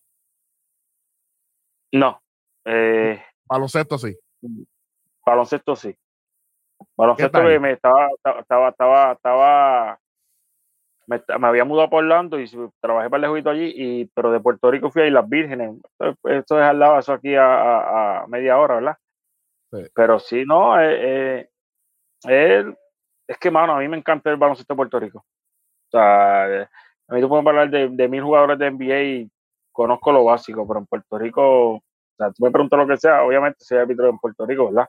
No. 1.98 2.20
Eh, 2.64 3.22
Baloncesto 3.44 3.96
sí. 3.98 4.16
baloncesto 5.24 5.76
sí. 5.76 5.96
Baloncesto 6.96 7.40
que 7.40 7.58
me 7.60 7.72
estaba, 7.72 8.08
estaba, 8.38 8.68
estaba, 8.70 9.12
estaba, 9.12 9.98
me, 11.06 11.22
me 11.38 11.46
había 11.46 11.64
mudado 11.64 11.88
por 11.88 12.02
Orlando 12.02 12.38
y 12.40 12.50
trabajé 12.80 13.08
para 13.08 13.22
el 13.24 13.28
juguito 13.30 13.50
allí, 13.50 13.72
y, 13.74 14.04
pero 14.14 14.30
de 14.30 14.40
Puerto 14.40 14.70
Rico 14.70 14.90
fui 14.90 15.02
a 15.02 15.06
Islas 15.06 15.28
Vírgenes. 15.28 15.76
Esto, 16.24 16.58
es 16.60 16.64
al 16.64 16.78
lado, 16.78 16.98
eso 16.98 17.12
aquí 17.12 17.34
a, 17.34 17.44
a- 17.46 18.22
a 18.22 18.26
media 18.26 18.58
hora, 18.58 18.74
¿verdad? 18.76 18.96
Sí. 19.72 19.78
Pero 19.94 20.18
sí, 20.18 20.44
no, 20.46 20.80
eh, 20.80 21.40
eh, 21.40 21.50
él- 22.24 22.76
es 23.28 23.38
que, 23.38 23.50
mano, 23.50 23.74
a 23.74 23.78
mí 23.80 23.88
me 23.88 23.96
encanta 23.96 24.30
el 24.30 24.36
baloncesto 24.36 24.74
de 24.74 24.76
Puerto 24.76 25.00
Rico. 25.00 25.18
O 25.18 25.90
sea, 25.90 26.44
a 26.62 27.14
mí 27.14 27.20
tú 27.20 27.28
puedes 27.28 27.46
hablar 27.46 27.70
de, 27.70 27.88
de 27.88 28.08
mil 28.08 28.22
jugadores 28.22 28.58
de 28.58 28.66
NBA 28.70 29.02
y 29.02 29.30
conozco 29.72 30.12
lo 30.12 30.24
básico, 30.24 30.66
pero 30.66 30.80
en 30.80 30.86
Puerto 30.86 31.18
Rico, 31.18 31.82
o 32.18 32.24
sea, 32.24 32.32
tú 32.32 32.44
me 32.44 32.50
preguntas 32.50 32.78
lo 32.78 32.86
que 32.86 32.96
sea, 32.96 33.22
obviamente 33.22 33.58
soy 33.64 33.78
árbitro 33.78 34.08
en 34.08 34.18
Puerto 34.18 34.46
Rico, 34.46 34.66
¿verdad? 34.66 34.88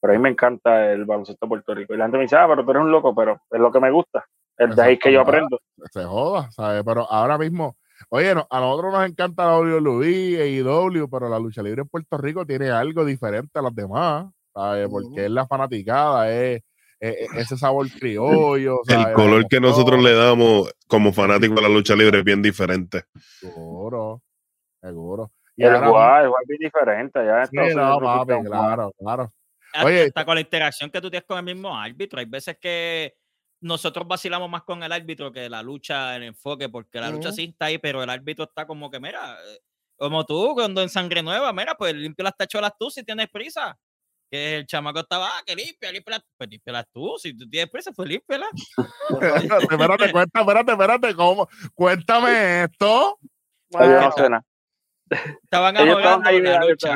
Pero 0.00 0.12
a 0.12 0.16
mí 0.16 0.22
me 0.22 0.28
encanta 0.30 0.92
el 0.92 1.04
baloncesto 1.04 1.46
de 1.46 1.48
Puerto 1.48 1.74
Rico. 1.74 1.94
Y 1.94 1.96
la 1.96 2.04
gente 2.04 2.18
me 2.18 2.24
dice, 2.24 2.36
ah, 2.36 2.46
pero 2.48 2.64
tú 2.64 2.70
eres 2.70 2.82
un 2.82 2.90
loco, 2.90 3.14
pero 3.14 3.40
es 3.50 3.60
lo 3.60 3.70
que 3.72 3.80
me 3.80 3.90
gusta. 3.90 4.24
Es 4.56 4.74
de 4.74 4.82
ahí 4.82 4.98
que 4.98 5.12
yo 5.12 5.20
aprendo. 5.20 5.60
Se 5.92 6.04
joda, 6.04 6.50
¿sabes? 6.50 6.82
Pero 6.84 7.10
ahora 7.10 7.38
mismo, 7.38 7.76
oye, 8.08 8.34
no- 8.34 8.46
a 8.50 8.60
nosotros 8.60 8.92
nos 8.92 9.06
encanta 9.06 9.46
la 9.46 9.58
WWE, 9.58 10.40
AEW, 10.42 11.08
pero 11.08 11.28
la 11.28 11.38
lucha 11.38 11.62
libre 11.62 11.82
en 11.82 11.88
Puerto 11.88 12.16
Rico 12.18 12.44
tiene 12.44 12.70
algo 12.70 13.04
diferente 13.04 13.58
a 13.58 13.62
las 13.62 13.74
demás, 13.74 14.26
¿sabes? 14.52 14.88
Porque 14.88 15.26
es 15.26 15.30
la 15.30 15.46
fanaticada, 15.46 16.30
es, 16.30 16.62
ese 17.00 17.56
sabor 17.56 17.88
criollo. 17.90 18.80
El 18.88 19.12
color 19.14 19.46
que 19.48 19.60
nosotros 19.60 20.02
le 20.02 20.14
damos 20.14 20.72
como 20.88 21.12
fanáticos 21.12 21.56
de 21.56 21.62
la 21.62 21.68
lucha 21.68 21.94
libre 21.94 22.18
es 22.18 22.24
bien 22.24 22.42
diferente. 22.42 23.04
Seguro, 23.40 24.22
seguro. 24.80 25.30
Y 25.58 25.64
El 25.64 25.76
guay, 25.90 26.22
el 26.22 26.28
guay 26.30 26.42
es 26.44 26.48
bien 26.48 26.60
diferente. 26.60 27.24
Ya 27.26 27.44
Sí, 27.46 27.56
no, 27.74 27.98
papi, 27.98 28.44
claro, 28.46 28.92
claro. 28.96 29.28
Hasta- 29.74 29.84
Oye, 29.86 30.04
hasta 30.04 30.24
con 30.24 30.36
la 30.36 30.40
interacción 30.40 30.88
que 30.88 31.00
tú 31.00 31.10
tienes 31.10 31.26
con 31.26 31.36
el 31.36 31.44
mismo 31.44 31.76
árbitro. 31.76 32.20
Hay 32.20 32.26
veces 32.26 32.56
que 32.60 33.16
nosotros 33.60 34.06
vacilamos 34.06 34.48
más 34.48 34.62
con 34.62 34.84
el 34.84 34.92
árbitro 34.92 35.32
que 35.32 35.48
la 35.48 35.60
lucha, 35.62 36.14
el 36.14 36.22
enfoque, 36.22 36.68
porque 36.68 37.00
la 37.00 37.10
lucha 37.10 37.32
sí 37.32 37.44
está 37.50 37.66
ahí, 37.66 37.78
pero 37.78 38.04
el 38.04 38.08
árbitro 38.08 38.44
está 38.44 38.68
como 38.68 38.88
que, 38.88 39.00
mira, 39.00 39.34
eh, 39.34 39.58
como 39.96 40.24
tú, 40.24 40.54
cuando 40.54 40.80
en 40.80 40.88
sangre 40.88 41.24
nueva, 41.24 41.52
mira, 41.52 41.74
pues 41.74 41.92
limpia 41.92 42.22
las 42.22 42.36
tachuelas 42.36 42.72
tú 42.78 42.88
si 42.88 43.02
tienes 43.02 43.28
prisa. 43.28 43.76
Que 44.30 44.58
el 44.58 44.66
chamaco 44.66 45.00
estaba, 45.00 45.26
ah, 45.26 45.42
que 45.44 45.56
limpia, 45.56 45.90
limpia, 45.90 46.22
pues 46.36 46.50
límpialas 46.50 46.84
tú. 46.92 47.16
Si 47.18 47.36
tú 47.36 47.48
tienes 47.50 47.68
prisa, 47.68 47.90
pues 47.90 48.08
límpiala. 48.08 48.46
espérate, 49.10 50.04
espérate, 50.04 50.38
espérate, 50.38 50.72
espérate, 50.72 51.14
¿cómo? 51.16 51.48
Cuéntame 51.74 52.62
esto. 52.64 53.18
Yo 53.70 53.78
no 53.80 54.28
nada. 54.28 54.44
Estaban 55.42 55.76
ahogando 55.76 56.28
ahí, 56.28 56.40
la 56.40 56.64
lucha. 56.64 56.94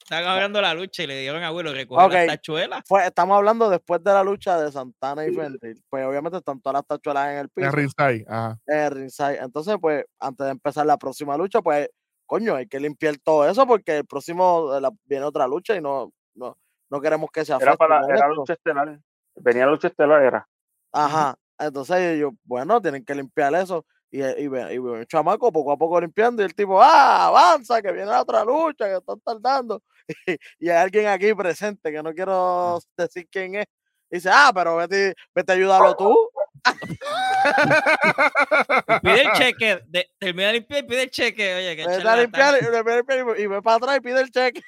Estaban 0.00 0.26
ahogando 0.26 0.60
la 0.62 0.72
lucha 0.74 1.02
y 1.02 1.06
le 1.06 1.20
dieron 1.20 1.42
a 1.42 1.52
Willow 1.52 1.74
recoger 1.74 2.06
Ok. 2.06 2.12
las 2.12 2.26
tachuelas. 2.28 2.82
fue- 2.86 3.04
estamos 3.06 3.36
hablando 3.36 3.68
después 3.68 4.02
de 4.02 4.10
la 4.12 4.24
lucha 4.24 4.58
de 4.58 4.72
Santana 4.72 5.26
y 5.26 5.34
Fenrir. 5.34 5.76
Pues 5.90 6.06
obviamente 6.06 6.38
están 6.38 6.60
todas 6.62 6.74
las 6.74 6.86
tachuelas 6.86 7.28
en 7.32 7.38
el 7.38 7.48
piso. 7.50 7.66
En 7.68 7.72
ringside, 7.74 8.24
ajá. 8.28 8.58
en 8.66 8.78
el 8.78 8.90
ringside. 8.90 9.38
Entonces, 9.42 9.76
pues, 9.80 10.04
antes 10.18 10.46
de 10.46 10.50
empezar 10.52 10.86
la 10.86 10.96
próxima 10.96 11.36
lucha, 11.36 11.60
pues, 11.60 11.88
coño, 12.24 12.54
hay 12.54 12.66
que 12.66 12.80
limpiar 12.80 13.16
todo 13.22 13.46
eso 13.48 13.66
porque 13.66 13.98
el 13.98 14.06
próximo 14.06 14.74
eh, 14.74 14.80
la- 14.80 14.92
viene 15.04 15.24
otra 15.26 15.46
lucha 15.46 15.76
y 15.76 15.80
no, 15.82 16.10
no, 16.34 16.56
no 16.90 17.00
queremos 17.02 17.30
que 17.30 17.44
se 17.44 17.52
afecte. 17.52 17.68
Era 17.68 17.76
para 17.76 18.00
era 18.06 18.14
esto. 18.14 18.34
lucha 18.34 18.52
estelar. 18.54 18.98
Venía 19.36 19.66
lucha 19.66 19.88
estelar, 19.88 20.22
era. 20.22 20.48
Ajá. 20.92 21.34
Entonces 21.58 22.18
yo, 22.18 22.30
bueno, 22.44 22.80
tienen 22.80 23.04
que 23.04 23.14
limpiar 23.14 23.54
eso. 23.56 23.84
Y, 24.10 24.22
y, 24.24 24.48
ve- 24.48 24.72
y 24.74 24.78
ve 24.78 25.00
el 25.00 25.06
chamaco 25.06 25.52
poco 25.52 25.72
a 25.72 25.76
poco 25.76 26.00
limpiando 26.00 26.40
y 26.42 26.46
el 26.46 26.54
tipo, 26.54 26.80
ah, 26.82 27.26
avanza, 27.26 27.82
que 27.82 27.92
viene 27.92 28.06
la 28.10 28.22
otra 28.22 28.42
lucha, 28.44 28.86
que 28.88 28.96
están 28.96 29.20
tardando. 29.20 29.82
Y, 30.58 30.70
hay 30.70 30.76
alguien 30.78 31.06
aquí 31.08 31.34
presente, 31.34 31.92
que 31.92 32.02
no 32.02 32.14
quiero 32.14 32.80
decir 32.96 33.28
quién 33.30 33.56
es. 33.56 33.66
Dice, 34.10 34.30
ah, 34.32 34.50
pero 34.54 34.76
vete, 34.76 35.14
vete 35.34 35.52
a 35.52 35.54
ayudarlo 35.54 35.94
tú. 35.94 36.16
Pide 39.02 39.22
el 39.22 39.32
cheque, 39.32 39.80
de, 39.86 40.06
termina 40.18 40.48
de 40.48 40.52
limpiar 40.54 40.84
y 40.84 40.88
pide 40.88 41.02
el 41.02 41.10
cheque. 41.10 41.54
Oye, 41.54 41.76
que 41.76 41.86
Vete 41.86 42.08
a 42.08 42.16
limpiar 42.16 42.54
y, 42.54 43.40
y- 43.40 43.44
y 43.44 43.46
ve 43.46 43.62
para 43.62 43.76
atrás 43.76 43.96
y 43.98 44.00
pide 44.00 44.20
el 44.22 44.30
cheque. 44.30 44.60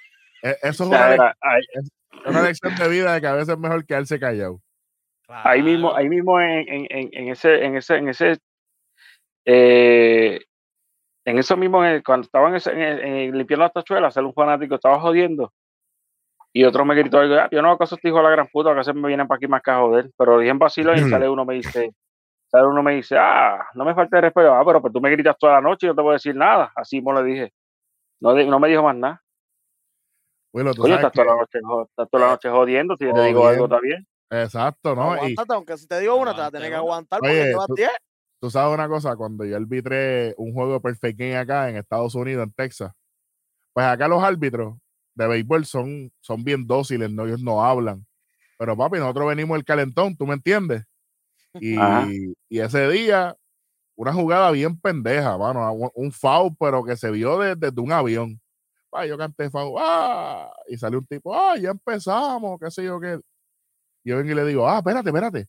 E- 0.42 0.56
Eso 0.62 0.84
es 0.84 0.88
una, 0.90 0.98
sea, 0.98 1.08
lec- 1.10 1.14
era- 1.14 1.36
ahí, 1.40 1.62
una 2.26 2.42
lección 2.42 2.74
de 2.76 2.88
vida 2.88 3.14
de 3.14 3.20
que 3.20 3.26
a 3.26 3.32
veces 3.32 3.48
es 3.50 3.58
mejor 3.58 3.84
quedarse 3.86 4.20
callado. 4.20 4.60
ahí 5.28 5.62
mismo, 5.62 5.94
ahí 5.96 6.08
mismo 6.08 6.40
en, 6.40 6.68
en, 6.68 6.86
en, 6.90 7.08
en 7.12 7.28
ese, 7.28 7.64
en 7.64 7.76
ese, 7.76 7.96
en 7.96 8.08
ese, 8.08 8.38
eh, 9.44 10.40
en 11.24 11.38
eso 11.38 11.56
mismo, 11.56 11.84
en 11.84 11.92
el- 11.92 12.02
cuando 12.04 12.24
estaban 12.24 12.50
en, 12.50 12.56
ese- 12.56 12.72
en 12.72 12.80
el- 12.80 13.00
en 13.00 13.14
el 13.16 13.38
limpiando 13.38 13.64
las 13.64 13.72
tachuelas, 13.72 14.14
sale 14.14 14.26
un 14.26 14.34
fanático, 14.34 14.74
estaba 14.74 15.00
jodiendo. 15.00 15.52
Y 16.52 16.64
otro 16.64 16.84
me 16.84 16.94
gritó, 16.96 17.18
algo, 17.18 17.36
"Ah, 17.36 17.48
yo 17.50 17.62
no 17.62 17.68
hago 17.68 17.78
caso 17.78 17.94
a 17.94 17.96
este 17.96 18.08
hijo 18.08 18.16
de 18.18 18.24
la 18.24 18.30
gran 18.30 18.48
puta, 18.48 18.74
que 18.74 18.82
se 18.82 18.92
me 18.92 19.06
vienen 19.06 19.28
para 19.28 19.36
aquí 19.36 19.46
más 19.46 19.62
que 19.62 19.70
a 19.70 19.78
joder. 19.78 20.10
Pero 20.16 20.38
dije 20.38 20.50
en 20.50 20.58
vacilo 20.58 20.94
y 20.94 20.98
sale 21.10 21.28
uno 21.28 21.44
me 21.44 21.54
dice, 21.54 21.90
sale 22.48 22.66
uno 22.66 22.82
me 22.82 22.94
dice, 22.94 23.16
ah, 23.18 23.64
no 23.74 23.84
me 23.84 23.94
falta 23.94 24.16
de 24.16 24.22
respeto, 24.22 24.52
ah, 24.54 24.62
pero 24.66 24.80
pues 24.80 24.92
tú 24.92 25.00
me 25.00 25.10
gritas 25.10 25.36
toda 25.38 25.54
la 25.54 25.60
noche 25.60 25.86
y 25.86 25.90
no 25.90 25.94
te 25.94 26.02
voy 26.02 26.10
a 26.10 26.12
decir 26.14 26.34
nada. 26.34 26.72
Así 26.74 26.96
mismo 26.96 27.12
le 27.12 27.22
dije. 27.22 27.52
No, 28.20 28.34
no 28.34 28.58
me 28.58 28.68
dijo 28.68 28.82
más 28.82 28.96
nada. 28.96 29.22
Willow, 30.52 30.74
tú 30.74 30.82
Oye, 30.84 30.94
estás 30.94 31.12
toda, 31.12 31.26
la 31.26 31.34
noche, 31.36 31.58
estás 31.88 32.10
toda 32.10 32.24
la 32.24 32.30
noche 32.32 32.50
jodiendo, 32.50 32.96
si 32.98 33.04
yo 33.06 33.14
te 33.14 33.22
digo 33.22 33.46
algo, 33.46 33.64
está 33.64 33.78
bien. 33.80 34.04
Exacto, 34.30 34.94
¿no? 34.96 35.14
Y 35.14 35.18
Aguántate, 35.18 35.54
aunque 35.54 35.76
si 35.78 35.86
te 35.86 36.00
digo 36.00 36.16
una, 36.16 36.32
te 36.34 36.38
vas 36.40 36.48
a 36.48 36.50
tener 36.50 36.68
que 36.70 36.74
aguantar 36.76 37.20
porque 37.20 37.34
llevas 37.44 37.66
tú- 37.68 37.74
10. 37.74 37.90
Tú 38.40 38.50
sabes 38.50 38.74
una 38.74 38.88
cosa, 38.88 39.16
cuando 39.16 39.44
yo 39.44 39.56
arbitré 39.56 40.34
un 40.38 40.52
juego 40.52 40.74
de 40.74 40.80
Perfect 40.80 41.18
Game 41.18 41.36
acá 41.36 41.68
en 41.68 41.76
Estados 41.76 42.14
Unidos, 42.14 42.44
en 42.44 42.52
Texas, 42.52 42.92
pues 43.72 43.86
acá 43.86 44.08
los 44.08 44.22
árbitros 44.22 44.76
de 45.14 45.28
béisbol 45.28 45.66
son, 45.66 46.10
son 46.20 46.42
bien 46.42 46.66
dóciles, 46.66 47.10
¿no? 47.10 47.26
ellos 47.26 47.42
no 47.42 47.64
hablan. 47.64 48.06
Pero 48.58 48.76
papi, 48.76 48.98
nosotros 48.98 49.28
venimos 49.28 49.56
el 49.58 49.64
calentón, 49.64 50.16
¿tú 50.16 50.26
me 50.26 50.34
entiendes? 50.34 50.84
Y, 51.54 52.32
y 52.48 52.60
ese 52.60 52.88
día, 52.88 53.36
una 53.96 54.12
jugada 54.12 54.50
bien 54.50 54.78
pendeja, 54.78 55.36
mano, 55.36 55.72
un, 55.94 56.12
foul, 56.12 56.54
pero 56.58 56.84
que 56.84 56.96
se 56.96 57.10
vio 57.10 57.38
de- 57.38 57.56
desde 57.56 57.80
un 57.80 57.92
avión. 57.92 58.40
Ah, 58.92 59.06
yo 59.06 59.16
canté 59.18 59.50
foul, 59.50 59.76
ah, 59.78 60.52
y 60.68 60.76
salió 60.76 60.98
un 60.98 61.06
tipo, 61.06 61.34
ah, 61.34 61.56
ya 61.56 61.70
empezamos, 61.70 62.58
qué 62.60 62.70
sé 62.70 62.84
yo 62.84 63.00
qué. 63.00 63.20
Yo 64.04 64.16
vengo 64.16 64.32
y 64.32 64.34
le 64.34 64.44
digo, 64.46 64.68
ah, 64.68 64.78
espérate, 64.78 65.10
espérate. 65.10 65.48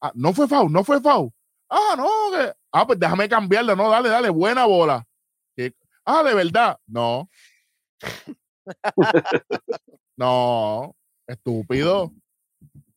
Ah, 0.00 0.12
no 0.14 0.32
fue 0.32 0.48
foul, 0.48 0.72
no 0.72 0.84
fue 0.84 1.00
foul. 1.00 1.30
Ah, 1.70 1.94
no, 1.96 2.08
que. 2.36 2.52
Ah, 2.72 2.86
pues 2.86 2.98
déjame 2.98 3.28
cambiarlo. 3.28 3.76
No, 3.76 3.88
dale, 3.88 4.08
dale, 4.08 4.28
buena 4.28 4.64
bola. 4.66 5.04
Ah, 6.04 6.22
de 6.24 6.34
verdad. 6.34 6.76
No. 6.86 7.28
no, 10.16 10.94
estúpido. 11.26 12.10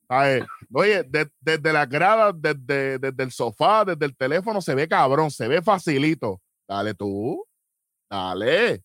Ay, 0.08 0.42
Oye, 0.72 1.04
de- 1.04 1.30
desde 1.40 1.74
las 1.74 1.88
gradas, 1.88 2.34
desde, 2.38 3.00
desde 3.00 3.24
el 3.24 3.32
sofá, 3.32 3.86
desde 3.86 4.06
el 4.06 4.16
teléfono, 4.16 4.62
se 4.62 4.76
ve 4.76 4.88
cabrón, 4.88 5.32
se 5.32 5.48
ve 5.48 5.62
facilito. 5.62 6.40
Dale 6.68 6.94
tú, 6.94 7.46
dale, 8.10 8.82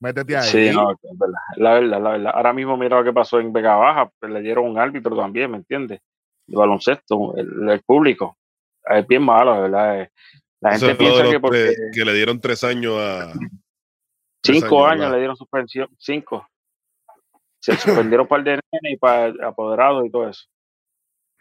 métete 0.00 0.36
ahí. 0.36 0.48
Sí, 0.48 0.70
no, 0.72 0.90
es 0.92 1.18
verdad, 1.18 1.38
la 1.56 1.74
verdad, 1.74 2.02
la 2.02 2.10
verdad. 2.10 2.32
Ahora 2.34 2.52
mismo 2.52 2.76
mira 2.76 2.98
lo 2.98 3.04
que 3.04 3.12
pasó 3.12 3.40
en 3.40 3.52
Vega 3.52 3.76
Baja, 3.76 4.10
pues 4.18 4.32
le 4.32 4.40
dieron 4.42 4.66
un 4.66 4.78
árbitro 4.78 5.16
también, 5.16 5.50
¿me 5.50 5.58
entiendes? 5.58 6.00
De 6.46 6.56
baloncesto, 6.56 7.36
el, 7.36 7.68
el 7.68 7.80
público. 7.82 8.36
Es 8.90 9.06
bien 9.06 9.22
malo, 9.22 9.54
de 9.54 9.60
verdad. 9.62 10.00
eh. 10.02 10.10
La 10.60 10.72
gente 10.72 10.94
piensa 10.94 11.30
que 11.30 11.40
porque 11.40 11.74
que 11.94 12.04
le 12.04 12.12
dieron 12.12 12.40
tres 12.40 12.62
años 12.64 12.94
a. 12.98 13.32
tres 14.42 14.60
cinco 14.60 14.86
años, 14.86 15.10
le 15.10 15.18
dieron 15.18 15.36
suspensión, 15.36 15.88
cinco. 15.98 16.46
Se 17.60 17.76
suspendieron 17.76 18.26
para 18.26 18.40
el 18.40 18.44
DNN 18.44 18.92
y 18.92 18.96
para 18.96 19.26
el 19.26 19.42
apoderado 19.42 20.04
y 20.04 20.10
todo 20.10 20.28
eso. 20.28 20.46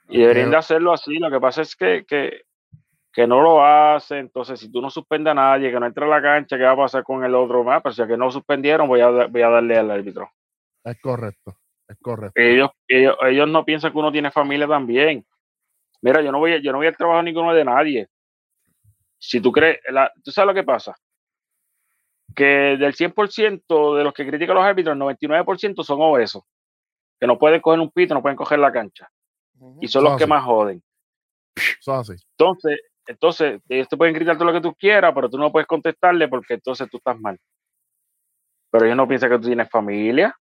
Y 0.09 0.19
deberían 0.21 0.51
de 0.51 0.57
hacerlo 0.57 0.91
así. 0.91 1.17
Lo 1.17 1.29
que 1.29 1.39
pasa 1.39 1.61
es 1.61 1.75
que, 1.75 2.03
que, 2.05 2.41
que 3.13 3.27
no 3.27 3.41
lo 3.41 3.63
hacen. 3.63 4.19
Entonces, 4.19 4.59
si 4.59 4.71
tú 4.71 4.81
no 4.81 4.89
suspendes 4.89 5.31
a 5.31 5.35
nadie, 5.35 5.71
que 5.71 5.79
no 5.79 5.85
entra 5.85 6.05
a 6.05 6.09
la 6.09 6.21
cancha, 6.21 6.57
¿qué 6.57 6.63
va 6.63 6.71
a 6.71 6.77
pasar 6.77 7.03
con 7.03 7.23
el 7.23 7.35
otro 7.35 7.63
más? 7.63 7.81
Pero 7.81 7.93
si 7.93 8.01
a 8.01 8.07
que 8.07 8.17
no 8.17 8.31
suspendieron, 8.31 8.87
voy 8.87 9.01
a, 9.01 9.09
voy 9.09 9.41
a 9.41 9.49
darle 9.49 9.77
al 9.77 9.91
árbitro. 9.91 10.29
Es 10.83 10.99
correcto, 10.99 11.57
es 11.87 11.97
correcto. 12.01 12.33
ellos, 12.41 12.69
ellos, 12.87 13.15
ellos 13.27 13.47
no 13.47 13.63
piensan 13.63 13.91
que 13.91 13.97
uno 13.97 14.11
tiene 14.11 14.31
familia 14.31 14.67
también. 14.67 15.25
Mira, 16.01 16.21
yo 16.21 16.31
no 16.31 16.39
voy, 16.39 16.53
a- 16.53 16.61
yo 16.61 16.71
no 16.71 16.77
voy 16.77 16.87
al 16.87 16.95
trabajo 16.97 17.21
ninguno 17.21 17.53
de 17.53 17.65
nadie. 17.65 18.07
Si 19.17 19.41
tú 19.41 19.51
crees, 19.51 19.79
la- 19.89 20.11
tú 20.23 20.31
sabes 20.31 20.47
lo 20.47 20.53
que 20.53 20.63
pasa. 20.63 20.95
Que 22.35 22.77
del 22.77 22.93
100% 22.93 23.95
de 23.95 24.03
los 24.03 24.13
que 24.13 24.25
critican 24.25 24.55
a 24.55 24.59
los 24.61 24.67
árbitros, 24.69 24.93
el 24.93 24.99
99% 24.99 25.83
son 25.83 26.01
obesos. 26.01 26.43
Que 27.19 27.27
no 27.27 27.37
pueden 27.37 27.59
coger 27.59 27.79
un 27.79 27.91
pito, 27.91 28.13
no 28.13 28.21
pueden 28.21 28.37
coger 28.37 28.59
la 28.59 28.71
cancha. 28.71 29.09
Y 29.81 29.87
son 29.89 30.03
los 30.03 30.13
que 30.17 30.27
más 30.27 30.43
joden. 30.45 30.81
Así. 31.55 32.13
Entonces, 32.37 32.79
entonces, 33.07 33.61
ellos 33.67 33.89
te 33.89 33.97
pueden 33.97 34.13
gritar 34.13 34.37
todo 34.37 34.45
lo 34.45 34.53
que 34.53 34.61
tú 34.61 34.73
quieras, 34.75 35.11
pero 35.13 35.29
tú 35.29 35.37
no 35.37 35.51
puedes 35.51 35.67
contestarle 35.67 36.27
porque 36.27 36.53
entonces 36.53 36.87
tú 36.89 36.97
estás 36.97 37.19
mal. 37.19 37.37
Pero 38.71 38.85
ellos 38.85 38.95
no 38.95 39.07
piensan 39.07 39.31
que 39.31 39.39
tú 39.39 39.47
tienes 39.47 39.69
familia. 39.69 40.33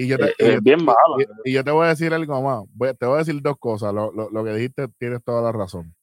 Y 0.00 0.06
yo 0.06 0.16
te, 0.16 0.26
Eh, 0.26 0.34
y 0.38 0.44
yo- 0.44 0.52
es 0.52 0.62
bien 0.62 0.84
malo. 0.84 0.96
y- 1.44 1.50
y 1.50 1.52
yo 1.54 1.64
te 1.64 1.70
voy 1.72 1.86
a 1.86 1.88
decir 1.88 2.14
algo 2.14 2.40
más. 2.40 2.62
Voy- 2.72 2.94
te 2.94 3.04
voy 3.04 3.16
a 3.16 3.18
decir 3.18 3.40
dos 3.42 3.56
cosas. 3.58 3.92
Lo, 3.92 4.12
lo- 4.12 4.30
lo 4.30 4.44
que 4.44 4.52
dijiste 4.54 4.86
tienes 4.98 5.22
toda 5.24 5.42
la 5.42 5.50
razón. 5.50 5.94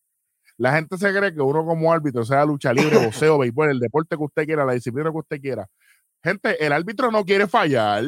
La 0.58 0.74
gente 0.74 0.98
se 0.98 1.14
cree 1.14 1.34
que 1.34 1.42
uno 1.42 1.66
como 1.66 1.92
árbitro, 1.94 2.24
sea 2.26 2.44
lucha 2.46 2.74
libre, 2.74 2.90
boxeo, 3.32 3.38
béisbol, 3.38 3.70
el 3.72 3.80
deporte 3.80 4.18
que 4.18 4.24
usted 4.24 4.46
quiera, 4.46 4.66
la 4.66 4.74
disciplina 4.74 5.12
que 5.12 5.18
usted 5.18 5.40
quiera. 5.40 5.66
Gente, 6.24 6.66
el 6.66 6.74
árbitro 6.74 7.10
no 7.12 7.24
quiere 7.24 7.48
fallar. 7.48 8.04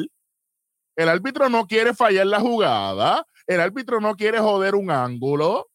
El 0.96 1.08
árbitro 1.08 1.48
no 1.48 1.66
quiere 1.66 1.94
fallar 1.94 2.26
la 2.26 2.40
jugada. 2.40 3.24
El 3.46 3.60
árbitro 3.60 4.00
no 4.00 4.14
quiere 4.14 4.40
joder 4.40 4.74
un 4.74 4.90
ángulo. 4.90 5.68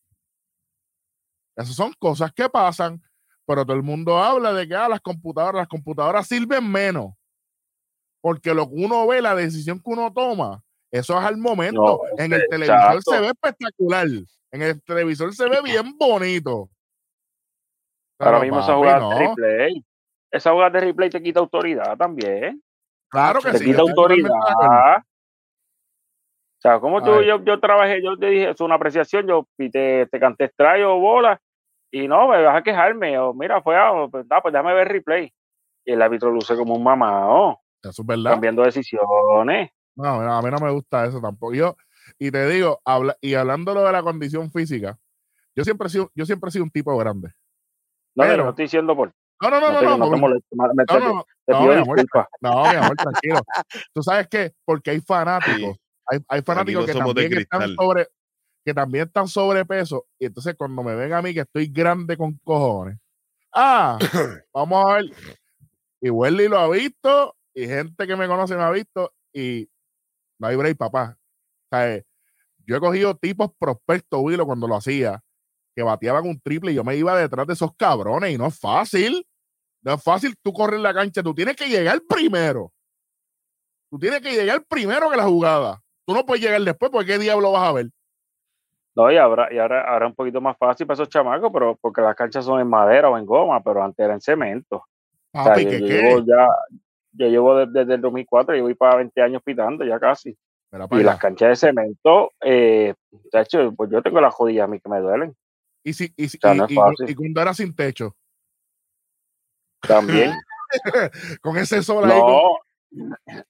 Esas 1.56 1.76
son 1.76 1.94
cosas 1.99 2.31
que 2.34 2.49
pasan, 2.49 3.02
pero 3.45 3.65
todo 3.65 3.76
el 3.77 3.84
mundo 3.84 4.18
habla 4.18 4.53
de 4.53 4.68
que 4.68 4.76
ah, 4.76 4.90
las 4.90 5.02
computadoras, 5.02 5.61
las 5.61 5.68
computadoras 5.68 6.27
sirven 6.27 6.69
menos. 6.72 7.14
Porque 8.23 8.53
lo 8.53 8.69
que 8.69 8.75
uno 8.75 9.05
ve, 9.05 9.21
la 9.21 9.35
decisión 9.35 9.79
que 9.79 9.89
uno 9.89 10.13
toma, 10.13 10.63
eso 10.89 11.19
es 11.19 11.25
al 11.25 11.35
momento. 11.35 11.81
No, 11.81 11.99
en 12.23 12.31
el 12.31 12.41
exacto. 12.41 12.49
televisor 12.51 13.03
se 13.03 13.19
ve 13.19 13.27
espectacular. 13.27 14.07
En 14.51 14.61
el 14.61 14.81
televisor 14.81 15.33
se 15.33 15.49
ve 15.49 15.57
bien 15.61 15.97
bonito. 15.97 16.69
Ahora 18.19 18.39
mismo 18.39 18.59
esa 18.59 18.67
papi, 18.67 18.77
jugada 18.77 18.99
no. 18.99 19.09
de 19.09 19.27
replay. 19.27 19.85
Esa 20.31 20.51
jugada 20.51 20.69
de 20.69 20.79
replay 20.79 21.09
te 21.09 21.21
quita 21.21 21.41
autoridad 21.41 21.97
también. 21.97 22.63
Claro 23.09 23.41
que 23.41 23.51
te 23.51 23.57
sí. 23.57 23.65
quita 23.65 23.79
yo 23.79 23.89
estoy 23.89 24.21
autoridad. 24.21 24.97
O 24.99 26.61
sea, 26.61 26.79
como 26.79 27.03
tú, 27.03 27.21
yo, 27.23 27.43
yo 27.43 27.59
trabajé, 27.59 28.01
yo 28.01 28.17
te 28.17 28.27
dije, 28.27 28.51
es 28.51 28.61
una 28.61 28.75
apreciación, 28.75 29.27
yo 29.27 29.45
te, 29.57 30.07
te 30.09 30.19
canté 30.19 30.45
strike 30.45 30.85
o 30.85 30.97
bola, 30.97 31.41
y 31.91 32.07
no, 32.07 32.29
me 32.29 32.41
vas 32.41 32.55
a 32.55 32.63
quejarme, 32.63 33.19
o 33.19 33.33
mira, 33.33 33.61
fue, 33.61 33.75
ah, 33.75 34.07
pues, 34.09 34.25
ah, 34.29 34.39
pues 34.41 34.53
déjame 34.53 34.73
ver 34.73 34.87
replay. 34.87 35.33
Y 35.83 35.91
el 35.91 36.01
árbitro 36.01 36.31
luce 36.31 36.55
como 36.55 36.75
un 36.75 36.83
mamado, 36.83 37.59
Eso 37.89 38.01
es 38.01 38.05
verdad. 38.07 38.31
cambiando 38.31 38.64
decisiones. 38.64 39.69
No, 39.95 40.07
a 40.07 40.41
mí 40.41 40.49
no 40.49 40.57
me 40.57 40.72
gusta 40.72 41.05
eso 41.05 41.19
tampoco. 41.22 41.53
Yo, 41.53 41.76
y 42.18 42.31
te 42.31 42.47
digo, 42.49 42.81
habla, 42.85 43.18
y 43.22 43.34
hablando 43.35 43.73
de 43.73 43.91
la 43.91 44.01
condición 44.01 44.51
física, 44.51 44.97
yo 45.55 45.64
siempre 45.64 45.88
he 45.88 45.89
sido, 45.89 46.11
yo 46.15 46.26
siempre 46.26 46.49
he 46.49 46.51
sido 46.51 46.64
un 46.64 46.72
tipo 46.72 46.95
grande. 46.97 47.30
No, 48.15 48.23
Pero- 48.23 48.43
no 48.43 48.49
estoy 48.51 48.65
diciendo 48.65 48.95
por. 48.95 49.14
No, 49.41 49.49
no, 49.49 49.60
no, 49.60 49.68
No, 49.68 49.81
no, 49.81 49.81
no, 49.81 49.97
no 49.97 49.97
te 49.97 50.55
no, 50.55 50.68
no, 51.15 51.26
te 51.45 51.53
mi 51.53 51.73
amor, 51.73 51.97
disculpas. 51.97 52.27
no, 52.39 52.61
mi 52.64 52.76
amor, 52.77 52.95
tranquilo. 52.95 53.39
¿Tú 53.93 54.01
sabes 54.01 54.27
qué? 54.30 54.53
Porque 54.64 54.91
hay 54.91 55.01
fanáticos, 55.01 55.77
hay, 56.05 56.19
hay 56.30 56.41
fanáticos 56.43 56.85
que 56.85 56.93
también 56.93 57.38
están 57.38 57.76
sobre, 57.76 58.07
que 58.64 58.73
también 58.73 59.07
están 59.07 59.27
sobrepeso, 59.27 60.05
y 60.18 60.27
entonces 60.27 60.55
cuando 60.57 60.81
me 60.81 60.95
ven 60.95 61.11
a 61.11 61.22
mí 61.22 61.34
que 61.34 61.41
estoy 61.41 61.68
grande 61.68 62.15
con 62.15 62.39
cojones, 62.43 62.97
ah, 63.53 63.97
vamos 64.53 64.85
a 64.85 64.93
ver, 64.95 65.05
y 65.99 66.10
Welly 66.10 66.47
lo 66.47 66.60
ha 66.60 66.69
visto, 66.69 67.35
y 67.53 67.67
gente 67.67 68.07
que 68.07 68.15
me 68.15 68.27
conoce 68.27 68.55
me 68.55 68.63
ha 68.63 68.71
visto, 68.71 69.13
y 69.34 69.69
no 70.39 70.47
hay 70.47 70.55
break, 70.55 70.77
papá. 70.77 71.17
O 71.71 71.75
sea, 71.75 72.01
yo 72.65 72.77
he 72.77 72.80
cogido 72.80 73.15
tipos 73.15 73.51
prospectos, 73.57 74.19
Willo, 74.21 74.45
cuando 74.45 74.67
lo 74.67 74.75
hacía, 74.75 75.21
que 75.75 75.84
bateaban 75.84 76.27
un 76.27 76.39
triple 76.39 76.71
y 76.71 76.75
yo 76.75 76.84
me 76.84 76.95
iba 76.95 77.17
detrás 77.17 77.47
de 77.47 77.53
esos 77.53 77.75
cabrones, 77.75 78.31
y 78.31 78.38
no 78.38 78.47
es 78.47 78.59
fácil. 78.59 79.25
No 79.81 79.95
es 79.95 80.03
fácil 80.03 80.35
tú 80.41 80.53
correr 80.53 80.80
la 80.80 80.93
cancha, 80.93 81.21
tú 81.21 81.34
tienes 81.34 81.55
que 81.55 81.67
llegar 81.67 81.99
primero. 82.07 82.71
Tú 83.91 83.99
tienes 83.99 84.21
que 84.21 84.31
llegar 84.31 84.63
primero 84.67 85.09
que 85.09 85.17
la 85.17 85.25
jugada. 85.25 85.81
Tú 86.05 86.13
no 86.13 86.25
puedes 86.25 86.43
llegar 86.43 86.61
después 86.61 86.89
porque 86.89 87.13
qué 87.13 87.19
diablo 87.19 87.51
vas 87.51 87.69
a 87.69 87.73
ver. 87.73 87.89
No, 88.95 89.11
y 89.11 89.17
ahora, 89.17 89.51
y 89.51 89.57
ahora, 89.57 89.81
ahora 89.91 90.07
un 90.07 90.15
poquito 90.15 90.39
más 90.39 90.57
fácil 90.57 90.85
para 90.85 90.95
esos 90.95 91.09
chamacos, 91.09 91.51
pero 91.51 91.75
porque 91.81 92.01
las 92.01 92.15
canchas 92.15 92.45
son 92.45 92.61
en 92.61 92.67
madera 92.67 93.09
o 93.09 93.17
en 93.17 93.25
goma, 93.25 93.61
pero 93.61 93.84
antes 93.84 94.03
era 94.03 94.13
en 94.13 94.21
cemento. 94.21 94.85
O 95.34 95.43
sea, 95.43 95.51
Papi, 95.51 95.65
¿qué 95.65 95.80
yo 95.80 95.88
qué? 95.88 95.93
llevo 95.93 96.25
ya, 96.25 96.47
yo 97.14 97.27
llevo 97.27 97.56
desde, 97.57 97.72
desde 97.80 97.94
el 97.95 98.02
2004, 98.02 98.56
yo 98.56 98.64
voy 98.64 98.76
para 98.76 98.98
20 98.98 99.22
años 99.22 99.41
pitando 99.44 99.84
ya 99.85 99.99
casi. 99.99 100.38
Y 100.91 101.03
las 101.03 101.18
canchas 101.19 101.49
de 101.49 101.56
cemento, 101.56 102.31
eh, 102.41 102.94
de 103.31 103.40
hecho, 103.41 103.72
pues 103.76 103.90
yo 103.91 104.02
tengo 104.02 104.19
las 104.19 104.34
jodillas 104.34 104.64
a 104.65 104.68
mí 104.68 104.80
que 104.80 104.90
me 104.90 104.99
duelen 104.99 105.35
Y, 105.84 105.94
si, 105.94 106.11
y, 106.18 106.27
si- 106.30 106.38
o 106.38 106.41
sea, 106.41 106.53
y- 106.53 106.57
no 106.57 106.65
y 107.07 107.14
cuando 107.15 107.41
era 107.41 107.53
sin 107.53 107.76
techo, 107.76 108.15
también. 109.81 110.31
con 111.41 111.57
ese 111.57 111.84
sol 111.84 112.10
ahí. 112.10 112.19
con- 112.19 112.57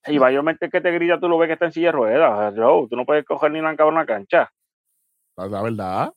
y 0.07 0.19
mayormente 0.19 0.65
el 0.65 0.71
que 0.71 0.81
te 0.81 0.91
grita, 0.91 1.19
tú 1.19 1.27
lo 1.27 1.37
ves 1.37 1.47
que 1.47 1.53
está 1.53 1.65
en 1.65 1.71
silla 1.71 1.87
de 1.87 1.91
ruedas. 1.93 2.55
Tú 2.55 2.95
no 2.95 3.05
puedes 3.05 3.25
coger 3.25 3.51
ni 3.51 3.59
una 3.59 3.75
cabrona 3.75 4.05
cancha. 4.05 4.51
La, 5.35 5.61
verdad. 5.61 6.13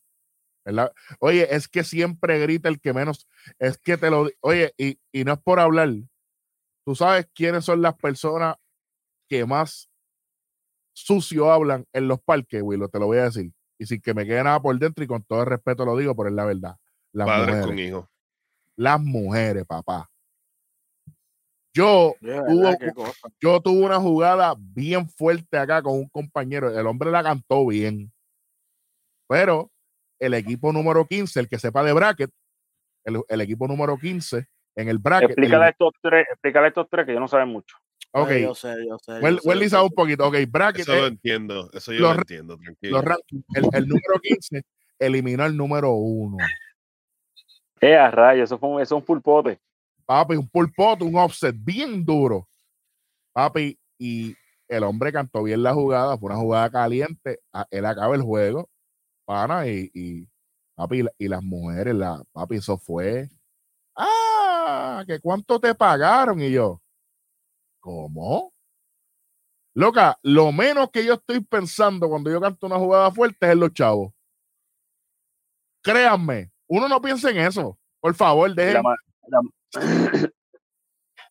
la- 0.64 0.93
Oye, 1.20 1.47
es 1.55 1.68
que 1.68 1.82
siempre 1.85 2.39
grita 2.40 2.68
el 2.68 2.81
que 2.81 2.93
menos. 2.93 3.28
Es 3.59 3.78
que 3.78 3.97
te 3.97 4.10
lo. 4.10 4.28
Oye, 4.40 4.73
y, 4.77 4.98
y 5.12 5.24
no 5.24 5.32
es 5.32 5.39
por 5.40 5.59
hablar. 5.60 5.89
Tú 6.86 6.94
sabes 6.94 7.26
quiénes 7.34 7.64
son 7.64 7.82
las 7.82 7.96
personas 7.96 8.54
que 9.28 9.44
más 9.44 9.90
sucio 10.92 11.50
hablan 11.50 11.84
en 11.92 12.06
los 12.06 12.20
parques, 12.20 12.62
Willow, 12.62 12.88
te 12.88 13.00
lo 13.00 13.06
voy 13.06 13.18
a 13.18 13.24
decir. 13.24 13.52
Y 13.76 13.86
sin 13.86 14.00
que 14.00 14.14
me 14.14 14.24
quede 14.24 14.44
nada 14.44 14.62
por 14.62 14.78
dentro 14.78 15.02
y 15.02 15.08
con 15.08 15.24
todo 15.24 15.40
el 15.40 15.46
respeto 15.46 15.84
lo 15.84 15.96
digo, 15.96 16.14
pero 16.14 16.28
es 16.28 16.34
la 16.36 16.44
verdad. 16.44 16.76
Las 17.12 17.26
Padres 17.26 17.46
mujeres. 17.48 17.66
con 17.66 17.78
hijos. 17.80 18.08
Las 18.76 19.00
mujeres, 19.00 19.66
papá. 19.66 20.08
Yo 21.74 22.14
cosa. 22.94 23.28
yo 23.40 23.60
tuve 23.60 23.84
una 23.84 23.98
jugada 23.98 24.54
bien 24.56 25.10
fuerte 25.10 25.58
acá 25.58 25.82
con 25.82 25.94
un 25.94 26.08
compañero. 26.08 26.70
El 26.70 26.86
hombre 26.86 27.10
la 27.10 27.24
cantó 27.24 27.66
bien. 27.66 28.12
Pero 29.28 29.72
el 30.20 30.34
equipo 30.34 30.72
número 30.72 31.04
15, 31.04 31.40
el 31.40 31.48
que 31.48 31.58
sepa 31.58 31.82
de 31.82 31.92
bracket, 31.92 32.30
el, 33.04 33.20
el 33.28 33.40
equipo 33.40 33.66
número 33.66 33.98
15 33.98 34.46
en 34.76 34.88
el 34.88 34.98
bracket. 34.98 35.30
el- 35.30 35.32
Explícale 35.32 35.64
a 35.64 35.68
estos 35.70 35.92
tres, 36.00 36.26
explícale 36.30 36.68
estos 36.68 36.86
tres 36.90 37.06
que 37.06 37.12
yo 37.14 37.20
no 37.20 37.28
saben 37.28 37.48
mucho. 37.48 37.76
ok, 38.12 38.30
Eh, 38.30 38.42
Yo 38.42 38.54
sé, 38.54 38.68
yo 38.88 38.98
sé. 38.98 39.12
yo 39.12 39.18
Wel- 39.20 39.40
sé, 39.40 39.48
Welly 39.48 39.68
yo 39.68 39.78
sé. 39.78 39.84
un 39.84 39.90
poquito. 39.90 40.26
Ok, 40.28 40.36
bracket, 40.48 40.82
Eso 40.82 40.94
lo 40.96 41.06
entiendo. 41.06 41.70
Eso 41.72 41.92
yo 41.92 42.00
lo 42.00 42.14
entiendo, 42.14 42.56
tranquilo. 42.58 42.96
los 42.96 43.04
rankings. 43.04 43.44
El, 43.54 43.64
el 43.72 43.88
número 43.88 44.20
15 44.22 44.62
eliminó 44.98 45.42
al 45.44 45.56
número 45.56 45.92
1. 45.92 46.36
Eh, 47.80 47.96
a 47.96 48.10
rayos, 48.10 48.44
eso 48.48 48.58
fue 48.58 48.68
un, 48.68 48.80
eso 48.80 48.96
es 48.96 49.00
un 49.00 49.04
pulpote. 49.04 49.58
Papi, 50.06 50.36
un 50.36 50.48
pulpote, 50.48 51.04
un 51.04 51.16
offset 51.16 51.54
bien 51.58 52.04
duro. 52.04 52.48
Papi, 53.32 53.78
y 53.98 54.34
el 54.68 54.82
hombre 54.84 55.12
cantó 55.12 55.42
bien 55.42 55.62
la 55.62 55.74
jugada, 55.74 56.16
fue 56.16 56.28
una 56.30 56.38
jugada 56.40 56.70
caliente. 56.70 57.40
a- 57.52 57.66
Él 57.70 57.84
acaba 57.86 58.14
el 58.14 58.22
juego, 58.22 58.68
pana, 59.26 59.66
y, 59.66 59.90
y 59.92 60.26
papi, 60.74 61.04
y 61.18 61.28
las 61.28 61.42
mujeres, 61.42 61.94
la, 61.94 62.22
papi, 62.32 62.56
eso 62.56 62.78
fue. 62.78 63.28
Ah, 63.94 64.06
que 65.05 65.20
cuánto 65.20 65.59
te 65.60 65.74
pagaron. 65.74 66.40
Y 66.40 66.51
yo, 66.52 66.81
¿cómo? 67.81 68.52
Loca, 69.74 70.18
lo 70.23 70.52
menos 70.52 70.90
que 70.90 71.05
yo 71.05 71.14
estoy 71.14 71.40
pensando 71.40 72.09
cuando 72.09 72.31
yo 72.31 72.40
canto 72.40 72.66
una 72.66 72.78
jugada 72.78 73.10
fuerte 73.10 73.44
es 73.47 73.52
en 73.52 73.60
los 73.60 73.73
chavos. 73.74 74.12
Créanme, 75.82 76.51
uno 76.66 76.89
no 76.89 77.01
piensa 77.01 77.31
en 77.31 77.39
eso. 77.39 77.78
Por 78.01 78.14
favor, 78.14 78.51
La, 78.56 78.82
ma- 78.82 78.97
la- 79.28 79.40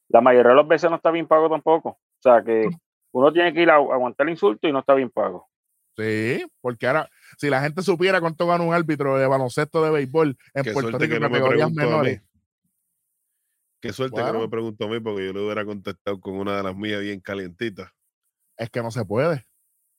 la 0.09 0.21
mayoría 0.21 0.49
de 0.51 0.55
las 0.57 0.67
veces 0.67 0.89
no 0.89 0.95
está 0.97 1.11
bien 1.11 1.27
pago 1.27 1.49
tampoco. 1.49 1.89
O 1.89 1.99
sea 2.21 2.43
que 2.43 2.69
uno 3.11 3.33
tiene 3.33 3.53
que 3.53 3.61
ir 3.61 3.69
a, 3.69 3.75
a 3.75 3.77
aguantar 3.77 4.27
el 4.27 4.31
insulto 4.33 4.67
y 4.67 4.71
no 4.71 4.79
está 4.79 4.93
bien 4.93 5.09
pago. 5.09 5.49
Sí, 5.97 6.45
porque 6.61 6.87
ahora, 6.87 7.09
si 7.37 7.49
la 7.49 7.61
gente 7.61 7.81
supiera 7.81 8.19
cuánto 8.19 8.45
gana 8.45 8.63
un 8.63 8.73
árbitro 8.73 9.17
de 9.17 9.27
baloncesto 9.27 9.81
de 9.83 9.91
béisbol 9.91 10.37
en 10.53 10.63
Qué 10.63 10.73
Puerto 10.73 10.97
Rico 10.97 11.15
en 11.15 11.21
no 11.21 11.29
me 11.29 11.37
categorías 11.39 11.71
menores, 11.71 12.21
Qué 13.85 13.93
suerte 13.93 14.23
que 14.23 14.31
no 14.31 14.39
me 14.39 14.49
preguntó 14.49 14.85
a 14.85 14.87
mí 14.87 14.99
porque 14.99 15.25
yo 15.27 15.33
le 15.33 15.41
hubiera 15.41 15.63
contestado 15.65 16.19
con 16.19 16.35
una 16.35 16.57
de 16.57 16.63
las 16.63 16.75
mías 16.75 17.01
bien 17.01 17.19
calientitas. 17.19 17.91
es 18.57 18.69
que 18.69 18.81
no 18.81 18.89
se 18.91 19.05
puede. 19.05 19.45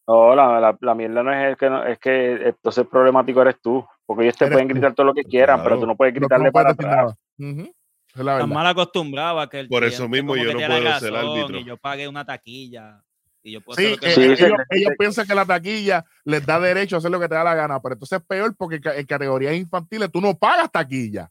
No, 0.08 0.34
la, 0.34 0.60
la, 0.60 0.76
la 0.80 0.94
mierda 0.94 1.22
no 1.22 1.32
es 1.32 1.56
que 1.56 1.68
no, 1.68 1.84
es 1.84 1.98
que 1.98 2.32
entonces 2.48 2.82
el 2.84 2.88
problemático 2.88 3.42
eres 3.42 3.60
tú. 3.60 3.84
Porque 4.06 4.22
ellos 4.24 4.36
te 4.36 4.44
Eres 4.44 4.54
pueden 4.54 4.68
tú. 4.68 4.74
gritar 4.74 4.94
todo 4.94 5.06
lo 5.06 5.14
que 5.14 5.24
quieran, 5.24 5.62
pero 5.64 5.80
tú 5.80 5.86
no 5.86 5.96
puedes 5.96 6.14
no 6.14 6.20
gritarle 6.20 6.52
puedes 6.52 6.76
para 6.76 7.00
atrás. 7.02 7.14
es 7.38 8.24
la 8.24 8.34
Están 8.34 8.48
mal 8.50 8.66
acostumbrados 8.68 9.42
a 9.42 9.48
que 9.48 9.60
el 9.60 9.68
Por 9.68 9.82
eso 9.84 10.08
mismo 10.08 10.36
yo 10.36 10.52
no 10.52 10.58
puedo 10.58 10.98
ser 11.00 11.14
árbitro. 11.14 11.58
Y 11.58 11.64
yo 11.64 11.76
pagué 11.76 12.06
una 12.08 12.24
taquilla. 12.24 13.02
Y 13.42 13.52
yo 13.52 13.60
puedo 13.60 13.76
Sí, 13.76 13.82
hacer 13.84 13.92
lo 13.92 13.98
que 14.00 14.06
eh, 14.06 14.10
Sí, 14.14 14.36
sí, 14.36 14.44
ellos, 14.44 14.58
sí. 14.70 14.80
ellos 14.80 14.92
piensan 14.98 15.26
que 15.26 15.34
la 15.34 15.44
taquilla 15.44 16.04
les 16.24 16.44
da 16.44 16.58
derecho 16.58 16.96
a 16.96 16.98
hacer 16.98 17.10
lo 17.10 17.20
que 17.20 17.28
te 17.28 17.34
da 17.34 17.44
la 17.44 17.54
gana, 17.54 17.80
pero 17.80 17.92
entonces 17.94 18.18
es 18.20 18.26
peor 18.26 18.54
porque 18.56 18.80
en 18.82 19.06
categorías 19.06 19.54
infantiles 19.54 20.10
tú 20.10 20.20
no 20.20 20.36
pagas 20.36 20.70
taquilla. 20.70 21.28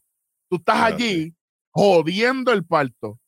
Tú 0.48 0.56
estás 0.56 0.76
Claro, 0.76 0.94
allí 0.94 1.34
jodiendo 1.76 2.52
el 2.52 2.64
parto. 2.64 3.20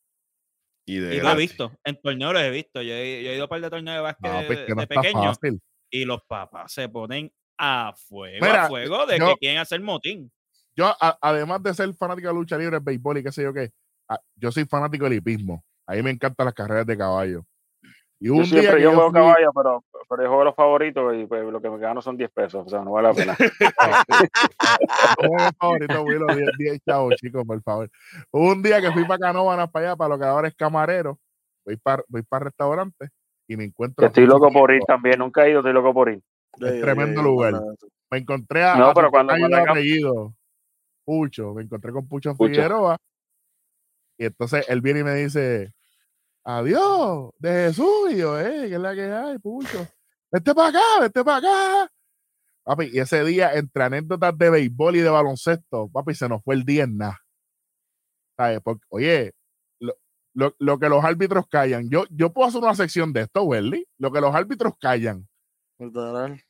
Y 0.87 0.97
de 0.97 1.15
Y 1.17 1.19
lo 1.19 1.29
he 1.31 1.35
visto, 1.35 1.71
en 1.83 2.01
torneos 2.01 2.33
los 2.33 2.41
he 2.41 2.49
visto. 2.49 2.81
Yo 2.81 2.93
he, 2.93 3.23
yo 3.23 3.29
he 3.29 3.35
ido 3.35 3.43
a 3.43 3.45
un 3.45 3.49
par 3.49 3.61
de 3.61 3.69
torneos 3.69 3.95
de 3.97 4.01
básquet 4.01 4.31
No, 4.31 4.47
pues 4.47 4.69
no 4.69 4.75
de 4.81 4.87
pequeño 4.87 5.23
fácil. 5.35 5.61
y 5.91 6.05
los 6.05 6.21
papás 6.27 6.71
se 6.73 6.89
ponen 6.89 7.31
a 7.59 7.93
fuego, 7.95 8.43
Mira, 8.45 8.65
a 8.65 8.67
fuego 8.67 9.05
de 9.05 9.19
yo- 9.19 9.27
que 9.27 9.35
quieren 9.39 9.59
hacer 9.59 9.81
motín. 9.81 10.31
Yo, 10.75 10.87
a- 10.87 11.17
además 11.21 11.61
de 11.61 11.73
ser 11.75 11.93
fanático 11.93 12.27
de 12.29 12.33
lucha 12.33 12.57
libre, 12.57 12.79
béisbol 12.81 13.19
y 13.19 13.23
qué 13.23 13.31
sé 13.31 13.43
yo 13.43 13.53
qué, 13.53 13.71
a- 14.09 14.19
yo 14.35 14.51
soy 14.51 14.65
fanático 14.65 15.03
del 15.05 15.15
hipismo. 15.15 15.63
A 15.85 15.93
mí 15.93 16.01
me 16.01 16.09
encantan 16.09 16.45
las 16.45 16.55
carreras 16.55 16.87
de 16.87 16.97
caballo. 16.97 17.45
Y 18.21 18.27
un 18.29 18.37
día 18.43 18.45
siempre 18.45 18.75
que 18.77 18.81
yo 18.83 18.89
yo 18.91 18.95
juego 18.95 19.11
fui- 19.11 19.19
caballo, 19.21 19.51
pero, 19.55 19.83
pero 20.09 20.23
yo 20.23 20.27
juego 20.29 20.43
los 20.43 20.55
favoritos 20.55 21.15
y 21.15 21.25
pues, 21.25 21.43
lo 21.45 21.61
que 21.61 21.69
me 21.69 21.77
gano 21.77 22.01
son 22.01 22.17
10 22.17 22.29
pesos. 22.31 22.65
O 22.65 22.69
sea, 22.69 22.81
no 22.83 22.91
vale 22.91 23.07
la 23.07 23.13
pena. 23.13 23.37
Juego 25.19 25.37
favorito, 25.59 26.03
Willow, 26.03 26.27
10, 26.35 26.49
10 26.57 26.79
chavos, 26.85 27.15
chicos, 27.15 27.45
por 27.45 27.61
favor. 27.61 27.89
Hubo 28.31 28.51
un 28.51 28.61
día 28.61 28.81
que 28.81 28.91
fui 28.91 29.05
para 29.05 29.19
Canóvanas, 29.19 29.69
para 29.71 29.87
allá, 29.89 29.95
para 29.95 30.09
lo 30.09 30.19
que 30.19 30.25
ahora 30.25 30.47
es 30.47 30.55
camarero. 30.55 31.17
Voy 31.65 31.77
para 31.77 32.03
voy 32.07 32.23
para 32.23 32.45
restaurante 32.45 33.09
y 33.47 33.55
me 33.57 33.63
encuentro. 33.65 34.05
estoy 34.05 34.25
loco 34.25 34.51
por 34.51 34.71
ir 34.73 34.81
también. 34.87 35.19
Nunca 35.19 35.45
he 35.45 35.51
ido, 35.51 35.59
estoy 35.59 35.73
loco 35.73 35.93
por 35.93 36.09
ir. 36.09 36.21
Es 36.59 36.73
Sí, 36.73 36.81
tremendo 36.81 37.21
sí, 37.21 37.27
lugar. 37.27 37.53
Me 38.11 38.17
encontré 38.17 38.63
a. 38.63 38.75
No, 38.75 38.87
a 38.87 38.93
pero 38.93 39.11
cuando- 39.11 39.33
apellido, 39.33 40.33
Pucho. 41.05 41.53
Me 41.53 41.63
encontré 41.63 41.91
con 41.91 42.07
Pucho 42.07 42.35
Pucho. 42.35 42.49
Figueroa. 42.53 42.97
Y 44.17 44.25
entonces 44.25 44.67
él 44.69 44.81
viene 44.81 45.01
y 45.01 45.03
me 45.03 45.13
dice: 45.15 45.71
Adiós, 46.43 47.31
de 47.37 47.49
Jesús. 47.67 48.11
Y 48.11 48.17
yo, 48.17 48.39
eh, 48.39 48.67
¿qué 48.69 48.75
es 48.75 48.79
la 48.81 48.95
que 48.95 49.03
hay, 49.11 49.37
Pucho? 49.39 49.87
Vete 50.31 50.53
para 50.55 50.69
acá, 50.69 50.81
vete 51.01 51.23
para 51.23 51.37
acá. 51.37 51.91
Papi, 52.63 52.89
y 52.93 52.99
ese 52.99 53.23
día, 53.25 53.53
entre 53.55 53.83
anécdotas 53.83 54.37
de 54.37 54.49
béisbol 54.49 54.95
y 54.97 54.99
de 55.01 55.09
baloncesto, 55.09 55.89
papi, 55.89 56.13
se 56.15 56.29
nos 56.29 56.43
fue 56.43 56.55
el 56.55 56.63
día 56.65 56.83
en 56.83 56.97
nada. 56.97 57.19
¿Sabes? 58.37 58.59
Porque, 58.63 58.85
oye, 58.89 59.33
lo, 59.79 59.93
lo- 60.33 60.55
lo 60.59 60.79
que 60.79 60.89
los 60.89 61.03
árbitros 61.03 61.45
callan, 61.49 61.89
yo, 61.89 62.05
yo 62.09 62.31
puedo 62.31 62.47
hacer 62.47 62.61
una 62.61 62.75
sección 62.75 63.11
de 63.13 63.21
esto, 63.21 63.43
Welly, 63.43 63.87
lo 63.97 64.11
que 64.11 64.21
los 64.21 64.33
árbitros 64.33 64.73
callan, 64.79 65.27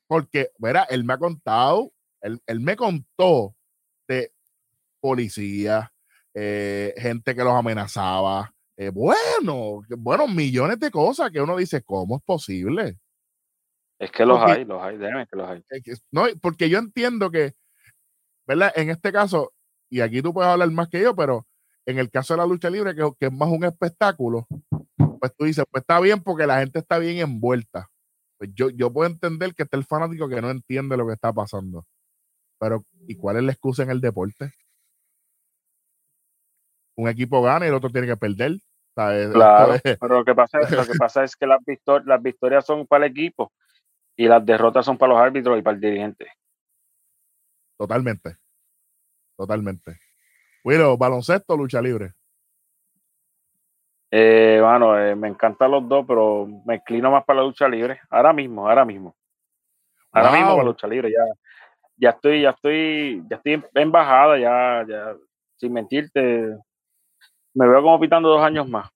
porque, 0.08 0.52
verá, 0.58 0.84
él 0.84 1.04
me 1.04 1.14
ha 1.14 1.18
contado, 1.18 1.92
él, 2.22 2.42
él 2.48 2.60
me 2.60 2.76
contó 2.76 3.56
de 4.08 4.34
policías, 5.02 5.90
eh, 6.34 6.94
gente 6.98 7.36
que 7.36 7.44
los 7.44 7.54
amenazaba, 7.54 8.54
eh, 8.80 8.92
bueno, 8.92 9.82
bueno, 9.98 10.26
millones 10.26 10.80
de 10.80 10.90
cosas 10.90 11.30
que 11.32 11.42
uno 11.42 11.58
dice, 11.58 11.82
¿cómo 11.84 12.16
es 12.16 12.24
posible? 12.24 12.98
Es 14.00 14.10
que 14.10 14.26
los 14.26 14.40
Porque- 14.40 14.54
hay, 14.54 14.64
los 14.66 14.82
hay, 14.82 14.98
déjame 14.98 15.28
que 15.28 15.36
los 15.36 15.50
hay. 15.50 15.62
No, 16.12 16.24
porque 16.42 16.70
yo 16.70 16.80
entiendo 16.80 17.30
que, 17.30 17.56
¿verdad? 18.48 18.72
En 18.78 18.90
este 18.90 19.12
caso, 19.12 19.52
y 19.90 20.00
aquí 20.00 20.22
tú 20.22 20.34
puedes 20.34 20.50
hablar 20.50 20.72
más 20.72 20.88
que 20.88 21.02
yo, 21.02 21.14
pero 21.14 21.46
en 21.86 22.00
el 22.00 22.10
caso 22.10 22.34
de 22.34 22.38
la 22.38 22.46
lucha 22.46 22.70
libre, 22.70 22.96
que, 22.96 23.02
que 23.20 23.26
es 23.26 23.34
más 23.34 23.50
un 23.50 23.66
espectáculo, 23.66 24.48
pues 25.20 25.36
tú 25.38 25.44
dices, 25.44 25.66
pues 25.70 25.82
está 25.82 26.00
bien 26.00 26.24
porque 26.24 26.48
la 26.48 26.60
gente 26.60 26.80
está 26.80 27.00
bien 27.00 27.18
envuelta. 27.18 27.90
Pues 28.38 28.52
yo, 28.54 28.70
yo 28.70 28.94
puedo 28.94 29.10
entender 29.12 29.54
que 29.54 29.64
está 29.64 29.76
el 29.76 29.84
fanático 29.84 30.30
que 30.30 30.42
no 30.42 30.50
entiende 30.50 30.96
lo 30.96 31.06
que 31.06 31.16
está 31.16 31.34
pasando. 31.34 31.86
Pero, 32.58 32.86
¿y 33.10 33.16
cuál 33.16 33.36
es 33.36 33.44
la 33.44 33.52
excusa 33.52 33.84
en 33.84 33.90
el 33.90 34.00
deporte? 34.00 34.54
Un 36.96 37.10
equipo 37.10 37.42
gana 37.42 37.66
y 37.66 37.68
el 37.70 37.76
otro 37.76 37.90
tiene 37.90 38.08
que 38.08 38.16
perder. 38.16 38.58
Claro, 39.34 39.74
es- 39.76 39.98
pero 40.00 40.20
lo 40.20 40.26
que 40.26 40.36
pasa 40.36 40.60
es, 40.60 40.72
lo 40.72 40.86
que 40.86 40.94
pasa 41.00 41.24
es 41.24 41.36
que 41.36 41.46
las, 41.48 41.60
victor- 41.66 42.06
las 42.06 42.22
victorias 42.22 42.66
son 42.66 42.86
para 42.88 43.06
el 43.06 43.12
equipo 43.12 43.52
y 44.16 44.28
las 44.28 44.46
derrotas 44.46 44.86
son 44.86 44.98
para 44.98 45.14
los 45.14 45.22
árbitros 45.22 45.58
y 45.58 45.62
para 45.62 45.76
el 45.76 45.82
dirigente. 45.82 46.28
Totalmente. 47.78 48.38
Totalmente. 49.38 50.00
Bueno, 50.64 50.98
baloncesto, 50.98 51.56
lucha 51.56 51.82
libre. 51.82 52.14
Eh, 54.12 54.60
bueno, 54.62 55.00
eh, 55.00 55.16
me 55.16 55.28
encantan 55.28 55.72
los 55.72 55.88
dos, 55.88 56.04
pero 56.08 56.48
me 56.66 56.76
inclino 56.76 57.12
más 57.12 57.24
para 57.24 57.40
la 57.40 57.46
lucha 57.46 57.68
libre. 57.70 58.00
Ahora 58.10 58.34
mismo, 58.34 58.68
ahora 58.68 58.84
mismo. 58.84 59.16
Ahora 60.12 60.32
mismo 60.32 60.48
para 60.50 60.58
la 60.64 60.70
lucha 60.70 60.88
libre. 60.88 61.12
Ya, 61.12 61.24
ya 61.96 62.10
estoy, 62.10 62.42
ya 62.42 62.50
estoy, 62.50 63.24
ya 63.30 63.38
estoy 63.38 63.64
en 63.76 63.92
bajada, 63.92 64.38
ya, 64.40 64.86
ya, 64.88 65.16
sin 65.58 65.72
mentirte. 65.74 66.58
Me 67.54 67.68
veo 67.68 67.82
como 67.82 68.00
pitando 68.00 68.30
dos 68.30 68.44
años 68.44 68.68
más. 68.68 68.90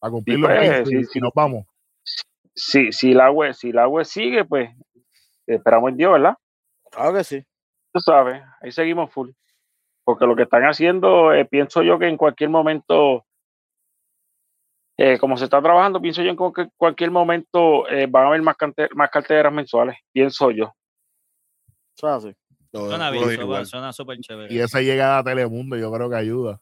A 0.00 0.10
cumplir 0.10 0.38
los 0.38 0.50
pues, 0.50 0.70
20 0.70 0.86
sí, 0.90 0.96
y 0.96 1.04
sí. 1.04 1.20
nos 1.20 1.32
vamos. 1.34 1.66
Si, 2.54 2.92
si 2.92 3.12
la 3.12 3.30
web, 3.30 3.52
si 3.54 3.72
la 3.72 3.88
web 3.88 4.04
sigue, 4.04 4.44
pues 4.44 4.70
esperamos 5.46 5.90
en 5.90 5.96
Dios, 5.96 6.12
¿verdad? 6.12 6.34
Claro 6.90 7.14
que 7.14 7.24
sí. 7.24 7.42
Tú 7.92 8.00
sabes, 8.00 8.42
ahí 8.60 8.72
seguimos 8.72 9.12
full. 9.12 9.30
Porque 10.04 10.26
lo 10.26 10.36
que 10.36 10.44
están 10.44 10.62
haciendo, 10.62 11.32
eh, 11.34 11.44
pienso 11.44 11.82
yo 11.82 11.98
que 11.98 12.06
en 12.06 12.16
cualquier 12.16 12.48
momento, 12.50 13.24
eh, 14.96 15.18
como 15.18 15.36
se 15.36 15.44
está 15.44 15.60
trabajando, 15.60 16.00
pienso 16.00 16.22
yo 16.22 16.30
en 16.30 16.36
que 16.54 16.62
en 16.62 16.72
cualquier 16.76 17.10
momento 17.10 17.88
eh, 17.88 18.06
van 18.08 18.24
a 18.24 18.28
haber 18.28 18.42
más, 18.42 18.56
cante- 18.56 18.88
más 18.94 19.10
carteras 19.10 19.52
mensuales, 19.52 19.96
pienso 20.12 20.50
yo. 20.52 20.72
Suena 22.72 23.10
bien, 23.10 23.66
suena 23.66 23.92
súper 23.92 24.18
chévere. 24.20 24.52
Y 24.52 24.58
esa 24.58 24.80
llegada 24.80 25.18
a 25.18 25.24
Telemundo, 25.24 25.76
yo 25.76 25.90
creo 25.90 26.10
que 26.10 26.16
ayuda. 26.16 26.60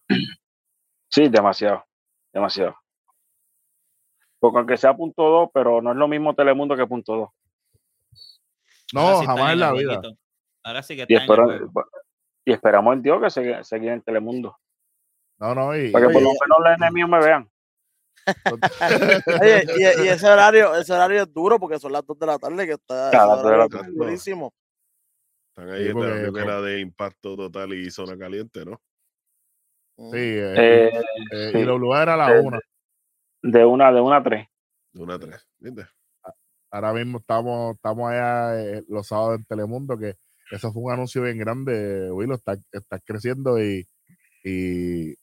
Sí, 1.14 1.28
demasiado, 1.28 1.84
demasiado. 2.32 2.76
Porque 4.40 4.58
aunque 4.58 4.76
sea 4.76 4.94
punto 4.96 5.22
dos, 5.22 5.48
pero 5.54 5.80
no 5.80 5.92
es 5.92 5.96
lo 5.96 6.08
mismo 6.08 6.34
Telemundo 6.34 6.76
que 6.76 6.86
punto 6.88 7.14
dos. 7.16 7.28
No, 8.92 9.20
sí 9.20 9.26
jamás 9.26 9.52
en 9.52 9.60
la 9.60 9.72
vida. 9.72 10.00
Ahora 10.64 10.82
sí 10.82 10.96
que 10.96 11.02
Y, 11.08 11.14
está 11.14 11.24
espero- 11.24 11.44
juego. 11.44 11.72
y 12.44 12.52
esperamos 12.52 12.94
en 12.94 13.02
Dios 13.02 13.22
que 13.22 13.30
se, 13.30 13.62
se 13.64 13.80
quede 13.80 13.92
en 13.92 14.02
Telemundo. 14.02 14.58
No, 15.38 15.54
no, 15.54 15.76
y, 15.76 15.90
Para 15.92 16.08
que 16.08 16.12
por 16.12 16.22
lo 16.22 16.30
menos 16.30 16.58
los 16.58 16.76
enemigos 16.78 17.10
me 17.10 17.18
vean. 17.20 17.50
Oye, 19.40 19.64
y, 19.76 20.04
y 20.04 20.08
ese 20.08 20.26
horario, 20.28 20.74
ese 20.76 20.92
horario 20.92 21.22
es 21.22 21.32
duro 21.32 21.60
porque 21.60 21.78
son 21.78 21.92
las 21.92 22.04
2 22.04 22.18
de 22.18 22.26
la 22.26 22.38
tarde 22.38 22.66
que 22.66 22.72
está 22.72 23.10
es 23.10 23.94
durísimo. 23.94 24.52
Están 25.50 25.70
ahí 25.70 25.84
Sí, 25.84 25.90
en 25.90 26.00
la 26.00 26.06
porque- 26.08 26.22
primera 26.22 26.60
de 26.60 26.80
impacto 26.80 27.36
total 27.36 27.72
y 27.74 27.90
zona 27.90 28.18
caliente, 28.18 28.64
¿no? 28.64 28.80
Sí, 29.96 30.04
eh, 30.12 30.54
Eh, 30.56 30.90
eh, 31.32 31.50
sí. 31.52 31.58
era 31.58 32.16
la 32.16 32.34
Eh, 32.34 32.40
una. 32.40 32.60
de 33.42 33.64
una, 33.64 33.92
de 33.92 34.00
una 34.00 34.16
a 34.16 34.22
tres. 34.22 34.46
De 34.92 35.02
una 35.02 35.14
a 35.14 35.18
tres. 35.18 35.46
¿Viste? 35.58 35.86
Ahora 36.70 36.92
mismo 36.92 37.18
estamos, 37.18 37.76
estamos 37.76 38.10
allá 38.10 38.60
eh, 38.60 38.82
los 38.88 39.06
sábados 39.06 39.38
en 39.38 39.44
Telemundo, 39.44 39.96
que 39.96 40.14
eso 40.50 40.72
fue 40.72 40.82
un 40.82 40.92
anuncio 40.92 41.22
bien 41.22 41.38
grande, 41.38 42.10
Willow, 42.10 42.34
está, 42.34 42.56
está 42.72 42.98
creciendo 42.98 43.62
y, 43.62 43.86
y 44.42 45.14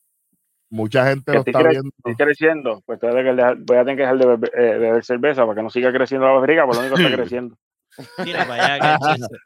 mucha 0.69 1.05
gente 1.09 1.33
lo 1.33 1.39
está 1.39 1.59
cre- 1.59 1.69
viendo. 1.71 1.89
Estoy 1.97 2.15
creciendo, 2.15 2.81
pues 2.85 2.99
tengo 2.99 3.15
que 3.15 3.23
dejar- 3.23 3.57
voy 3.57 3.77
a 3.77 3.81
tener 3.81 3.95
que 3.97 4.01
dejar 4.03 4.17
de 4.17 4.25
beber, 4.27 4.51
eh, 4.55 4.77
beber 4.77 5.03
cerveza 5.03 5.43
para 5.43 5.55
que 5.55 5.63
no 5.63 5.69
siga 5.69 5.91
creciendo 5.91 6.25
la 6.25 6.33
barriga, 6.33 6.65
por 6.65 6.75
lo 6.75 6.81
único 6.81 6.95
que 6.95 7.03
está 7.03 7.15
creciendo. 7.17 7.57
Chiste. 9.01 9.37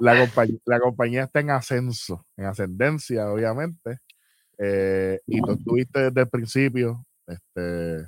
La 0.00 0.16
compañía, 0.18 0.58
la 0.64 0.80
compañía 0.80 1.22
está 1.24 1.38
en 1.38 1.50
ascenso, 1.50 2.26
en 2.36 2.46
ascendencia, 2.46 3.30
obviamente. 3.30 3.98
Eh, 4.58 5.20
y 5.26 5.40
tú 5.40 5.52
estuviste 5.52 6.00
desde 6.00 6.20
el 6.20 6.28
principio. 6.28 7.04
Este, 7.26 8.06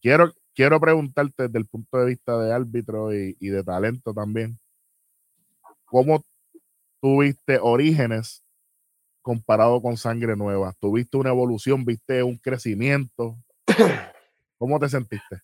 quiero, 0.00 0.32
quiero 0.54 0.80
preguntarte 0.80 1.44
desde 1.44 1.58
el 1.58 1.66
punto 1.66 1.98
de 1.98 2.06
vista 2.06 2.38
de 2.38 2.52
árbitro 2.52 3.14
y, 3.14 3.36
y 3.40 3.48
de 3.48 3.62
talento 3.62 4.12
también. 4.12 4.58
¿Cómo 5.84 6.24
tuviste 7.00 7.58
orígenes 7.60 8.44
comparado 9.22 9.80
con 9.80 9.96
sangre 9.96 10.36
nueva? 10.36 10.72
¿Tuviste 10.80 11.16
una 11.16 11.30
evolución? 11.30 11.84
¿Viste 11.84 12.22
un 12.22 12.36
crecimiento? 12.36 13.36
¿Cómo 14.58 14.78
te 14.78 14.88
sentiste? 14.88 15.40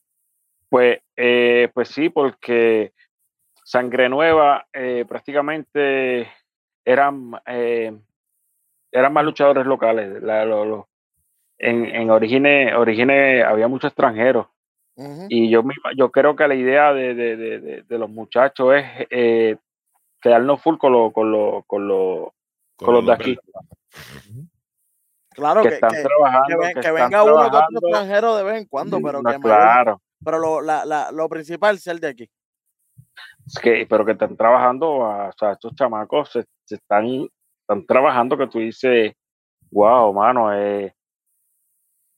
Pues, 0.68 1.00
eh, 1.16 1.68
pues 1.74 1.88
sí, 1.88 2.08
porque 2.08 2.92
Sangre 3.64 4.08
Nueva 4.08 4.66
eh, 4.72 5.04
prácticamente 5.06 6.28
eran, 6.84 7.32
eran 8.92 9.12
más 9.12 9.24
luchadores 9.24 9.66
locales. 9.66 10.22
La- 10.22 10.44
lo- 10.44 10.64
lo- 10.64 10.88
en 11.58 11.84
en 11.86 12.10
Origine, 12.10 12.74
Origine 12.74 13.42
había 13.42 13.68
muchos 13.68 13.88
extranjeros. 13.88 14.46
Y 15.30 15.48
yo, 15.48 15.62
yo 15.96 16.10
creo 16.10 16.36
que 16.36 16.46
la 16.46 16.54
idea 16.54 16.92
de, 16.92 17.14
de- 17.14 17.36
de- 17.36 17.60
de- 17.60 17.82
de 17.82 17.98
los 17.98 18.10
muchachos 18.10 18.74
es 18.74 18.84
eh, 19.10 19.56
quedarnos 20.20 20.60
full 20.62 20.76
con, 20.76 20.92
lo- 20.92 21.10
con, 21.12 21.30
lo- 21.32 21.62
con, 21.66 21.88
lo- 21.88 22.34
con 22.76 22.94
los 22.94 23.06
de 23.06 23.12
aquí, 23.12 23.38
Claro 25.30 25.62
que 25.62 25.68
que, 25.68 25.74
están 25.76 25.90
que- 25.90 26.02
trabajando. 26.02 26.46
que 26.48 26.56
ven- 26.56 26.68
que 26.68 26.74
que 26.74 26.80
están 26.80 26.94
venga 26.94 27.24
uno 27.24 27.50
que 27.50 27.56
otro 27.56 27.66
extranjero 27.88 28.36
de 28.36 28.44
vez 28.44 28.56
en 28.62 28.64
cuando, 28.66 29.00
pero 29.00 29.22
No, 29.22 29.30
que 29.30 29.38
mayor- 29.38 29.58
claro. 29.58 30.02
pero 30.24 30.38
lo, 30.38 30.60
la, 30.60 30.84
la, 30.84 31.12
lo 31.12 31.28
principal 31.28 31.76
es 31.76 31.86
el 31.86 32.00
de 32.00 32.08
aquí. 32.08 32.30
Es 33.46 33.58
que, 33.62 33.86
pero 33.88 34.04
que 34.04 34.12
están 34.12 34.36
trabajando, 34.36 35.04
a- 35.06 35.28
o 35.28 35.32
sea, 35.32 35.52
estos 35.52 35.74
chamacos 35.74 36.30
se, 36.30 36.44
se 36.64 36.74
están, 36.74 37.06
están 37.70 37.86
trabajando 37.86 38.36
que 38.36 38.48
tú 38.48 38.58
dices, 38.58 39.14
wow, 39.70 40.12
mano, 40.12 40.52
eh, 40.52 40.92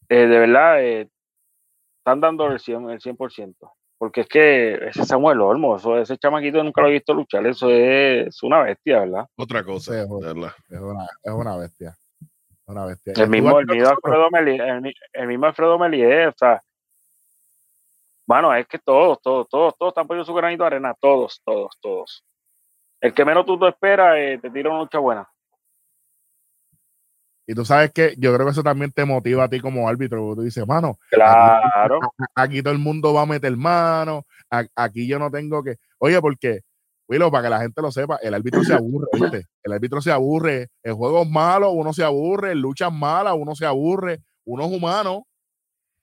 eh, 0.09 0.27
de 0.27 0.39
verdad, 0.39 0.83
eh, 0.83 1.09
están 1.99 2.21
dando 2.21 2.47
el 2.47 2.59
100%, 2.59 2.91
el 2.91 3.01
100%. 3.01 3.73
Porque 3.99 4.23
es 4.23 4.29
que 4.29 4.75
ese 4.89 5.05
Samuel 5.05 5.41
Olmo, 5.43 5.77
eso, 5.77 5.97
ese 5.99 6.17
chamaquito 6.19 6.63
nunca 6.65 6.81
lo 6.83 6.89
he 6.89 6.93
visto 6.93 7.15
luchar, 7.15 7.47
eso 7.47 7.71
es, 7.71 8.29
es 8.29 8.43
una 8.43 8.63
bestia, 8.63 9.01
¿verdad? 9.01 9.27
Otra 9.37 9.63
cosa, 9.63 9.93
Sí, 10.03 10.09
joder. 10.09 10.35
verdad. 10.35 10.53
Es 10.69 10.81
una, 10.81 11.05
es 11.23 11.33
una 11.33 11.57
bestia. 11.57 11.97
Una 12.67 12.87
bestia. 12.87 13.13
El 13.17 13.29
mismo, 13.29 13.59
el 13.61 13.67
mismo. 13.67 13.89
Alfredo 13.91 14.29
Melier, 14.31 14.61
el, 14.63 14.81
mi- 14.81 14.95
el 15.13 15.27
mismo 15.29 15.47
Alfredo 15.47 15.79
Melier, 15.79 16.29
o 16.29 16.35
sea, 16.37 16.61
bueno, 18.27 18.53
es 18.55 18.67
que 18.67 18.79
todos, 18.79 19.21
todos, 19.21 19.49
todos, 19.49 19.77
todos 19.77 19.91
están 19.91 20.07
poniendo 20.07 20.25
su 20.25 20.35
granito 20.35 20.63
de 20.63 20.69
arena, 20.69 20.95
todos, 20.99 21.41
todos, 21.45 21.77
todos. 21.81 22.25
El 23.01 23.13
que 23.15 23.25
menos 23.25 23.45
tú 23.45 23.59
te 23.59 23.69
esperas, 23.69 24.17
eh, 24.17 24.39
te 24.41 24.49
tira 24.51 24.71
una 24.71 24.81
lucha 24.81 24.99
buena. 24.99 25.29
Y 27.53 27.55
tú 27.55 27.67
sabes 27.67 27.93
que 27.93 28.15
yo 28.17 28.33
creo 28.33 28.47
que 28.47 28.53
eso 28.53 28.63
también 28.63 28.93
te 28.93 29.05
motiva 29.05 29.45
a 29.45 29.49
ti 29.51 29.61
como 29.61 29.87
árbitro. 29.87 30.33
Tú 30.35 30.41
dices, 30.41 30.67
mano, 30.67 30.99
Claro. 31.11 31.99
aquí 32.35 32.63
todo 32.63 32.73
el 32.73 32.79
mundo 32.79 33.13
va 33.13 33.23
a 33.23 33.27
meter 33.27 33.55
mano. 33.59 34.25
Aquí 34.75 35.07
yo 35.07 35.19
no 35.19 35.31
tengo 35.31 35.63
que. 35.63 35.77
Oye, 35.99 36.19
porque, 36.23 36.61
Willow, 37.09 37.31
para 37.31 37.43
que 37.45 37.51
la 37.51 37.61
gente 37.61 37.83
lo 37.83 37.93
sepa, 37.93 38.17
el 38.23 38.33
árbitro 38.33 38.65
se 38.65 38.73
aburre, 38.73 39.07
¿viste? 39.13 39.45
El 39.63 39.73
árbitro 39.75 40.01
se 40.01 40.11
aburre. 40.11 40.69
En 40.83 40.97
juegos 40.97 41.29
malos, 41.29 41.73
uno 41.75 41.93
se 41.93 42.03
aburre. 42.03 42.53
En 42.53 42.61
luchas 42.63 42.91
malas, 42.91 43.35
uno 43.37 43.55
se 43.55 43.67
aburre. 43.67 44.21
Uno 44.47 44.65
es 44.65 44.73
humano. 44.73 45.27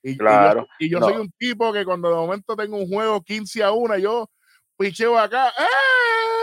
Y, 0.03 0.11
y 0.11 0.13
yo- 0.13 0.19
Claro. 0.19 0.67
y 0.77 0.89
yo, 0.91 0.99
No. 0.99 1.07
soy 1.09 1.17
un 1.17 1.31
tipo 1.39 1.73
que 1.73 1.83
cuando 1.83 2.09
de 2.09 2.15
momento 2.15 2.55
tengo 2.55 2.77
un 2.77 2.87
juego 2.87 3.21
15 3.23 3.63
a 3.63 3.71
1, 3.71 3.97
yo 3.97 4.29
picheo 4.77 5.17
acá. 5.17 5.47
¡eh! 5.49 5.65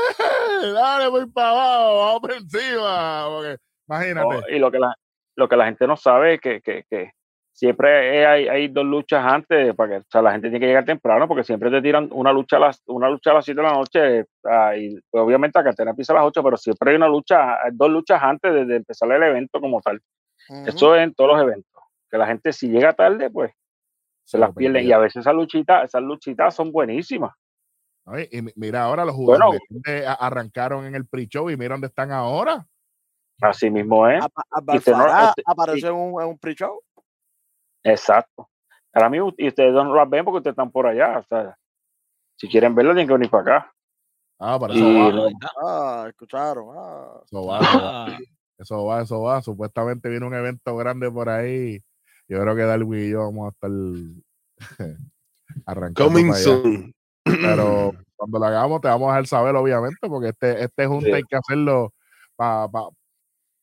Dale, 0.75 1.07
voy 1.09 1.27
para 1.31 1.51
abajo, 1.51 1.99
vamos 2.01 2.21
por 2.23 2.33
encima. 2.33 3.25
Porque, 3.29 3.57
imagínate. 3.89 4.29
No, 4.29 4.49
y 4.49 4.59
lo 4.59 4.71
que 4.71 4.79
la, 4.79 4.95
lo 5.37 5.49
que 5.49 5.57
la 5.57 5.67
gente 5.67 5.87
no 5.87 5.97
sabe 5.97 6.35
es 6.35 6.41
que, 6.41 6.61
que, 6.61 6.85
que 6.89 7.13
siempre 7.53 8.27
hay, 8.27 8.49
hay 8.49 8.69
dos 8.69 8.85
luchas 8.85 9.25
antes, 9.25 9.75
para 9.75 9.91
que, 9.91 9.97
o 9.99 10.05
sea, 10.11 10.23
la 10.23 10.33
gente 10.33 10.49
tiene 10.49 10.61
que 10.61 10.67
llegar 10.67 10.85
temprano 10.85 11.27
porque 11.27 11.45
siempre 11.45 11.71
te 11.71 11.81
tiran 11.81 12.09
una 12.13 12.33
lucha 12.33 12.57
a 12.57 12.61
las, 12.61 12.83
una 12.87 13.09
lucha 13.09 13.31
a 13.31 13.35
las 13.35 13.45
7 13.45 13.61
de 13.61 13.67
la 13.67 13.73
noche 13.73 14.25
ah, 14.45 14.77
y 14.77 14.99
obviamente 15.13 15.59
la 15.59 15.65
cartera 15.65 15.91
empieza 15.91 16.13
a 16.13 16.17
las 16.17 16.25
8, 16.27 16.43
pero 16.43 16.57
siempre 16.57 16.91
hay 16.91 16.97
una 16.97 17.09
lucha, 17.09 17.55
hay 17.63 17.71
dos 17.73 17.91
luchas 17.91 18.23
antes 18.23 18.53
de, 18.53 18.65
de 18.67 18.77
empezar 18.77 19.11
el 19.11 19.23
evento 19.23 19.61
como 19.61 19.81
tal. 19.81 20.01
Ujú. 20.49 20.69
Eso 20.69 20.95
es 20.95 21.03
en 21.03 21.15
todos 21.15 21.31
los 21.33 21.43
eventos. 21.43 21.83
Que 22.11 22.19
la 22.19 22.27
gente 22.27 22.53
si 22.53 22.69
llega 22.69 22.93
tarde, 22.93 23.31
pues 23.31 23.53
se 24.25 24.39
las 24.39 24.55
pierde. 24.55 24.83
Y 24.83 24.93
a 24.93 24.99
veces 24.99 25.21
esas 25.21 25.35
luchitas, 25.35 25.85
esas 25.85 26.03
luchitas 26.03 26.55
son 26.55 26.71
buenísimas. 26.73 27.33
Ay, 28.05 28.29
y 28.31 28.43
mi- 28.43 28.53
mira, 28.55 28.83
ahora 28.85 29.05
los 29.05 29.17
Bueno. 29.17 29.47
jugadores 29.51 30.07
a- 30.07 30.13
arrancaron 30.15 30.85
en 30.87 30.95
el 30.95 31.07
pre-show 31.07 31.51
y 31.51 31.57
mira 31.57 31.75
dónde 31.75 31.89
están 31.89 32.13
ahora. 32.13 32.65
Así 33.41 33.71
mismo 33.71 34.07
es. 34.09 34.23
Apa- 34.25 34.75
y 34.75 34.79
usted 34.79 34.93
no- 34.93 35.29
este- 35.29 35.43
apareció 35.47 35.89
en 35.91 35.95
un, 35.97 36.23
en 36.23 36.29
un 36.29 36.39
pre-show. 36.39 36.81
Exacto. 37.85 38.49
Ahora 38.93 39.11
mismo, 39.11 39.33
y 39.37 39.49
ustedes 39.49 39.73
no 39.73 39.95
las 39.95 40.09
ven 40.09 40.25
porque 40.25 40.39
ustedes 40.39 40.53
están 40.55 40.71
por 40.71 40.87
allá. 40.87 41.19
O 41.19 41.23
sea, 41.25 41.57
si 42.37 42.49
quieren 42.49 42.75
verlo, 42.75 42.93
tienen 42.93 43.07
que 43.09 43.13
venir 43.13 43.31
para 43.31 43.43
acá. 43.59 43.73
Ah, 44.39 44.59
para 44.59 44.75
Y 44.75 44.79
eso 44.79 45.23
va, 45.23 45.31
Ah, 45.63 46.07
escucharon. 46.09 46.67
Ah. 46.77 47.21
eso 47.25 47.47
va, 47.47 47.59
eso 47.61 47.79
va, 47.81 48.05
Ah, 48.07 48.19
eso 48.59 48.85
va, 48.85 49.03
eso 49.03 49.23
va. 49.23 49.43
Supuestamente 49.43 50.09
viene 50.09 50.27
un 50.27 50.35
evento 50.35 50.77
grande 50.77 51.11
por 51.11 51.29
ahí 51.29 51.81
Yo 52.29 52.41
creo 52.41 52.57
que 52.57 52.63
Darwin 52.63 53.05
y 53.05 53.11
yo 53.11 53.21
vamos 53.21 53.47
a 53.47 53.51
estar 53.51 53.71
arrancando. 55.67 56.05
Coming 56.11 56.29
para 56.29 56.39
allá. 56.39 56.45
soon. 56.45 56.93
Pero 57.25 57.93
cuando 58.17 58.39
lo 58.39 58.45
hagamos, 58.47 58.81
te 58.81 58.89
vamos 58.89 59.09
a 59.09 59.13
dejar 59.13 59.27
saber, 59.27 59.55
obviamente, 59.57 60.09
porque 60.09 60.29
este, 60.31 60.65
este 60.65 60.87
junta 60.87 61.07
Sí. 61.07 61.13
hay 61.13 61.23
que 61.23 61.37
hacerlo 61.37 61.93
para 62.35 62.69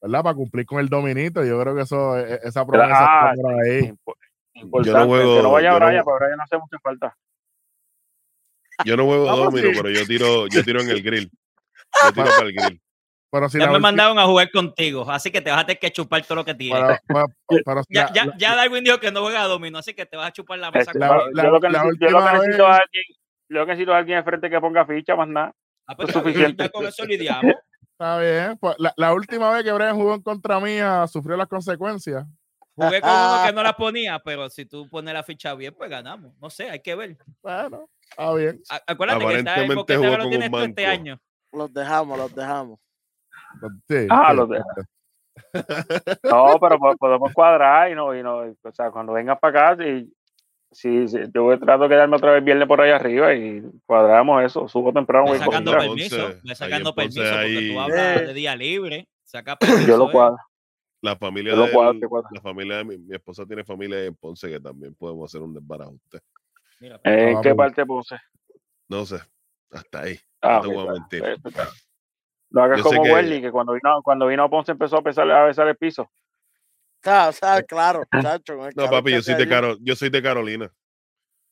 ¿verdad? 0.04 0.22
Para 0.24 0.36
cumplir 0.36 0.66
con 0.68 0.80
el 0.80 0.88
dominito. 0.90 1.44
Yo 1.44 1.60
creo 1.62 1.76
que 1.76 1.82
eso, 1.82 2.18
e- 2.20 2.40
esa 2.44 2.66
promesa 2.66 2.94
Ah, 3.00 3.32
está 3.34 3.42
por 3.42 3.54
ahí. 3.64 3.80
Impo- 3.82 4.16
Importante. 4.56 5.08
juego- 5.08 5.38
que 5.38 5.42
no 5.44 5.52
vaya 5.52 5.72
yo 5.72 5.80
no- 5.80 5.86
Brian, 5.88 6.04
pero 6.06 6.18
Brian 6.20 6.38
no 6.38 6.44
hace 6.44 6.58
mucha 6.60 6.78
falta. 6.84 7.18
Yo 8.86 8.98
no 8.98 9.06
juego 9.06 9.26
domino, 9.36 9.70
sí. 9.70 9.74
pero 9.76 9.90
yo 9.90 10.06
tiro, 10.06 10.48
yo 10.48 10.64
tiro 10.64 10.82
en 10.82 10.90
el 10.90 11.02
grill. 11.02 11.32
Yo 12.04 12.12
tiro 12.14 12.26
para 12.26 12.48
el 12.48 12.54
grill. 12.54 12.82
Pero 13.32 13.50
si 13.50 13.58
Ya 13.60 13.72
me 13.72 13.80
mandaron 13.80 14.20
a 14.20 14.26
jugar 14.26 14.52
contigo, 14.52 15.10
así 15.10 15.32
que 15.32 15.42
te 15.42 15.50
vas 15.50 15.62
a 15.64 15.66
tener 15.66 15.80
que 15.80 15.92
chupar 15.92 16.22
todo 16.24 16.36
lo 16.36 16.46
que 16.46 16.54
tienes. 16.54 17.00
pero- 17.08 17.26
pero- 17.48 17.62
pero 17.66 17.82
ya, 17.90 18.04
la- 18.06 18.14
ya, 18.14 18.26
la- 18.26 18.38
ya 18.38 18.56
Darwin 18.56 18.84
dijo 18.84 19.00
que 19.00 19.12
no 19.12 19.22
juega 19.22 19.42
a 19.42 19.48
domino, 19.48 19.80
así 19.80 19.94
que 19.96 20.06
te 20.06 20.18
vas 20.18 20.28
a 20.28 20.32
chupar 20.32 20.60
la 20.60 20.70
mesa. 20.70 20.92
Este, 20.92 21.00
la- 21.00 21.28
la- 21.32 21.44
yo, 21.44 21.50
lo 21.50 21.60
que 21.60 21.70
la 21.70 21.84
necesito, 21.84 22.06
yo 22.06 22.12
lo 22.12 22.26
que 22.26 22.34
necesito 22.34 22.64
vez- 22.68 22.76
es 22.76 22.82
alguien, 22.84 23.04
yo 23.50 23.58
lo 23.60 23.66
que 23.66 23.72
necesito 23.72 23.94
alguien 23.94 24.18
de 24.20 24.24
frente 24.24 24.50
que 24.52 24.60
ponga 24.62 24.86
ficha, 24.86 25.16
más 25.16 25.28
nada. 25.28 25.52
Ah, 25.88 25.96
pues 25.96 26.10
es 26.10 26.14
suficiente. 26.16 26.64
ya 26.64 26.70
con 26.70 26.86
eso 26.86 27.06
lidiamos. 27.06 27.56
Está 28.04 28.20
bien. 28.20 28.58
Pues 28.58 28.76
la, 28.80 28.94
la 28.98 29.14
última 29.14 29.50
vez 29.52 29.64
que 29.64 29.72
Brian 29.72 29.96
jugó 29.96 30.14
en 30.14 30.22
contra 30.22 30.60
mía 30.60 31.08
sufrió 31.08 31.38
las 31.38 31.48
consecuencias. 31.48 32.26
Jugué 32.76 33.00
con 33.00 33.10
uno 33.10 33.44
que 33.46 33.54
no 33.54 33.64
la 33.64 33.74
ponía, 33.74 34.20
pero 34.20 34.50
si 34.50 34.66
tú 34.66 34.90
pones 34.90 35.14
la 35.14 35.24
ficha 35.24 35.54
bien, 35.56 35.74
pues 35.78 35.90
ganamos. 35.90 36.34
No 36.42 36.50
sé, 36.50 36.70
hay 36.70 36.82
que 36.82 36.96
ver. 36.96 37.18
Bueno, 37.42 37.88
está 38.10 38.34
bien. 38.34 38.60
A- 38.70 38.82
Acuérdate 38.88 39.26
que 39.26 39.36
está 39.38 39.56
boquete 39.74 39.98
jugó 39.98 40.10
lo 40.18 40.18
con 40.24 40.30
tienes 40.32 40.52
tú 40.52 40.58
este 40.60 40.86
año. 40.86 41.20
Los 41.54 41.74
dejamos, 41.74 42.18
los 42.18 42.36
dejamos. 42.36 42.80
Sí, 43.88 44.08
Ah, 44.10 44.32
sí. 44.32 44.38
los 44.38 44.50
de- 44.50 44.62
No, 46.30 46.60
pero 46.60 46.78
po- 46.80 46.98
podemos 46.98 47.32
cuadrar 47.34 47.90
y 47.92 47.96
no, 47.96 48.14
y 48.16 48.22
no, 48.24 48.38
o 48.40 48.72
sea, 48.74 48.92
cuando 48.92 49.14
vengas 49.14 49.40
para 49.40 49.72
acá, 49.74 49.84
si, 49.84 50.12
si, 50.74 51.08
si- 51.08 51.18
yo 51.34 51.60
trato 51.60 51.84
de 51.84 51.90
quedarme 51.90 52.16
otra 52.18 52.32
vez 52.34 52.44
viernes 52.44 52.68
por 52.68 52.82
ahí 52.82 52.91
arriba 52.91 53.34
y 53.34 53.62
cuadramos 53.86 54.44
eso, 54.44 54.68
subo 54.68 54.91
temprano. 54.94 55.26
Voy 55.28 55.38
sacando 55.40 55.72
Ponce, 55.72 55.88
permiso, 55.88 56.28
ve 56.28 56.40
en 56.45 56.56
sacando 56.56 56.94
Ponce 56.95 57.20
permiso, 57.22 57.36
porque 57.41 57.70
tú 57.74 57.80
hablas 57.80 58.18
Eh. 58.22 58.26
de 58.28 58.34
día 58.34 58.56
libre. 58.56 59.08
Saca 59.24 59.56
permiso. 59.56 59.88
Yo 59.88 59.98
lo 59.98 60.10
eh. 60.10 60.12
cuadro. 60.12 60.38
La 61.02 61.16
familia 61.18 61.56
lo 61.56 61.66
de 61.68 61.72
cuadro, 61.74 61.91
él- 61.94 62.00
te 62.00 62.08
cuadro. 62.08 62.30
la 62.32 62.41
familia 62.41 62.78
de 62.78 62.84
mi, 62.86 62.98
mi 62.98 63.16
esposa 63.16 63.45
tiene 63.45 63.64
familia 63.64 64.04
en 64.04 64.16
Ponce 64.16 64.50
que 64.50 64.60
también 64.60 64.95
podemos 64.95 65.30
hacer 65.30 65.41
un 65.41 65.54
desbarajuste. 65.54 66.20
Mira, 66.80 67.00
¿En 67.04 67.41
qué 67.41 67.54
pues. 67.54 67.56
parte 67.56 67.86
Ponce? 67.86 68.16
No 68.90 69.06
sé, 69.06 69.18
hasta 69.72 70.02
ahí. 70.02 70.18
Ah, 70.41 70.62
no 70.64 70.70
te 70.70 70.76
voy 70.76 70.88
a 70.88 70.91
mentir. 70.91 71.24
Pues, 71.41 71.56
No 72.50 72.64
hagas 72.64 72.78
Yo 72.80 72.84
como 72.84 73.04
que- 73.04 73.12
Welly, 73.12 73.41
que 73.41 73.52
cuando 73.52 73.74
vino, 73.74 74.02
cuando 74.04 74.28
vino 74.28 74.44
a 74.44 74.50
Ponce 74.50 74.72
empezó 74.74 74.98
a 74.98 75.02
besar, 75.02 75.30
a 75.32 75.45
besar 75.45 75.68
el 75.68 75.76
piso. 75.76 76.10
Ah, 77.06 77.28
o 77.30 77.34
sea, 77.34 77.62
claro, 77.64 78.04
chacho. 78.22 78.58
con 78.58 78.68
el 78.68 78.74
No, 78.76 78.90
papi, 78.90 79.12
yo 79.12 79.22
soy 79.22 79.36
de. 79.36 79.48
Caro, 79.48 79.78
yo 79.82 79.96
soy 79.96 80.10
de 80.10 80.22
Carolina. 80.22 80.72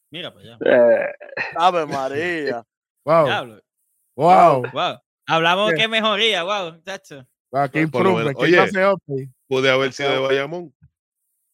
mira 0.09 0.33
para 0.33 0.55
allá. 0.55 0.57
Eh, 0.65 1.07
Ave 1.55 1.85
María. 2.55 2.63
Wow, 3.05 3.25
Diablo. 3.25 3.61
wow, 4.15 4.63
Wow. 4.71 4.99
Hablamos 5.27 5.71
¿Qué? 5.71 5.77
que 5.77 5.87
mejoría, 5.87 6.43
wow, 6.43 6.81
chacho. 6.83 7.25
wow, 7.51 7.69
qué 7.69 7.81
improvement, 7.81 8.37
qué 8.37 8.43
Oye. 8.43 9.29
Pude 9.47 9.69
haber 9.69 9.91
sido 9.93 10.11
de 10.11 10.19
Bayamón. 10.19 10.73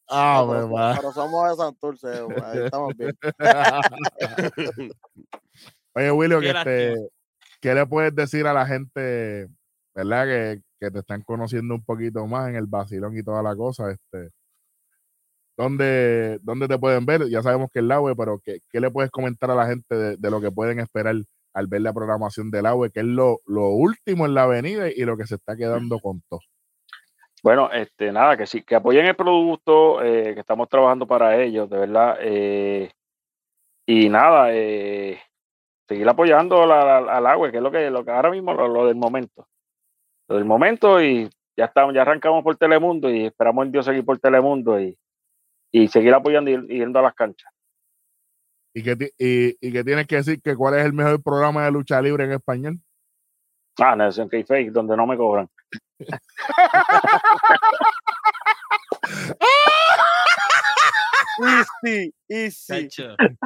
Ah, 0.10 0.46
pero, 0.48 0.70
pero 0.96 1.12
somos 1.12 1.50
de 1.50 1.56
Santurce, 1.58 2.08
ahí 2.44 2.60
estamos 2.66 2.96
bien. 2.96 3.18
Oye, 5.96 6.12
William, 6.12 6.42
Qué 6.42 6.54
que 6.54 6.60
este, 6.60 7.10
¿qué 7.60 7.74
le 7.74 7.86
puedes 7.86 8.16
decir 8.16 8.48
a 8.48 8.54
la 8.54 8.66
gente, 8.66 9.48
verdad, 9.94 10.26
que, 10.26 10.62
que 10.80 10.92
te 10.92 11.00
están 11.00 11.22
conociendo 11.24 11.76
un 11.76 11.84
poquito 11.84 12.26
más 12.28 12.50
en 12.50 12.56
el 12.56 12.66
vacilón 12.68 13.18
y 13.18 13.24
toda 13.24 13.42
la 13.44 13.56
cosa? 13.56 13.92
Este, 13.92 14.30
¿dónde, 15.58 16.40
dónde 16.42 16.68
te 16.68 16.78
pueden 16.78 17.06
ver? 17.06 17.28
Ya 17.30 17.42
sabemos 17.42 17.70
que 17.72 17.80
es 17.80 17.86
la 17.86 18.00
web, 18.00 18.16
pero 18.18 18.40
¿qué, 18.44 18.60
qué 18.70 18.80
le 18.80 18.92
puedes 18.92 19.12
comentar 19.12 19.52
a 19.52 19.56
la 19.56 19.68
gente 19.68 19.96
de, 19.96 20.18
de 20.18 20.32
lo 20.32 20.42
que 20.42 20.52
pueden 20.52 20.80
esperar 20.80 21.16
al 21.54 21.68
ver 21.68 21.82
la 21.82 21.94
programación 21.94 22.52
del 22.52 22.68
agua, 22.68 22.90
que 22.90 23.00
es 23.00 23.06
lo, 23.06 23.40
lo 23.46 23.70
último 23.70 24.26
en 24.26 24.36
la 24.36 24.44
avenida 24.44 24.90
y 24.90 25.04
lo 25.06 25.18
que 25.18 25.26
se 25.26 25.36
está 25.36 25.56
quedando 25.56 26.00
con 26.00 26.22
todo? 26.30 26.42
Bueno, 27.44 27.72
este, 27.72 28.12
nada, 28.12 28.36
que 28.36 28.46
sí, 28.46 28.64
que 28.64 28.76
apoyen 28.76 29.06
el 29.06 29.16
producto, 29.16 30.04
eh, 30.04 30.34
que 30.34 30.40
estamos 30.42 30.68
trabajando 30.70 31.08
para 31.08 31.42
ellos, 31.42 31.70
de 31.70 31.78
verdad. 31.78 32.18
eh, 32.22 32.92
y 33.88 34.10
nada, 34.10 34.50
eh, 34.54 35.20
seguir 35.88 36.08
apoyando 36.10 36.66
la- 36.66 36.98
al 36.98 37.26
agua, 37.28 37.50
que 37.52 37.58
es 37.58 37.64
lo 37.64 37.72
que, 37.72 37.90
lo 37.90 38.04
que 38.04 38.12
ahora 38.12 38.32
mismo, 38.32 38.54
lo, 38.54 38.68
lo 38.68 38.86
del 38.88 38.96
momento. 38.98 39.48
Del 40.28 40.46
momento 40.46 41.02
y 41.02 41.30
ya 41.56 41.66
estamos, 41.66 41.94
ya 41.94 42.02
arrancamos 42.02 42.44
por 42.44 42.56
Telemundo 42.58 43.10
y 43.10 43.26
esperamos 43.26 43.66
en 43.66 43.72
Dios 43.72 43.86
seguir 43.86 44.06
por 44.06 44.20
Telemundo 44.20 44.80
y, 44.80 44.98
y 45.72 45.88
seguir 45.88 46.14
apoyando 46.14 46.52
y 46.52 46.68
yendo 46.68 47.00
a 47.00 47.04
las 47.04 47.16
canchas. 47.16 47.52
¿Y 48.74 48.84
que, 48.84 49.12
y, 49.18 49.68
y 49.68 49.72
que 49.72 49.84
tienes 49.84 50.06
que 50.06 50.18
decir 50.18 50.42
que 50.42 50.56
cuál 50.56 50.76
es 50.76 50.86
el 50.86 50.94
mejor 50.94 51.24
programa 51.24 51.66
de 51.66 51.72
lucha 51.72 52.02
libre 52.02 52.26
en 52.26 52.34
español? 52.34 52.80
Ah, 53.80 53.96
Nelson 53.96 54.28
K. 54.28 54.44
Fake, 54.46 54.72
donde 54.72 54.98
no 54.98 55.08
me 55.08 55.18
cobran. 55.18 55.50
Easy, 61.40 62.12
easy. 62.28 62.90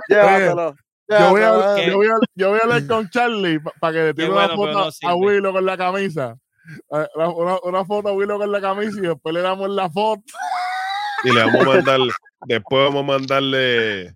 Llévatelo. 0.07 0.75
Yo 1.09 1.29
voy, 1.29 1.41
a, 1.41 1.85
yo, 1.85 1.97
voy 1.97 2.07
a, 2.07 2.13
yo 2.35 2.49
voy 2.51 2.59
a 2.59 2.63
hablar 2.63 2.87
con 2.87 3.09
Charlie 3.09 3.59
para 3.81 3.93
que 3.93 3.99
le 3.99 4.13
tire 4.13 4.29
una 4.29 4.47
bueno, 4.47 4.63
pero 4.63 4.83
foto 4.85 4.97
no 5.01 5.09
a. 5.09 5.15
Willow 5.15 5.51
con 5.51 5.65
la 5.65 5.77
camisa. 5.77 6.37
Eh, 6.91 7.07
Una, 7.15 7.57
una 7.63 7.85
foto 7.85 8.09
a 8.09 8.13
Willow 8.13 8.37
con 8.37 8.51
la 8.51 8.61
camisa 8.61 8.97
y 8.99 9.07
después 9.07 9.33
le 9.33 9.41
damos 9.41 9.69
la 9.69 9.89
foto. 9.89 10.23
Y 11.23 11.31
le 11.33 11.43
vamos 11.43 11.61
a 11.61 11.69
mandar, 11.69 11.99
después 12.45 12.83
vamos 12.85 13.03
a 13.03 13.07
mandarle 13.17 14.15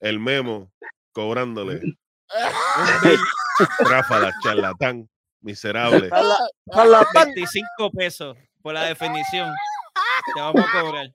el 0.00 0.18
memo 0.18 0.70
cobrándole. 1.12 1.80
Ráfala, 3.80 4.32
charlatán, 4.42 5.08
miserable. 5.40 6.08
Jala- 6.08 6.48
Charlatán. 6.72 7.32
25 7.34 7.90
pesos 7.92 8.36
por 8.62 8.74
la 8.74 8.84
definición. 8.84 9.50
Te 10.34 10.40
vamos 10.40 10.64
a 10.64 10.80
cobrar. 10.80 11.06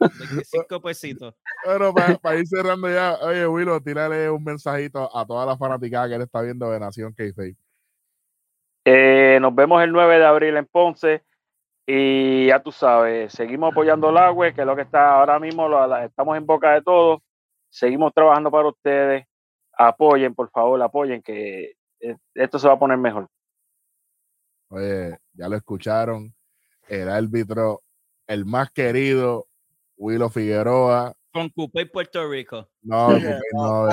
25 0.00 0.80
pesitos. 0.80 1.34
Bueno, 1.64 1.92
para 2.22 2.38
ir 2.38 2.46
cerrando 2.46 2.88
ya, 2.90 3.14
oye, 3.20 3.46
Willow, 3.46 3.80
tírale 3.80 4.30
un 4.30 4.42
mensajito 4.42 5.14
a 5.16 5.26
toda 5.26 5.44
la 5.46 5.56
fanaticada 5.58 6.08
que 6.08 6.14
él 6.14 6.22
está 6.22 6.40
viendo 6.40 6.70
de 6.70 6.80
Nación 6.80 7.12
k 7.12 7.24
Eh, 8.84 9.38
nos 9.40 9.54
vemos 9.54 9.82
el 9.82 9.92
9 9.92 10.18
de 10.18 10.24
abril 10.26 10.56
en 10.56 10.66
Ponce. 10.66 11.22
Y 11.86 12.46
ya 12.46 12.62
tú 12.62 12.72
sabes, 12.72 13.32
seguimos 13.32 13.72
apoyando 13.72 14.08
el 14.08 14.16
agua, 14.16 14.50
que 14.52 14.62
es 14.62 14.66
lo 14.66 14.74
que 14.74 14.82
está 14.82 15.16
ahora 15.18 15.38
mismo, 15.38 15.68
lo- 15.68 15.86
la- 15.86 16.06
estamos 16.06 16.34
en 16.36 16.46
boca 16.46 16.72
de 16.72 16.80
todos. 16.82 17.20
Seguimos 17.68 18.12
trabajando 18.14 18.50
para 18.50 18.68
ustedes. 18.68 19.26
Apoyen, 19.76 20.34
por 20.34 20.48
favor, 20.50 20.80
apoyen, 20.80 21.20
que 21.20 21.74
eh, 22.00 22.16
esto 22.34 22.58
se 22.58 22.68
va 22.68 22.74
a 22.74 22.78
poner 22.78 22.96
mejor. 22.96 23.28
Oye, 24.68 25.18
ya 25.34 25.48
lo 25.48 25.56
escucharon. 25.56 26.34
El 26.88 27.08
árbitro, 27.08 27.82
el 28.26 28.44
más 28.46 28.70
querido, 28.70 29.46
Willow 29.96 30.28
Figueroa. 30.30 31.12
Con 31.32 31.48
Coupé 31.50 31.86
Puerto 31.86 32.28
Rico. 32.30 32.68
No, 32.82 33.08
Coupé, 33.08 33.38
no, 33.52 33.86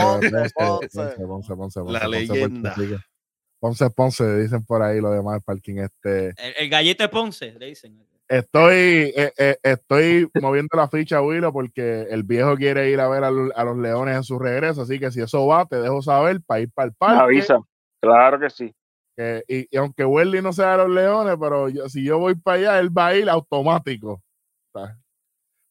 Ponce, 1.55 1.79
La 1.79 1.83
Puerto 1.83 2.07
leyenda. 2.09 2.73
Rico. 2.75 2.97
Ponce, 3.61 3.89
Ponce, 3.91 4.37
dicen 4.41 4.65
por 4.65 4.81
ahí 4.81 4.99
los 4.99 5.13
demás 5.13 5.33
del 5.35 5.43
parking. 5.43 5.75
Este, 5.77 6.33
El, 6.57 6.69
de 6.97 7.09
Ponce, 7.09 7.53
le 7.59 7.67
dicen. 7.67 8.03
estoy, 8.27 9.13
eh, 9.15 9.31
eh, 9.37 9.55
estoy 9.61 10.27
moviendo 10.41 10.75
la 10.75 10.87
ficha, 10.89 11.21
Willow, 11.21 11.53
porque 11.53 12.07
el 12.09 12.23
viejo 12.23 12.55
quiere 12.57 12.89
ir 12.89 12.99
a 12.99 13.07
ver 13.07 13.23
a, 13.23 13.29
lo- 13.29 13.55
a 13.55 13.63
los 13.63 13.77
leones 13.77 14.15
en 14.17 14.23
su 14.23 14.39
regreso. 14.39 14.81
Así 14.81 14.99
que 14.99 15.11
si 15.11 15.21
eso 15.21 15.45
va, 15.45 15.67
te 15.67 15.75
dejo 15.75 16.01
saber 16.01 16.41
para 16.41 16.61
ir 16.61 16.71
para 16.71 16.85
el 16.87 16.91
Me 16.91 16.95
parque. 16.97 17.21
avisa. 17.23 17.59
Claro 18.01 18.39
que 18.39 18.49
sí. 18.49 18.73
y, 19.47 19.67
y 19.69 19.77
aunque 19.77 20.03
Welly 20.05 20.41
no 20.41 20.51
sea 20.53 20.71
de 20.71 20.77
los 20.79 20.89
leones, 20.89 21.37
pero 21.39 21.69
yo- 21.69 21.87
si 21.87 22.03
yo 22.03 22.17
voy 22.17 22.33
para 22.33 22.57
allá, 22.57 22.79
él 22.79 22.89
va 22.97 23.07
a 23.07 23.15
ir 23.15 23.29
automático. 23.29 24.23
¿sabes? 24.73 24.95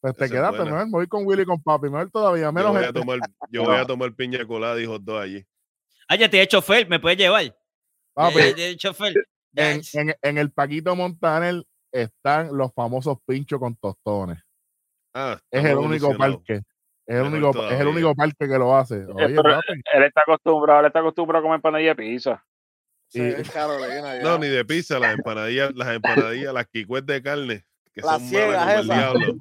Pues 0.00 0.16
te 0.16 0.30
quedaste, 0.30 0.62
mejor 0.64 0.86
me 0.86 0.92
voy 0.92 1.06
con 1.08 1.26
Willy 1.26 1.42
y 1.42 1.46
con 1.46 1.60
papi, 1.60 1.90
mejor 1.90 2.08
todavía, 2.10 2.44
Yo 2.44 2.52
menos 2.52 2.70
voy, 2.70 2.80
a 2.80 2.84
gente. 2.84 3.00
tomar, 3.00 3.18
yo 3.50 3.64
voy 3.64 3.76
a 3.76 3.84
tomar 3.84 4.14
piña 4.14 4.46
colada 4.46 4.80
y 4.80 4.86
hot 4.86 5.02
dog 5.02 5.18
allí. 5.18 5.44
Ah, 6.08 6.14
ya 6.16 6.28
te 6.30 6.40
he 6.40 6.46
chofer, 6.46 6.88
¿me 6.88 7.00
puedes 7.00 7.18
llevar? 7.18 7.54
Chofer. 8.28 8.54
Ya- 9.52 9.70
en, 9.72 9.80
en- 9.94 10.14
en 10.22 10.38
el 10.38 10.50
Paquito 10.52 10.94
Montaner 10.94 11.62
están 11.92 12.56
los 12.56 12.72
famosos 12.72 13.18
pinchos 13.26 13.58
con 13.58 13.74
tostones. 13.76 14.38
Ah, 15.14 15.38
Es 15.50 15.64
el 15.64 15.76
único 15.76 16.08
parque. 16.18 16.54
Es 17.06 17.16
el, 17.16 17.22
único, 17.26 17.52
es 17.74 17.80
el 17.80 17.86
único 17.88 18.14
parque 18.14 18.48
que 18.48 18.58
lo 18.58 18.76
hace. 18.76 19.04
Oye, 19.06 19.34
pero- 19.34 19.42
papi, 19.42 19.72
Él 19.92 20.02
está 20.04 20.20
acostumbrado, 20.20 20.80
él 20.80 20.86
está 20.86 21.00
acostumbrado 21.00 21.40
a 21.40 21.48
comer 21.48 21.60
panadilla 21.60 21.90
de 21.90 21.96
pizza. 21.96 22.44
Sí, 23.08 23.20
Y-. 23.20 24.22
No, 24.22 24.38
ni 24.38 24.46
de 24.46 24.64
pizza, 24.64 25.00
las 25.00 25.14
empanadillas, 25.14 25.72
las 25.74 25.88
empanadillas, 25.96 26.54
las 26.54 26.66
quicues 26.68 27.04
de 27.04 27.20
carne. 27.20 27.64
Que 27.94 28.00
Las 28.02 28.18
son 28.20 28.28
ciegas 28.28 28.66
malas 28.66 28.66
como 28.66 28.78
el 28.78 28.84
esas. 28.84 28.96
diablo. 28.98 29.34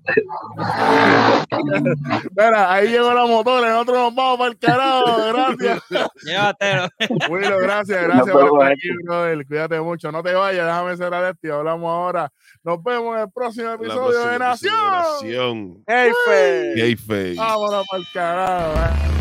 Mira, 2.35 2.71
ahí 2.73 2.87
llegó 2.89 3.13
la 3.13 3.25
motora, 3.25 3.69
nosotros 3.69 3.97
nos 3.97 4.15
vamos 4.15 4.37
para 4.37 4.51
el 4.51 4.57
carajo. 4.59 5.15
Gracias. 5.57 5.81
Llévatelo. 6.23 6.87
Willo, 7.29 7.57
gracias, 7.59 8.03
gracias 8.03 8.29
por 8.31 8.45
estar 8.45 8.71
aquí, 8.71 8.89
brother. 9.03 9.45
Cuídate 9.47 9.79
mucho. 9.81 10.11
No 10.11 10.23
te 10.23 10.33
vayas, 10.33 10.65
déjame 10.65 10.97
cerrar 10.97 11.23
esto 11.25 11.47
y 11.47 11.49
hablamos 11.51 11.89
ahora. 11.89 12.31
Nos 12.63 12.83
vemos 12.83 13.15
en 13.15 13.21
el 13.23 13.31
próximo 13.31 13.67
La 13.67 13.73
episodio 13.75 14.19
de 14.29 14.37
próxima 14.37 14.53
episodio 14.53 14.81
de 14.81 14.89
Nación. 14.89 14.91
Nación. 14.91 15.83
Hey, 15.87 16.11
fe. 16.25 16.73
Gay 16.75 16.95
face. 16.95 17.35
Vámonos 17.37 17.85
para 17.89 18.01
el 18.01 18.07
carajo. 18.13 18.73
eh. 18.79 19.18